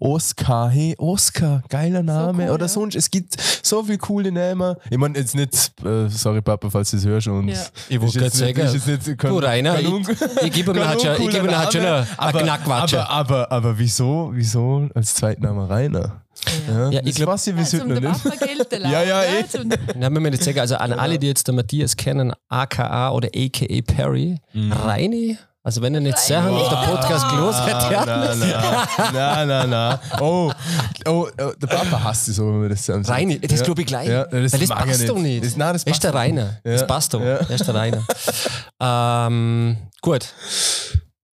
Oskar, 0.00 0.70
hey, 0.70 0.94
Oskar, 0.98 1.62
geiler 1.68 2.02
Name. 2.02 2.44
cool, 2.46 2.50
Oder 2.54 2.64
ja. 2.64 2.68
sonst, 2.68 2.94
es 2.96 3.10
gibt 3.10 3.36
so 3.62 3.82
viele 3.82 3.98
coole 3.98 4.32
Namen. 4.32 4.76
Ich 4.90 4.98
meine, 4.98 5.18
jetzt 5.18 5.34
nicht, 5.34 5.72
äh, 5.84 6.08
sorry 6.08 6.42
Papa, 6.42 6.70
falls 6.70 6.90
du 6.90 6.96
es 6.96 7.04
hörst. 7.04 7.28
Und 7.28 7.48
Ja. 7.48 7.56
Ich 7.88 8.00
wollte 8.00 8.14
gerade 8.14 8.24
jetzt 8.26 8.40
nicht- 8.40 8.56
sagen, 8.56 8.76
ist 8.76 8.86
jetzt 8.88 9.18
kein, 9.18 9.30
du 9.30 9.38
Rainer, 9.38 9.74
kein 9.74 9.84
ich, 9.84 9.88
ich 9.88 10.06
halt 10.06 10.42
ich 10.42 10.52
gebe 10.52 10.72
ihm 10.72 10.84
halt 10.86 11.72
schon 11.72 11.82
eine, 11.82 11.96
eine 11.98 12.06
aber, 12.18 12.42
aber, 12.72 13.10
aber, 13.10 13.52
aber 13.52 13.78
wieso, 13.78 14.30
wieso 14.34 14.88
als 14.94 15.14
Zweitname 15.14 15.68
Rainer? 15.68 16.22
Ja, 16.68 16.90
Ja, 16.90 17.00
ich 17.00 17.06
das 17.06 17.14
glaub- 17.16 17.28
weiß 17.30 17.46
ich 17.48 17.54
bis 17.56 17.72
Ja, 17.72 17.78
noch 17.84 17.94
den 17.94 18.04
nicht. 18.04 18.72
Ja, 18.90 19.02
ja, 19.02 19.22
eh. 19.22 19.44
Dann 19.98 20.12
müssen 20.12 20.24
wir 20.24 20.30
nicht 20.30 20.42
sagen, 20.42 20.60
also 20.60 20.76
an 20.76 20.92
alle, 20.92 21.18
die 21.18 21.26
jetzt 21.26 21.46
der 21.46 21.54
Matthias 21.54 21.96
kennen, 21.96 22.32
aka 22.48 23.10
oder 23.10 23.28
aka 23.34 23.66
Perry, 23.86 24.38
Reini, 24.54 25.38
also 25.62 25.82
wenn 25.82 25.94
ihr 25.94 26.00
nicht 26.00 26.18
sehr 26.18 26.48
auf 26.48 26.68
der 26.68 26.76
Podcast 26.76 27.28
gelost 27.28 27.66
hättet, 27.66 27.90
ja. 27.90 28.04
Nein, 28.06 28.38
nein, 28.38 29.12
nein, 29.12 29.48
nein, 29.48 29.70
nein. 29.70 29.98
Oh, 30.20 30.52
oh, 31.08 31.26
oh, 31.40 31.52
der 31.60 31.66
Papa 31.66 32.04
hasst 32.04 32.28
es 32.28 32.36
so, 32.36 32.46
wenn 32.46 32.62
wir 32.62 32.68
das 32.68 32.86
sagen. 32.86 33.04
Reini, 33.04 33.40
das 33.40 33.58
Ja. 33.58 33.64
glaube 33.64 33.80
ich 33.80 33.86
gleich. 33.88 34.08
Ja, 34.08 34.24
das 34.26 34.52
Weil 34.52 34.60
das 34.60 34.70
er 34.70 34.76
passt 34.76 35.08
doch 35.08 35.18
nicht. 35.18 35.44
Das, 35.44 35.56
nein, 35.56 35.72
das 35.72 35.82
Er 35.82 35.86
ist 35.88 35.92
passt 35.94 36.04
der 36.04 36.12
doch 36.12 36.18
Rainer. 36.20 36.60
Ja. 36.64 36.72
Das 36.72 36.86
passt 36.86 37.14
doch. 37.14 37.20
Ja. 37.20 37.26
Er 37.38 37.50
ist 37.50 37.66
der 37.66 37.74
Rainer. 37.74 38.04
ähm, 38.80 39.76
gut. 40.02 40.26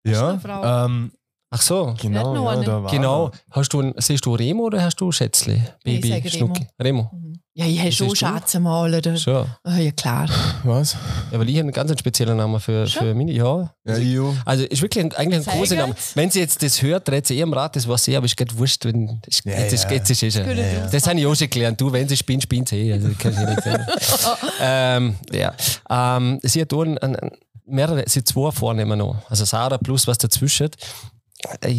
Ja, 0.05 0.30
eine 0.30 0.39
Frau. 0.39 0.86
ähm, 0.86 1.11
Ach 1.56 1.62
so. 1.62 1.93
genau. 2.01 2.34
Ja, 2.36 2.56
da 2.64 2.84
war 2.84 2.91
Genau. 2.91 3.32
Hast 3.51 3.72
du, 3.74 3.93
siehst 3.97 4.26
du 4.26 4.34
Remo 4.34 4.64
oder 4.64 4.82
hast 4.84 4.95
du 4.99 5.12
Schätzli? 5.12 5.62
Ich 5.84 6.01
Baby, 6.01 6.14
Remo. 6.14 6.30
Schnucki. 6.30 6.68
Remo. 6.82 7.12
Ja, 7.56 7.68
ich 7.68 7.80
habe 7.80 7.91
schon? 7.91 8.16
Schatz 8.16 8.56
mal. 8.56 8.91
Oder? 8.91 9.16
Schon. 9.16 9.45
Ah, 9.64 9.78
ja, 9.78 9.91
klar. 9.91 10.28
Was? 10.64 10.97
Ja, 11.32 11.38
weil 11.39 11.47
ich 11.49 11.56
habe 11.58 11.66
einen 11.66 11.72
ganz 11.72 11.91
speziellen 11.99 12.36
Namen 12.38 12.60
für, 12.60 12.88
Schon? 12.88 13.04
für 13.04 13.14
meine. 13.14 13.32
Ja. 13.32 13.72
Ja, 13.86 13.97
Io. 13.97 14.36
Also 14.43 14.64
ist 14.64 14.82
wirklich 14.82 15.06
ein, 15.06 15.14
eigentlich 15.14 15.47
ein 15.47 15.60
großer 15.60 15.76
Name. 15.76 15.93
Wenn 16.16 16.32
sie 16.32 16.39
jetzt 16.39 16.64
das 16.64 16.82
hört, 16.82 17.08
dreht 17.08 17.28
sie 17.28 17.38
eh 17.38 17.43
am 17.43 17.54
Rad, 17.54 17.76
das 17.76 17.88
weiß 17.88 18.08
ich, 18.08 18.18
aber 18.18 18.26
ist 18.26 18.36
gerade 18.36 18.58
wurscht. 18.58 18.84
Wenn, 18.86 19.22
ist, 19.28 19.45
Ja, 19.45 19.51
jetzt, 19.60 19.74
ist, 19.74 19.84
ja. 19.84 19.91
jetzt 19.91 20.10
ist 20.10 20.34
schon. 20.34 20.43
Gute 20.45 20.62
Ja, 20.62 20.88
Das 20.88 21.06
habe 21.08 21.20
ich 21.20 21.28
auch 21.28 21.36
schon 21.36 21.47
gelernt. 21.51 21.80
Du, 21.80 21.91
wenn 21.91 22.08
sie 22.10 22.18
spinnt, 22.18 22.41
spinnt 22.41 22.70
sie 22.70 22.78
eh. 22.89 22.93
Also 22.93 23.10
das 23.10 23.18
kann 23.20 23.34
ich 23.34 23.39
nicht 23.39 23.62
sagen. 23.64 23.86
ähm, 24.60 25.16
ja. 25.32 25.54
Ähm, 25.91 26.39
sie 26.41 26.62
hat 26.62 26.74
auch 26.74 26.82
ein, 26.82 26.97
ein, 26.97 27.16
ein- 27.18 27.32
mehrere, 27.68 28.04
sie 28.08 28.24
zwei 28.24 28.49
Vornehmen 28.51 28.97
noch. 28.97 29.18
Also 29.30 29.45
Sarah 29.45 29.78
plus 29.78 30.08
was 30.08 30.18
dazwischen. 30.18 30.70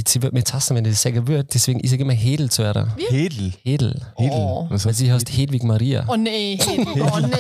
Sie 0.07 0.23
wird 0.23 0.33
mir 0.33 0.41
jetzt 0.41 0.53
hassen, 0.53 0.77
wenn 0.77 0.85
ich 0.85 0.93
das 0.93 1.03
sagen 1.03 1.27
würde. 1.27 1.45
Deswegen 1.45 1.81
ich 1.83 1.91
sage 1.91 2.03
immer 2.03 2.13
Hedel 2.13 2.51
zu 2.51 2.63
ihr. 2.63 2.95
Hedel. 3.09 3.53
Hedel. 3.63 4.07
Hedel. 4.17 4.31
Oh. 4.39 4.67
Was 4.71 4.85
Weil 4.87 4.95
sie 4.95 5.13
heißt 5.13 5.29
Hedwig 5.31 5.63
Maria. 5.63 6.05
Oh 6.09 6.17
nee, 6.17 6.59
oh 6.69 7.19
nee. 7.21 7.37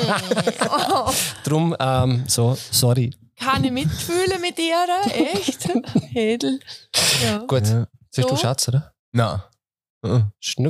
Oh, 0.71 1.11
Drum, 1.45 1.77
ähm, 1.79 2.25
so, 2.27 2.57
sorry. 2.71 3.15
kann 3.39 3.63
ich 3.65 3.71
mitfühlen 3.73 4.41
mit 4.41 4.59
ihr? 4.59 4.87
Echt? 5.35 5.69
Hedel. 6.13 6.61
Ja. 7.23 7.39
Gut. 7.47 7.67
Ja. 7.69 7.87
Siehst 8.11 8.31
du 8.31 8.35
So? 8.35 8.41
Schatz, 8.41 8.69
oder? 8.69 8.93
Na. 9.13 9.45
Uh, 10.05 10.21
Schn- 10.41 10.63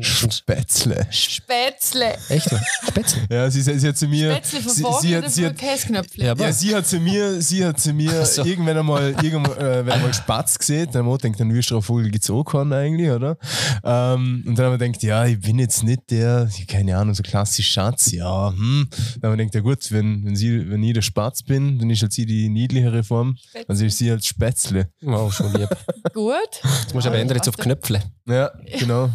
Spätzle. 0.00 1.06
Spätzle. 1.10 2.16
Echt? 2.28 2.48
Spätzle. 2.88 3.22
Ja, 3.30 3.50
sie, 3.50 3.62
sie 3.62 3.88
hat 3.88 3.96
zu 3.96 4.06
mir. 4.08 4.32
Spätzle 4.32 4.60
von 4.60 4.72
sie, 4.72 4.82
vorne 4.82 5.00
sie 5.00 5.16
hat, 5.16 5.30
sie 5.30 5.46
hat, 5.46 5.58
Käsknöpfle? 5.58 6.24
Ja, 6.24 6.34
Ja, 6.36 6.52
sie 6.52 6.74
hat 6.74 6.86
zu 6.86 6.98
mir, 6.98 7.40
sie 7.40 7.64
hat 7.64 7.78
zu 7.80 7.92
mir 7.92 8.24
so. 8.24 8.44
irgendwann 8.44 8.78
einmal, 8.78 9.14
irgendwann, 9.22 9.56
äh, 9.58 9.86
wenn 9.86 10.02
mal 10.02 10.14
Spatz 10.14 10.58
gesehen, 10.58 10.88
dann 10.92 11.06
ich 11.10 11.22
gedacht, 11.22 11.40
dann 11.40 11.54
wirst 11.54 11.70
du 11.70 11.78
auf 11.78 11.86
Vogel 11.86 12.10
keinen 12.44 12.72
eigentlich, 12.72 13.10
oder? 13.10 13.36
Ähm, 13.84 14.44
und 14.46 14.58
dann 14.58 14.66
habe 14.66 14.76
ich 14.76 14.80
gedacht, 14.80 15.02
ja, 15.02 15.26
ich 15.26 15.40
bin 15.40 15.58
jetzt 15.58 15.82
nicht 15.82 16.10
der, 16.10 16.48
keine 16.66 16.96
Ahnung, 16.96 17.14
so 17.14 17.22
klassisch 17.22 17.70
Schatz, 17.70 18.12
ja, 18.12 18.50
hm. 18.50 18.88
Dann 19.20 19.30
habe 19.30 19.42
ich 19.42 19.50
gedacht, 19.50 19.54
ja 19.54 19.60
gut, 19.60 19.92
wenn, 19.92 20.24
wenn, 20.24 20.36
sie, 20.36 20.68
wenn 20.70 20.82
ich 20.82 20.94
der 20.94 21.02
Spatz 21.02 21.42
bin, 21.42 21.78
dann 21.78 21.90
ist 21.90 22.02
halt 22.02 22.12
sie 22.12 22.26
die 22.26 22.48
niedlichere 22.48 23.04
Form, 23.04 23.36
also 23.68 23.84
ist 23.84 23.98
sie 23.98 24.10
halt 24.10 24.24
Spätzle. 24.24 24.88
Oh, 25.04 25.30
schon 25.30 25.52
lieb. 25.54 25.68
Gut. 26.12 26.34
Jetzt 26.82 26.94
musst 26.94 27.06
du 27.06 27.10
aber 27.10 27.18
ändern 27.18 27.36
jetzt 27.36 27.48
auf 27.48 27.56
Knöpfle. 27.56 28.02
Ja, 28.26 28.50
genau. 28.78 29.10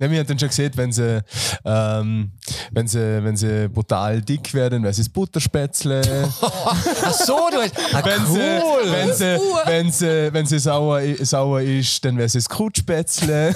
Ja, 0.00 0.08
mir 0.08 0.18
hat 0.20 0.28
dann 0.30 0.38
schon 0.38 0.48
gesehen, 0.48 0.72
wenn 0.74 0.90
sie, 0.92 1.22
ähm, 1.64 2.32
wenn 2.72 2.88
sie, 2.88 3.22
wenn 3.22 3.36
sie 3.36 3.68
brutal 3.68 4.20
dick 4.20 4.52
werden, 4.52 4.82
wäre 4.82 4.90
es 4.90 4.96
das 4.96 5.08
Butterspätzle. 5.08 6.02
Ach 6.42 7.12
so, 7.12 7.48
du 7.52 7.58
hast. 7.62 7.74
Ah, 7.94 8.02
wenn, 8.04 8.26
sie, 8.26 8.60
cool. 8.64 8.90
wenn, 8.90 9.12
sie, 9.12 9.38
wenn, 9.64 9.92
sie, 9.92 10.32
wenn 10.34 10.46
sie 10.46 10.58
sauer, 10.58 11.00
sauer 11.20 11.60
ist, 11.60 12.04
dann 12.04 12.16
wäre 12.16 12.26
es 12.26 12.32
das 12.32 12.48
Krutschspätzle. 12.48 13.54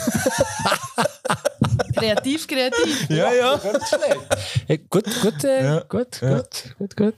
kreativ, 1.96 2.46
kreativ. 2.46 3.10
Ja, 3.10 3.32
ja. 3.32 3.60
Hey, 4.68 4.78
gut, 4.88 5.04
gut, 5.22 5.42
äh, 5.44 5.64
Ja. 5.64 5.80
gut, 5.80 6.20
Ja. 6.20 6.36
gut, 6.36 6.74
gut, 6.78 6.96
gut. 6.96 7.14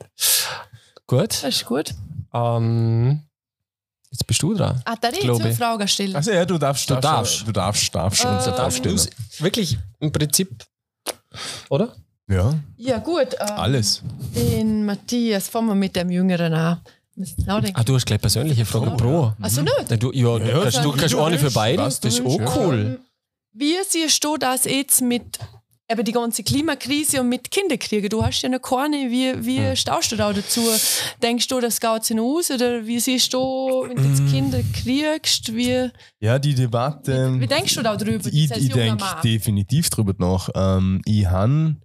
Gut. 1.06 1.30
Das 1.42 1.54
ist 1.54 1.66
gut. 1.66 1.94
Ähm, 2.32 3.22
jetzt 4.18 4.26
bist 4.26 4.42
du 4.42 4.54
dran. 4.54 4.80
Ah, 4.84 4.94
da 5.00 5.10
ich 5.10 5.20
Glaube 5.20 5.44
eine. 5.44 5.54
Frage 5.54 5.86
stellen. 5.88 6.16
Also 6.16 6.32
ja, 6.32 6.44
du 6.44 6.58
darfst. 6.58 6.90
Du 6.90 6.96
darfst. 6.96 7.46
Du 7.46 7.52
darfst, 7.52 7.94
darfst. 7.94 8.24
Äh, 8.24 8.28
uns 8.28 8.44
du 8.44 8.50
da 8.50 8.56
darfst 8.56 8.78
stellen. 8.78 9.00
Wirklich, 9.38 9.78
im 10.00 10.10
Prinzip, 10.12 10.64
oder? 11.70 11.94
Ja, 12.30 12.54
Ja, 12.76 12.98
gut. 12.98 13.28
Ähm, 13.40 13.46
alles. 13.56 14.02
Den 14.34 14.84
Matthias, 14.84 15.48
fangen 15.48 15.68
wir 15.68 15.74
mit 15.74 15.96
dem 15.96 16.10
Jüngeren 16.10 16.52
an. 16.52 16.80
Ah, 17.46 17.82
du 17.82 17.94
hast 17.94 18.06
gleich 18.06 18.20
persönliche 18.20 18.64
Fragen 18.64 18.96
pro. 18.96 19.32
Also 19.40 19.62
nicht? 19.62 19.90
Nein, 19.90 19.98
du, 19.98 20.12
ja, 20.12 20.38
du 20.38 20.46
Ja, 20.46 20.60
kannst, 20.62 20.84
du 20.84 20.92
kannst 20.92 21.14
eine 21.16 21.38
für 21.38 21.50
beide. 21.50 21.82
Das 21.82 21.98
ist 21.98 22.20
auch 22.24 22.56
cool. 22.56 22.78
Ähm, 22.78 22.98
Wie 23.52 23.74
siehst 23.88 24.22
du 24.22 24.36
das 24.36 24.64
jetzt 24.64 25.00
mit 25.00 25.38
eben 25.90 26.04
die 26.04 26.12
ganze 26.12 26.42
Klimakrise 26.42 27.20
und 27.20 27.28
mit 27.30 27.50
Kinderkriegen? 27.50 28.08
Du 28.10 28.22
hast 28.24 28.42
ja 28.42 28.48
noch 28.48 28.60
keine. 28.60 29.10
Wie, 29.10 29.32
wie 29.44 29.58
Hm. 29.58 29.76
stehst 29.76 30.12
du 30.12 30.16
da 30.16 30.32
dazu? 30.32 30.60
Denkst 31.22 31.48
du, 31.48 31.60
das 31.60 31.80
geht 31.80 32.04
sich 32.04 32.16
noch 32.16 32.24
aus? 32.36 32.50
Oder 32.50 32.86
wie 32.86 33.00
siehst 33.00 33.32
du, 33.32 33.38
wenn 33.88 33.96
du 33.96 34.02
Hm. 34.02 34.10
jetzt 34.10 34.30
Kinder 34.32 34.60
kriegst? 34.74 35.54
Wie, 35.54 35.90
Ja, 36.20 36.38
die 36.38 36.54
Debatte. 36.54 37.40
wie 37.40 37.46
denkst 37.46 37.74
du 37.74 37.82
da 37.82 37.96
drüber? 37.96 38.28
ich 38.30 38.50
ich 38.50 38.68
denke 38.70 39.04
definitiv 39.24 39.88
drüber 39.90 40.14
nach. 40.18 40.48
Ähm, 40.54 41.00
ich 41.04 41.26
habe, 41.26 41.76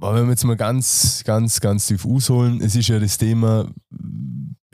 wenn 0.00 0.24
wir 0.24 0.30
jetzt 0.30 0.44
mal 0.44 0.56
ganz, 0.56 1.22
ganz, 1.24 1.60
ganz 1.60 1.86
tief 1.86 2.04
ausholen, 2.06 2.60
es 2.62 2.74
ist 2.76 2.88
ja 2.88 2.98
das 2.98 3.18
Thema, 3.18 3.70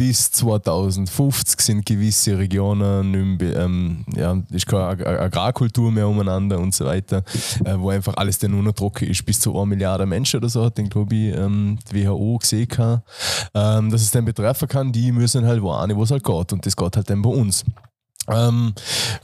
bis 0.01 0.30
2050 0.30 1.61
sind 1.61 1.84
gewisse 1.84 2.38
Regionen 2.38 3.11
nicht 3.11 3.42
mehr, 3.42 3.57
ähm, 3.64 4.03
ja, 4.16 4.34
ist 4.51 4.66
keine 4.66 4.84
Ag- 4.84 5.07
Ag- 5.07 5.20
Agrarkultur 5.20 5.92
mehr 5.92 6.09
umeinander 6.09 6.59
und 6.59 6.74
so 6.74 6.86
weiter, 6.86 7.22
äh, 7.66 7.74
wo 7.76 7.90
einfach 7.90 8.14
alles 8.16 8.38
dann 8.38 8.53
nur 8.53 8.62
noch 8.62 8.72
trocken 8.72 9.09
ist, 9.09 9.26
bis 9.26 9.40
zu 9.40 9.55
1 9.55 9.68
Milliarde 9.68 10.07
Menschen 10.07 10.38
oder 10.38 10.48
so, 10.48 10.64
hat 10.64 10.78
den 10.78 10.88
glaube 10.88 11.14
ich 11.14 11.36
ähm, 11.36 11.78
die 11.92 12.07
WHO 12.07 12.38
gesehen, 12.38 12.66
kann, 12.66 13.03
ähm, 13.53 13.90
dass 13.90 14.01
es 14.01 14.11
dann 14.11 14.24
betreffen 14.24 14.68
kann, 14.68 14.90
die 14.90 15.12
müssen 15.12 15.44
halt 15.44 15.61
wo 15.61 15.70
wo 15.94 16.05
es 16.05 16.11
halt 16.11 16.24
geht 16.24 16.53
und 16.55 16.64
das 16.64 16.74
geht 16.74 16.96
halt 16.96 17.11
dann 17.11 17.20
bei 17.20 17.28
uns. 17.30 17.62
Ähm, 18.26 18.72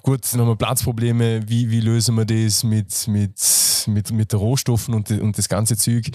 gut, 0.03 0.27
wir 0.47 0.57
Platzprobleme. 0.57 1.49
Wie, 1.49 1.70
wie 1.70 1.81
lösen 1.81 2.16
wir 2.16 2.27
das 2.27 2.64
mit, 2.64 3.09
mit, 3.09 3.41
mit, 3.87 4.11
mit 4.12 4.33
den 4.33 4.39
Rohstoffen 4.39 4.93
und, 4.95 5.11
und 5.11 5.39
das 5.39 5.49
ganze 5.49 5.77
Zeug? 5.77 6.11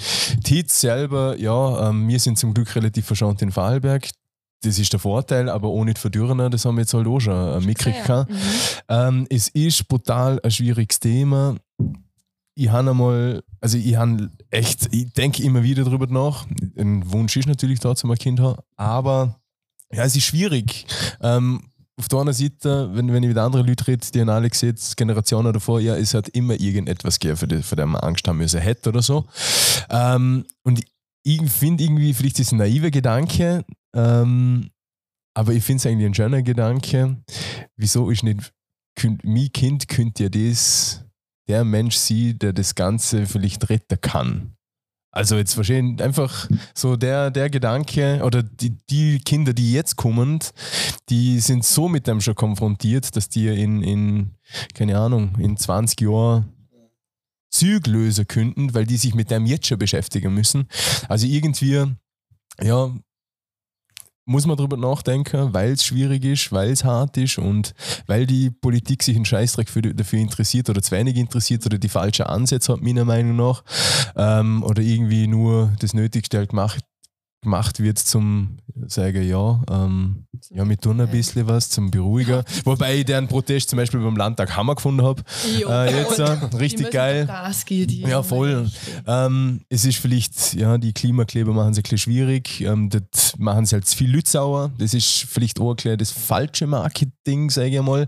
Die 0.45 0.63
selber, 0.67 1.35
ja, 1.39 1.89
ähm, 1.89 2.07
wir 2.07 2.19
sind 2.19 2.37
zum 2.37 2.53
Glück 2.53 2.75
relativ 2.75 3.05
verschont 3.07 3.41
in 3.41 3.51
Vorarlberg. 3.51 4.09
Das 4.63 4.77
ist 4.77 4.93
der 4.93 4.99
Vorteil, 4.99 5.49
aber 5.49 5.69
ohne 5.69 5.93
die 5.93 5.99
Verdürrer, 5.99 6.49
das 6.49 6.65
haben 6.65 6.75
wir 6.75 6.81
jetzt 6.81 6.93
halt 6.93 7.07
auch 7.07 7.19
schon 7.19 7.33
äh, 7.33 7.65
mitgekriegt. 7.65 8.07
Ja, 8.07 8.23
gehabt. 8.23 8.31
Ähm, 8.87 9.25
es 9.29 9.47
ist 9.49 9.87
brutal 9.87 10.39
ein 10.43 10.51
schwieriges 10.51 10.99
Thema. 10.99 11.55
Ich 12.53 12.69
habe 12.69 12.91
einmal, 12.91 13.43
also 13.59 13.77
ich 13.77 13.95
habe 13.95 14.29
echt, 14.51 14.93
ich 14.93 15.11
denke 15.13 15.41
immer 15.41 15.63
wieder 15.63 15.83
drüber 15.83 16.05
nach. 16.07 16.45
Ein 16.77 17.11
Wunsch 17.11 17.37
ist 17.37 17.47
natürlich 17.47 17.79
da, 17.79 17.95
zum 17.95 18.11
ein 18.11 18.17
Kind 18.17 18.39
haben, 18.39 18.61
aber 18.75 19.39
ja, 19.91 20.03
es 20.03 20.15
ist 20.15 20.25
schwierig. 20.25 20.85
Ähm, 21.21 21.63
auf 21.97 22.07
der 22.07 22.19
anderen 22.19 22.37
Seite, 22.37 22.89
wenn, 22.93 23.11
wenn 23.11 23.23
ich 23.23 23.29
mit 23.29 23.37
anderen 23.37 23.67
Leuten 23.67 23.83
rede, 23.83 24.07
die 24.13 24.21
haben 24.21 24.29
alle 24.29 24.49
gesehen, 24.49 24.75
Generationen 24.95 25.53
davor, 25.53 25.79
ja, 25.79 25.95
es 25.95 26.13
hat 26.13 26.29
immer 26.29 26.59
irgendetwas 26.59 27.19
gegeben, 27.19 27.37
für 27.37 27.47
das, 27.47 27.65
für 27.65 27.75
das 27.75 27.87
man 27.87 28.01
Angst 28.01 28.27
haben 28.27 28.37
müssen 28.37 28.59
hätte 28.59 28.89
oder 28.89 29.01
so. 29.01 29.25
Ähm, 29.89 30.45
und 30.63 30.81
ich 31.23 31.41
finde 31.51 31.83
irgendwie, 31.83 32.13
vielleicht 32.13 32.39
ist 32.39 32.47
es 32.47 32.51
ein 32.53 32.57
naiver 32.57 32.89
Gedanke, 32.89 33.63
ähm, 33.95 34.69
aber 35.33 35.53
ich 35.53 35.63
finde 35.63 35.77
es 35.77 35.85
eigentlich 35.85 36.05
ein 36.05 36.13
schöner 36.13 36.41
Gedanke. 36.41 37.17
Wieso 37.75 38.09
ist 38.09 38.23
nicht, 38.23 38.51
könnt, 38.95 39.23
mein 39.23 39.51
Kind 39.51 39.87
könnte 39.87 40.23
ja 40.23 40.29
das, 40.29 41.05
der 41.47 41.63
Mensch 41.63 41.95
sein, 41.95 42.37
der 42.39 42.53
das 42.53 42.75
Ganze 42.75 43.25
vielleicht 43.25 43.69
retten 43.69 43.99
kann. 44.01 44.55
Also 45.13 45.35
jetzt 45.35 45.57
wahrscheinlich 45.57 46.01
einfach 46.01 46.49
so 46.73 46.95
der, 46.95 47.31
der 47.31 47.49
Gedanke 47.49 48.21
oder 48.23 48.43
die, 48.43 48.77
die 48.89 49.19
Kinder, 49.19 49.51
die 49.51 49.73
jetzt 49.73 49.97
kommen, 49.97 50.39
die 51.09 51.39
sind 51.41 51.65
so 51.65 51.89
mit 51.89 52.07
dem 52.07 52.21
schon 52.21 52.35
konfrontiert, 52.35 53.13
dass 53.15 53.27
die 53.27 53.47
in, 53.47 53.83
in 53.83 54.31
keine 54.73 54.97
Ahnung, 54.97 55.35
in 55.37 55.57
20 55.57 55.99
Jahren 56.01 56.53
Züg 57.49 57.87
lösen 57.87 58.25
könnten, 58.25 58.73
weil 58.73 58.85
die 58.85 58.95
sich 58.95 59.13
mit 59.13 59.29
dem 59.29 59.45
jetzt 59.45 59.67
schon 59.67 59.77
beschäftigen 59.77 60.33
müssen. 60.33 60.69
Also 61.09 61.27
irgendwie, 61.27 61.83
ja, 62.61 62.95
muss 64.25 64.45
man 64.45 64.57
drüber 64.57 64.77
nachdenken, 64.77 65.53
weil 65.53 65.71
es 65.71 65.83
schwierig 65.83 66.23
ist, 66.23 66.51
weil 66.51 66.71
es 66.71 66.83
hart 66.83 67.17
ist 67.17 67.37
und 67.37 67.73
weil 68.07 68.25
die 68.25 68.51
Politik 68.51 69.03
sich 69.03 69.15
einen 69.15 69.25
Scheißdreck 69.25 69.69
für, 69.69 69.81
dafür 69.81 70.19
interessiert 70.19 70.69
oder 70.69 70.81
zu 70.81 70.91
wenig 70.91 71.17
interessiert 71.17 71.65
oder 71.65 71.77
die 71.77 71.89
falschen 71.89 72.27
Ansätze 72.27 72.73
hat, 72.73 72.81
meiner 72.81 73.05
Meinung 73.05 73.35
nach. 73.35 73.63
Ähm, 74.15 74.63
oder 74.63 74.81
irgendwie 74.81 75.27
nur 75.27 75.73
das 75.79 75.93
Nötigste 75.93 76.37
halt 76.37 76.49
gemacht, 76.49 76.83
gemacht 77.41 77.79
wird 77.79 77.97
zum 77.97 78.57
sagen, 78.87 79.27
ja, 79.27 79.61
ähm, 79.69 80.25
ja, 80.49 80.67
wir 80.67 80.77
tun 80.77 80.99
ein 81.01 81.09
bisschen 81.09 81.47
was 81.47 81.69
zum 81.69 81.91
Beruhiger. 81.91 82.43
Wobei 82.65 82.99
ich 82.99 83.05
deren 83.05 83.27
Protest 83.27 83.69
zum 83.69 83.77
Beispiel 83.77 83.99
beim 83.99 84.15
Landtag 84.15 84.55
Hammer 84.55 84.75
gefunden 84.75 85.03
habe. 85.03 85.21
Äh, 85.45 85.99
jetzt, 85.99 86.19
äh, 86.19 86.37
richtig 86.57 86.91
geil. 86.91 87.21
Die 87.23 88.01
Ja, 88.01 88.23
voll. 88.23 88.69
Ähm, 89.07 89.61
es 89.69 89.85
ist 89.85 89.97
vielleicht, 89.97 90.53
ja, 90.53 90.77
die 90.77 90.93
Klimakleber 90.93 91.53
machen 91.53 91.71
es 91.71 91.77
ein 91.77 91.83
bisschen 91.83 91.97
schwierig. 91.97 92.61
Ähm, 92.61 92.89
das 92.89 93.37
machen 93.37 93.65
sie 93.65 93.75
halt 93.75 93.87
viel 93.87 94.13
Leute 94.13 94.29
sauer. 94.29 94.71
Das 94.77 94.93
ist 94.93 95.25
vielleicht 95.29 95.59
auch 95.59 95.71
erklärt 95.71 96.01
das 96.01 96.11
falsche 96.11 96.67
Marketing, 96.67 97.49
sage 97.49 97.75
ich 97.75 97.81
mal. 97.81 98.05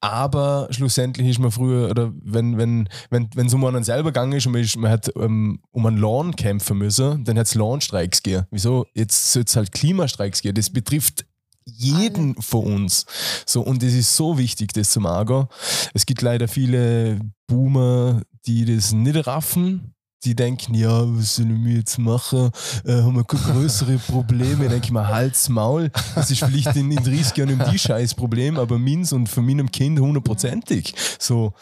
Aber 0.00 0.68
schlussendlich 0.70 1.28
ist 1.28 1.38
man 1.38 1.50
früher, 1.50 1.90
oder 1.90 2.12
wenn 2.22 2.58
wenn 2.58 2.88
wenn 3.10 3.28
wenn 3.34 3.46
es 3.46 3.54
um 3.54 3.64
einen 3.64 3.84
selber 3.84 4.10
gegangen 4.10 4.32
ist 4.32 4.46
und 4.46 4.52
man, 4.52 4.60
ist, 4.62 4.76
man 4.76 4.90
hat 4.90 5.10
ähm, 5.16 5.60
um 5.70 5.86
einen 5.86 5.98
Lawn 5.98 6.36
kämpfen 6.36 6.78
müssen, 6.78 7.24
dann 7.24 7.38
hat 7.38 7.46
es 7.46 7.54
Lawnstreiks 7.54 8.22
gegeben. 8.22 8.46
Wieso? 8.50 8.69
Jetzt 8.94 9.32
soll 9.32 9.44
es 9.46 9.56
halt 9.56 9.72
Klimastreiks 9.72 10.42
geben. 10.42 10.54
Das 10.54 10.70
betrifft 10.70 11.24
jeden 11.64 12.40
von 12.40 12.64
uns. 12.64 13.06
So, 13.46 13.62
und 13.62 13.82
es 13.82 13.94
ist 13.94 14.16
so 14.16 14.38
wichtig, 14.38 14.72
das 14.72 14.90
zu 14.90 15.00
machen. 15.00 15.46
Es 15.94 16.06
gibt 16.06 16.22
leider 16.22 16.48
viele 16.48 17.20
Boomer, 17.46 18.22
die 18.46 18.64
das 18.64 18.92
nicht 18.92 19.26
raffen. 19.26 19.94
Die 20.24 20.36
denken, 20.36 20.74
ja, 20.74 21.02
was 21.16 21.36
sollen 21.36 21.64
wir 21.64 21.76
jetzt 21.76 21.98
machen? 21.98 22.50
Äh, 22.84 22.92
haben 22.92 23.16
wir 23.16 23.24
größere 23.24 23.96
Probleme? 24.06 24.68
Denke 24.68 24.86
ich 24.86 24.92
mir, 24.92 25.08
Hals, 25.08 25.48
Maul. 25.48 25.90
Das 26.14 26.30
ist 26.30 26.44
vielleicht 26.44 26.76
in, 26.76 26.90
in 26.90 27.02
30 27.02 27.36
Jahren 27.38 27.58
um 27.58 27.70
die 27.70 27.78
scheiß 27.78 28.14
Problem, 28.14 28.58
aber 28.58 28.78
meins 28.78 29.14
und 29.14 29.28
von 29.28 29.46
meinem 29.46 29.70
Kind 29.70 29.98
hundertprozentig. 29.98 30.94
So. 31.18 31.54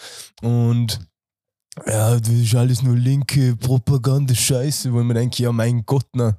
Und 0.42 0.98
ja, 1.86 2.16
das 2.18 2.28
ist 2.28 2.54
alles 2.54 2.82
nur 2.82 2.96
linke 2.96 3.56
Propaganda, 3.56 4.34
Scheiße, 4.34 4.92
wo 4.92 5.00
ich 5.00 5.06
mir 5.06 5.14
denke, 5.14 5.42
ja, 5.42 5.52
mein 5.52 5.82
Gott, 5.86 6.06
na. 6.14 6.36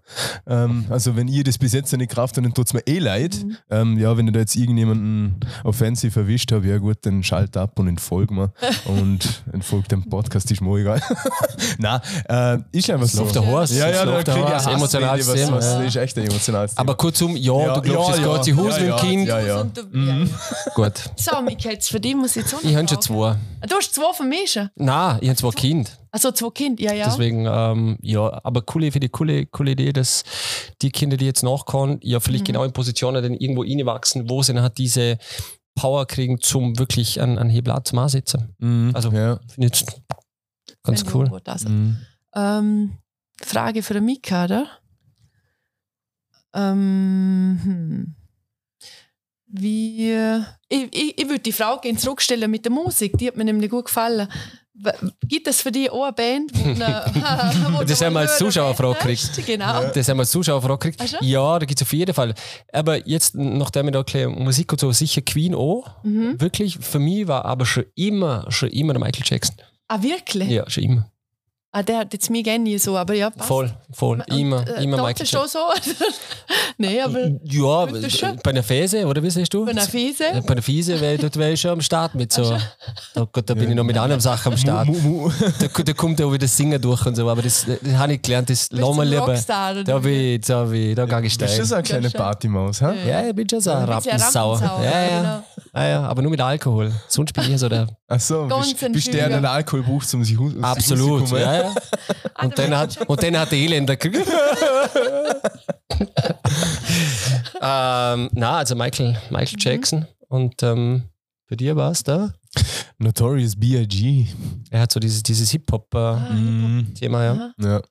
Ähm, 0.47 0.85
also, 0.89 1.15
wenn 1.15 1.27
ihr 1.27 1.43
das 1.43 1.57
bis 1.57 1.73
jetzt 1.73 1.91
nicht 1.95 2.11
Kraft 2.11 2.35
habt, 2.37 2.45
dann 2.45 2.53
tut 2.53 2.67
es 2.67 2.73
mir 2.73 2.85
eh 2.87 2.99
leid. 2.99 3.43
Mhm. 3.43 3.57
Ähm, 3.69 3.97
ja, 3.99 4.15
wenn 4.17 4.27
ihr 4.27 4.33
da 4.33 4.39
jetzt 4.39 4.55
irgendjemanden 4.55 5.39
offensiv 5.63 6.15
erwischt 6.15 6.51
habt, 6.51 6.65
ja 6.65 6.77
gut, 6.77 6.97
dann 7.01 7.23
schalt 7.23 7.55
ab 7.57 7.77
und 7.79 7.87
entfolgt 7.87 8.31
mir. 8.31 8.51
und 8.85 9.43
entfolgt 9.51 9.91
dem 9.91 10.07
Podcast, 10.09 10.49
ist 10.51 10.61
mir 10.61 10.77
egal. 10.77 11.01
Nein, 11.77 11.99
äh, 12.27 12.57
ist 12.71 12.89
einfach 12.89 13.07
so. 13.07 13.23
Auf 13.23 13.31
der 13.31 13.45
Horst. 13.45 13.73
Ja, 13.73 13.89
ja, 13.89 14.05
da 14.05 14.17
auf 14.17 14.23
der 14.23 14.33
krieg 14.35 14.43
ich 14.45 14.49
ich 14.49 14.81
was- 14.81 14.91
Thema. 14.91 15.57
was- 15.57 15.65
ja. 15.65 15.79
Das 15.79 15.87
ist 15.87 15.95
echt 15.95 16.17
ein 16.17 16.25
emotionales 16.27 16.71
Thema. 16.71 16.81
Aber 16.81 16.95
kurzum, 16.95 17.35
ja, 17.35 17.53
Ja, 17.53 17.73
du 17.75 17.81
glaubst, 17.81 18.09
ja, 18.09 18.15
es 18.15 18.21
ja, 18.21 18.33
geht 18.35 18.43
sich 18.43 18.55
ja, 18.55 18.63
mit 18.63 18.77
dem 18.77 18.87
ja. 18.87 18.97
Kind. 18.99 19.27
Ja, 19.27 19.39
ja. 19.39 19.63
Mhm. 19.91 20.29
Gut. 20.75 20.93
So, 21.15 21.41
Michael, 21.41 21.73
jetzt 21.73 21.89
für 21.89 21.99
dich 21.99 22.15
muss 22.15 22.35
ich 22.35 22.43
jetzt 22.43 22.55
Ich 22.63 22.75
habe 22.75 22.87
schon 22.87 23.01
zwei. 23.01 23.35
Du 23.67 23.75
hast 23.75 23.93
zwei 23.93 24.13
von 24.15 24.29
mir 24.29 24.47
schon. 24.47 24.69
Nein, 24.75 25.19
ich 25.31 25.43
habe 25.43 25.53
zwei 25.53 25.61
Kinder. 25.61 25.89
Also 26.11 26.31
zwei 26.31 26.49
Kinder, 26.49 26.83
ja, 26.83 26.93
ja. 26.93 27.05
Deswegen, 27.05 27.45
ähm, 27.45 27.97
ja, 28.01 28.39
aber 28.43 28.61
coole, 28.61 28.91
für 28.91 28.99
die 28.99 29.09
coole, 29.09 29.45
coole 29.45 29.71
Idee, 29.71 29.93
dass 29.93 30.23
die 30.81 30.91
Kinder, 30.91 31.17
die 31.17 31.25
jetzt 31.25 31.43
nachkommen, 31.43 31.99
ja 32.01 32.19
vielleicht 32.19 32.45
genau 32.45 32.63
in 32.63 32.73
Positionen 32.73 33.21
dann 33.21 33.33
irgendwo 33.33 33.61
reinwachsen, 33.61 34.29
wo 34.29 34.41
sie 34.41 34.53
dann 34.53 34.63
halt 34.63 34.77
diese 34.77 35.17
Power 35.75 36.05
kriegen, 36.05 36.41
zum 36.41 36.77
wirklich 36.77 37.21
an, 37.21 37.37
an 37.37 37.49
Hebel 37.49 37.73
zum 37.83 37.99
Ansetzen. 37.99 38.55
Mhm. 38.59 38.91
Also, 38.93 39.11
ja. 39.11 39.39
finde 39.47 39.67
ich 39.67 39.79
jetzt 39.79 40.01
ganz 40.83 41.05
Wenn 41.05 41.13
cool. 41.13 41.29
gut 41.29 41.47
also. 41.47 41.69
Mhm. 41.69 41.97
Ähm, 42.35 42.97
Frage 43.41 43.83
für 43.83 43.93
den 43.93 44.05
Mika, 44.05 44.45
oder? 44.45 44.67
Ähm, 46.53 47.59
hm. 47.63 48.15
Wie. 49.47 50.13
Ich, 50.67 50.83
ich, 50.91 51.17
ich 51.19 51.27
würde 51.27 51.39
die 51.39 51.51
Frage 51.51 51.81
gerne 51.81 51.97
zurückstellen 51.97 52.51
mit 52.51 52.65
der 52.65 52.71
Musik, 52.71 53.17
die 53.17 53.27
hat 53.27 53.37
mir 53.37 53.45
nämlich 53.45 53.69
gut 53.69 53.85
gefallen. 53.85 54.27
Gibt 55.27 55.47
es 55.47 55.61
für 55.61 55.71
dich 55.71 55.89
auch 55.91 56.03
eine 56.03 56.13
Band? 56.13 56.51
wo 56.53 56.63
wo 57.73 57.79
du 57.79 57.85
Das 57.85 58.01
haben 58.01 58.13
wir 58.13 58.21
als 58.21 58.37
Zuschauerfrage 58.37 59.05
möchtest? 59.05 59.45
Genau. 59.45 59.83
Das 59.93 60.07
haben 60.07 60.17
wir 60.17 60.21
als 60.21 60.31
Zuschauerfrage 60.31 60.91
gekriegt. 60.91 61.17
Ja, 61.21 61.59
da 61.59 61.65
gibt 61.65 61.81
es 61.81 61.87
auf 61.87 61.93
jeden 61.93 62.13
Fall. 62.13 62.33
Aber 62.71 63.07
jetzt, 63.07 63.35
nachdem 63.35 63.87
ich 63.87 63.93
da 63.93 64.03
ein 64.13 64.31
Musik 64.43 64.71
und 64.71 64.79
so, 64.79 64.91
sicher 64.91 65.21
Queen 65.21 65.55
auch. 65.55 66.03
Mhm. 66.03 66.39
Wirklich, 66.39 66.77
für 66.79 66.99
mich 66.99 67.27
war 67.27 67.45
aber 67.45 67.65
schon 67.65 67.85
immer, 67.95 68.45
schon 68.49 68.69
immer 68.69 68.93
der 68.93 69.01
Michael 69.01 69.23
Jackson. 69.25 69.55
Ah, 69.87 70.01
wirklich? 70.01 70.49
Ja, 70.49 70.69
schon 70.69 70.83
immer. 70.83 71.11
Ah, 71.71 71.83
der 71.83 71.99
hat 71.99 72.13
jetzt 72.13 72.31
mich 72.31 72.43
gerne 72.43 72.63
nie 72.63 72.79
so, 72.79 72.97
aber 72.97 73.13
ja, 73.13 73.29
passt. 73.29 73.47
Voll, 73.47 73.71
voll. 73.91 74.23
Immer, 74.27 74.67
Äh, 74.67 74.83
immer 74.83 74.97
Michael 74.97 75.21
ist 75.23 75.29
schon 75.31 75.47
so. 75.47 75.59
Nein, 76.79 76.97
aber 77.05 77.19
Ja, 77.43 77.85
bei 78.41 78.49
einer 78.49 78.63
Fese, 78.63 79.05
oder 79.05 79.21
wie 79.21 79.29
sagst 79.29 79.53
du? 79.53 79.65
bei 79.65 79.71
einer 79.71 79.81
Fiese. 79.81 80.25
Äh, 80.25 80.41
Bei 80.41 80.59
Fiese, 80.63 80.99
weil 80.99 81.17
dort 81.19 81.35
wäre 81.37 81.51
ich 81.51 81.61
schon 81.61 81.71
am 81.71 81.81
Start 81.81 82.15
mit 82.15 82.33
so. 82.33 82.57
Oh 83.15 83.27
Gott, 83.31 83.47
da 83.49 83.53
bin 83.53 83.69
ich 83.69 83.75
noch 83.75 83.83
mit 83.83 83.97
anderen 83.97 84.19
Sachen 84.19 84.53
am 84.53 84.57
Start. 84.57 84.87
Da, 85.59 85.83
da 85.83 85.93
kommt 85.93 86.19
ja 86.19 86.25
auch 86.25 86.29
wieder 86.31 86.45
das 86.47 86.57
Singen 86.57 86.81
durch 86.81 87.05
und 87.05 87.15
so, 87.15 87.29
aber 87.29 87.43
das, 87.43 87.65
das 87.65 87.93
habe 87.93 88.13
ich 88.13 88.21
gelernt, 88.23 88.49
das 88.49 88.71
lassen 88.71 88.97
wir 88.97 89.05
lieber. 89.05 89.27
Rockstar, 89.27 89.71
oder 89.73 89.83
Da, 89.83 89.99
bin 89.99 90.13
ich, 90.13 90.41
da, 90.41 90.63
bin 90.63 90.89
ich, 90.89 90.95
da 90.95 91.05
gehe 91.05 91.19
ich 91.27 91.37
Bist 91.37 91.41
du 91.41 91.45
steil. 91.47 91.65
so 91.65 91.75
eine 91.75 91.83
kleine. 91.83 92.09
Partymaus, 92.09 92.81
hä? 92.81 93.07
Ja, 93.07 93.27
ich 93.27 93.35
bin 93.35 93.47
schon 93.47 93.61
so 93.61 93.71
ein 93.71 93.85
bist 93.85 94.07
ja 94.07 94.17
Ja, 94.17 94.83
ja. 94.83 95.07
genau. 95.21 95.43
Ah, 95.71 95.85
ja, 95.87 96.01
aber 96.01 96.21
nur 96.23 96.31
mit 96.31 96.41
Alkohol. 96.41 96.91
Sonst 97.07 97.31
bin 97.33 97.43
ich 97.51 97.59
so 97.59 97.69
der. 97.69 97.87
Ach 98.07 98.19
so, 98.19 98.47
bist, 98.47 98.91
bist 98.91 99.13
der, 99.13 99.29
der 99.29 99.51
Alkohol 99.51 99.83
braucht, 99.83 100.11
um 100.15 100.23
sich 100.23 100.35
Absolut. 100.61 101.29
Ja, 101.31 101.58
ja. 101.59 101.75
Und, 102.43 102.57
dann 102.57 102.75
hat, 102.77 102.97
und 103.07 103.21
dann 103.23 103.37
hat 103.37 103.51
der 103.51 103.59
Elender 103.59 103.95
gekriegt. 103.95 104.27
ähm, 107.61 108.29
na, 108.33 108.57
also 108.57 108.75
Michael, 108.75 109.17
Michael 109.29 109.57
Jackson. 109.59 110.07
Und 110.27 110.61
ähm, 110.63 111.03
für 111.47 111.57
dir 111.57 111.75
war 111.75 111.91
es 111.91 112.03
da? 112.03 112.33
Notorious 112.97 113.55
B.I.G. 113.55 114.27
Er 114.69 114.81
hat 114.81 114.91
so 114.91 114.99
dieses, 114.99 115.23
dieses 115.23 115.49
Hip-Hop-Thema, 115.51 116.29
Mhm. 116.31 116.93
ja. 116.99 117.51
Ja, 117.59 117.81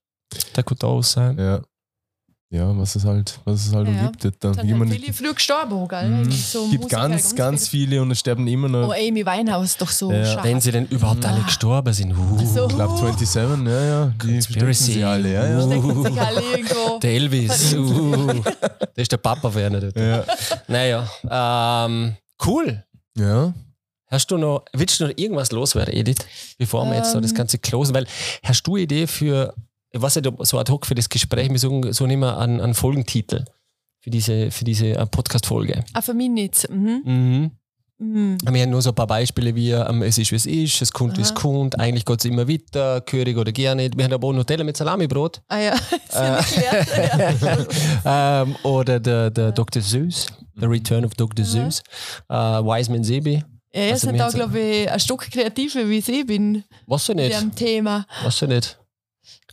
Der 0.57 0.63
könnte 0.65 0.87
auch 0.87 1.03
sein. 1.03 1.39
ja. 1.39 1.61
Ja, 2.51 2.75
was 2.79 2.97
es 2.97 3.05
halt, 3.05 3.39
was 3.45 3.67
es 3.67 3.75
halt 3.75 3.89
Ja. 3.89 3.95
ja. 3.95 4.07
gibt. 4.11 4.25
dort 4.25 4.57
Da. 4.59 4.63
Jemand, 4.63 4.91
viele 4.95 5.13
früh 5.13 5.35
gestorben, 5.35 5.87
gell? 5.87 6.09
Mhm. 6.09 6.31
So 6.33 6.67
gibt 6.69 6.85
Musiker, 6.85 7.01
ganz, 7.09 7.35
ganz 7.35 7.69
viele. 7.69 7.89
viele 7.91 8.03
und 8.03 8.11
es 8.11 8.21
sterben 8.21 8.47
immer 8.49 8.69
noch. 8.71 8.89
Oh, 8.89 8.93
Amy 8.93 9.25
Winehouse, 9.27 9.77
doch 9.77 9.91
so 9.91 10.11
Ja. 10.11 10.25
schade. 10.25 10.49
Wenn 10.49 10.59
sie 10.59 10.73
denn 10.73 10.87
überhaupt 10.87 11.27
alle 11.27 11.43
gestorben 11.43 11.93
sind. 11.93 12.17
Uh, 12.17 12.39
So. 12.47 12.67
Club 12.69 12.97
27, 12.97 13.67
ja, 13.67 13.85
ja. 13.85 14.07
Die 14.23 14.33
Conspiracy. 14.33 14.93
sie 14.93 15.05
alle, 15.05 15.31
ja, 15.35 15.47
ja. 15.47 15.61
Sich 15.61 16.21
alle 16.21 16.41
irgendwo. 16.43 16.99
Der 17.03 17.11
Elvis. 17.11 17.75
Uh, 17.75 18.33
der 18.43 19.03
ist 19.03 19.13
der 19.13 19.19
Papa 19.19 19.55
werden 19.55 19.81
dort. 19.83 19.97
Ja. 19.99 20.25
Naja, 20.69 21.07
ähm, 21.87 22.17
cool. 22.47 22.83
ja. 23.17 23.53
Hast 24.11 24.31
du 24.31 24.39
noch, 24.39 24.65
willst 24.73 24.99
du 25.01 25.07
noch 25.07 25.13
irgendwas 25.19 25.53
loswerden, 25.53 25.93
Edith, 25.95 26.25
bevor 26.57 26.87
wir 26.87 26.97
jetzt 26.97 27.13
so 27.13 27.21
das 27.21 27.33
Ähm. 27.33 27.37
Ganze 27.37 27.59
closen? 27.59 27.95
Weil, 27.95 28.07
hast 28.43 28.63
du 28.67 28.77
eine 28.77 28.85
Idee 28.85 29.07
für, 29.07 29.53
ich 29.91 30.01
weiß 30.03 30.17
nicht, 30.17 30.27
ob 30.27 30.45
so 30.47 30.59
ad 30.59 30.71
hoc 30.71 30.87
für 30.87 30.95
das 30.95 31.09
Gespräch, 31.09 31.51
wir 31.51 31.59
suchen 31.59 31.93
so 31.93 32.07
nicht 32.07 32.19
mehr 32.19 32.39
einen, 32.39 32.61
einen 32.61 32.75
Folgentitel 32.75 33.45
für 34.01 34.11
diese, 34.11 34.51
für 34.51 34.65
diese 34.65 34.89
äh, 34.89 35.07
Podcast-Folge? 35.07 35.85
Ah, 35.95 36.03
für 36.03 36.15
mich 36.15 36.29
nicht. 36.31 36.69
Mhm. 36.71 37.03
Mhm. 37.05 37.51
Mhm. 38.01 38.39
Wir 38.49 38.63
haben 38.63 38.71
nur 38.71 38.81
so 38.81 38.91
ein 38.91 38.95
paar 38.95 39.09
Beispiele 39.09 39.53
wie 39.57 39.73
ähm, 39.73 40.03
es 40.03 40.19
ist, 40.19 40.31
wie 40.31 40.37
es 40.37 40.47
ist, 40.47 40.81
es 40.83 40.93
kommt, 40.93 41.19
wie 41.19 41.23
es 41.23 41.35
kommt, 41.35 41.81
eigentlich 41.81 42.05
geht 42.05 42.21
es 42.21 42.27
immer 42.27 42.47
weiter, 42.49 43.01
gehörig 43.01 43.37
oder 43.37 43.51
gerne. 43.51 43.91
Wir 43.93 44.05
haben 44.05 44.13
aber 44.13 44.29
auch 44.29 44.33
Nutella 44.33 44.63
mit 44.63 44.77
Salamibrot. 44.77 45.43
Ah 45.49 45.59
ja, 45.59 45.75
das 46.13 46.51
ist 46.53 46.63
ja 48.05 48.43
ähm, 48.43 48.55
oder 48.63 49.01
der, 49.01 49.31
der 49.31 49.51
Dr. 49.51 49.83
Seuss, 49.83 50.29
The 50.55 50.67
Return 50.67 51.05
of 51.05 51.15
Dr. 51.15 51.45
Seuss, 51.45 51.83
äh, 52.29 52.35
Wiseman 52.35 53.03
Sebi. 53.03 53.43
Ja, 53.75 53.83
ihr 53.87 53.93
Also 53.93 54.07
seid 54.07 54.21
da, 54.21 54.29
glaube 54.29 54.61
ich, 54.61 54.91
ein 54.91 55.01
Stück 55.01 55.29
kreativer, 55.33 55.89
wie 55.89 55.99
ich 55.99 56.27
bin, 56.27 56.63
Was 56.87 57.07
du 57.07 57.15
mit 57.15 57.27
nicht? 57.29 57.41
dem 57.41 57.53
Thema. 57.55 58.07
Was 58.23 58.39
du 58.39 58.47
nicht? 58.47 58.79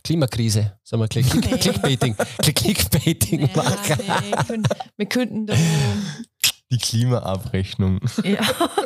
Klimakrise, 0.06 0.78
sagen 0.84 1.02
wir 1.02 1.08
Klick, 1.08 1.28
Klick, 1.28 1.50
Nee. 1.50 1.58
Clickbaiting, 1.58 2.14
Klick, 2.42 2.56
Clickbaiting 2.56 3.40
Nee, 3.40 3.50
machen. 3.56 3.98
nee, 4.48 4.62
wir 4.96 5.06
könnten 5.06 5.46
da. 5.46 5.54
Die 6.72 6.78
Klimaabrechnung. 6.78 8.00
Ja, 8.24 8.40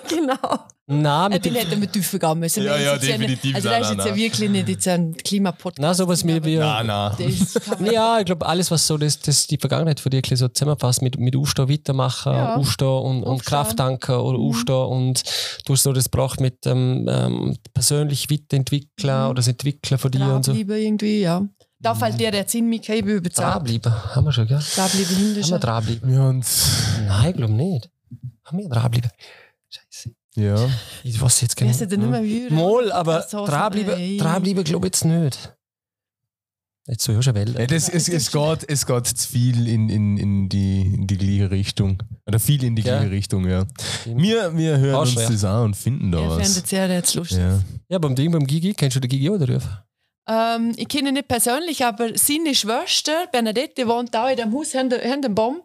genau. 0.09 0.59
Na, 0.87 1.27
Äh, 1.27 1.29
mit 1.31 1.45
Den 1.45 1.55
dem, 1.55 1.63
hätten 1.63 1.81
wir 1.81 1.91
tiefer 1.91 2.19
gehen 2.19 2.39
müssen. 2.41 2.65
Ja, 2.65 2.77
ja, 2.77 2.99
definitiv. 2.99 3.55
Also, 3.55 3.69
Nein, 3.69 3.81
das 3.81 3.91
ist 3.93 3.97
nein, 3.97 4.07
jetzt 4.07 4.17
ja 4.19 4.23
wirklich 4.25 4.51
nicht 4.51 4.69
jetzt 4.69 4.89
ein 4.89 5.15
Klimapodcast. 5.15 5.79
na, 5.81 5.95
sowas 5.95 6.27
wie 6.27 6.43
wir. 6.45 6.61
Na, 6.61 6.83
na. 6.83 7.17
Das 7.17 7.55
kann 7.65 7.83
man- 7.85 7.93
Ja, 7.95 8.19
ich 8.19 8.27
glaube, 8.27 8.45
alles, 8.45 8.71
was 8.73 8.87
so 8.87 8.99
das, 8.99 9.21
das 9.21 9.47
die 9.47 9.57
Vergangenheit 9.57 10.01
von 10.01 10.11
dir 10.11 10.21
so 10.35 10.49
zusammenfasst, 10.49 11.01
mit, 11.01 11.19
mit 11.19 11.37
Aufstehen 11.37 11.69
weitermachen, 11.71 12.33
Ja. 12.35 12.57
Aufstehen 12.57 12.89
und, 12.89 13.23
und 13.23 13.35
Aufstehen. 13.35 13.47
Kraft 13.49 13.77
tanken 13.77 14.17
oder 14.17 14.39
Mhm. 14.39 14.45
Aufstehen 14.49 14.85
und 14.87 15.23
du 15.65 15.73
hast 15.73 15.85
so 15.85 15.93
das 15.93 16.11
gebracht 16.11 16.41
mit 16.41 16.67
ähm, 16.67 17.07
ähm, 17.09 17.57
persönlich 17.73 18.29
weiterentwickeln 18.31 19.17
Mhm. 19.23 19.27
oder 19.27 19.35
das 19.35 19.49
Entwickeln 19.49 19.97
von 19.99 20.11
dir 20.11 20.27
und 20.27 20.45
so. 20.45 20.53
Dranbleiben 20.53 20.83
irgendwie, 20.85 21.21
ja. 21.21 21.47
Da 21.83 21.95
fällt 21.95 22.21
dir 22.21 22.33
jetzt 22.33 22.55
in 22.55 22.69
mich, 22.69 22.89
ich 22.89 23.05
bin 23.05 23.17
überzeugt. 23.17 23.39
Dranbleiben, 23.55 24.15
haben 24.15 24.25
wir 24.27 24.33
schon, 24.33 24.47
gell? 24.47 24.61
Dranbleiben 24.75 25.17
Haben 25.17 25.35
wir 25.35 25.43
hinter 25.43 25.59
dranbleiben? 25.59 26.13
Ja, 26.13 26.29
und 26.29 26.47
Nein, 27.07 27.31
ich 27.31 27.37
glaube 27.37 27.53
nicht. 27.55 27.91
Haben 28.45 28.59
wir 28.59 28.69
dranbleiben? 28.69 29.11
Scheiße. 29.69 30.11
ja. 30.37 30.69
Ich 31.05 31.21
weiß 31.21 31.41
jetzt 31.41 31.59
Wir 31.59 31.67
genau. 31.67 31.79
sind 31.79 31.91
nicht 31.91 32.11
mehr 32.11 32.21
müde. 32.21 32.55
Mal, 32.55 32.93
aber 32.93 33.21
dranbleiben, 33.21 34.19
dranbleiben 34.19 34.65
glaube 34.65 34.87
ich 34.89 34.93
jetzt 34.95 35.05
nicht. 35.07 35.55
Jetzt 36.87 37.05
so 37.05 37.13
ja 37.13 37.23
schon 37.23 37.35
Welle. 37.35 37.59
Ja, 37.61 37.67
das, 37.67 37.89
es, 37.89 38.09
es, 38.09 38.33
geht, 38.33 38.69
es 38.69 38.85
geht 38.85 39.07
zu 39.07 39.29
viel 39.29 39.69
in, 39.69 39.89
in, 39.89 40.17
in, 40.17 40.49
die, 40.49 40.81
in 40.83 41.07
die 41.07 41.17
gleiche 41.19 41.51
Richtung. 41.51 42.03
Oder 42.27 42.41
viel 42.41 42.65
in 42.65 42.75
die 42.75 42.83
Ja. 42.83 42.99
gleiche 42.99 43.13
Richtung, 43.13 43.47
ja. 43.49 43.65
Wir, 44.07 44.57
wir 44.57 44.79
hören 44.79 44.95
Auch 44.97 45.03
uns 45.03 45.13
schwer. 45.13 45.29
das 45.31 45.45
an 45.45 45.65
und 45.67 45.77
finden 45.77 46.11
da 46.11 46.21
Ja, 46.21 46.29
was. 46.31 46.57
jetzt 46.57 46.67
sehr 46.69 46.89
jetzt 46.89 47.15
lustig. 47.15 47.39
Ja. 47.39 47.61
Ja, 47.89 47.99
beim 47.99 48.15
Ding, 48.17 48.33
beim 48.33 48.47
Gigi, 48.47 48.75
kennst 48.75 48.97
du 48.97 49.01
den 49.01 49.09
Gigi 49.09 49.31
oder? 49.31 49.85
Ähm, 50.29 50.73
ich 50.77 50.89
kenne 50.89 51.09
ihn 51.09 51.15
nicht 51.15 51.29
persönlich, 51.29 51.85
aber 51.85 52.17
seine 52.17 52.55
Schwester, 52.55 53.27
Bernadette, 53.33 53.87
wohnt 53.89 54.15
da 54.15 54.29
in 54.31 54.37
dem 54.37 54.55
Haus, 54.55 54.73
hinter 54.73 54.99
hinter 54.99 55.29
dem 55.29 55.35
Baum. 55.35 55.63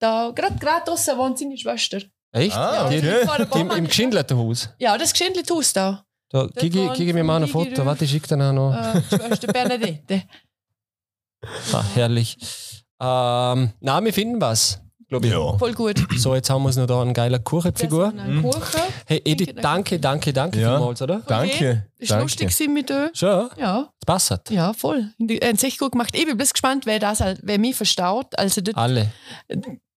Da, 0.00 0.32
gerade 0.34 0.56
gerade 0.58 0.84
draussen 0.86 1.16
wohnt 1.18 1.38
seine 1.38 1.56
Schwester. 1.56 2.00
Echt? 2.32 2.56
Ah, 2.56 2.88
Die- 2.88 2.98
okay. 2.98 3.26
Vor 3.26 3.36
dem 3.36 3.44
die 3.46 3.50
Baum 3.50 3.70
Im, 3.70 3.76
im 3.78 3.84
geschindelten 3.86 4.36
Haus. 4.38 4.68
Ja, 4.78 4.96
das 4.98 5.12
geschindelt 5.12 5.50
Haus 5.50 5.72
da. 5.72 6.04
Da, 6.30 6.46
Gigi, 6.46 7.12
mir 7.12 7.24
mal 7.24 7.42
ein 7.42 7.48
Foto. 7.48 7.84
Warte, 7.84 8.04
ich 8.04 8.10
schicke 8.12 8.28
dann 8.28 8.42
auch 8.42 8.52
noch. 8.52 8.72
Äh, 8.74 9.00
die 9.00 9.16
Schwester 9.16 9.52
Bernadette. 9.52 10.22
Ah, 11.72 11.82
herrlich. 11.94 12.36
Ähm, 13.00 13.72
na, 13.80 14.04
wir 14.04 14.12
finden 14.12 14.40
was. 14.42 14.78
Glaube 15.10 15.26
ich. 15.26 15.32
Ja. 15.32 15.58
Voll 15.58 15.74
gut. 15.74 15.98
So, 16.16 16.34
jetzt 16.34 16.48
haben 16.50 16.62
wir 16.62 16.72
noch 16.80 16.86
da 16.86 17.02
eine 17.02 17.12
geile 17.12 17.40
Kuchenfigur. 17.40 18.12
Das 18.16 18.24
ein 18.24 18.42
Kuchen. 18.42 18.80
Hey, 19.06 19.20
Edith, 19.24 19.54
Danke, 19.60 19.98
danke, 19.98 20.00
danke, 20.00 20.32
danke 20.32 20.60
Ja. 20.60 20.76
vielmals, 20.76 21.02
oder? 21.02 21.20
Danke. 21.26 21.86
Ist 21.98 22.10
danke. 22.12 22.22
lustig 22.22 22.48
gewesen 22.48 22.72
mit 22.72 22.88
dir. 22.88 23.10
Schon, 23.12 23.50
Ja, 23.58 23.88
es 24.00 24.06
passt. 24.06 24.50
ja, 24.50 24.72
voll. 24.72 25.10
Er 25.28 25.48
hat 25.50 25.60
sich 25.60 25.78
gut 25.78 25.92
gemacht. 25.92 26.14
Ich 26.16 26.24
bin 26.26 26.36
bloß 26.36 26.52
gespannt, 26.52 26.86
wer 26.86 26.98
das 27.00 27.20
wer 27.42 27.58
mich 27.58 27.74
verstaut. 27.76 28.38
Also 28.38 28.60
dort 28.60 28.76
Alle, 28.78 29.10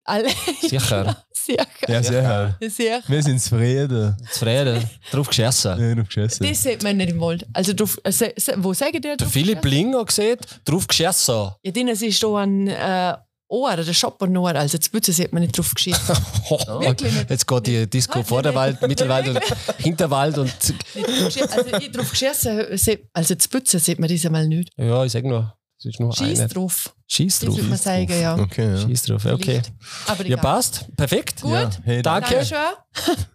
alle. 0.04 0.28
sicher. 0.62 1.16
Sicher. 1.32 1.66
Ja, 1.88 2.02
sehr 2.02 2.26
hart. 2.28 2.54
Sehr. 2.70 3.00
Wir 3.06 3.22
sind 3.22 3.40
zufrieden. 3.40 4.14
Zufrieden, 4.30 4.84
drauf 5.10 5.26
geschossen. 5.28 5.80
Ja, 5.80 5.94
du 5.94 6.04
geschossen. 6.04 6.46
Das 6.46 6.62
sieht 6.62 6.82
man 6.82 6.98
nicht 6.98 7.10
im 7.12 7.20
Wald. 7.20 7.46
Also, 7.54 7.72
drauf, 7.72 7.98
äh, 8.04 8.12
se, 8.12 8.34
se, 8.36 8.54
wo 8.58 8.74
sagen 8.74 8.92
die 8.92 9.00
Der 9.00 9.16
drauf 9.16 9.32
Philipp 9.32 9.62
geschossen? 9.62 9.70
Ling 9.90 9.96
hat 9.96 10.06
gesehen, 10.08 10.38
drauf 10.66 10.86
geschossen. 10.86 11.50
Ja, 11.62 11.72
denen 11.72 11.88
ist 11.96 12.22
da 12.22 12.36
ein 12.36 12.68
äh, 12.68 13.14
Ohr, 13.50 13.76
der 13.76 13.92
Shopper 13.92 14.28
Ohr. 14.28 14.54
Also, 14.54 14.78
das 14.78 14.88
Bütze 14.88 15.12
sieht 15.12 15.32
man 15.32 15.42
nicht 15.42 15.56
drauf 15.58 15.74
geschissen. 15.74 16.16
Wirklich 16.80 17.12
nicht. 17.12 17.28
Jetzt 17.30 17.46
geht 17.46 17.66
die 17.66 17.86
Disco 17.90 18.20
Ah, 18.20 18.22
vor 18.24 18.42
der 18.42 18.52
nee, 18.52 18.58
Wald, 18.58 18.80
Mittelwald 18.82 19.28
und 19.28 19.40
Hinterwald 19.78 20.38
und 20.38 20.46
Nicht 20.94 21.06
drauf 21.06 21.24
geschissen. 21.24 21.50
also, 21.52 21.76
ich 21.76 21.90
drauf 21.92 22.10
geschissen, 22.10 22.78
se- 22.78 23.00
also, 23.12 23.34
das 23.34 23.48
Bütze 23.48 23.78
sieht 23.78 23.98
man 23.98 24.08
das 24.08 24.24
einmal 24.24 24.46
nicht. 24.48 24.70
ja, 24.76 25.04
ich 25.04 25.12
sag 25.12 25.24
nur, 25.24 25.54
es 25.78 25.84
ist 25.86 26.00
nur 26.00 26.12
Schieß 26.14 26.38
eine. 26.40 26.48
drauf. 26.48 26.94
Schieß 27.08 27.38
Das 27.40 27.48
drauf. 27.48 27.56
würde 27.56 27.68
man 27.70 27.78
sagen, 27.78 28.20
ja. 28.20 28.36
Okay, 28.38 28.74
ja. 28.74 28.86
Schieß 28.86 29.02
drauf, 29.02 29.24
okay. 29.26 29.62
Aber 30.06 30.24
Ja, 30.26 30.36
passt. 30.36 30.86
Perfekt. 30.96 31.40
Gut. 31.42 31.50
Ja, 31.52 31.70
hey, 31.84 32.02
Danke. 32.02 32.34
Danke. 32.36 32.56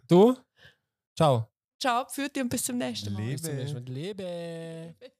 Du? 0.07 0.35
Ciao. 1.17 1.49
Ciao, 1.81 2.05
für 2.09 2.29
dich 2.29 2.41
und 2.41 2.49
bis 2.49 2.63
zum 2.63 2.77
nächsten 2.77 3.11
Mal. 3.13 3.21
Lebe. 3.21 3.49
Bis 4.97 5.09